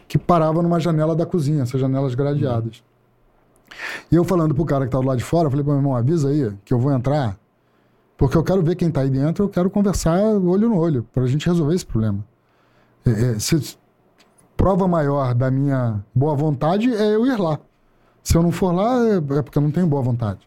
[0.06, 2.80] que parava numa janela da cozinha, essas janelas gradeadas.
[4.08, 5.96] E eu falando pro cara que tava do lado de fora, eu falei, meu irmão,
[5.96, 7.36] avisa aí que eu vou entrar,
[8.18, 11.26] porque eu quero ver quem tá aí dentro, eu quero conversar olho no olho, pra
[11.26, 12.22] gente resolver esse problema.
[13.06, 13.78] É, é, se,
[14.56, 17.58] prova maior da minha boa vontade é eu ir lá.
[18.22, 20.46] Se eu não for lá, é, é porque eu não tenho boa vontade.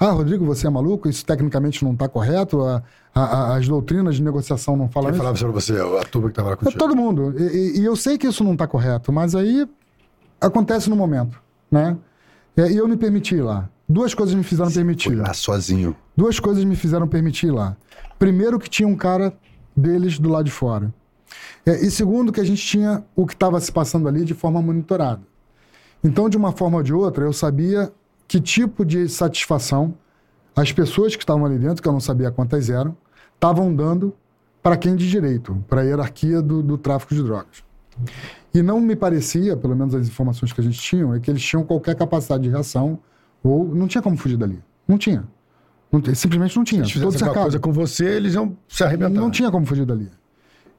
[0.00, 1.08] Ah, Rodrigo, você é maluco?
[1.08, 2.62] Isso tecnicamente não está correto?
[2.62, 2.82] A,
[3.12, 5.18] a, a, as doutrinas de negociação não falam Quem isso?
[5.18, 5.72] falava sobre você?
[6.00, 6.78] A turma que estava lá É contigo?
[6.78, 7.34] todo mundo.
[7.36, 9.68] E, e- e eu sei que isso não está correto, mas aí
[10.40, 11.96] acontece no momento, né?
[12.56, 13.68] É, E eu me permiti ir lá.
[13.88, 15.14] Duas coisas me fizeram permitir.
[15.14, 15.96] Lá sozinho.
[16.14, 17.76] Duas coisas me fizeram permitir ir lá.
[18.18, 19.32] Primeiro, que tinha um cara
[19.74, 20.92] deles do lado de fora.
[21.64, 24.60] É, e segundo, que a gente tinha o que estava se passando ali de forma
[24.60, 25.22] monitorada.
[26.04, 27.90] Então, de uma forma ou de outra, eu sabia
[28.26, 29.94] que tipo de satisfação
[30.54, 32.96] as pessoas que estavam ali dentro, que eu não sabia quantas eram,
[33.34, 34.14] estavam dando
[34.62, 37.62] para quem de direito, para a hierarquia do, do tráfico de drogas.
[38.52, 41.42] E não me parecia, pelo menos as informações que a gente tinha, é que eles
[41.42, 42.98] tinham qualquer capacidade de reação
[43.42, 44.62] ou não tinha como fugir dali.
[44.86, 45.24] Não tinha.
[45.90, 46.84] Não simplesmente não tinha.
[46.84, 49.10] Se fizesse alguma coisa com você, eles iam se arrebentar.
[49.20, 50.10] Não tinha como fugir dali.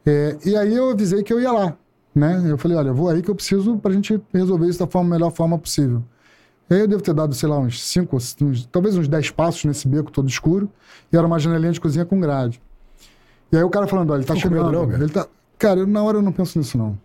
[0.06, 1.76] É, e aí eu avisei que eu ia lá.
[2.14, 2.44] Né?
[2.48, 5.10] Eu falei, olha, eu vou aí que eu preciso pra gente resolver isso da forma,
[5.10, 6.04] melhor forma possível.
[6.70, 8.18] E aí eu devo ter dado, sei lá, uns cinco,
[8.72, 10.70] talvez uns 10 passos nesse beco todo escuro.
[11.12, 12.62] E era uma janelinha de cozinha com grade.
[13.52, 14.94] E aí o cara falando, olha, ele tá chegando.
[15.04, 15.28] ele tá...
[15.58, 16.98] Cara, eu- na hora eu não penso nisso, não.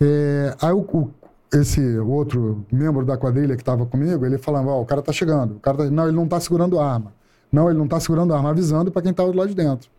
[0.00, 1.10] É, aí o, o-
[1.52, 5.56] esse outro membro da quadrilha que estava comigo, ele falava, ó, o cara tá chegando.
[5.56, 5.84] O cara tá...
[5.84, 7.12] Não, ele não tá segurando arma.
[7.50, 9.90] Não, ele não tá segurando arma, avisando para quem tava do lado de dentro.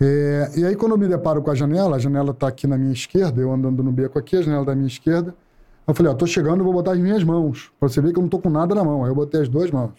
[0.00, 2.78] É, e aí, quando eu me deparo com a janela, a janela tá aqui na
[2.78, 5.34] minha esquerda, eu andando no beco aqui, a janela da minha esquerda.
[5.86, 7.72] Eu falei, ó, tô chegando, vou botar as minhas mãos.
[7.80, 9.04] Pra você ver que eu não tô com nada na mão.
[9.04, 9.94] Aí eu botei as duas mãos.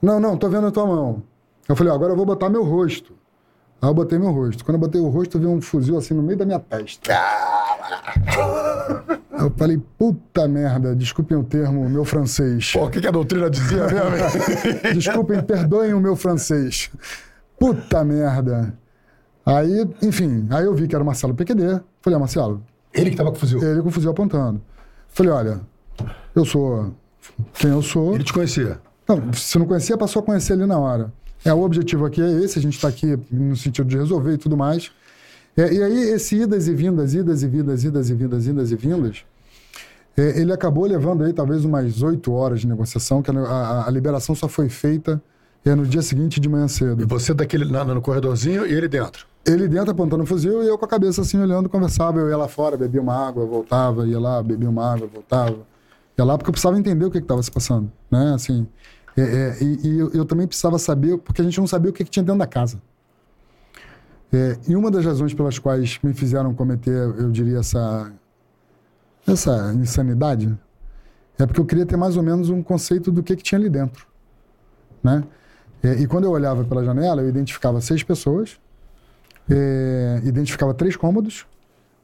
[0.00, 1.22] Não, não, tô vendo a tua mão.
[1.66, 3.14] Eu falei, ó, agora eu vou botar meu rosto.
[3.80, 4.64] Aí eu botei meu rosto.
[4.64, 7.12] Quando eu botei o rosto, eu vi um fuzil assim no meio da minha testa.
[9.30, 12.72] Aí eu falei, puta merda, desculpem o termo, meu francês.
[12.72, 14.90] Pô, o que, que a doutrina dizia mesmo?
[14.94, 16.90] Desculpem, perdoem o meu francês.
[17.58, 18.74] Puta merda.
[19.46, 21.80] Aí, enfim, aí eu vi que era o Marcelo PQD.
[22.02, 23.62] Falei, ah, Marcelo, Ele que tava com o fuzil.
[23.62, 24.60] ele com o fuzil apontando.
[25.08, 25.60] Falei, olha,
[26.34, 26.92] eu sou
[27.54, 28.14] quem eu sou.
[28.14, 28.80] Ele te conhecia.
[29.08, 31.12] Não, se não conhecia, passou a conhecer ali na hora.
[31.44, 34.38] É, o objetivo aqui é esse, a gente está aqui no sentido de resolver e
[34.38, 34.90] tudo mais.
[35.56, 38.76] É, e aí, esse idas e vindas, idas e vindas, idas e vindas, idas e
[38.76, 39.24] vindas,
[40.16, 43.90] é, ele acabou levando aí talvez umas oito horas de negociação, que a, a- a
[43.90, 45.20] liberação só foi feita
[45.64, 47.06] é, no dia seguinte de manhã E cedo.
[47.06, 49.26] você daquele na- no corredorzinho e ele dentro.
[49.46, 52.18] Ele dentro apontando o fuzil e eu com a cabeça assim olhando, conversava.
[52.20, 55.58] Eu ia lá fora, bebia uma água, voltava, ia lá, bebia uma água, voltava.
[56.18, 58.32] Ia lá porque eu precisava entender o que estava se passando, né?
[58.34, 58.66] Assim,
[59.20, 61.92] é, é, e e eu, eu também precisava saber, porque a gente não sabia o
[61.92, 62.80] que, que tinha dentro da casa.
[64.32, 68.12] É, e uma das razões pelas quais me fizeram cometer, eu diria, essa,
[69.26, 70.56] essa insanidade,
[71.38, 73.70] é porque eu queria ter mais ou menos um conceito do que, que tinha ali
[73.70, 74.06] dentro,
[75.02, 75.24] né?
[75.82, 78.58] É, e quando eu olhava pela janela, eu identificava seis pessoas,
[79.48, 81.46] é, identificava três cômodos,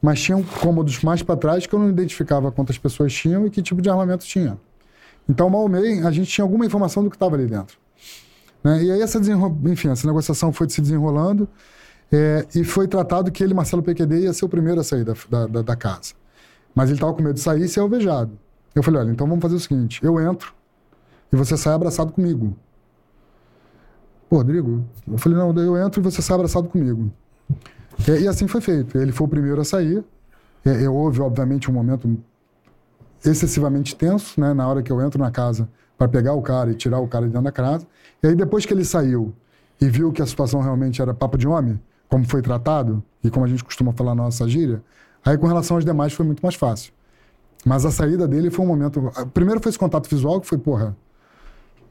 [0.00, 3.60] mas tinham cômodos mais para trás que eu não identificava quantas pessoas tinham e que
[3.60, 4.56] tipo de armamento tinha.
[5.28, 5.70] Então, mal ou
[6.06, 7.78] a gente tinha alguma informação do que estava ali dentro.
[8.62, 8.84] Né?
[8.84, 9.58] E aí, essa, desenro...
[9.66, 11.48] Enfim, essa negociação foi se desenrolando
[12.12, 15.14] é, e foi tratado que ele, Marcelo PQD, ia ser o primeiro a sair da,
[15.30, 16.14] da, da- da casa.
[16.74, 18.38] Mas ele estava com medo de sair e ser alvejado.
[18.74, 20.52] Eu falei: olha, então vamos fazer o seguinte: eu entro
[21.32, 22.56] e você sai abraçado comigo.
[24.28, 27.10] Pô, Rodrigo, eu falei: não, eu entro e você sai abraçado comigo.
[28.08, 28.98] É, e assim foi feito.
[28.98, 30.04] Ele foi o primeiro a sair.
[30.64, 32.18] É, houve, obviamente, um momento
[33.24, 34.52] excessivamente tenso, né?
[34.52, 37.26] Na hora que eu entro na casa para pegar o cara e tirar o cara
[37.26, 37.86] de dentro da casa.
[38.22, 39.32] E aí, depois que ele saiu
[39.80, 43.44] e viu que a situação realmente era papo de homem, como foi tratado e como
[43.44, 44.82] a gente costuma falar na nossa gíria,
[45.24, 46.92] aí com relação aos demais foi muito mais fácil.
[47.64, 49.10] Mas a saída dele foi um momento.
[49.32, 50.94] Primeiro foi esse contato visual, que foi, porra,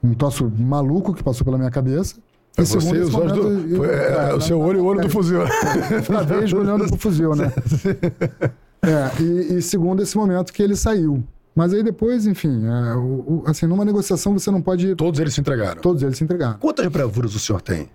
[0.04, 2.16] um troço maluco que passou pela minha cabeça.
[2.56, 3.86] E Você segundo, e os olhos do.
[3.86, 5.42] é, é, o seu olho e o olho do fuzil.
[6.04, 7.52] Fica vez olhando pro fuzil, né?
[8.84, 11.24] É, e, e segundo esse momento que ele saiu.
[11.56, 14.96] Mas aí depois, enfim, é, o- o- assim, numa negociação você não pode.
[14.96, 15.82] Todos eles se entregaram.
[15.82, 16.58] Todos eles se entregaram.
[16.60, 17.90] Quantas bravuras o senhor tem?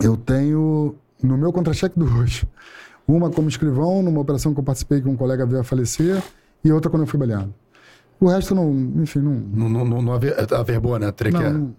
[0.00, 2.44] eu tenho no meu contra-cheque duas.
[3.06, 6.22] Uma como escrivão, numa operação que eu participei que um colega veio a falecer,
[6.62, 7.52] e outra quando eu fui baleado.
[8.20, 8.70] O resto não,
[9.02, 9.32] enfim, não.
[9.32, 10.12] Não, não, não, não
[10.98, 11.10] né?
[11.10, 11.74] Teria que- não, não-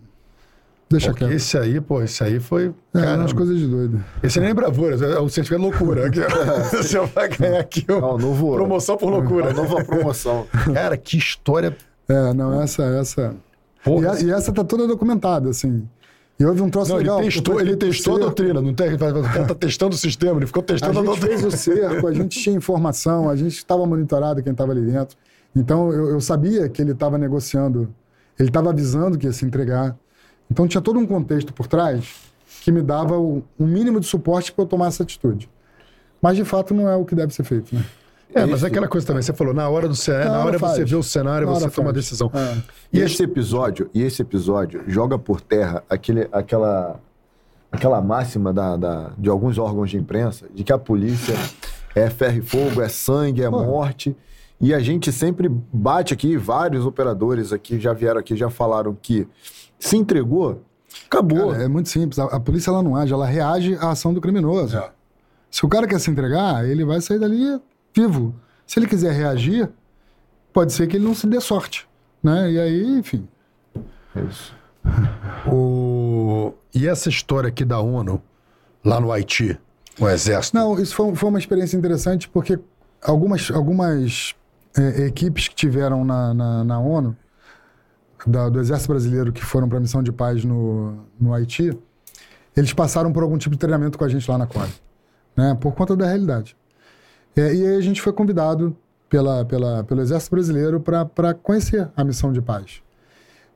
[0.89, 1.35] deixa Porque quieto.
[1.35, 2.73] esse aí, pô, esse aí foi.
[2.93, 3.23] É, caramba.
[3.23, 4.03] umas coisas de doido.
[4.23, 6.03] Esse nem é bravura, é o de loucura.
[6.09, 6.77] Ó.
[6.77, 9.53] Você vai ganhar aqui ó, Não, novo- promoção por loucura.
[9.53, 10.47] Nova promoção.
[10.73, 11.75] Cara, que história.
[12.07, 13.35] É, não, essa, essa.
[13.85, 15.87] E, a- e essa tá toda documentada, assim.
[16.39, 17.19] E houve um troço Não, legal.
[17.19, 18.93] ele testou, ele testou a doutrina, não tem?
[18.93, 21.37] O cara tá testando o sistema, ele ficou A testando a, gente doutrina.
[21.37, 25.17] fez o cerco, a gente tinha informação, a gente estava monitorado quem estava ali dentro.
[25.53, 27.93] Então eu, eu sabia que ele estava negociando,
[28.39, 29.97] ele estava avisando que ia se entregar.
[30.49, 32.15] Então tinha todo um contexto por trás
[32.61, 35.49] que me dava o, um mínimo de suporte para eu tomar essa atitude.
[36.21, 37.83] Mas de fato não é o que deve ser feito, né?
[38.33, 40.47] É, mas é aquela coisa também, você falou, na hora do cenário, Na na hora
[40.57, 42.05] hora você vê o cenário, Na você toma a faz.
[42.05, 42.31] decisão.
[42.33, 42.57] É.
[42.93, 46.99] E esse episódio, e esse episódio joga por terra aquele, aquela,
[47.71, 51.33] aquela máxima da, da- de alguns órgãos de imprensa de que a polícia
[51.95, 54.15] é ferro e fogo, é sangue, é morte.
[54.61, 59.27] E a gente sempre bate aqui, vários operadores aqui já vieram aqui, já falaram que
[59.79, 60.63] se entregou,
[61.05, 61.51] acabou.
[61.51, 62.19] Cara, é muito simples.
[62.19, 64.77] A, a polícia ela não age, ela reage à ação do criminoso.
[64.77, 64.91] É.
[65.49, 67.59] Se o cara quer se entregar, ele vai sair dali
[67.95, 68.35] vivo.
[68.67, 69.69] Se ele quiser reagir,
[70.53, 71.87] pode ser que ele não se dê sorte.
[72.21, 72.51] Né?
[72.51, 73.27] E aí, enfim.
[74.15, 74.53] É isso.
[75.47, 76.53] O...
[76.73, 78.21] E essa história aqui da ONU,
[78.83, 79.57] lá no Haiti,
[79.99, 80.55] o exército.
[80.55, 82.59] Não, isso foi, foi uma experiência interessante porque
[83.01, 84.35] algumas, algumas
[84.77, 87.15] é, equipes que tiveram na, na, na ONU,
[88.27, 91.77] da- do Exército Brasileiro, que foram para a missão de paz no, no Haiti,
[92.55, 94.67] eles passaram por algum tipo de treinamento com a gente lá na COI,
[95.35, 96.55] né, por conta da realidade.
[97.35, 98.75] É, e aí a gente foi convidado
[99.09, 102.81] pela, pela, pelo Exército Brasileiro para conhecer a missão de paz.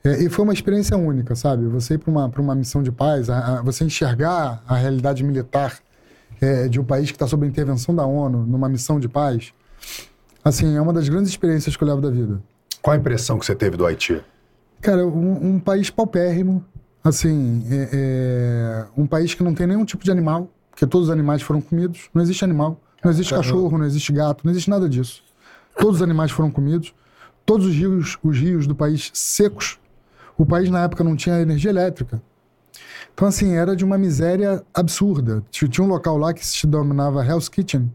[0.03, 1.65] É, e foi uma experiência única, sabe?
[1.67, 5.77] Você ir para uma, uma missão de paz, a- a- você enxergar a realidade militar
[6.41, 9.53] é, de um país que está sob a intervenção da ONU numa missão de paz,
[10.43, 12.41] assim, é uma das grandes experiências que eu levo da vida.
[12.81, 14.21] Qual a impressão que você teve do Haiti?
[14.83, 16.61] Cara, um, um país paupérrimo,
[17.01, 21.13] assim, é, é, um país que não tem nenhum tipo de animal, porque todos os
[21.13, 24.89] animais foram comidos, não existe animal, não existe cachorro, não existe gato, não existe nada
[24.89, 25.23] disso.
[25.79, 26.93] Todos os animais foram comidos,
[27.45, 29.79] todos os rios, os rios do país secos.
[30.37, 32.21] O país na época não tinha energia elétrica.
[33.13, 35.41] Então, assim, era de uma miséria absurda.
[35.49, 37.89] Tinha um local lá que se denominava Hell's Kitchen,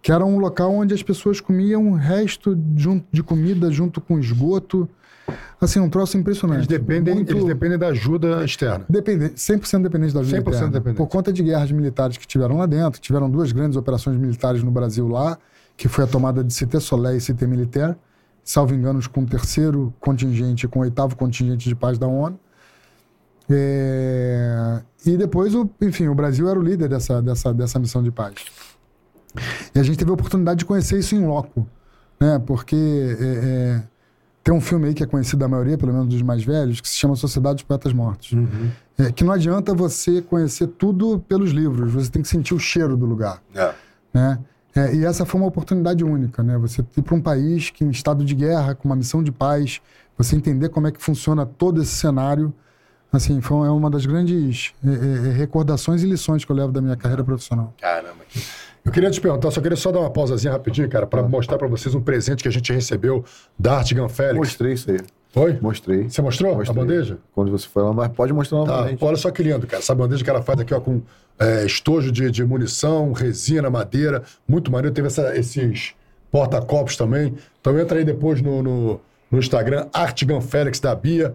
[0.00, 4.18] que era um local onde as pessoas comiam o resto junto de comida junto com
[4.18, 4.88] esgoto.
[5.60, 6.58] Assim, um troço impressionante.
[6.58, 8.84] Eles dependem, Muito- eles dependem da ajuda externa.
[8.88, 10.70] Dependente, 100% dependente da ajuda 100% interna.
[10.72, 10.96] dependente.
[10.98, 14.70] Por conta de guerras militares que tiveram lá dentro, tiveram duas grandes operações militares no
[14.70, 15.38] Brasil lá,
[15.76, 17.96] que foi a tomada de Cité Soleil e Cité Militaire,
[18.42, 22.38] salvo enganos com o terceiro contingente, com o oitavo contingente de paz da ONU.
[23.50, 28.10] É, E depois, o, enfim, o Brasil era o líder dessa, dessa, dessa missão de
[28.10, 28.34] paz.
[29.74, 31.66] E a gente teve a oportunidade de conhecer isso em loco,
[32.20, 32.38] né?
[32.46, 33.82] Porque é, é,
[34.44, 36.88] tem um filme aí que é conhecido da maioria, pelo menos dos mais velhos, que
[36.88, 38.32] se chama Sociedade dos Poetas Mortos.
[38.98, 42.94] É, que não adianta você conhecer tudo pelos livros, você tem que sentir o cheiro
[42.94, 43.42] do lugar,
[44.12, 44.38] né?
[44.76, 46.58] É, e essa foi uma oportunidade única, né?
[46.58, 49.80] Você ir para um país que em estado de guerra, com uma missão de paz,
[50.18, 52.52] você entender como é que funciona todo esse cenário,
[53.12, 56.80] assim, foi é uma das grandes é, é, recordações e lições que eu levo da
[56.80, 57.72] minha carreira profissional.
[57.80, 58.24] Caramba.
[58.84, 61.66] Eu queria te perguntar, só queria só dar uma pausazinha rapidinho, cara, para mostrar para
[61.66, 63.24] vocês um presente que a gente recebeu
[63.58, 64.36] da Artigan Félix.
[64.36, 64.98] Mostrei isso aí.
[65.32, 65.58] Foi?
[65.60, 66.08] Mostrei.
[66.08, 66.70] Você mostrou Mostrei.
[66.70, 67.18] a bandeja?
[67.34, 69.02] Quando você foi lá, mas pode mostrar Tá, novamente.
[69.02, 69.82] olha só que lindo, cara.
[69.82, 71.00] Essa bandeja que ela faz aqui, ó, com
[71.38, 74.22] é, estojo de, de munição, resina, madeira.
[74.46, 74.94] Muito maneiro.
[74.94, 75.94] Teve essa- esses
[76.30, 77.34] porta-copos também.
[77.60, 81.34] Então entra aí depois no, no, no Instagram, Artigan Félix da Bia.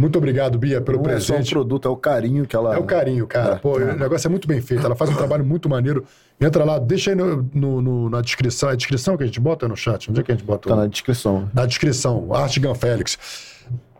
[0.00, 1.50] Muito obrigado, Bia, pelo Não é só presente.
[1.52, 2.74] produto, é o carinho que ela.
[2.74, 3.56] É o carinho, cara.
[3.56, 3.92] É, Pô, é.
[3.92, 4.84] o negócio é muito bem feito.
[4.84, 6.04] Ela faz um trabalho muito maneiro.
[6.40, 8.70] Entra lá, deixa aí no, no- no- na descrição.
[8.70, 10.10] É a descrição que a gente bota no chat?
[10.10, 10.70] Onde é que a gente bota?
[10.70, 11.50] Tá na descrição.
[11.52, 13.18] Na descrição, Artigan Félix.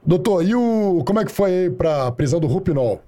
[0.04, 3.02] Doutor, e o, como é que foi aí pra prisão do Rupinol?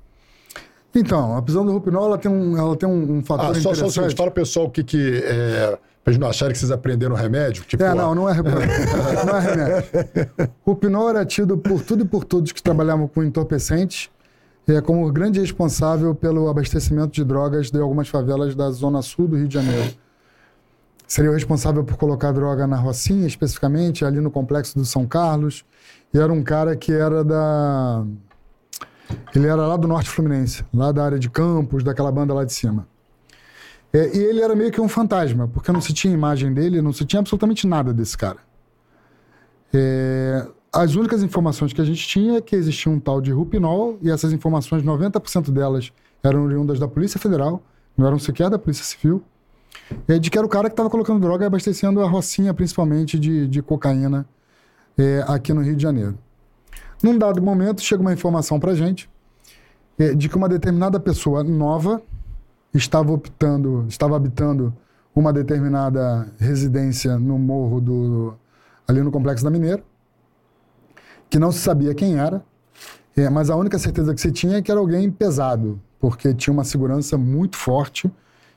[0.95, 3.61] Então, a prisão do Rupinol, ela tem um, ela tem um, um fator Ah, só,
[3.61, 3.93] só o interessante.
[3.95, 5.23] seguinte, fala pro pessoal o que que...
[5.25, 7.65] É, pra eles não acharem que vocês aprenderam remédio.
[7.65, 9.91] Tipo, É, não, não é, não é remédio.
[10.65, 14.11] O Pinot era tido por tudo e por todos que trabalhavam com entorpecentes
[14.67, 19.27] é, como o grande responsável pelo abastecimento de drogas de algumas favelas da zona sul
[19.27, 19.95] do Rio de Janeiro.
[21.07, 25.65] Seria o responsável por colocar droga na Rocinha, especificamente, ali no complexo do São Carlos.
[26.15, 28.05] E era um cara que era da...
[29.35, 32.53] Ele era lá do Norte Fluminense, lá da área de Campos, daquela banda lá de
[32.53, 32.87] cima.
[33.93, 36.93] É, e ele era meio que um fantasma, porque não se tinha imagem dele, não
[36.93, 38.39] se tinha absolutamente nada desse cara.
[39.73, 43.99] É, as únicas informações que a gente tinha é que existia um tal de Rupinol,
[44.01, 47.63] e essas informações, 90% delas eram oriundas da Polícia Federal,
[47.97, 49.23] não eram sequer da Polícia Civil,
[50.09, 53.19] é, de que era o cara que estava colocando droga e abastecendo a Rocinha, principalmente
[53.19, 54.27] de, de cocaína,
[54.97, 56.19] é, aqui no Rio de Janeiro.
[57.03, 59.11] Num dado momento, chega uma informação para gente
[59.99, 62.01] é, de que uma determinada pessoa nova
[62.75, 64.75] estava optando, estava habitando
[65.15, 68.35] uma determinada residência no morro do
[68.89, 69.83] ali no complexo da Mineira,
[71.31, 72.43] que não se sabia quem era,
[73.17, 76.53] é, mas a única certeza que se tinha é que era alguém pesado, porque tinha
[76.53, 78.11] uma segurança muito forte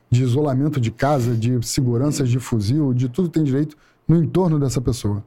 [0.09, 3.77] de isolamento de casa, de seguranças de fuzil, de tudo tem direito
[4.07, 5.23] no entorno dessa pessoa.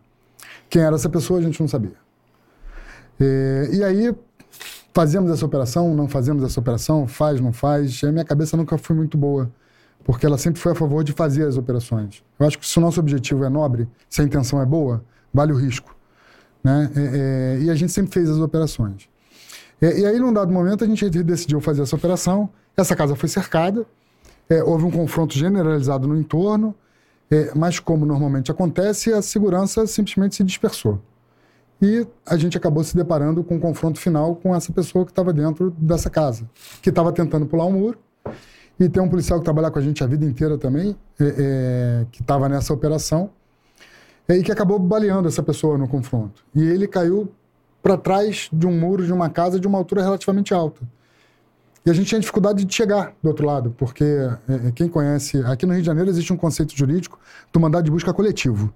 [0.68, 1.97] Quem era essa pessoa a gente não sabia.
[3.20, 4.15] É, e aí
[4.99, 8.02] fazemos essa operação, não fazemos essa operação, faz, não faz.
[8.02, 9.49] A minha cabeça nunca foi muito boa,
[10.02, 12.25] porque ela sempre foi a favor de fazer as operações.
[12.36, 15.52] Eu acho que se o nosso objetivo é nobre, se a intenção é boa, vale
[15.52, 15.94] o risco.
[16.65, 16.91] Né?
[16.97, 19.09] É, é, e a gente sempre fez as operações.
[19.81, 22.51] É, e aí, num dado momento, a gente decidiu fazer essa operação.
[22.77, 23.86] Essa casa foi cercada,
[24.51, 26.75] é, houve um confronto generalizado no entorno,
[27.31, 31.01] é, mas, como normalmente acontece, a segurança simplesmente se dispersou.
[31.81, 35.33] E a gente acabou se deparando com um confronto final com essa pessoa que estava
[35.33, 36.49] dentro dessa casa,
[36.83, 37.99] que estava tentando pular o um muro.
[38.81, 42.07] E tem um policial que trabalha com a gente a vida inteira também, é, é,
[42.13, 43.31] que estava nessa operação,
[44.29, 46.45] é, e que acabou baleando essa pessoa no confronto.
[46.55, 47.29] E ele caiu
[47.83, 50.81] para trás de um muro de uma casa de uma altura relativamente alta.
[51.85, 55.39] E a gente tinha dificuldade de chegar do outro lado, porque é, é quem conhece,
[55.45, 57.19] aqui no Rio de Janeiro existe um conceito jurídico
[57.53, 58.73] do mandado de busca coletivo.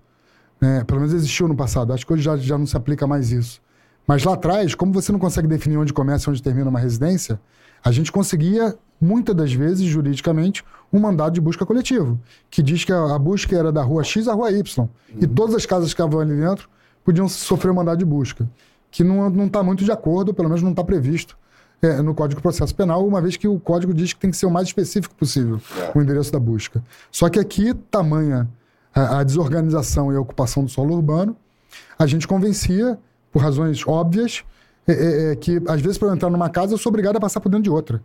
[0.63, 0.85] Né?
[0.85, 1.93] Pelo menos existiu no passado.
[1.93, 3.61] Acho que hoje já, já não se aplica mais isso.
[4.07, 7.41] Mas lá atrás, como você não consegue definir onde começa e onde termina uma residência,
[7.85, 12.93] a gente conseguia, muitas das vezes, juridicamente, um mandado de busca coletivo, que diz que
[12.93, 14.83] a, a busca era da rua X à rua Y.
[14.83, 14.89] Uhum.
[15.21, 16.69] E todas as casas que estavam ali dentro
[17.05, 18.49] podiam sofrer um mandado de busca,
[18.89, 21.37] que não está muito de acordo, pelo menos não está previsto
[21.81, 24.37] é, no Código de Processo Penal, uma vez que o código diz que tem que
[24.37, 25.99] ser o mais específico possível é.
[25.99, 26.85] o endereço da busca.
[27.11, 28.49] Só que aqui, tamanha
[28.95, 31.37] a, a desorganização e a ocupação do solo urbano,
[31.99, 32.99] a gente convencia,
[33.31, 34.45] por razões óbvias,
[34.87, 37.21] é, é, é que às vezes para eu entrar numa casa eu sou obrigado a
[37.21, 38.03] passar por dentro de outra.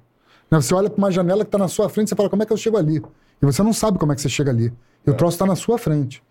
[0.49, 0.61] Né?
[0.61, 2.53] Você olha para uma janela que está na sua frente, você fala, como é que
[2.53, 3.01] eu chego ali?
[3.41, 4.74] E você não sabe como é que você chega ali.
[5.06, 5.16] E o é.
[5.16, 6.24] troço está na sua frente.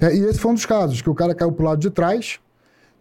[0.00, 1.90] É, e esse foi um dos casos, que o cara caiu para o lado de
[1.90, 2.38] trás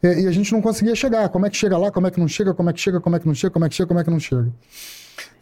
[0.01, 1.29] é, e a gente não conseguia chegar.
[1.29, 3.15] Como é que chega lá, como é que não chega, como é que chega, como
[3.15, 4.51] é que não chega, como é que chega, como é que não chega.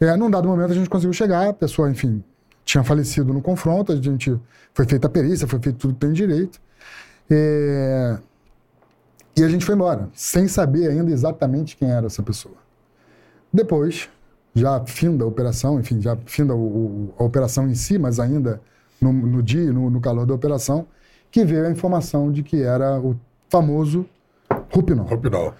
[0.00, 2.22] É, num dado momento a gente conseguiu chegar, a pessoa, enfim,
[2.68, 4.38] tinha falecido no confronto, a gente
[4.74, 6.60] foi feita a perícia, foi feito tudo que tem direito.
[7.30, 8.18] É...
[9.34, 12.56] E a gente foi embora, sem saber ainda exatamente quem era essa pessoa.
[13.50, 14.10] Depois,
[14.54, 18.60] já fim da operação, enfim, já fim da o, a operação em si, mas ainda
[19.00, 20.86] no, no dia, no, no, calor da operação,
[21.30, 24.04] que veio a informação de que era o famoso
[24.70, 25.06] Rupinol.
[25.06, 25.54] Rupinol.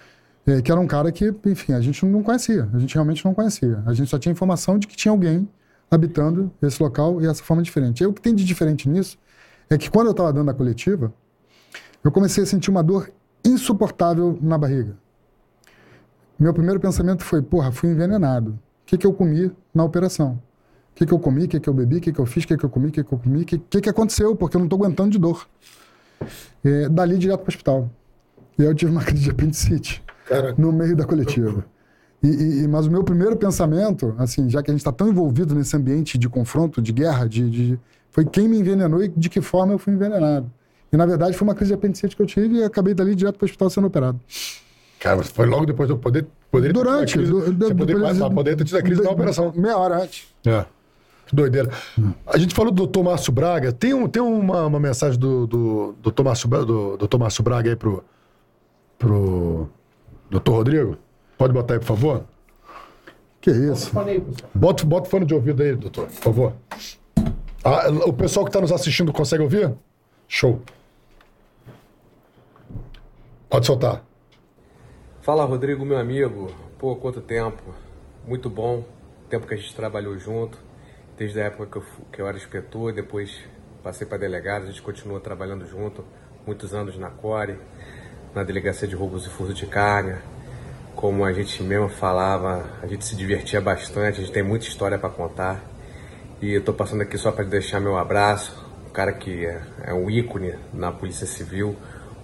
[0.45, 3.33] É, que era um cara que, enfim, a gente não conhecia, a gente realmente não
[3.33, 3.81] conhecia.
[3.87, 5.47] A gente só tinha informação de que tinha alguém
[5.89, 8.03] habitando esse local e essa forma diferente.
[8.03, 9.17] E o que tem de diferente nisso
[9.69, 11.13] é que quando eu estava dando a coletiva,
[12.03, 13.11] eu comecei a sentir uma dor
[13.43, 14.95] insuportável na barriga.
[16.37, 18.51] Meu primeiro pensamento foi, porra, fui envenenado.
[18.51, 20.41] O que, que eu comi na operação?
[20.91, 22.43] O que, que eu comi, o que, que eu bebi, o que, que eu fiz,
[22.43, 24.35] o que, que eu comi, o que, que eu comi, o que, que, que aconteceu,
[24.35, 25.47] porque eu não estou aguentando de dor.
[26.63, 27.89] É, dali direto para o hospital.
[28.57, 30.61] E aí eu tive uma crise de apendicite Caraca.
[30.61, 31.65] no meio da coletiva.
[32.21, 35.55] E, e, mas o meu primeiro pensamento, assim, já que a gente está tão envolvido
[35.55, 37.79] nesse ambiente de confronto, de guerra, de, de,
[38.11, 40.51] foi quem me envenenou e de que forma eu fui envenenado.
[40.91, 43.37] E na verdade foi uma crise de apendicite que eu tive e acabei dali direto
[43.37, 44.19] para o hospital sendo operado.
[44.99, 46.27] Cara, foi logo depois do poder.
[46.51, 47.13] poder Durante.
[47.13, 49.53] Crise, do, do, você poder, poder ter tido a crise da operação.
[49.55, 50.27] Meia hora antes.
[50.45, 50.65] É.
[51.25, 51.71] Que doideira.
[52.25, 53.03] A gente falou do Dr.
[53.03, 53.71] Márcio Braga.
[53.71, 58.03] Tem, um, tem uma, uma mensagem do, do, do, Tomás, do, do Braga aí pro,
[58.97, 59.69] pro
[60.29, 60.97] doutor Rodrigo?
[61.39, 62.25] Pode botar aí, por favor?
[63.39, 63.93] Que isso?
[64.53, 66.53] Bota, bota o fone de ouvido aí, doutor, por favor.
[67.63, 69.73] Ah, o pessoal que está nos assistindo consegue ouvir?
[70.27, 70.61] Show.
[73.49, 74.03] Pode soltar.
[75.21, 76.51] Fala, Rodrigo, meu amigo.
[76.77, 77.63] Pô, quanto tempo.
[78.27, 78.83] Muito bom.
[79.29, 80.57] Tempo que a gente trabalhou junto.
[81.17, 83.39] Desde a época que eu, que eu era inspetor, depois
[83.81, 86.03] passei para delegado, a gente continua trabalhando junto.
[86.45, 87.57] Muitos anos na CORE,
[88.35, 90.17] na Delegacia de Roubos e Furto de Carne,
[90.99, 94.99] como a gente mesmo falava, a gente se divertia bastante, a gente tem muita história
[94.99, 95.63] para contar.
[96.41, 98.53] E eu tô passando aqui só para deixar meu abraço,
[98.85, 101.73] um cara que é, é um ícone na Polícia Civil,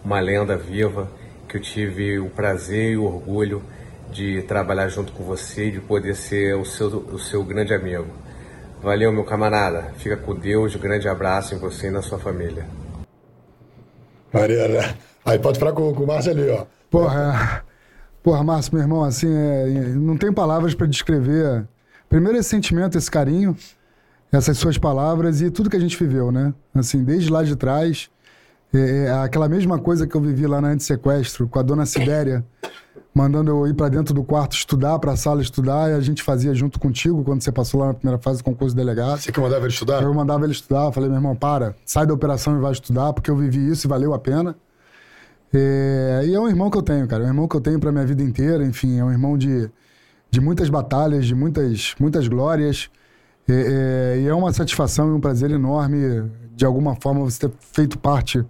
[0.03, 1.09] uma lenda viva,
[1.47, 3.63] que eu tive o prazer e o orgulho
[4.11, 8.07] de trabalhar junto com você e de poder ser o seu, o seu grande amigo.
[8.83, 9.93] Valeu, meu camarada.
[9.99, 10.75] Fica com Deus.
[10.75, 12.65] Um grande abraço em você e na sua família.
[14.33, 16.65] Maria, Aí pode falar com, com o Márcio ali, ó.
[16.91, 17.63] Porra,
[18.25, 21.63] Porra, Márcio, meu irmão, assim, é, não tem palavras para descrever
[22.09, 23.55] primeiro esse sentimento, esse carinho,
[24.31, 26.51] essas suas palavras e tudo que a gente viveu, né?
[26.73, 28.09] Assim, desde lá de trás,
[28.73, 32.43] é, é, aquela mesma coisa que eu vivi lá na antissequestro com a dona Sibéria,
[33.13, 36.23] mandando eu ir para dentro do quarto estudar, para a sala estudar, e a gente
[36.23, 39.19] fazia junto contigo quando você passou lá na primeira fase do concurso de delegado.
[39.19, 40.01] Você que mandava ele estudar?
[40.01, 43.29] Eu mandava ele estudar, falei, meu irmão, para, sai da operação e vai estudar, porque
[43.29, 44.55] eu vivi isso e valeu a pena.
[45.57, 47.79] É, e é um irmão que eu tenho, cara, é um irmão que eu tenho
[47.79, 49.69] para minha vida inteira, enfim, é um irmão de,
[50.29, 52.89] de muitas batalhas, de muitas, muitas glórias.
[53.47, 53.53] É,
[54.17, 57.97] é, e é uma satisfação e um prazer enorme, de alguma forma, você ter feito
[57.97, 58.43] parte,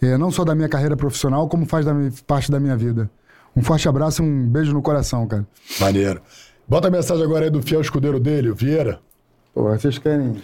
[0.00, 1.92] é, não só da minha carreira profissional, como faz da,
[2.26, 3.10] parte da minha vida.
[3.56, 5.46] Um forte abraço e um beijo no coração, cara.
[5.80, 6.20] Maneiro.
[6.68, 9.00] Bota a mensagem agora aí do fiel escudeiro dele, o Vieira.
[9.54, 10.36] Pô, vocês querem.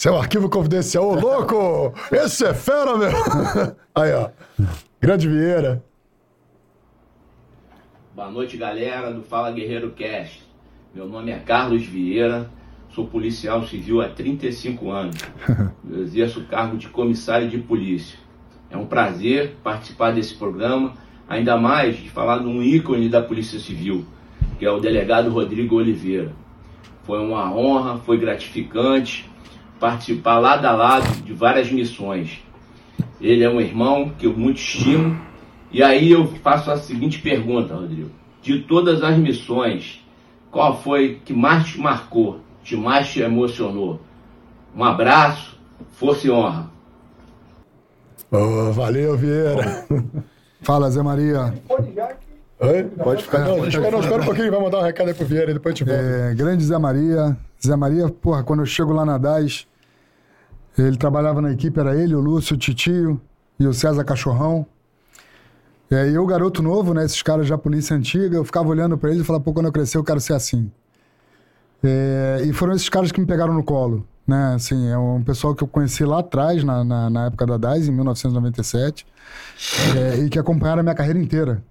[0.00, 1.92] Seu arquivo confidencial, ô louco!
[2.10, 3.10] Esse é fera, meu!
[3.94, 4.30] Aí, ó.
[4.98, 5.84] Grande Vieira.
[8.16, 10.42] Boa noite, galera do Fala Guerreiro Cast.
[10.94, 12.48] Meu nome é Carlos Vieira,
[12.94, 15.16] sou policial civil há 35 anos.
[15.86, 18.18] Eu exerço o cargo de comissário de polícia.
[18.70, 20.94] É um prazer participar desse programa
[21.28, 24.06] ainda mais de falar de um ícone da Polícia Civil,
[24.58, 26.32] que é o delegado Rodrigo Oliveira.
[27.02, 29.29] Foi uma honra, foi gratificante
[29.80, 32.38] participar lado a lado de várias missões.
[33.20, 35.18] Ele é um irmão que eu muito estimo.
[35.72, 38.10] E aí eu faço a seguinte pergunta, Rodrigo.
[38.42, 40.04] De todas as missões,
[40.50, 44.00] qual foi que mais te marcou, que mais te emocionou?
[44.76, 45.58] Um abraço,
[45.92, 46.70] força e honra.
[48.30, 49.86] Oh, valeu, Vieira.
[50.62, 51.54] Fala, Zé Maria.
[52.60, 52.84] Oi?
[53.02, 53.40] Pode ficar.
[53.40, 55.74] Não, espera, não, espera um pouquinho, vai mandar um recado aí pro Vieira e depois
[55.74, 56.02] a gente volta.
[56.02, 57.36] É, grande Zé Maria.
[57.64, 59.66] Zé Maria, porra, quando eu chego lá na DAS,
[60.78, 63.20] ele trabalhava na equipe, era ele, o Lúcio, o Titio
[63.58, 64.66] e o César Cachorrão.
[65.90, 67.04] E eu, garoto novo, né?
[67.04, 69.72] Esses caras já polícia antiga, eu ficava olhando para eles e falava, pô, quando eu
[69.72, 70.70] crescer eu quero ser assim.
[71.82, 74.54] É, e foram esses caras que me pegaram no colo, né?
[74.54, 77.88] Assim, é um pessoal que eu conheci lá atrás, na, na, na época da DAS,
[77.88, 79.06] em 1997
[79.96, 81.62] é, e que acompanharam a minha carreira inteira.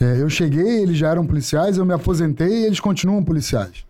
[0.00, 3.84] É, eu cheguei, eles já eram policiais, eu me aposentei e eles continuam policiais.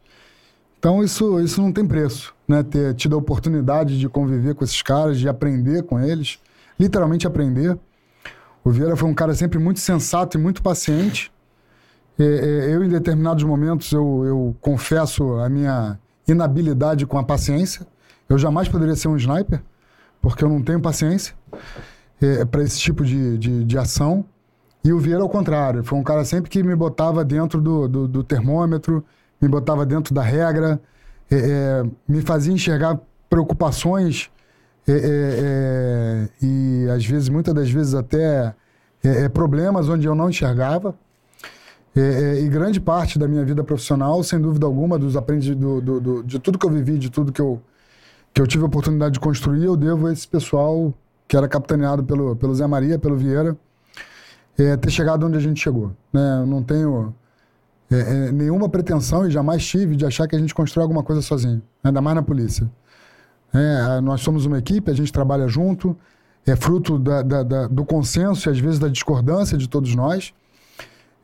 [0.81, 2.62] Então isso, isso não tem preço, né?
[2.62, 6.39] Ter tido a oportunidade de conviver com esses caras, de aprender com eles,
[6.78, 7.78] literalmente aprender.
[8.65, 11.31] O Vieira foi um cara sempre muito sensato e muito paciente.
[12.18, 17.86] É, é, eu, em determinados momentos, eu, eu confesso a minha inabilidade com a paciência.
[18.26, 19.62] Eu jamais poderia ser um sniper,
[20.23, 21.34] porque eu não tenho paciência
[22.23, 24.25] é, para esse tipo de, de, de, ação.
[24.83, 28.09] E o Vieira, ao contrário, foi um cara sempre que me botava dentro do, do,
[28.09, 29.05] do termômetro,
[29.40, 30.80] me botava dentro da regra,
[31.30, 34.30] é, é, me fazia enxergar preocupações
[34.86, 38.54] é, é, e, às vezes, muitas das vezes, até
[39.32, 40.94] problemas onde eu não enxergava.
[41.96, 46.22] e grande parte da minha vida profissional, sem dúvida alguma, dos aprendiz, do, do, do,
[46.22, 47.62] de tudo que eu vivi, de tudo que eu,
[48.34, 50.92] que eu tive a oportunidade de construir, eu devo a esse pessoal
[51.26, 53.56] que era capitaneado pelo, pelo Zé Maria, pelo Vieira,
[54.58, 55.92] é, ter chegado onde a gente chegou.
[56.12, 56.40] Né?
[56.40, 57.14] Eu não tenho
[57.90, 61.20] é, é, nenhuma pretensão e jamais tive de achar que a gente constrói alguma coisa
[61.20, 62.70] sozinho, ainda mais na polícia.
[63.52, 65.96] É, nós somos uma equipe, a gente trabalha junto,
[66.46, 70.32] é fruto da, da, da, do consenso e às vezes da discordância de todos nós,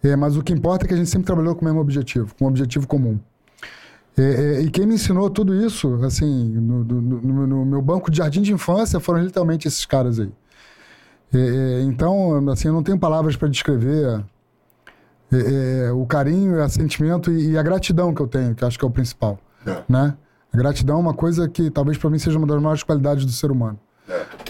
[0.02, 2.34] é, mas o que importa é que a gente sempre trabalhou com o mesmo objetivo,
[2.36, 3.18] com um objetivo comum.
[4.18, 8.16] É, é, e quem me ensinou tudo isso, assim, no, no, no, meu banco de
[8.18, 10.32] jardim de infância, foram literalmente esses caras aí.
[11.86, 14.24] Então, assim, eu não tenho palavras para descrever
[15.32, 18.78] é, é, o carinho, o sentimento e, e, a gratidão que eu tenho, que acho
[18.78, 19.38] que é o principal,
[19.88, 20.16] né?
[20.52, 23.32] A gratidão é uma coisa que talvez para mim seja uma das maiores qualidades do
[23.32, 23.78] ser humano.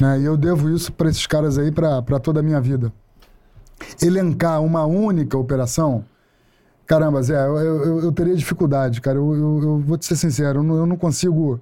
[0.00, 0.20] Né?
[0.20, 2.92] E eu devo isso para esses caras aí para toda a minha vida.
[4.00, 6.04] Elencar uma única operação
[6.86, 9.18] Caramba, Zé, eu, eu, eu teria dificuldade, cara.
[9.18, 11.60] Eu, eu, eu, vou te ser sincero, eu não, eu não consigo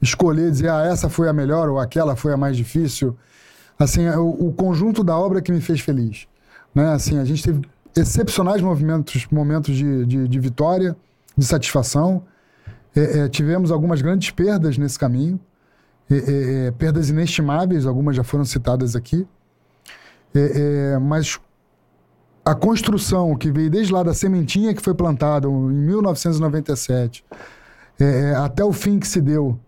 [0.00, 3.16] escolher, dizer, ah, essa foi a melhor ou aquela foi a mais difícil.
[3.78, 6.28] Assim, é o, o conjunto da obra que me fez feliz.
[6.74, 6.92] Né?
[6.92, 7.62] Assim, a gente teve
[7.96, 10.96] excepcionais movimentos, momentos de, de, de vitória,
[11.36, 12.24] de satisfação.
[12.94, 15.38] É, é, tivemos algumas grandes perdas nesse caminho,
[16.10, 19.26] é, é, é perdas inestimáveis, algumas já foram citadas aqui.
[21.02, 21.38] mas
[22.44, 27.24] a construção que veio desde lá da sementinha que foi plantada em 1997
[28.00, 29.58] é, é, até o fim que se deu,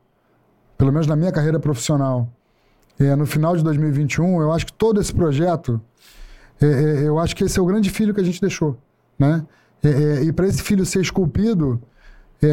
[0.79, 2.29] pelo menos na minha carreira profissional,
[2.99, 5.81] é, no final de 2021, eu acho que todo esse projeto,
[6.61, 8.77] é, é, eu acho que esse é o grande filho que a gente deixou,
[9.19, 9.45] né?
[9.83, 11.81] É, e para esse filho ser esculpido,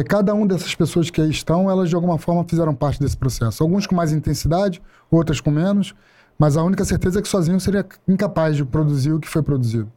[0.08, 3.62] cada uma dessas pessoas que aí estão, elas de alguma forma fizeram parte desse processo.
[3.62, 5.94] Alguns com mais intensidade, outras com menos,
[6.38, 9.90] mas a única certeza é que sozinho seria incapaz de produzir o que foi produzido.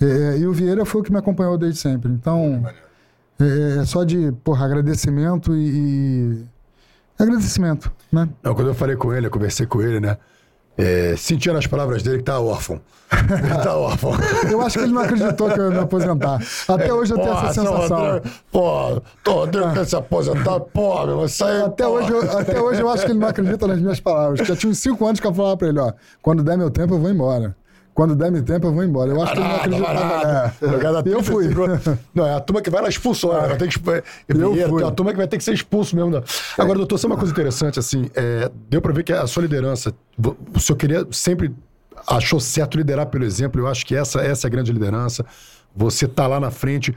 [0.00, 2.10] É, e o Vieira foi o que me acompanhou desde sempre.
[2.10, 2.64] Então,
[3.40, 6.44] é, é só de, porra, agradecimento e, e-
[7.16, 8.28] Agradecimento, né?
[8.42, 10.16] Não, quando eu falei com ele, eu conversei com ele, né?
[10.76, 12.80] É, sentia nas palavras dele que tá órfão.
[13.12, 14.12] Ele tá órfão.
[14.50, 16.40] Eu acho que ele não acreditou que eu ia me aposentar.
[16.66, 18.20] Até hoje eu tenho essa sensação.
[18.50, 21.62] Pô, tô Rodrigo quer se aposentar, pô, meu, isso aí.
[21.62, 21.90] Até pô.
[21.90, 24.46] hoje, eu, até hoje eu acho que ele não acredita nas minhas palavras.
[24.46, 26.94] Já tinha uns cinco anos que eu falava pra ele, ó, quando der meu tempo
[26.94, 27.54] eu vou embora.
[27.94, 29.12] Quando der meu tempo eu vou embora.
[29.12, 30.54] Eu acho que ele não acreditava.
[30.60, 30.64] É.
[30.64, 30.78] Eu
[31.22, 31.98] 35 fui.
[32.12, 33.40] Não, é a turma que vai lá expulsou, né?
[33.46, 34.56] Vai ter que expor- Eu fui.
[34.56, 36.10] tem uma turma que vai ter que ser expulso mesmo.
[36.10, 36.22] né?
[36.58, 39.94] Agora, doutor, só uma coisa interessante, assim, é, deu pra ver que a sua liderança,
[40.52, 41.54] o senhor queria, sempre
[42.08, 45.24] achou certo liderar pelo exemplo, eu acho que essa, essa é a grande liderança,
[45.74, 46.94] você tá lá na frente,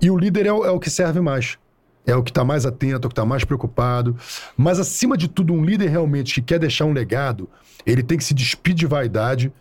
[0.00, 1.58] e o líder é o, é o que serve mais.
[2.06, 4.16] É o que está mais atento, é o que está mais preocupado.
[4.56, 7.48] Mas, acima de tudo, um líder realmente que quer deixar um legado,
[7.84, 9.52] ele tem que se despir de vaidade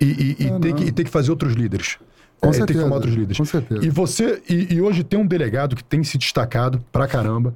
[0.00, 1.96] e, e- e tem, que, e tem que fazer outros líderes.
[2.40, 3.36] Com É, tem que certeza, formar outros líderes.
[3.38, 3.84] com certeza.
[3.84, 7.54] E você, e, e hoje tem um delegado que tem se destacado pra caramba,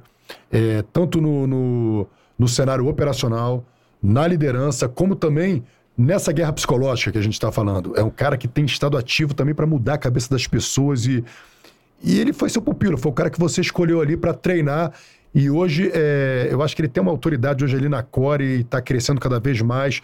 [0.51, 3.63] é, tanto no, no, no cenário operacional,
[4.01, 5.63] na liderança, como também
[5.97, 7.93] nessa guerra psicológica que a gente está falando.
[7.97, 11.23] É um cara que tem estado ativo também para mudar a cabeça das pessoas e,
[12.01, 14.93] e ele foi seu pupilo, foi o cara que você escolheu ali para treinar.
[15.35, 18.61] E hoje, é, eu acho que ele tem uma autoridade hoje ali na Core e
[18.61, 20.01] está crescendo cada vez mais.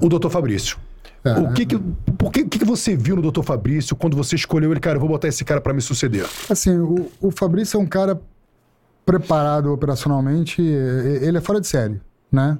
[0.00, 0.76] O doutor Fabrício.
[1.24, 1.38] É.
[1.38, 4.80] o que que, por que, que você viu no doutor Fabrício quando você escolheu ele,
[4.80, 6.26] cara, eu vou botar esse cara para me suceder?
[6.50, 8.20] Assim, o, o Fabrício é um cara
[9.06, 12.00] preparado operacionalmente, é, ele é fora de série,
[12.30, 12.58] né?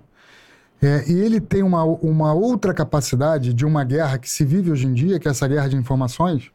[0.80, 4.86] É, e ele tem uma, uma outra capacidade de uma guerra que se vive hoje
[4.86, 6.50] em dia, que é essa guerra de informações,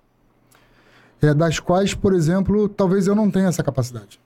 [1.21, 4.19] é, das quais, por exemplo, talvez eu não tenha essa capacidade.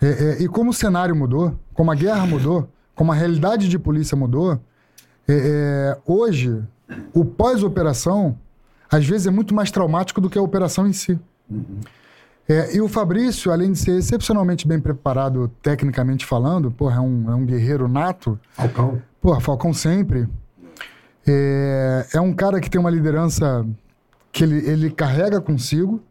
[0.00, 3.78] É, é, e como o cenário mudou, como a guerra mudou, como a realidade de
[3.78, 4.60] polícia mudou,
[5.28, 6.62] é, é, hoje,
[7.12, 8.38] o pós-operação,
[8.90, 11.18] às vezes, é muito mais traumático do que a operação em si.
[12.48, 17.30] É, e o Fabrício, além de ser excepcionalmente bem preparado, tecnicamente falando, porra, é um,
[17.30, 18.40] é um guerreiro nato.
[18.52, 19.02] Falcão.
[19.20, 20.26] Porra, Falcão sempre.
[21.26, 23.66] É, é um cara que tem uma liderança
[24.32, 26.02] que ele, ele carrega consigo.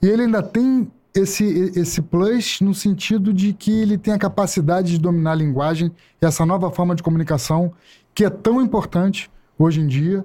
[0.00, 4.92] E ele ainda tem esse, esse plus no sentido de que ele tem a capacidade
[4.92, 7.72] de dominar a linguagem e essa nova forma de comunicação
[8.14, 10.24] que é tão importante hoje em dia.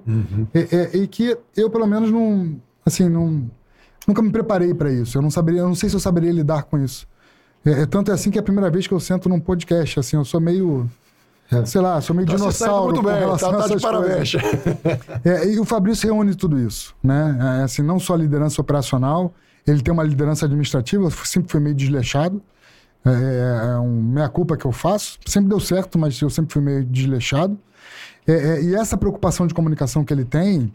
[0.54, 2.60] É- é- e que eu, pelo menos, não.
[2.84, 3.50] Assim, não.
[4.06, 5.18] Nunca me preparei para isso.
[5.18, 7.06] Eu não saberia, eu não sei se eu saberia lidar com isso.
[7.64, 9.98] É, é tanto é assim que é a primeira vez que eu sento num podcast,
[9.98, 10.88] assim, eu sou meio,
[11.64, 14.32] sei lá, sou meio Tá dinossauro muito bem, tá, tá de parabéns.
[15.24, 17.58] É, e o Fabrício reúne tudo isso, né?
[17.60, 19.34] É, assim, não só a liderança operacional,
[19.66, 22.40] ele tem uma liderança administrativa, eu sempre foi meio desleixado.
[23.04, 25.18] É, é um meia-culpa que eu faço.
[25.26, 27.58] Sempre deu certo, mas eu sempre fui meio desleixado.
[28.26, 30.72] É, é, e essa preocupação de comunicação que ele tem,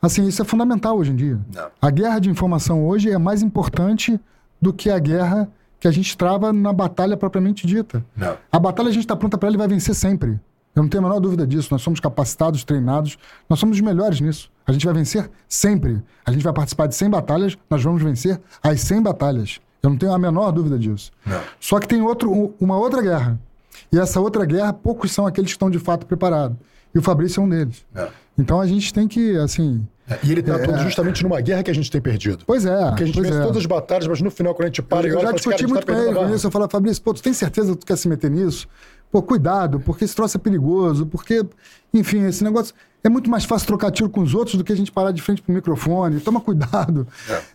[0.00, 1.38] assim, isso é fundamental hoje em dia.
[1.80, 4.18] A guerra de informação hoje é mais importante
[4.60, 8.04] do que a guerra que a gente trava na batalha propriamente dita.
[8.16, 8.36] Não.
[8.52, 10.38] A batalha a gente está pronta para ela e vai vencer sempre.
[10.74, 11.68] Eu não tenho a menor dúvida disso.
[11.70, 13.18] Nós somos capacitados, treinados,
[13.48, 14.50] nós somos os melhores nisso.
[14.66, 16.02] A gente vai vencer sempre.
[16.24, 19.60] A gente vai participar de 100 batalhas, nós vamos vencer as 100 batalhas.
[19.82, 21.10] Eu não tenho a menor dúvida disso.
[21.58, 23.40] Só que tem outro, um- uma outra guerra.
[23.92, 26.56] E essa outra guerra, poucos são aqueles que estão de fato preparados.
[26.94, 27.84] E o Fabrício é um deles.
[27.94, 28.08] É.
[28.38, 29.86] Então a gente tem que, assim.
[30.24, 32.42] E ele tá atuando justamente numa guerra que a gente tem perdido.
[32.44, 32.86] Pois é.
[32.88, 33.42] Porque a gente vence é.
[33.42, 35.36] todas as batalhas, mas no final, quando a gente para e Eu olha, já fala
[35.36, 36.46] assim, discuti muito tá com ele com isso.
[36.46, 38.66] Eu falo, Fabrício, pô, tu tem certeza que tu quer se meter nisso?
[39.10, 41.44] Pô, cuidado, porque esse troço é perigoso, porque,
[41.94, 42.74] enfim, esse negócio.
[43.02, 45.22] É muito mais fácil trocar tiro com os outros do que a gente parar de
[45.22, 46.20] frente pro microfone.
[46.20, 47.06] Toma cuidado.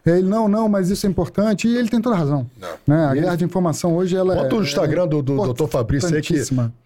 [0.03, 1.67] É, Ele, não, não, mas isso é importante.
[1.67, 2.49] E ele tem toda a razão.
[2.87, 3.05] Né?
[3.05, 4.57] A guerra de informação hoje, ela Bota é.
[4.57, 5.67] o Instagram do, do é Dr.
[5.67, 6.35] Fabrício aí que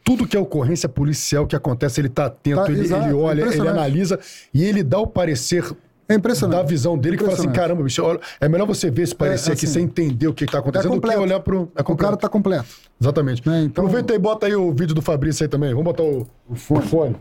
[0.03, 3.41] tudo que é ocorrência policial que acontece, ele tá atento, Tá, ele, exato, ele olha,
[3.43, 4.19] ele analisa
[4.53, 5.63] e ele dá o parecer
[6.07, 6.57] É impressionante.
[6.61, 9.51] da visão dele que fala assim, caramba, bicho, olha, é melhor você ver esse parecer
[9.51, 11.71] É, aqui assim, sem entender o que tá É acontecendo do que olhar pro...
[11.75, 12.67] É O cara tá completo.
[12.99, 13.47] Exatamente.
[13.47, 15.69] né, então- Aproveita e bota aí o vídeo do Fabrício aí também.
[15.69, 17.15] Vamos botar o, o fone.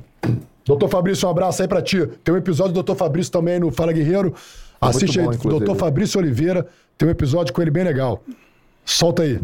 [0.68, 2.06] Doutor Fabrício, um abraço aí pra ti.
[2.22, 4.34] Tem um episódio do Doutor Fabrício também no Fala Guerreiro.
[4.78, 5.64] Assiste bom, aí, inclusive.
[5.64, 6.66] Doutor Fabrício Oliveira.
[6.98, 8.22] Tem um episódio com ele bem legal.
[8.84, 9.40] Solta aí.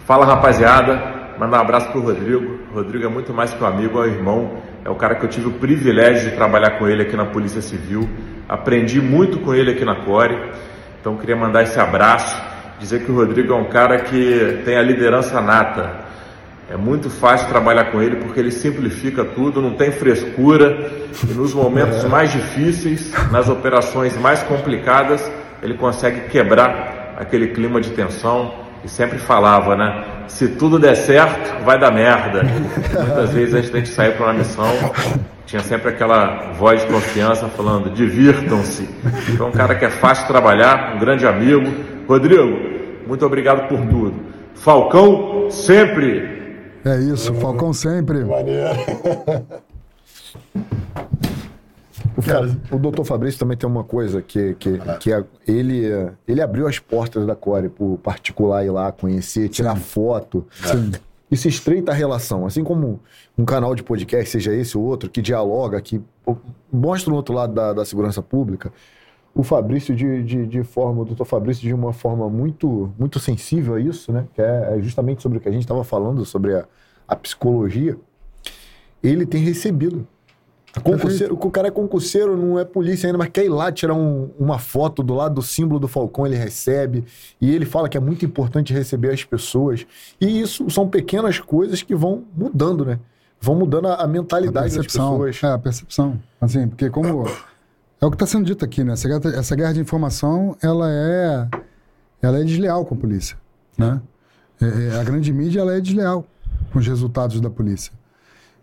[0.00, 2.58] Fala rapaziada, mandar um abraço pro Rodrigo.
[2.74, 4.58] Rodrigo é muito mais que um amigo, é um irmão.
[4.84, 7.62] É o cara que eu tive o privilégio de trabalhar com ele aqui na Polícia
[7.62, 8.08] Civil.
[8.48, 10.50] Aprendi muito com ele aqui na Core.
[11.00, 12.42] Então queria mandar esse abraço,
[12.80, 16.05] dizer que o Rodrigo é um cara que tem a liderança nata.
[16.68, 20.90] É muito fácil trabalhar com ele porque ele simplifica tudo, não tem frescura.
[21.28, 25.30] E nos momentos mais difíceis, nas operações mais complicadas,
[25.62, 28.66] ele consegue quebrar aquele clima de tensão.
[28.84, 30.04] E sempre falava, né?
[30.28, 32.42] Se tudo der certo, vai dar merda.
[32.94, 34.66] Muitas vezes a gente tem que sair para uma missão
[35.46, 38.88] tinha sempre aquela voz de confiança falando: divirtam-se.
[39.32, 41.72] Então, um cara que é fácil trabalhar, um grande amigo.
[42.08, 42.58] Rodrigo,
[43.06, 44.14] muito obrigado por tudo.
[44.54, 46.35] Falcão, sempre.
[46.86, 48.22] É isso, Falcão sempre.
[52.16, 52.40] O, Fa-
[52.70, 55.82] o doutor Fabrício também tem uma coisa que, que, que é- ele,
[56.26, 60.46] ele abriu as portas da Core pro particular ir lá conhecer, tirar foto.
[61.30, 62.46] E se estreita a relação.
[62.46, 63.00] Assim como
[63.36, 66.00] um canal de podcast, seja esse ou outro, que dialoga, que
[66.72, 68.72] mostra um outro lado da, da segurança pública.
[69.36, 73.74] O Fabrício, de, de, de forma, o doutor Fabrício, de uma forma muito, muito sensível
[73.74, 74.24] a isso, né?
[74.34, 76.64] Que é justamente sobre o que a gente estava falando, sobre a,
[77.06, 77.96] a psicologia.
[79.02, 80.06] Ele tem recebido
[80.82, 84.28] Concurseiro, o cara é concurseiro, não é polícia ainda, mas quer ir lá tirar um-
[84.38, 87.02] uma foto do lado do símbolo do Falcão, ele recebe.
[87.40, 89.86] E ele fala que é muito importante receber as pessoas.
[90.20, 92.98] E isso são pequenas coisas que vão mudando, né?
[93.40, 95.12] Vão mudando a, a A mentalidade das percepção.
[95.18, 95.42] pessoas.
[95.42, 96.18] É, a percepção.
[96.38, 97.24] Assim, porque como...
[98.00, 98.92] É o que está sendo dito aqui, né?
[98.92, 101.48] Essa guerra, essa guerra de informação, ela é,
[102.20, 103.36] ela é desleal com a polícia,
[103.76, 104.00] né?
[104.60, 106.26] É, é, a grande mídia, ela é desleal
[106.72, 107.92] com os resultados da polícia.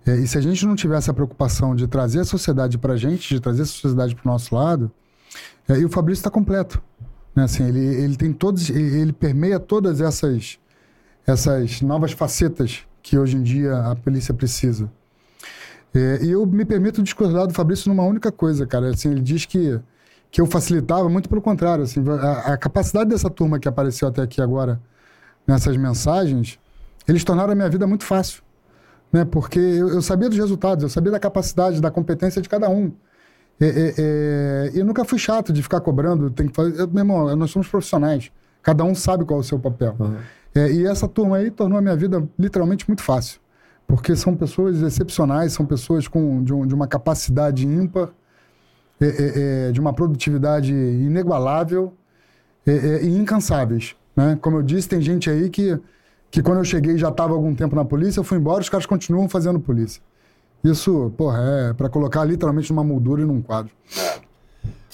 [0.06, 2.98] É, e se a gente não tiver essa preocupação de trazer a sociedade para a
[2.98, 4.92] gente, de trazer a sociedade para o nosso lado,
[5.68, 6.82] é, e o Fabrício está completo.
[7.36, 7.44] Né?
[7.44, 10.60] Assim, ele, ele tem todos, ele, ele permeia todas essas,
[11.26, 14.92] essas novas facetas que hoje em dia a polícia precisa.
[15.94, 18.90] É, e eu me permito discordar do Fabrício numa única coisa, cara.
[18.90, 19.80] Assim, ele diz que,
[20.32, 21.84] que eu facilitava, muito pelo contrário.
[21.84, 24.82] Assim, a, a capacidade dessa turma que apareceu até aqui agora
[25.46, 26.58] nessas mensagens,
[27.08, 28.42] eles tornaram a minha vida muito fácil.
[29.12, 29.24] Né?
[29.24, 32.92] Porque eu, eu sabia dos resultados, eu sabia da capacidade, da competência de cada um.
[33.62, 36.80] É, é, é, e eu nunca fui chato de ficar cobrando, tem que fazer.
[36.80, 38.32] Eu, meu irmão, nós somos profissionais.
[38.64, 39.96] Cada um sabe qual é o seu papel.
[40.56, 43.40] É, e essa turma aí tornou a minha vida literalmente muito fácil.
[43.88, 48.10] Porque são pessoas excepcionais, são pessoas com, de, um- de uma capacidade ímpar,
[49.00, 51.94] é, é, é, de uma produtividade inigualável
[52.66, 53.96] é, é, e incansáveis.
[54.16, 54.38] Né?
[54.42, 55.78] Como eu disse, tem gente aí que,
[56.32, 58.86] que quando eu cheguei já estava algum tempo na polícia, eu fui embora, os caras
[58.86, 60.02] continuam fazendo polícia.
[60.64, 61.40] Isso, porra,
[61.70, 63.74] é para colocar literalmente numa moldura e num quadro.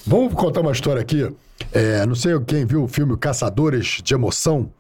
[0.06, 1.32] Vamos contar uma história aqui.
[1.72, 4.72] É, não sei quem viu o filme Caçadores de Emoção.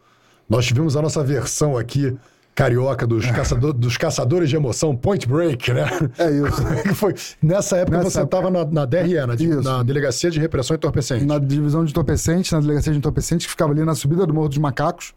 [0.49, 2.17] Nós tivemos a nossa versão aqui
[2.59, 5.85] carioca dos, caçador- dos caçadores de emoção, Point Break, né?
[6.17, 6.61] É isso.
[6.67, 7.15] É que foi?
[7.41, 9.61] Nessa época Nessa você época- estava na, na DRE, na, Isso.
[9.61, 11.23] na Delegacia de Repressão Entorpecente.
[11.25, 14.49] na divisão de entorpecentes, na delegacia de entorpecentes, que ficava ali na subida do Morro
[14.49, 15.13] dos Macacos.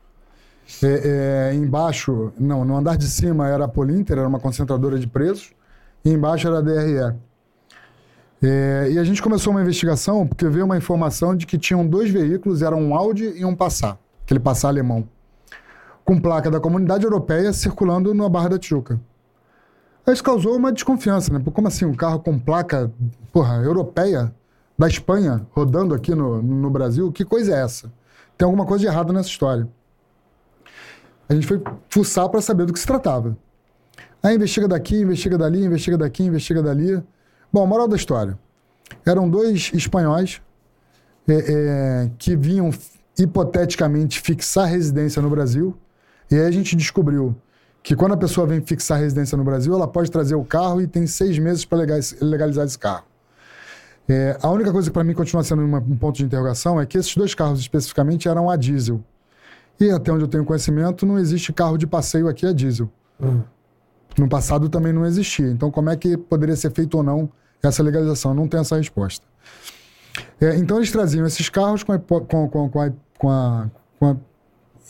[0.82, 5.08] É, é, embaixo, não, no andar de cima era a Polinter, era uma concentradora de
[5.08, 5.50] presos,
[6.04, 7.16] e embaixo era a DRE.
[8.40, 12.08] É, e a gente começou uma investigação porque veio uma informação de que tinham dois
[12.08, 15.08] veículos, era um Audi e um Passat, aquele Passat alemão,
[16.12, 19.00] com placa da comunidade europeia circulando na Barra da Tijuca.
[20.06, 21.42] Isso causou uma desconfiança, né?
[21.54, 22.92] Como assim um carro com placa,
[23.32, 24.30] porra, europeia,
[24.78, 27.10] da Espanha, rodando aqui no, no Brasil?
[27.10, 27.90] Que coisa é essa?
[28.36, 29.66] Tem alguma coisa de errado nessa história.
[31.28, 33.34] A gente foi fuçar para saber do que se tratava.
[34.22, 37.02] Aí investiga daqui, investiga dali, investiga daqui, investiga dali.
[37.50, 38.38] Bom, moral da história.
[39.06, 40.42] Eram dois espanhóis
[41.26, 42.70] é, é, que vinham
[43.18, 45.74] hipoteticamente fixar residência no Brasil.
[46.32, 47.36] E aí a gente descobriu
[47.82, 50.86] que quando a pessoa vem fixar residência no Brasil, ela pode trazer o carro e
[50.86, 51.78] tem seis meses para
[52.20, 53.04] legalizar esse carro.
[54.08, 56.86] É, a única coisa que para mim continua sendo uma- um ponto de interrogação é
[56.86, 59.02] que esses dois carros especificamente eram a diesel.
[59.78, 62.90] E até onde eu tenho conhecimento, não existe carro de passeio aqui a diesel.
[64.18, 65.48] No passado também não existia.
[65.48, 67.30] Então, como é que poderia ser feito ou não
[67.62, 68.34] essa legalização?
[68.34, 69.26] Não tem essa resposta.
[70.40, 74.06] É, então, eles traziam esses carros com a, com, com, com, a, com, a, com
[74.06, 74.16] a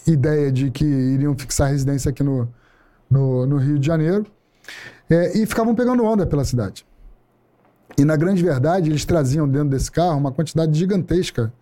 [0.06, 2.48] ideia de que iriam fixar residência aqui no,
[3.10, 4.26] no, no Rio de Janeiro
[5.08, 6.86] é, e ficavam pegando onda pela cidade.
[7.96, 11.52] E, na grande verdade, eles traziam dentro desse carro uma quantidade gigantesca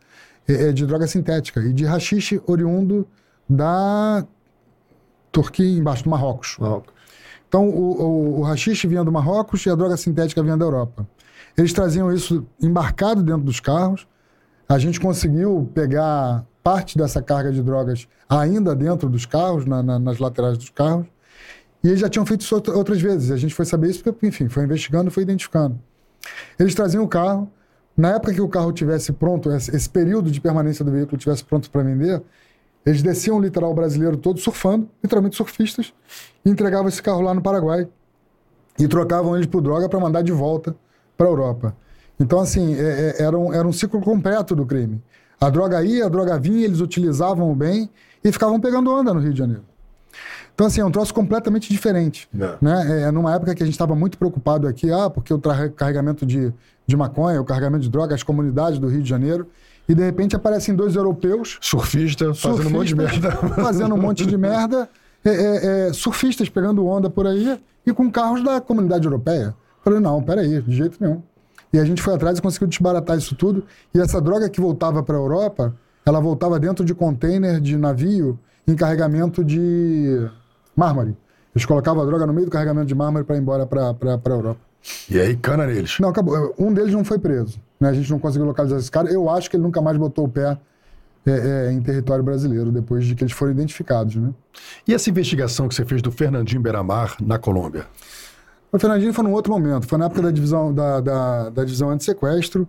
[0.48, 3.06] é, é, de droga sintética e de rachixe oriundo
[3.48, 4.24] da
[5.32, 6.56] Turquia, embaixo do Marrocos.
[7.48, 11.06] Então, o, o, o rachixe vinha do Marrocos e a droga sintética vinha da Europa.
[11.56, 14.06] Eles traziam isso embarcado dentro dos carros.
[14.68, 19.98] A gente conseguiu pegar parte dessa carga de drogas ainda dentro dos carros, na- na-
[19.98, 21.06] nas laterais dos carros.
[21.82, 23.30] E eles já tinham feito isso outra- outras vezes.
[23.30, 25.78] A gente foi saber isso porque, enfim, foi investigando foi identificando.
[26.58, 27.50] Eles traziam o carro.
[27.96, 31.68] Na época que o carro tivesse pronto, esse período de permanência do veículo tivesse pronto
[31.70, 32.22] para vender,
[32.86, 35.92] eles desciam o litoral brasileiro todo surfando, literalmente surfistas,
[36.44, 37.88] e entregavam esse carro lá no Paraguai.
[38.78, 40.74] E trocavam eles por droga para mandar de volta
[41.16, 41.76] para a Europa.
[42.18, 45.02] Então, assim, é- é- era, um, era um ciclo completo do crime.
[45.40, 47.88] A droga ia, a droga vinha, eles utilizavam o bem
[48.22, 49.62] e ficavam pegando onda no Rio de Janeiro.
[50.54, 52.28] Então, assim, é um troço completamente diferente.
[52.38, 52.56] É.
[52.60, 53.02] Né?
[53.04, 55.40] É numa época que a gente estava muito preocupado aqui, ah, porque o
[55.74, 56.52] carregamento de,
[56.86, 59.46] de maconha, o carregamento de droga, as comunidades do Rio de Janeiro,
[59.88, 63.54] e de repente aparecem dois europeus Surfista, fazendo um monte de surfistas, merda.
[63.62, 64.88] Fazendo um monte de merda.
[65.24, 69.54] é, é, é, surfistas pegando onda por aí e com carros da comunidade europeia.
[69.82, 71.22] Falei, não, peraí, de jeito nenhum.
[71.72, 73.64] E a gente foi atrás e conseguiu desbaratar isso tudo.
[73.94, 75.74] E essa droga que voltava para a Europa,
[76.04, 80.28] ela voltava dentro de container de navio em carregamento de
[80.74, 81.16] mármore.
[81.54, 84.30] Eles colocavam a droga no meio do carregamento de mármore para ir embora para a
[84.30, 84.60] Europa.
[85.08, 85.98] E aí, cana neles.
[86.00, 86.54] Não, acabou.
[86.58, 87.60] Um deles não foi preso.
[87.78, 87.88] Né?
[87.88, 89.10] A gente não conseguiu localizar esse cara.
[89.10, 90.58] Eu acho que ele nunca mais botou o pé
[91.26, 91.30] é,
[91.68, 94.16] é, em território brasileiro, depois de que eles foram identificados.
[94.16, 94.32] Né?
[94.86, 97.86] E essa investigação que você fez do Fernandinho Beramar na Colômbia?
[98.72, 99.86] O Fernandinho foi num outro momento.
[99.86, 102.68] Foi na época da divisão, da, da, da divisão anti-sequestro,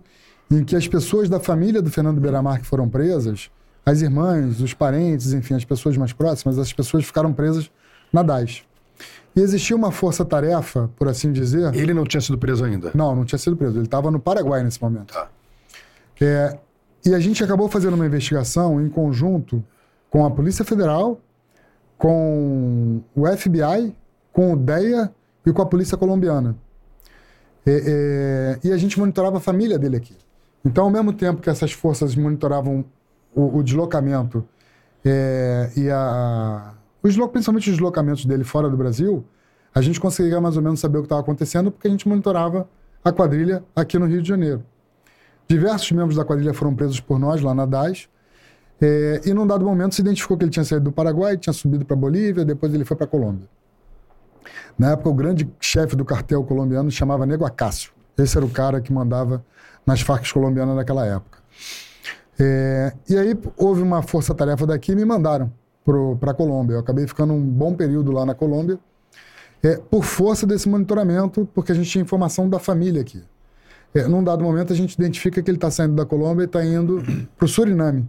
[0.50, 3.50] em que as pessoas da família do Fernando Beiramar que foram presas,
[3.86, 7.70] as irmãs, os parentes, enfim, as pessoas mais próximas, as pessoas ficaram presas
[8.12, 8.62] na DAS.
[9.34, 11.74] E existia uma força-tarefa, por assim dizer.
[11.74, 12.90] Ele não tinha sido preso ainda.
[12.94, 13.78] Não, não tinha sido preso.
[13.78, 15.14] Ele estava no Paraguai nesse momento.
[16.20, 16.58] É,
[17.04, 19.64] e a gente acabou fazendo uma investigação em conjunto
[20.10, 21.20] com a Polícia Federal,
[21.96, 23.94] com o FBI,
[24.32, 25.10] com o DEA
[25.44, 26.56] e com a Polícia Colombiana.
[27.64, 30.16] É, é, e a gente monitorava a família dele aqui.
[30.64, 32.84] Então, ao mesmo tempo que essas forças monitoravam
[33.34, 34.44] o, o deslocamento
[35.04, 39.24] é, e a, os, principalmente os deslocamentos dele fora do Brasil,
[39.74, 42.68] a gente conseguia mais ou menos saber o que estava acontecendo porque a gente monitorava
[43.04, 44.64] a quadrilha aqui no Rio de Janeiro.
[45.48, 48.08] Diversos membros da quadrilha foram presos por nós lá na DAS.
[48.80, 51.84] é, e num dado momento se identificou que ele tinha saído do Paraguai, tinha subido
[51.84, 53.48] para Bolívia, depois ele foi para Colômbia.
[54.78, 57.92] Na época, o grande chefe do cartel colombiano chamava Nego Acácio.
[58.18, 59.44] Esse era o cara que mandava
[59.86, 61.38] nas Farc colombianas naquela época.
[62.38, 65.52] É, e aí houve uma força-tarefa daqui e me mandaram
[66.18, 66.74] para a Colômbia.
[66.74, 68.78] Eu acabei ficando um bom período lá na Colômbia,
[69.62, 73.22] é, por força desse monitoramento, porque a gente tinha informação da família aqui.
[73.94, 76.64] É, num dado momento, a gente identifica que ele está saindo da Colômbia e está
[76.64, 77.02] indo
[77.36, 78.08] para o Suriname.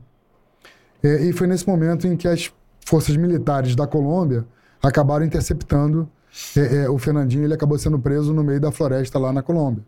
[1.03, 2.51] É, e foi nesse momento em que as
[2.85, 4.45] forças militares da Colômbia
[4.81, 6.09] acabaram interceptando
[6.57, 7.43] é, é, o Fernandinho.
[7.43, 9.83] Ele acabou sendo preso no meio da floresta lá na Colômbia.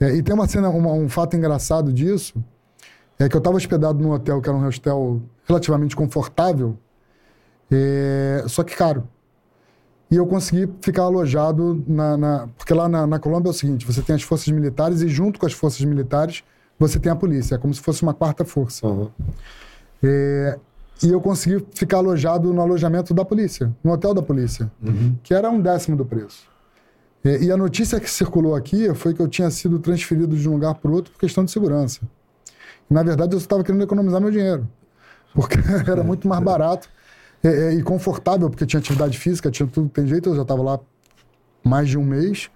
[0.00, 2.42] É, e tem uma cena, uma- um fato engraçado disso,
[3.18, 6.76] é que eu estava hospedado num hotel que era um hotel relativamente confortável,
[7.70, 9.06] é, só que caro.
[10.10, 12.16] E eu consegui ficar alojado na.
[12.16, 15.08] na- porque lá na, na Colômbia é o seguinte: você tem as forças militares e,
[15.08, 16.42] junto com as forças militares,
[16.78, 17.54] você tem a polícia.
[17.54, 18.86] É como se fosse uma quarta força.
[20.02, 20.58] É,
[21.02, 24.70] e eu consegui ficar alojado no alojamento da polícia, no hotel da polícia,
[25.22, 26.48] que era um décimo do preço.
[27.24, 30.52] É, e a notícia que circulou aqui foi que eu tinha sido transferido de um
[30.52, 32.00] lugar para outro por questão de segurança.
[32.88, 34.66] Na verdade, eu estava querendo economizar meu dinheiro,
[35.34, 35.56] porque
[35.86, 36.88] era muito mais barato
[37.42, 40.62] é, e confortável, porque tinha atividade física, tinha tudo que tem jeito, eu já estava
[40.62, 40.80] lá
[41.64, 42.50] mais de um mês.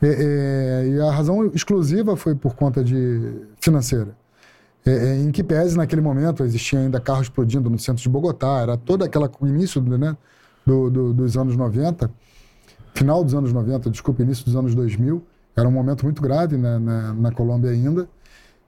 [0.00, 4.16] É, e a razão exclusiva foi por conta de financeira.
[4.88, 8.60] É, é, em que pese, naquele momento, existia ainda carro explodindo no centro de Bogotá,
[8.62, 10.16] era todo aquele início né,
[10.64, 12.10] do, do- dos anos 90,
[12.94, 15.22] final dos anos 90, desculpa, início dos anos 2000,
[15.54, 18.08] era um momento muito grave né, na, na Colômbia ainda.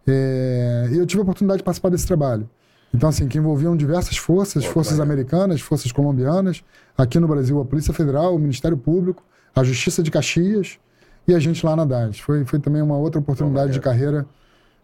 [0.06, 2.48] É, e eu tive a oportunidade de participar desse trabalho.
[2.92, 6.62] Então, assim, que envolviam diversas forças, forças americanas, forças colombianas,
[6.98, 9.22] aqui no Brasil a Polícia Federal, o Ministério Público,
[9.54, 10.78] a Justiça de Caxias
[11.26, 12.18] e a gente lá na DAS.
[12.18, 14.26] Foi, foi também uma outra oportunidade de carreira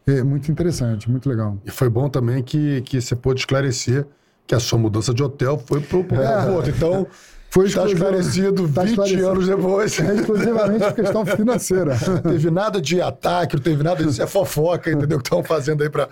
[0.06, 1.58] é, muito interessante, muito legal.
[1.64, 4.06] E foi bom também que, que você pôde esclarecer
[4.46, 6.48] que a sua mudança de hotel foi pro, pro É.
[6.50, 6.70] outro.
[6.70, 7.06] Então,
[7.50, 9.28] Foi está esclarecido tá 20 esclarecido.
[9.28, 9.98] anos depois.
[9.98, 11.96] É exclusivamente por questão financeira.
[12.22, 14.22] teve nada de ataque, não teve nada disso.
[14.22, 15.18] É fofoca, entendeu?
[15.18, 16.08] Que estão fazendo aí pra.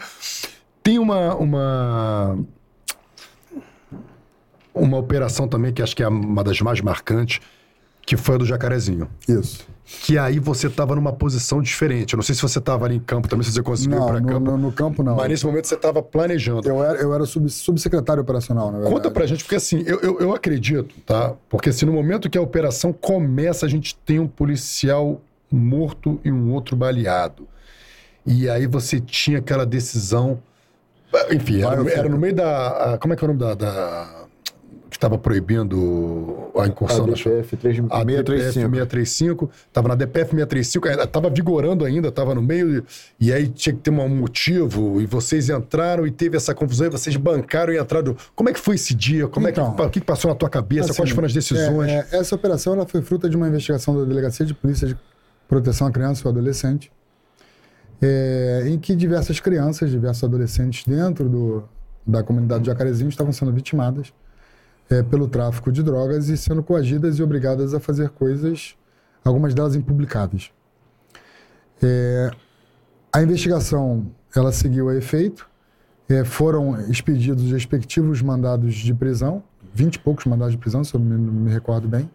[0.82, 2.38] Tem uma, uma.
[4.72, 7.40] Uma operação também que acho que é uma das mais marcantes,
[8.04, 9.08] que foi a do Jacarezinho.
[9.28, 9.64] Isso.
[9.86, 12.14] Que aí você estava numa posição diferente.
[12.14, 14.06] Eu não sei se você estava ali em campo também, se você conseguiu ir Não,
[14.06, 14.40] para no, campo.
[14.50, 15.14] no- no campo não.
[15.16, 16.66] Mas nesse momento você estava planejando.
[16.66, 18.94] Eu era, eu era sub- subsecretário operacional, na verdade.
[18.94, 21.34] Conta pra gente, porque assim, eu, eu, eu acredito, tá?
[21.50, 25.20] Porque assim, no momento que a operação começa, a gente tem um policial
[25.52, 27.46] morto e um outro baleado.
[28.26, 30.40] E aí você tinha aquela decisão.
[31.30, 32.96] Enfim, era, no- era no meio da.
[33.00, 33.54] como é que é o nome da.
[33.54, 34.23] da-
[34.94, 39.48] que estava proibindo a incursão na DPF 3, a DPF 635.
[39.48, 42.84] 635, estava na DPF 635, estava vigorando ainda, estava no meio,
[43.18, 46.90] e aí tinha que ter um motivo, e vocês entraram e teve essa confusão, e
[46.90, 48.14] vocês bancaram e entraram.
[48.36, 49.26] Como é que foi esse dia?
[49.26, 50.92] Como Então, é que, o que passou na tua cabeça?
[50.92, 51.90] Assim, Quais foram as decisões?
[51.90, 54.96] é, é, essa operação ela foi fruto de uma investigação da Delegacia de Polícia de
[55.48, 56.92] Proteção à Criança e ao Adolescente,
[58.00, 61.64] é, em que diversas crianças, diversos adolescentes dentro do,
[62.06, 64.12] da comunidade de Jacarezinho estavam sendo vitimadas
[64.90, 68.76] é, pelo tráfico de drogas e sendo coagidas e obrigadas a fazer coisas,
[69.24, 70.50] algumas delas impublicáveis.
[71.82, 72.30] É,
[73.12, 75.48] a investigação ela seguiu a efeito,
[76.08, 80.94] é, foram expedidos os respectivos mandados de prisão, 20 e poucos mandados de prisão, se
[80.94, 82.08] eu me, me recordo bem,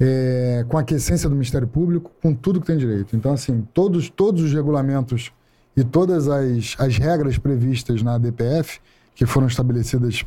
[0.00, 3.14] é, com a aquiescência do Ministério Público, com tudo que tem direito.
[3.14, 5.32] Então, assim, todos, todos os regulamentos
[5.76, 8.80] e todas as, as regras previstas na DPF,
[9.14, 10.24] que foram estabelecidas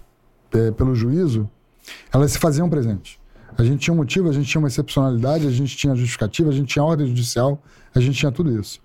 [0.53, 1.50] é, pelo juízo,
[2.14, 3.19] elas se faziam presentes.
[3.58, 6.53] A gente tinha um motivo, a gente tinha uma excepcionalidade, a gente tinha justificativa, a
[6.53, 7.61] gente tinha ordem judicial,
[7.93, 8.80] a gente tinha tudo isso.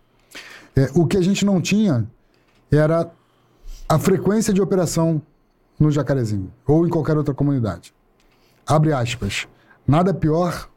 [0.75, 2.07] É, o que a gente não tinha
[2.71, 3.11] era
[3.89, 5.21] a frequência de operação
[5.79, 7.93] no Jacarezinho ou em qualquer outra comunidade.
[8.67, 9.47] Abre aspas.
[9.87, 10.69] Nada pior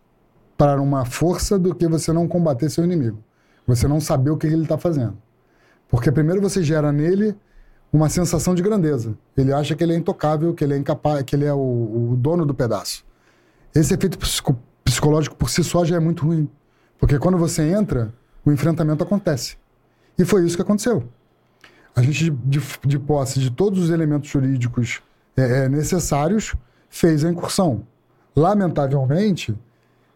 [0.57, 3.23] para uma força do que você não combater seu inimigo.
[3.67, 5.17] Você não saber o que ele está fazendo.
[5.87, 7.35] Porque primeiro você gera nele
[7.95, 9.17] uma sensação de grandeza.
[9.37, 12.15] Ele acha que ele é intocável, que ele é incapaz, que ele é o, o
[12.17, 13.05] dono do pedaço.
[13.73, 16.49] Esse efeito psico, psicológico por si só já é muito ruim.
[16.99, 19.57] Porque quando você entra, o enfrentamento acontece.
[20.17, 21.05] E foi isso que aconteceu.
[21.95, 25.01] A gente, de, de posse de todos os elementos jurídicos
[25.37, 26.53] é, é, necessários,
[26.89, 27.87] fez a incursão.
[28.35, 29.57] Lamentavelmente,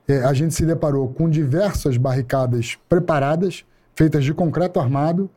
[0.05, 3.63] é, a gente se deparou com diversas barricadas preparadas,
[3.95, 5.29] feitas de concreto armado,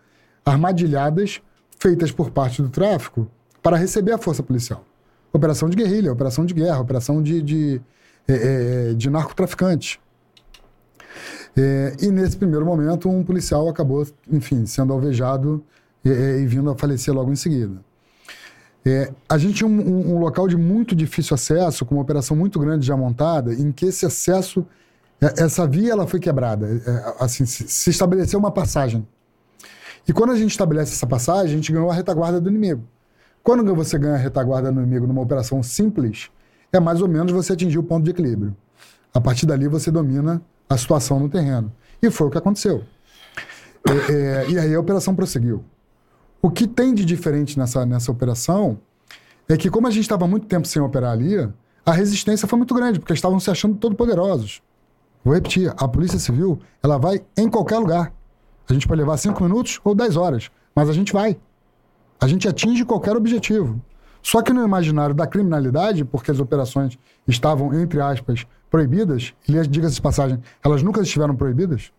[0.45, 1.41] armadilhadas,
[1.83, 3.29] feitas por parte do tráfico
[3.61, 4.85] para receber a força policial.
[5.33, 7.81] Operação de guerrilha, operação de guerra, operação de, de,
[8.29, 9.99] é, é de narcotraficantes.
[11.57, 15.63] É, e nesse primeiro momento, um policial acabou, enfim, sendo alvejado
[16.05, 17.75] e, e vindo a falecer logo em seguida.
[18.85, 22.37] É, a gente tinha um, um, um, local de muito difícil acesso, com uma operação
[22.37, 24.67] muito grande já montada, em que esse acesso,
[25.21, 26.67] essa via ela foi quebrada.
[26.67, 29.07] É, assim, se, se, estabeleceu uma passagem.
[30.07, 32.83] E quando a gente estabelece essa passagem, a gente ganhou a retaguarda do inimigo.
[33.43, 36.31] Quando você ganha a retaguarda do inimigo numa operação simples,
[36.73, 38.57] é mais ou menos você atingir o ponto de equilíbrio.
[39.13, 41.73] A partir dali você domina a situação no terreno.
[42.01, 42.83] E foi o que aconteceu.
[43.89, 45.65] É, é, e aí a operação prosseguiu.
[46.41, 48.79] O que tem de diferente nessa, nessa operação
[49.49, 51.49] é que, como a gente estava muito tempo sem operar ali,
[51.85, 54.63] a resistência foi muito grande, porque estavam se achando todo poderosos.
[55.25, 58.13] Vou repetir, a Polícia Civil, ela vai em qualquer lugar.
[58.73, 61.37] A gente pode levar cinco minutos ou dez horas, mas a gente vai.
[62.19, 63.79] A gente atinge qualquer objetivo.
[64.23, 69.97] Só que no imaginário da criminalidade, porque as operações estavam, entre aspas, proibidas, e diga-se
[69.97, 71.93] de passagem, elas nunca estiveram proibidas,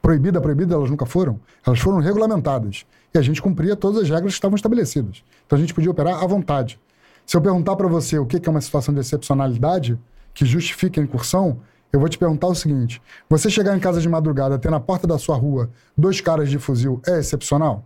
[0.00, 1.38] proibida, proibida, elas nunca foram.
[1.66, 2.86] Elas foram regulamentadas.
[3.12, 5.22] E a gente cumpria todas as regras que estavam estabelecidas.
[5.44, 6.80] Então a gente podia operar à vontade.
[7.26, 9.98] Se eu perguntar para você o que é uma situação de excepcionalidade
[10.32, 11.60] que justifica a incursão,
[11.94, 15.06] eu vou te perguntar o seguinte: você chegar em casa de madrugada, ter na porta
[15.06, 17.84] da sua rua dois caras de fuzil, é excepcional?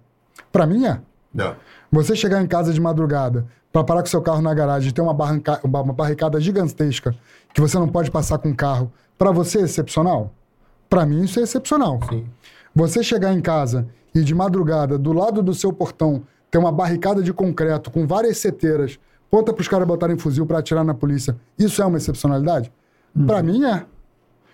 [0.51, 1.01] Para mim é.
[1.33, 1.55] Não.
[1.93, 5.03] Você chegar em casa de madrugada para parar com seu carro na garagem e ter
[5.03, 7.15] uma, barranca, uma barricada gigantesca
[7.53, 10.33] que você não pode passar com o carro, para você é excepcional?
[10.89, 12.01] Para mim, isso é excepcional.
[12.09, 12.27] Sim.
[12.75, 17.23] Você chegar em casa e de madrugada, do lado do seu portão, ter uma barricada
[17.23, 18.99] de concreto com várias seteiras,
[19.31, 22.73] ponta para os caras botarem fuzil para atirar na polícia, isso é uma excepcionalidade?
[23.15, 23.27] Uhum.
[23.27, 23.85] Para mim, é.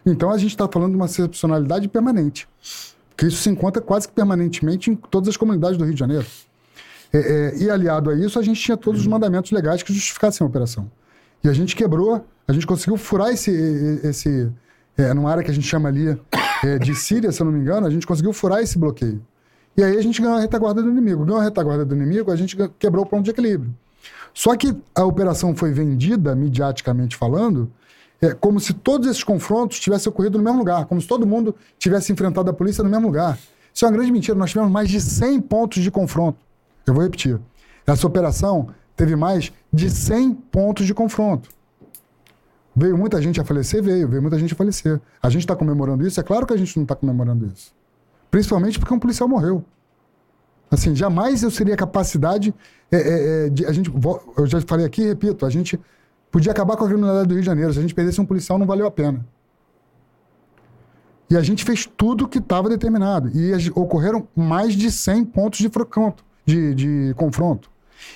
[0.05, 2.49] Então a gente está falando de uma excepcionalidade permanente.
[3.10, 6.26] Porque isso se encontra quase que permanentemente em todas as comunidades do Rio de Janeiro.
[7.12, 10.44] É, é, e aliado a isso, a gente tinha todos os mandamentos legais que justificassem
[10.44, 10.91] a operação.
[11.42, 13.50] E a gente quebrou, a gente conseguiu furar esse,
[14.02, 14.50] esse,
[14.99, 16.18] é, numa área que a gente chama ali
[16.65, 19.24] é, de Síria, se eu não me engano, a gente conseguiu furar esse bloqueio.
[19.76, 21.24] E aí a gente ganhou a retaguarda do inimigo.
[21.24, 23.73] Ganhou a retaguarda do inimigo, a gente quebrou o ponto de equilíbrio.
[24.33, 27.70] Só que a operação foi vendida, mediaticamente falando,
[28.25, 31.55] é, como se todos esses confrontos tivessem ocorrido no mesmo lugar, como se todo mundo
[31.78, 33.39] tivesse enfrentado a polícia no mesmo lugar.
[33.73, 34.36] Isso é uma grande mentira.
[34.39, 36.39] Nós tivemos mais de 100 pontos de confronto.
[36.86, 37.41] Eu vou repetir.
[37.86, 41.49] Essa operação teve mais de 100 pontos de confronto.
[42.75, 43.83] Veio muita gente a falecer?
[43.83, 45.01] Veio, veio muita gente a falecer.
[45.23, 46.19] A gente está comemorando isso?
[46.19, 47.73] É claro que a gente não está comemorando isso.
[48.31, 49.65] Principalmente porque um policial morreu.
[50.70, 52.55] Assim, jamais eu seria capacidade
[52.91, 53.67] é, é, é de.
[53.67, 53.93] A gente,
[54.36, 55.78] eu já falei aqui e repito, a gente
[56.34, 57.72] podia acabar com a criminalidade do Rio de Janeiro.
[57.72, 59.24] Se a gente perdesse um policial, não valeu a pena.
[61.30, 63.30] E a gente fez tudo que estava determinado.
[63.32, 67.70] E ocorreram mais de 100 pontos de, confronto, de, de confronto.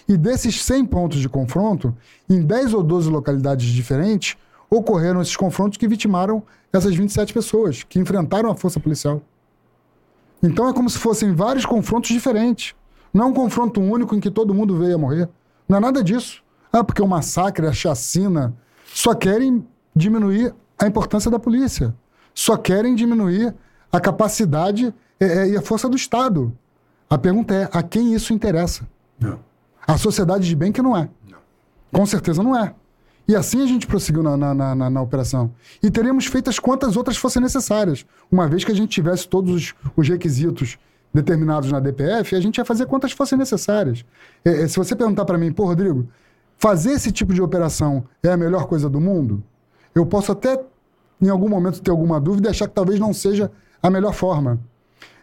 [0.08, 1.96] E desses 100 pontos de confronto,
[2.28, 4.36] em 10 ou 12 localidades diferentes,
[4.68, 9.22] ocorreram esses confrontos que vitimaram essas 27 pessoas, que enfrentaram a força policial.
[10.42, 12.74] Então é como se fossem vários confrontos diferentes.
[13.14, 15.28] Não é um confronto único em que todo mundo veio a morrer.
[15.68, 16.42] Não é nada disso.
[16.72, 18.54] Ah, porque o massacre, a chacina,
[18.86, 21.94] só querem diminuir a importância da polícia.
[22.34, 23.54] Só querem diminuir
[23.90, 26.56] a capacidade é, é, e a força do Estado.
[27.10, 28.86] A pergunta é: a quem isso interessa?
[29.18, 29.40] Não.
[29.86, 31.08] A sociedade de bem que não é.
[31.28, 31.38] Não.
[31.92, 32.74] Com certeza não é.
[33.26, 35.52] E assim a gente prosseguiu na, na, na, na- operação.
[35.82, 38.06] E teríamos feito as quantas outras fossem necessárias.
[38.30, 40.78] Uma vez que a gente tivesse todos os, os requisitos
[41.12, 44.04] determinados na DPF, a gente ia fazer quantas fossem necessárias.
[44.44, 46.08] É, é, se você perguntar para mim, pô, Rodrigo,
[46.58, 49.42] fazer esse tipo de operação é a melhor coisa do mundo?
[49.94, 50.60] Eu posso até,
[51.20, 53.50] em algum momento, ter alguma dúvida e achar que talvez não seja
[53.82, 54.58] a melhor forma.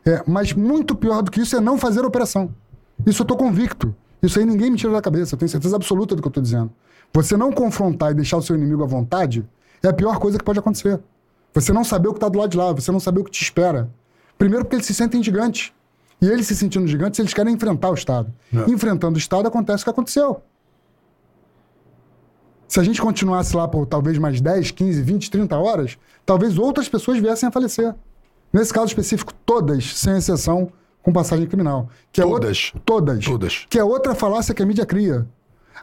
[0.05, 2.49] É, mas muito pior do que isso é não fazer a operação.
[3.05, 3.95] Isso eu estou convicto.
[4.21, 5.35] Isso aí ninguém me tira da cabeça.
[5.35, 6.71] Eu tenho certeza absoluta do que eu estou dizendo.
[7.13, 9.45] Você não confrontar e deixar o seu inimigo à vontade
[9.83, 10.99] é a pior coisa que pode acontecer.
[11.53, 13.31] Você não saber o que está do lado de lá, você não saber o que
[13.31, 13.89] te espera.
[14.37, 15.71] Primeiro porque eles se sentem gigantes.
[16.21, 18.33] E eles se sentindo gigantes, eles querem enfrentar o Estado.
[18.67, 20.41] Enfrentando o Estado, acontece o que aconteceu.
[22.67, 26.89] Se a gente continuasse lá por talvez mais 10, 15, 20, 30 horas, talvez outras
[26.89, 27.93] pessoas viessem a falecer.
[28.51, 30.71] Nesse caso específico, todas, sem exceção,
[31.03, 31.89] com passagem criminal.
[32.11, 32.71] Que é Todas?
[32.73, 33.25] outra- todas.
[33.25, 33.65] Todas.
[33.69, 35.27] Que é outra falácia que a mídia cria.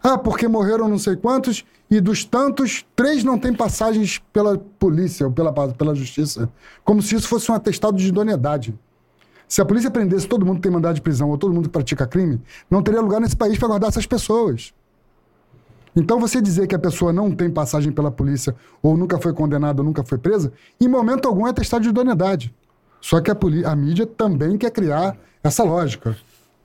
[0.02, 5.27] Ah, porque morreram não sei quantos e dos tantos, três não têm passagens pela polícia
[5.27, 6.49] ou pela, pela justiça.
[6.83, 8.75] Como se isso fosse um atestado de idoneidade.
[9.47, 11.73] Se a polícia prendesse todo mundo que tem mandado de prisão ou todo mundo que
[11.73, 14.73] pratica crime, não teria lugar nesse país para guardar essas pessoas.
[15.95, 19.83] Então você dizer que a pessoa não tem passagem pela polícia ou nunca foi condenada
[19.83, 22.55] ou nunca foi presa, em momento algum é atestado de idoneidade.
[23.01, 26.17] Só que a, a mídia também quer criar essa lógica.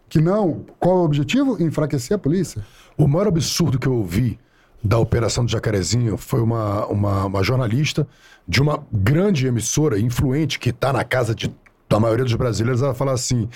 [0.07, 0.65] Que não.
[0.79, 1.61] Qual é o objetivo?
[1.61, 2.65] Enfraquecer a polícia.
[2.97, 4.39] O maior absurdo que eu ouvi
[4.81, 8.07] da operação do Jacarezinho foi uma, uma, uma jornalista
[8.47, 11.53] de uma grande emissora, influente, que está na casa de,
[11.89, 13.49] da maioria dos brasileiros, ela fala assim: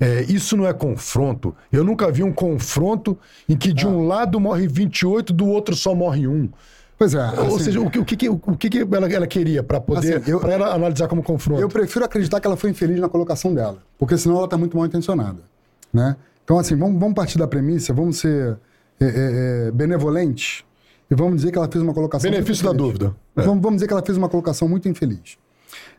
[0.00, 1.54] é, isso não é confronto.
[1.70, 5.94] Eu nunca vi um confronto em que de um lado morre 28, do outro só
[5.94, 6.48] morre um.
[6.98, 7.18] Pois é.
[7.40, 10.30] Ou assim, seja, o que, o que, o que, ela, ela queria para poder Assim,
[10.30, 11.60] eu- pra ela analisar como confronto?
[11.60, 14.76] Eu prefiro acreditar que ela foi infeliz na colocação dela, porque senão ela está muito
[14.76, 15.42] mal intencionada,
[15.92, 16.16] né?
[16.44, 18.58] Então, assim, vamos, vamos partir da premissa, vamos ser
[18.98, 20.64] é, é, é, benevolentes
[21.10, 22.30] e vamos dizer que ela fez uma colocação...
[22.30, 23.14] Benefício da dúvida.
[23.36, 23.42] É.
[23.42, 25.38] Vamos, vamos dizer que ela fez uma colocação muito infeliz.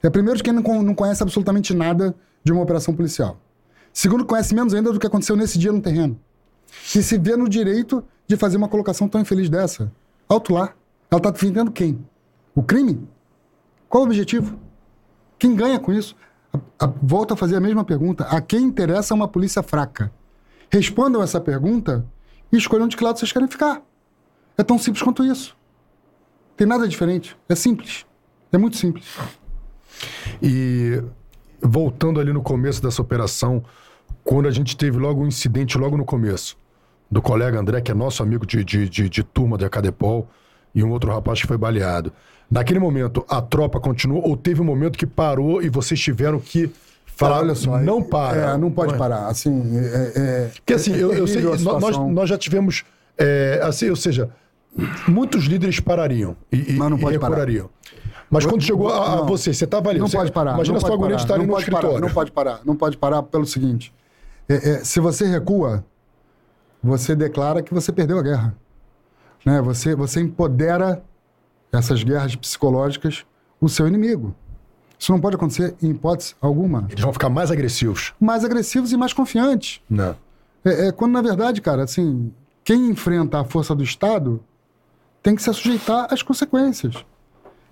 [0.03, 2.13] É, primeiro, de quem não, não conhece absolutamente nada
[2.43, 3.39] de uma operação policial.
[3.93, 6.19] Segundo, conhece menos ainda do que aconteceu nesse dia no terreno.
[6.95, 9.91] E se vê no direito de fazer uma colocação tão infeliz dessa.
[10.29, 10.73] Alto lá.
[11.09, 11.99] Ela está defendendo quem?
[12.55, 13.05] O crime?
[13.89, 14.57] Qual o objetivo?
[15.37, 16.15] Quem ganha com isso?
[16.53, 18.23] A- a- volto a fazer a mesma pergunta.
[18.25, 20.11] A quem interessa uma polícia fraca?
[20.69, 22.05] Respondam essa pergunta
[22.51, 23.81] e escolham de que lado vocês querem ficar.
[24.57, 25.57] É tão simples quanto isso.
[26.55, 27.37] Tem nada diferente.
[27.49, 28.05] É simples.
[28.53, 29.05] É muito simples.
[30.41, 31.01] E
[31.61, 33.63] voltando ali no começo dessa operação,
[34.23, 36.57] quando a gente teve logo um incidente logo no começo,
[37.09, 40.27] do colega André, que é nosso amigo de, de, de, de turma da Cadepol,
[40.73, 42.13] e um outro rapaz que foi baleado.
[42.49, 46.69] Naquele momento, a tropa continuou ou teve um momento que parou e vocês tiveram que
[47.05, 47.77] falar, olha só.
[47.79, 48.53] não para.
[48.53, 49.27] É, não pode parar.
[49.27, 52.83] Assim, é, é- Porque assim, é eu, eu sei, nós, nós já tivemos,
[53.17, 54.29] é, assim, ou seja,
[55.07, 57.47] muitos líderes parariam e, e, Mas não e pode parar.
[58.31, 60.53] Mas quando chegou a, a você, você estava ali, Não você- pode parar.
[60.53, 62.07] Imagina não a sua pode agonia parar, de estar ali não no pode parar, escritório.
[62.07, 62.59] não pode parar.
[62.65, 63.93] Não pode parar pelo seguinte:
[64.47, 65.83] é, é, se você recua,
[66.81, 68.55] você declara que você perdeu a guerra.
[69.45, 69.61] Né?
[69.61, 71.03] Você, você empodera
[71.71, 73.25] essas guerras psicológicas
[73.59, 74.33] o seu inimigo.
[74.97, 76.85] Isso não pode acontecer em hipótese alguma.
[76.89, 78.13] Eles vão ficar mais agressivos.
[78.19, 79.81] Mais agressivos e mais confiantes.
[79.89, 80.15] Não.
[80.63, 82.31] É, é, quando, na verdade, cara, assim,
[82.63, 84.39] quem enfrenta a força do Estado
[85.23, 87.03] tem que se sujeitar às consequências.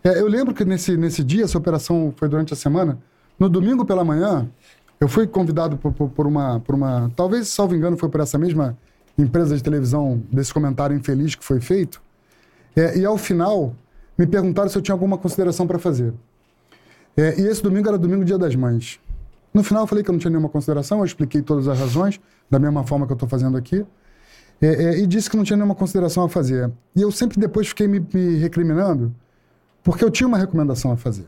[0.03, 2.97] É, eu lembro que nesse, nesse dia, essa operação foi durante a semana,
[3.37, 4.49] no domingo pela manhã,
[4.99, 7.11] eu fui convidado por, por- por uma, por uma.
[7.15, 8.77] Talvez, salvo engano, foi por essa mesma
[9.17, 12.01] empresa de televisão, desse comentário infeliz que foi feito.
[12.75, 13.73] É, e ao final,
[14.17, 16.13] me perguntaram se eu tinha alguma consideração para fazer.
[17.17, 18.99] É, e esse domingo era domingo Dia das Mães.
[19.53, 22.19] No final eu falei que eu não tinha nenhuma consideração, eu expliquei todas as razões,
[22.49, 23.85] da mesma forma que eu estou fazendo aqui,
[24.61, 26.71] é, é, e disse que não tinha nenhuma consideração a fazer.
[26.95, 29.13] E eu sempre depois fiquei me, me recriminando,
[29.83, 31.27] porque eu tinha uma recomendação a fazer.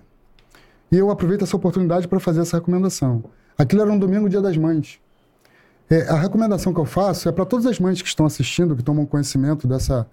[0.91, 3.23] E eu aproveito essa oportunidade para fazer essa recomendação.
[3.57, 4.99] Aquilo era um domingo Dia das Mães.
[5.89, 8.83] É, a recomendação que eu faço é para todas as mães que estão assistindo, que
[8.83, 10.07] tomam conhecimento dessa,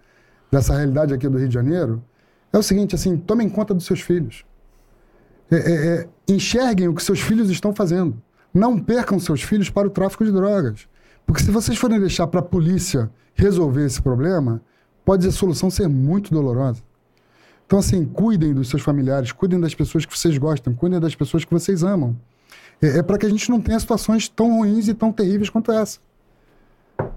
[0.50, 2.02] dessa realidade aqui do Rio de Janeiro,
[2.52, 4.44] é o seguinte, assim, tomem conta dos seus filhos.
[5.50, 8.20] É, é, é, enxerguem o que seus filhos estão fazendo.
[8.52, 10.88] Não percam seus filhos para o tráfico de drogas.
[11.26, 14.60] Porque se vocês forem deixar para a polícia resolver esse problema,
[15.04, 16.82] pode a solução ser muito dolorosa.
[17.68, 21.44] Então, assim, cuidem dos seus familiares, cuidem das pessoas que vocês gostam, cuidem das pessoas
[21.44, 22.16] que vocês amam.
[22.80, 25.70] É, é para que a gente não tenha situações tão ruins e tão terríveis quanto
[25.70, 25.98] essa.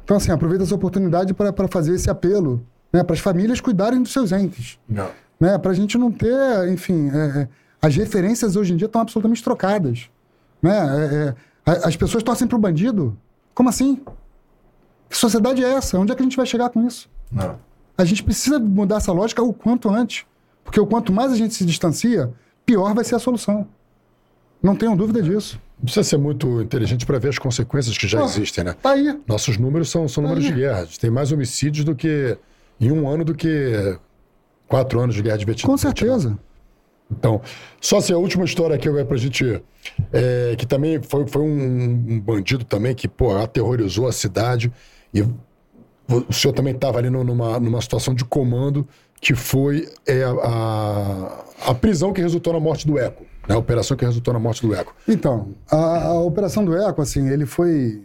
[0.03, 4.11] Então, assim, aproveita essa oportunidade para fazer esse apelo né, para as famílias cuidarem dos
[4.11, 5.09] seus entes Não.
[5.39, 5.57] né?
[5.57, 7.47] Para a gente não ter, enfim, é, é,
[7.81, 10.09] as referências hoje em dia estão absolutamente trocadas,
[10.61, 11.35] né?
[11.65, 13.17] É, é, as pessoas torcem para o bandido.
[13.55, 14.01] Como assim?
[15.09, 15.97] Que sociedade é essa?
[15.97, 17.09] Onde é que a gente vai chegar com isso?
[17.31, 17.57] Não.
[17.97, 20.25] A gente precisa mudar essa lógica o quanto antes.
[20.63, 22.31] Porque o quanto mais a gente se distancia,
[22.65, 23.67] pior vai ser a solução.
[24.61, 25.59] Não tenham dúvida disso.
[25.79, 28.75] Não precisa ser muito inteligente para ver as consequências que já Pô, existem, né?
[28.81, 29.19] Tá aí.
[29.27, 30.81] Nossos números são, são números de guerra.
[30.81, 32.37] A gente tem mais homicídios do que
[32.79, 33.97] em um ano do que
[34.67, 35.67] quatro anos de guerra de Vietnã.
[35.69, 36.37] Com certeza.
[37.09, 37.41] Então,
[37.81, 39.61] só assim, a última história aqui agora pra gente.
[40.13, 44.71] é, que também foi, foi um, um bandido também que, pô, aterrorizou a cidade.
[45.13, 48.87] E o senhor também estava ali no- numa, numa situação de comando,
[49.21, 53.23] que foi é, a, a prisão que resultou na morte do Eco.
[53.47, 53.55] Né?
[53.55, 54.93] A operação que resultou na morte do Eco.
[55.07, 58.01] Então, a, a operação do Eco, assim, ele foi.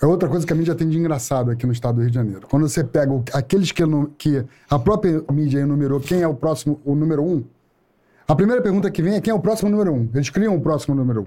[0.00, 2.14] É outra coisa que a mídia tem de engraçado aqui no estado do Rio de
[2.16, 2.46] Janeiro.
[2.48, 3.82] Quando você pega o- aqueles que,
[4.18, 7.44] que a própria mídia enumerou quem é o próximo, o número um,
[8.26, 10.08] a primeira pergunta que vem é quem é o próximo número um.
[10.14, 11.26] Eles criam o próximo número um,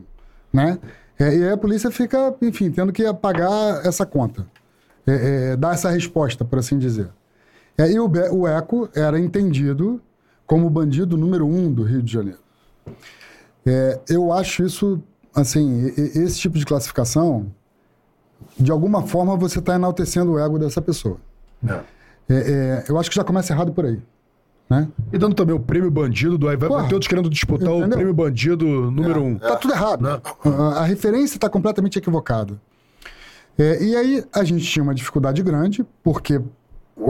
[0.51, 0.77] né?
[1.17, 4.45] É, e aí a polícia fica, enfim, tendo que pagar essa conta.
[5.07, 7.07] É, é, dar essa resposta, por assim dizer.
[7.77, 10.01] É, e o, o Eco era entendido
[10.45, 12.39] como o bandido número um do Rio de Janeiro.
[13.65, 15.01] É, eu acho isso,
[15.33, 17.51] assim, esse tipo de classificação,
[18.57, 21.17] de alguma forma você está enaltecendo o ego dessa pessoa.
[21.67, 23.99] É, é, eu acho que já começa errado por aí.
[24.69, 24.87] Né?
[25.13, 26.49] E dando também o prêmio bandido do.
[26.49, 26.83] Aí vai Porra.
[26.83, 27.97] outros querendo disputar o Entendeu?
[27.97, 29.37] prêmio bandido número um.
[29.37, 30.07] Tá tudo errado.
[30.07, 32.59] A, a referência está completamente equivocada.
[33.57, 36.41] É, e aí a gente tinha uma dificuldade grande, porque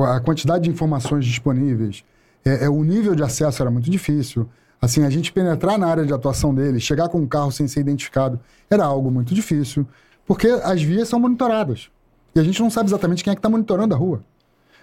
[0.04, 2.04] a quantidade de informações disponíveis,
[2.44, 4.48] é, é, o nível de acesso era muito difícil.
[4.82, 7.80] Assim, a gente penetrar na área de atuação dele, chegar com um carro sem ser
[7.80, 8.40] identificado,
[8.70, 9.88] era algo muito difícil,
[10.26, 11.90] porque as vias são monitoradas.
[12.36, 14.22] E a gente não sabe exatamente quem é que está monitorando a rua.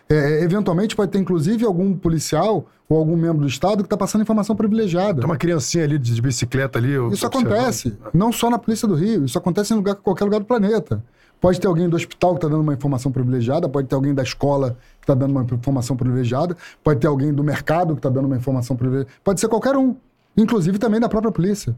[0.09, 4.23] É, eventualmente pode ter, inclusive, algum policial ou algum membro do Estado que está passando
[4.23, 5.21] informação privilegiada.
[5.21, 6.93] Tem uma criancinha ali de bicicleta ali.
[6.93, 7.47] Isso observando.
[7.47, 11.03] acontece, não só na Polícia do Rio, isso acontece em lugar, qualquer lugar do planeta.
[11.43, 14.23] Pode ter alguém do hospital que está dando uma informação privilegiada, pode ter alguém da
[14.23, 18.27] escola que está dando uma informação privilegiada, pode ter alguém do mercado que está dando
[18.27, 19.97] uma informação privilegiada, pode ser qualquer um,
[20.37, 21.75] inclusive também da própria polícia.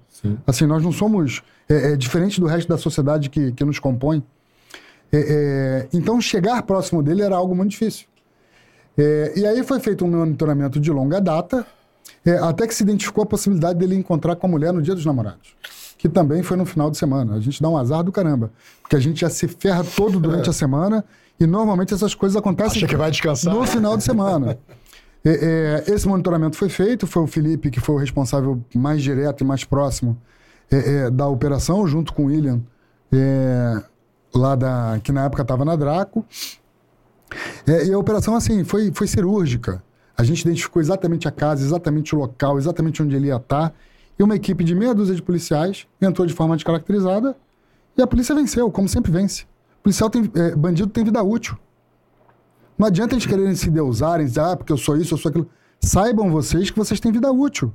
[0.47, 4.23] Assim, nós não somos é, é, diferente do resto da sociedade que, que nos compõe.
[5.11, 8.07] É, é, então, chegar próximo dele era algo muito difícil.
[8.99, 11.67] É, e aí foi feito um monitoramento de longa data,
[12.23, 15.07] é, até que se identificou a possibilidade dele encontrar com a mulher no dia dos
[15.07, 15.57] namorados.
[16.05, 17.35] Que também foi no final de semana.
[17.35, 18.53] A gente dá um azar do caramba.
[18.83, 21.03] Porque a gente já se ferra todo durante a semana
[21.41, 23.55] e normalmente essas coisas acontecem Acha que vai descansar?
[23.55, 24.59] no final de semana.
[25.25, 29.43] É, é, esse monitoramento foi feito, foi o Felipe que foi o responsável mais direto
[29.43, 30.15] e mais próximo
[30.71, 30.77] é,
[31.07, 32.61] é, da operação, junto com o William,
[33.11, 33.83] é,
[34.35, 36.23] lá da, que na época estava na Draco.
[37.67, 39.83] É, e a operação, assim, foi, foi cirúrgica.
[40.15, 43.73] A gente identificou exatamente a casa, exatamente o local, exatamente onde ele ia estar.
[44.19, 47.37] E uma equipe de meia dúzia de policiais entrou de forma descaracterizada
[47.97, 49.43] e a polícia venceu, como sempre vence.
[49.81, 51.59] O policial tem, é, bandido tem vida útil.
[52.79, 55.49] Não adianta eles quererem se deusarem, dizer, ah, porque eu sou isso, eu sou aquilo.
[55.81, 57.73] Saibam vocês que vocês têm vida útil.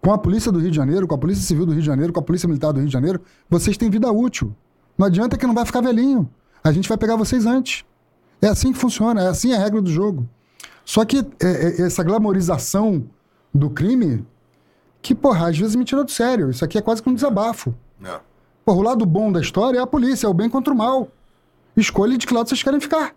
[0.00, 2.12] Com a Polícia do Rio de Janeiro, com a Polícia Civil do Rio de Janeiro,
[2.12, 4.54] com a Polícia Militar do Rio de Janeiro, vocês têm vida útil.
[4.96, 6.28] Não adianta que não vai ficar velhinho.
[6.62, 7.84] A gente vai pegar vocês antes.
[8.40, 10.28] É assim que funciona, é assim a regra do jogo.
[10.84, 13.04] Só que é, é, essa glamorização
[13.54, 14.24] do crime,
[15.02, 16.50] que, porra, às vezes me tira do sério.
[16.50, 17.74] Isso aqui é quase que um desabafo.
[18.00, 18.20] Não.
[18.64, 21.08] Porra, o lado bom da história é a polícia, é o bem contra o mal.
[21.76, 23.14] Escolha de que lado vocês querem ficar.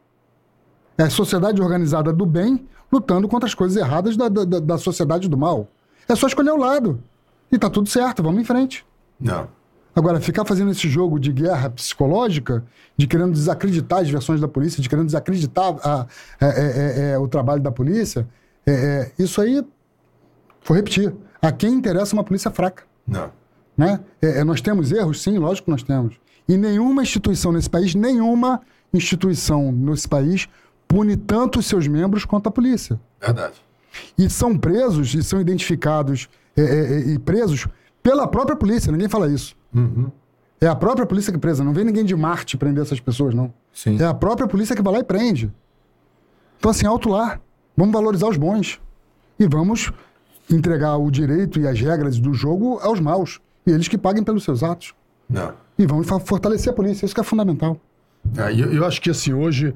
[0.97, 4.77] É a sociedade organizada do bem lutando contra as coisas erradas da, da, da- da
[4.77, 5.67] sociedade do mal.
[6.07, 7.01] É só escolher o lado.
[7.51, 8.85] E tá tudo certo, vamos em frente.
[9.19, 9.47] Não.
[9.95, 12.63] Agora, ficar fazendo esse jogo de guerra psicológica,
[12.95, 16.05] de querendo desacreditar as versões da polícia, de querendo desacreditar a-
[16.39, 16.49] é, é,
[17.09, 18.27] é, é, o trabalho da polícia,
[18.65, 19.65] é, é, isso aí,
[20.65, 22.83] vou repetir, a quem interessa uma polícia fraca.
[23.07, 23.31] Não.
[23.77, 23.99] Né?
[24.21, 25.21] É, é, nós temos erros?
[25.21, 26.15] Sim, lógico que nós temos.
[26.47, 28.61] E nenhuma instituição nesse país, nenhuma
[28.93, 30.47] instituição nesse país
[30.87, 32.99] pune tanto os seus membros quanto a polícia.
[33.19, 33.55] Verdade.
[34.17, 37.67] E são presos e são identificados é, é, é, e presos
[38.03, 39.55] pela própria polícia, ninguém fala isso.
[40.59, 43.53] É a própria polícia que presa, não vem ninguém de Marte prender essas pessoas, não.
[43.73, 43.97] Sim.
[43.99, 45.51] É a própria polícia que vai lá e prende.
[46.59, 47.39] Então, assim, alto lá.
[47.75, 48.79] Vamos valorizar os bons.
[49.39, 49.91] E vamos
[50.55, 53.39] entregar o direito e as regras do jogo aos maus.
[53.65, 54.93] E eles que paguem pelos seus atos.
[55.29, 55.53] Não.
[55.77, 57.05] E fa- fortalecer a polícia.
[57.05, 57.77] Isso que é fundamental.
[58.37, 59.73] É, eu, eu acho que assim, hoje,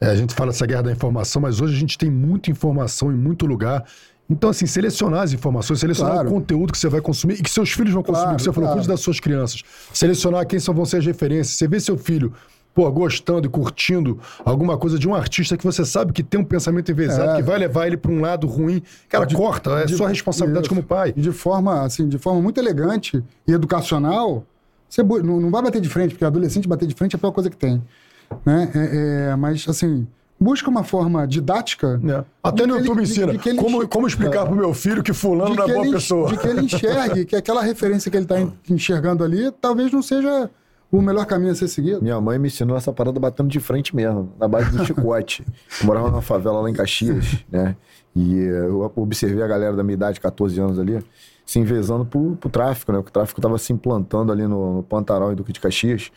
[0.00, 3.10] é, a gente fala essa guerra da informação, mas hoje a gente tem muita informação
[3.12, 3.84] em muito lugar.
[4.30, 6.28] Então, assim, selecionar as informações, selecionar Claro.
[6.28, 8.52] o conteúdo que você vai consumir e que seus filhos vão consumir, Claro, que você
[8.52, 8.86] falou, claro.
[8.86, 9.62] das suas crianças.
[9.92, 11.56] Selecionar quem são, vão ser as referências.
[11.56, 12.32] Você vê seu filho,
[12.78, 16.44] pô, gostando e curtindo alguma coisa de um artista que você sabe que tem um
[16.44, 17.36] pensamento envezado, É.
[17.38, 18.80] que vai levar ele para um lado ruim.
[19.08, 20.68] Cara, corta, é De- sua responsabilidade Isso.
[20.76, 21.12] como pai.
[21.12, 24.44] De forma, assim, de forma muito elegante e educacional,
[24.88, 27.32] você não, não vai bater de frente, porque adolescente bater de frente é a pior
[27.32, 27.82] coisa que tem.
[28.46, 28.70] Né?
[28.72, 30.06] É- é, mas, assim,
[30.40, 32.00] busca uma forma didática.
[32.08, 32.24] É.
[32.44, 34.72] Até de no ele- YouTube de- ensina de que ele como, como explicar pro meu
[34.72, 36.28] filho que fulano de não é boa ele, pessoa.
[36.28, 38.36] de que ele enxergue que aquela referência que ele está
[38.70, 40.48] enxergando ali talvez não seja
[40.90, 42.02] o melhor caminho a ser seguido.
[42.02, 45.44] Minha mãe me ensinou essa parada batendo de frente mesmo, na base do chicote.
[45.80, 47.76] Eu morava numa favela lá em Caxias, né?
[48.16, 50.98] E eu observei a galera da minha idade, 14 anos ali,
[51.44, 52.98] se envezando pro, pro tráfico, né?
[52.98, 56.10] Porque o tráfico tava se implantando ali no, no Pantanal e Duque de Caxias.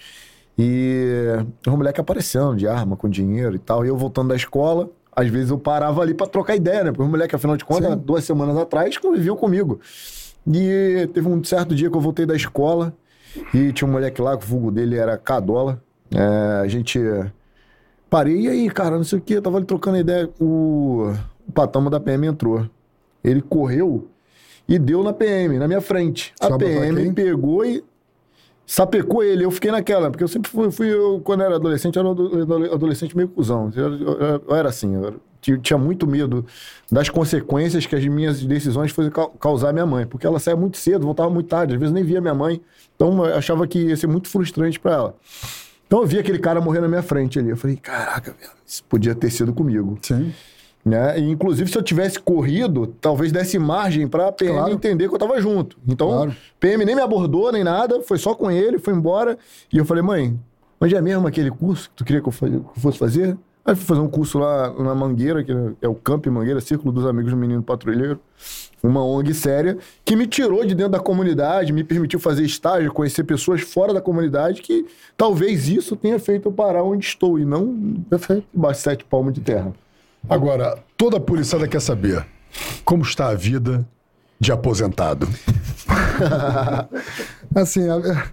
[0.57, 1.27] E
[1.67, 3.85] um moleque aparecendo de arma, com dinheiro e tal.
[3.85, 6.91] E eu voltando da escola, às vezes eu parava ali pra trocar ideia, né?
[6.91, 7.97] Porque o moleque, afinal de contas, Sim.
[7.97, 9.79] duas semanas atrás, conviveu comigo.
[10.47, 12.93] E teve um certo dia que eu voltei da escola
[13.53, 15.81] e tinha um moleque lá, que o vulgo dele era Cadola.
[16.13, 16.99] É, a gente.
[18.09, 20.29] Parei, e aí, cara, não sei o que, tava ali trocando ideia.
[20.39, 21.13] O,
[21.47, 22.67] o patama da PM entrou.
[23.23, 24.07] Ele correu
[24.67, 26.33] e deu na PM, na minha frente.
[26.39, 27.83] A PM pegou e
[28.65, 29.45] sapecou ele.
[29.45, 32.09] Eu fiquei naquela, porque eu sempre fui, fui eu, quando eu era adolescente, eu era
[32.09, 33.71] um ado- adolescente meio cuzão.
[33.75, 36.45] Eu, eu- eu era assim, eu era- tinha- muito medo
[36.91, 40.55] das consequências que as minhas decisões fossem cau- causar à minha mãe, porque ela saía
[40.55, 42.61] muito cedo, voltava muito tarde, às vezes nem via minha mãe,
[42.95, 45.15] então eu achava que ia ser muito frustrante pra ela.
[45.87, 48.83] Então eu vi aquele cara morrer na minha frente ali, eu falei, caraca, velho, isso
[48.85, 49.97] podia ter sido comigo.
[50.01, 50.31] Sim.
[50.83, 51.19] Né?
[51.19, 54.73] E, inclusive, se eu tivesse corrido, talvez desse margem pra PM Claro.
[54.73, 55.77] entender que eu tava junto.
[55.87, 56.35] Então, Claro.
[56.59, 59.37] PM nem me abordou, nem nada, foi só com ele, foi embora.
[59.71, 60.39] E eu falei, mãe,
[60.79, 62.31] onde é mesmo aquele curso que tu queria que eu
[62.77, 63.37] fosse fazer?
[63.63, 67.05] Aí fui fazer um curso lá na Mangueira, que é o Camp Mangueira, Círculo dos
[67.05, 68.19] Amigos do Menino Patrulheiro.
[68.83, 73.23] Uma ONG séria, que me tirou de dentro da comunidade, me permitiu fazer estágio, conhecer
[73.23, 77.75] pessoas fora da comunidade, que talvez isso tenha feito eu parar onde estou, e não
[78.51, 79.71] debaixo de sete palmos de terra.
[80.27, 82.25] Agora, toda policiada quer saber
[82.83, 83.87] como está a vida
[84.39, 85.27] de aposentado.
[87.53, 88.25] Assim, a-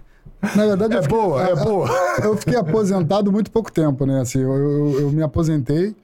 [0.55, 0.93] na verdade.
[0.93, 1.89] É eu fiquei- boa, é a- boa.
[2.23, 4.21] Eu fiquei aposentado muito pouco tempo, né?
[4.21, 5.95] Assim, eu, eu- eu me aposentei,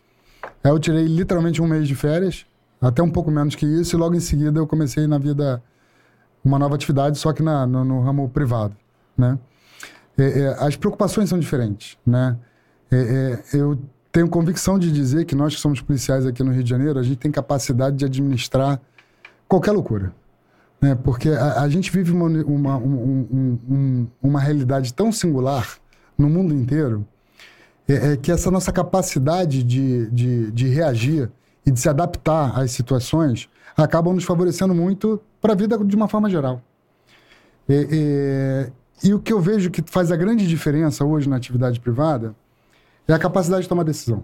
[0.63, 2.45] aí eu tirei literalmente um mês de férias,
[2.81, 5.61] até um pouco menos que isso, e logo em seguida eu comecei na vida
[6.43, 8.75] uma nova atividade, só que na, no, no ramo privado,
[9.17, 9.37] né?
[10.17, 12.37] É, é, as preocupações são diferentes, né?
[12.91, 13.77] É, é, eu
[14.11, 17.03] tenho convicção de dizer que nós que somos policiais aqui no Rio de Janeiro, a
[17.03, 18.79] gente tem capacidade de administrar
[19.47, 20.13] qualquer loucura
[20.85, 20.95] né?
[20.95, 25.77] Porque a, a gente vive uma, uma, um- um- um- uma realidade tão singular
[26.17, 27.05] no mundo inteiro
[27.87, 31.29] é, é que essa nossa capacidade de, de, de reagir
[31.65, 36.07] e de se adaptar às situações acabam nos favorecendo muito para a vida de uma
[36.07, 36.61] forma geral.
[37.67, 38.71] É, é,
[39.03, 42.35] e o que eu vejo que faz a grande diferença hoje na atividade privada
[43.07, 44.23] é a capacidade de tomar decisão.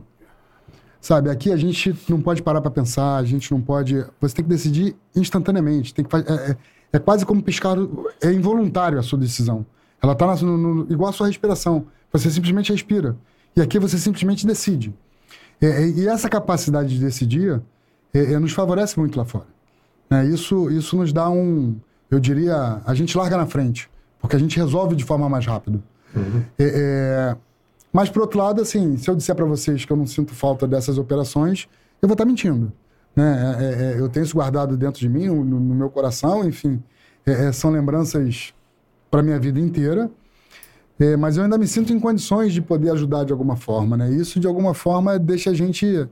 [1.01, 4.05] Sabe, aqui a gente não pode parar para pensar, a gente não pode.
[4.21, 5.93] Você tem que decidir instantaneamente.
[5.95, 6.57] Tem que, fa- é, é-
[6.93, 7.75] é quase como piscar.
[8.21, 9.65] É involuntário a sua decisão.
[10.01, 10.25] Ela está
[10.89, 11.85] igual a sua respiração.
[12.13, 13.15] Você simplesmente respira.
[13.55, 14.93] E aqui você simplesmente decide.
[15.59, 17.61] É, é, e essa capacidade de decidir
[18.13, 19.47] é, é, nos favorece muito lá fora.
[20.09, 20.25] né?
[20.25, 21.75] Isso, isso nos dá um.
[22.11, 22.79] Eu diria.
[22.85, 23.89] A gente larga na frente.
[24.19, 25.79] Porque a gente resolve de forma mais rápida.
[26.59, 27.37] É, é,
[27.93, 30.67] mas, por outro lado, assim, se eu disser para vocês que eu não sinto falta
[30.67, 31.67] dessas operações,
[32.01, 32.71] eu vou estar mentindo.
[33.15, 33.57] Né?
[33.59, 36.81] É, é, é, eu tenho isso guardado dentro de mim, no, no meu coração, enfim.
[37.25, 38.53] É, é, são lembranças
[39.09, 40.09] para minha vida inteira.
[40.99, 43.97] É, mas eu ainda me sinto em condições de poder ajudar de alguma forma.
[43.97, 44.11] Né?
[44.11, 46.07] Isso, de alguma forma, deixa a gente.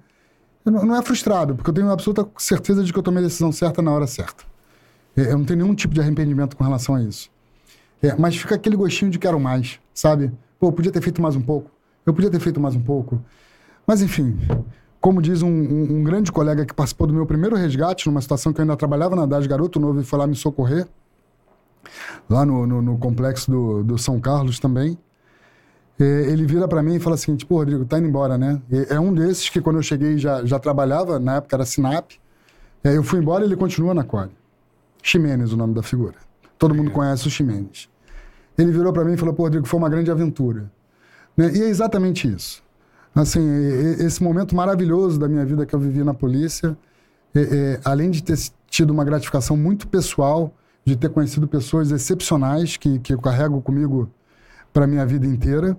[0.65, 3.51] Não, não é frustrado, porque eu tenho absoluta certeza de que eu tomei a decisão
[3.51, 4.43] certa na hora certa.
[5.15, 7.29] Eu não tenho nenhum tipo de arrependimento com relação a isso.
[8.17, 10.31] Mas fica aquele gostinho de quero mais, sabe?
[10.59, 11.71] Pô, eu podia ter feito mais um pouco.
[12.05, 13.21] Eu podia ter feito mais um pouco.
[13.85, 14.37] Mas, enfim,
[14.99, 18.51] como diz um, um- um grande colega que participou do meu primeiro resgate, numa situação
[18.51, 20.87] que eu ainda trabalhava na DAS Garoto Novo e foi lá me socorrer,
[22.29, 24.97] lá no, no- no complexo do, do São Carlos também,
[25.99, 28.61] é, ele vira para mim e fala assim, tipo, Rodrigo, tá indo embora, né?
[28.89, 32.11] É um desses que quando eu cheguei já, já trabalhava, na época era Sinap,
[32.83, 34.29] é, eu fui embora e ele continua na Core.
[35.03, 36.15] Ximenes, o nome da figura.
[36.57, 37.89] Todo mundo conhece o Ximenes.
[38.59, 40.69] Ele virou para mim e falou: Pô, Rodrigo, foi uma grande aventura.
[41.35, 41.49] Né?
[41.55, 42.61] E é exatamente isso.
[43.15, 43.41] Assim,
[43.99, 46.77] esse momento maravilhoso da minha vida que eu vivi na polícia,
[47.33, 48.37] é, é, além de ter
[48.69, 50.53] tido uma gratificação muito pessoal,
[50.85, 54.09] de ter conhecido pessoas excepcionais que, que eu carrego comigo
[54.73, 55.77] para minha vida inteira,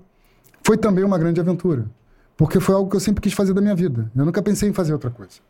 [0.62, 1.86] foi também uma grande aventura.
[2.36, 4.10] Porque foi algo que eu sempre quis fazer da minha vida.
[4.16, 5.40] Eu nunca pensei em fazer outra coisa.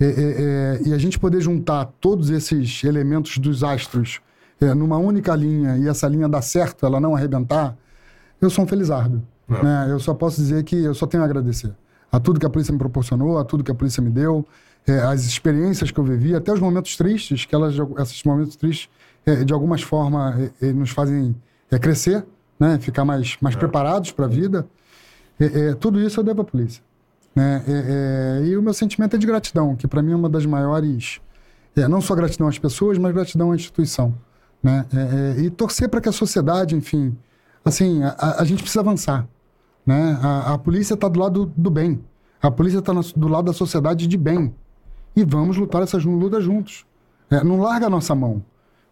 [0.00, 4.20] É, e a gente poder juntar todos esses elementos dos astros
[4.64, 7.76] é, numa única linha e essa linha dar certo, ela não arrebentar,
[8.40, 9.22] eu sou um felizardo.
[9.48, 9.88] Né?
[9.90, 11.74] Eu só posso dizer que eu só tenho a agradecer
[12.14, 14.46] a tudo que a polícia me proporcionou, a tudo que a polícia me deu,
[14.86, 18.88] é, as experiências que eu vivi, até os momentos tristes, que elas, esses momentos tristes,
[19.26, 21.34] é, de algumas formas, é, é, nos fazem
[21.70, 22.24] é, crescer,
[22.58, 22.78] né?
[22.78, 24.66] ficar mais, mais preparados para a vida.
[25.40, 26.82] É, é, tudo isso eu devo à polícia.
[27.34, 27.64] Né?
[27.66, 30.46] É, é, e o meu sentimento é de gratidão, que para mim é uma das
[30.46, 31.20] maiores.
[31.74, 34.14] É, não só gratidão às pessoas, mas gratidão à instituição.
[34.64, 34.86] Né?
[34.94, 37.14] É, é, e torcer para que a sociedade, enfim,
[37.62, 39.28] assim, a, a gente precisa avançar.
[39.84, 40.18] Né?
[40.22, 42.02] A, a polícia está do lado do bem.
[42.40, 44.54] A polícia está do lado da sociedade de bem.
[45.14, 46.86] E vamos lutar essas lutas juntos.
[47.30, 48.42] É, não larga a nossa mão.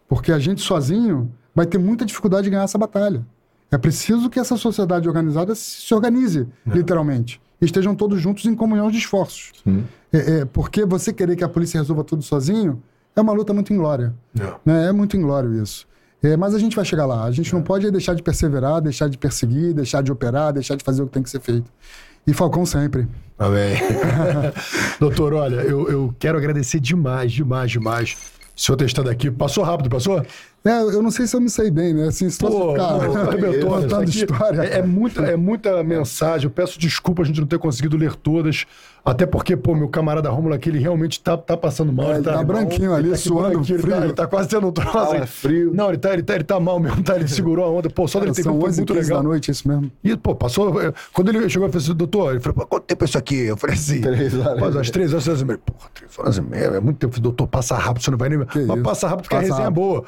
[0.07, 3.25] Porque a gente sozinho vai ter muita dificuldade de ganhar essa batalha.
[3.71, 6.69] É preciso que essa sociedade organizada se organize, é.
[6.71, 7.41] literalmente.
[7.59, 9.51] Estejam todos juntos em comunhão de esforços.
[10.11, 12.81] É, é, porque você querer que a polícia resolva tudo sozinho
[13.15, 14.13] é uma luta muito inglória.
[14.39, 14.87] É, né?
[14.87, 15.87] é muito inglório isso.
[16.21, 17.25] É, mas a gente vai chegar lá.
[17.25, 17.63] A gente não é.
[17.63, 21.13] pode deixar de perseverar, deixar de perseguir, deixar de operar, deixar de fazer o que
[21.13, 21.69] tem que ser feito.
[22.25, 23.07] E Falcão sempre.
[23.37, 23.75] Amém.
[24.99, 28.15] Doutor, olha, eu, eu quero agradecer demais, demais, demais
[28.55, 29.31] o senhor ter estado aqui.
[29.31, 30.23] Passou rápido, passou?
[30.63, 32.07] É, eu não sei se eu me saí bem, né?
[32.07, 32.99] Assim, Pô, ficar
[33.65, 34.61] contando história.
[34.61, 36.45] É, é, muita, é muita mensagem.
[36.45, 38.65] Eu peço desculpa a gente não ter conseguido ler todas.
[39.05, 42.13] Até porque, pô, meu camarada Rômulo aqui, ele realmente tá, tá passando mal.
[42.13, 43.77] É, ele tá, tá branquinho ali, tá suando frio.
[43.77, 45.15] Ele tá, ele tá, quase tendo um troço.
[45.15, 45.73] Ah, frio.
[45.73, 47.17] Não, ele tá, ele, tá, ele tá mal mesmo, tá?
[47.17, 47.89] Ele segurou a onda.
[47.89, 49.17] Pô, só Cara, dele ter vindo foi muito legal.
[49.17, 49.91] da noite, isso mesmo.
[50.01, 50.81] E, pô, passou...
[50.81, 53.35] É, quando ele chegou, eu falei assim, doutor, ele falou, quanto tempo é isso aqui?
[53.35, 53.99] Eu falei assim...
[53.99, 54.61] Três horas.
[54.61, 55.59] Mas, às três horas, três horas e meia.
[55.65, 57.19] Porra, três horas e meia, é muito tempo.
[57.19, 58.45] Doutor, passa rápido, você não vai nem...
[58.45, 58.83] Que Mas isso?
[58.83, 59.81] passa rápido porque passa a resenha rápido.
[59.81, 60.05] é boa.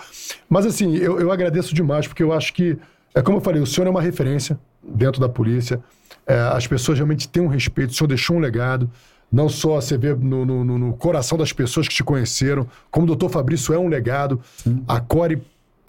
[0.47, 2.77] Mas, assim, eu, eu agradeço demais, porque eu acho que...
[3.13, 5.81] É como eu falei, o senhor é uma referência dentro da polícia.
[6.27, 7.91] É, as pessoas realmente têm um respeito.
[7.91, 8.89] O senhor deixou um legado.
[9.31, 13.07] Não só você vê no, no, no, coração das pessoas que te conheceram, como o
[13.07, 14.39] doutor Fabrício é um legado.
[14.57, 14.83] Sim.
[14.87, 15.41] A Core,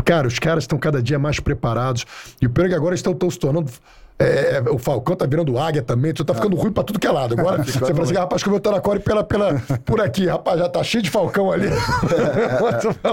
[0.04, 2.04] cara, os caras estão cada dia mais preparados.
[2.40, 3.70] E o pior é que agora estão, estão se tornando.
[4.18, 6.62] É, o Falcão tá virando águia também, tu tá ficando ah.
[6.62, 7.38] ruim pra tudo que é lado.
[7.38, 10.26] Agora você fala assim, rapaz, que eu vou estar na Core pela, pela, por aqui,
[10.26, 11.68] rapaz, já tá cheio de Falcão ali.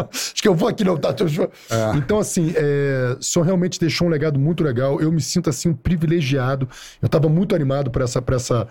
[0.09, 1.09] Acho que eu vou aqui, não, tá?
[1.09, 1.97] É.
[1.97, 5.01] Então, assim, é, o senhor realmente deixou um legado muito legal.
[5.01, 6.69] Eu me sinto, assim, um privilegiado.
[7.01, 8.67] Eu tava muito animado por essa, essa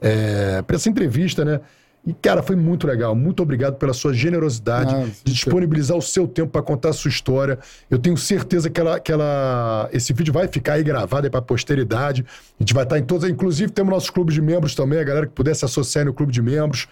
[0.00, 1.60] é, para essa entrevista, né?
[2.08, 3.14] E, cara, foi muito legal.
[3.14, 7.10] Muito obrigado pela sua generosidade ah, de disponibilizar o seu tempo para contar a sua
[7.10, 7.58] história.
[7.90, 11.42] Eu tenho certeza que, ela, que ela, esse vídeo vai ficar aí gravado para a
[11.42, 12.24] posteridade.
[12.58, 13.28] A gente vai estar tá em todos.
[13.28, 16.32] Inclusive, temos nossos clubes de membros também, a galera que puder se associar no clube
[16.32, 16.88] de membros.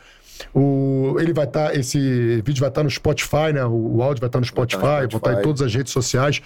[0.53, 1.99] O, ele vai estar, tá, esse
[2.45, 3.65] vídeo vai estar tá no Spotify, né?
[3.65, 5.25] O, o áudio vai estar no Spotify, vai estar, Spotify.
[5.25, 6.43] vai estar em todas as redes sociais.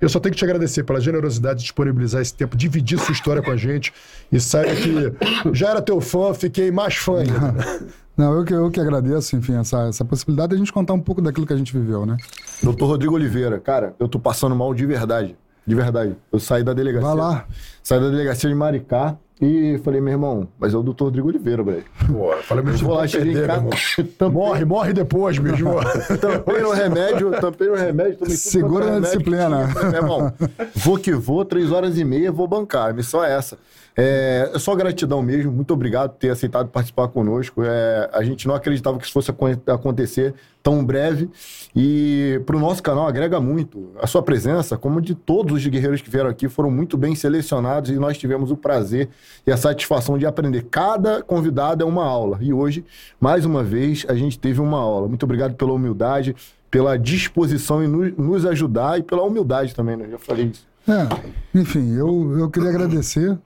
[0.00, 3.42] Eu só tenho que te agradecer pela generosidade de disponibilizar esse tempo, dividir sua história
[3.42, 3.92] com a gente.
[4.32, 7.94] E saiba que já era teu fã, fiquei mais fã ainda.
[8.16, 11.00] Não, eu que, eu que agradeço, enfim, essa, essa possibilidade de a gente contar um
[11.00, 12.16] pouco daquilo que a gente viveu, né?
[12.62, 15.36] Doutor Rodrigo Oliveira, cara, eu tô passando mal de verdade.
[15.66, 16.14] De verdade.
[16.30, 17.08] Eu saí da delegacia.
[17.08, 17.46] Vai lá.
[17.82, 21.62] Saí da delegacia de Maricá e falei, meu irmão, mas é o doutor Rodrigo Oliveira,
[21.62, 21.84] velho.
[22.06, 24.30] Pô, falei, meu vou lá, cheguei em casa.
[24.30, 25.74] Morre, morre depois, mesmo.
[26.20, 29.66] tampei no remédio, tampei no remédio, tomei Segura na disciplina.
[29.66, 30.32] Meu irmão,
[30.74, 32.90] vou que vou, três horas e meia, vou bancar.
[32.90, 33.58] A missão é essa.
[33.96, 35.52] É, é só gratidão mesmo.
[35.52, 37.62] Muito obrigado por ter aceitado participar conosco.
[37.62, 39.30] É, a gente não acreditava que isso fosse
[39.66, 41.30] acontecer tão breve.
[41.76, 43.92] E para o nosso canal agrega muito.
[44.00, 47.90] A sua presença, como de todos os guerreiros que vieram aqui, foram muito bem selecionados
[47.90, 49.08] e nós tivemos o prazer
[49.46, 50.66] e a satisfação de aprender.
[50.70, 52.38] Cada convidado é uma aula.
[52.40, 52.84] E hoje,
[53.20, 55.06] mais uma vez, a gente teve uma aula.
[55.06, 56.34] Muito obrigado pela humildade,
[56.68, 60.08] pela disposição em nos ajudar e pela humildade também, né?
[60.10, 60.66] Já falei isso.
[60.86, 63.38] É, enfim, eu, eu queria agradecer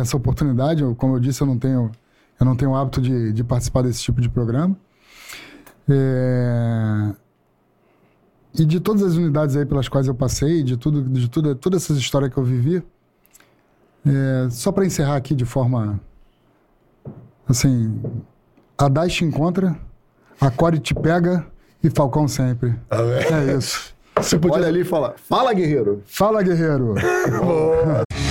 [0.00, 0.82] essa oportunidade.
[0.96, 1.90] Como eu disse, eu não tenho,
[2.38, 4.76] eu não tenho o hábito de, de participar desse tipo de programa.
[5.88, 7.14] É...
[8.58, 11.82] E de todas as unidades aí pelas quais eu passei, de tudo, de tudo, todas
[11.82, 12.82] essas histórias que eu vivi,
[14.06, 14.48] é...
[14.50, 16.00] só para encerrar aqui de forma
[17.48, 18.00] assim,
[18.76, 19.78] a DAS te encontra,
[20.40, 21.46] a Core te pega
[21.82, 22.74] e Falcão sempre.
[22.90, 23.94] É isso.
[24.16, 26.02] Você podia Olha ali e falar, fala guerreiro.
[26.06, 26.94] Fala guerreiro.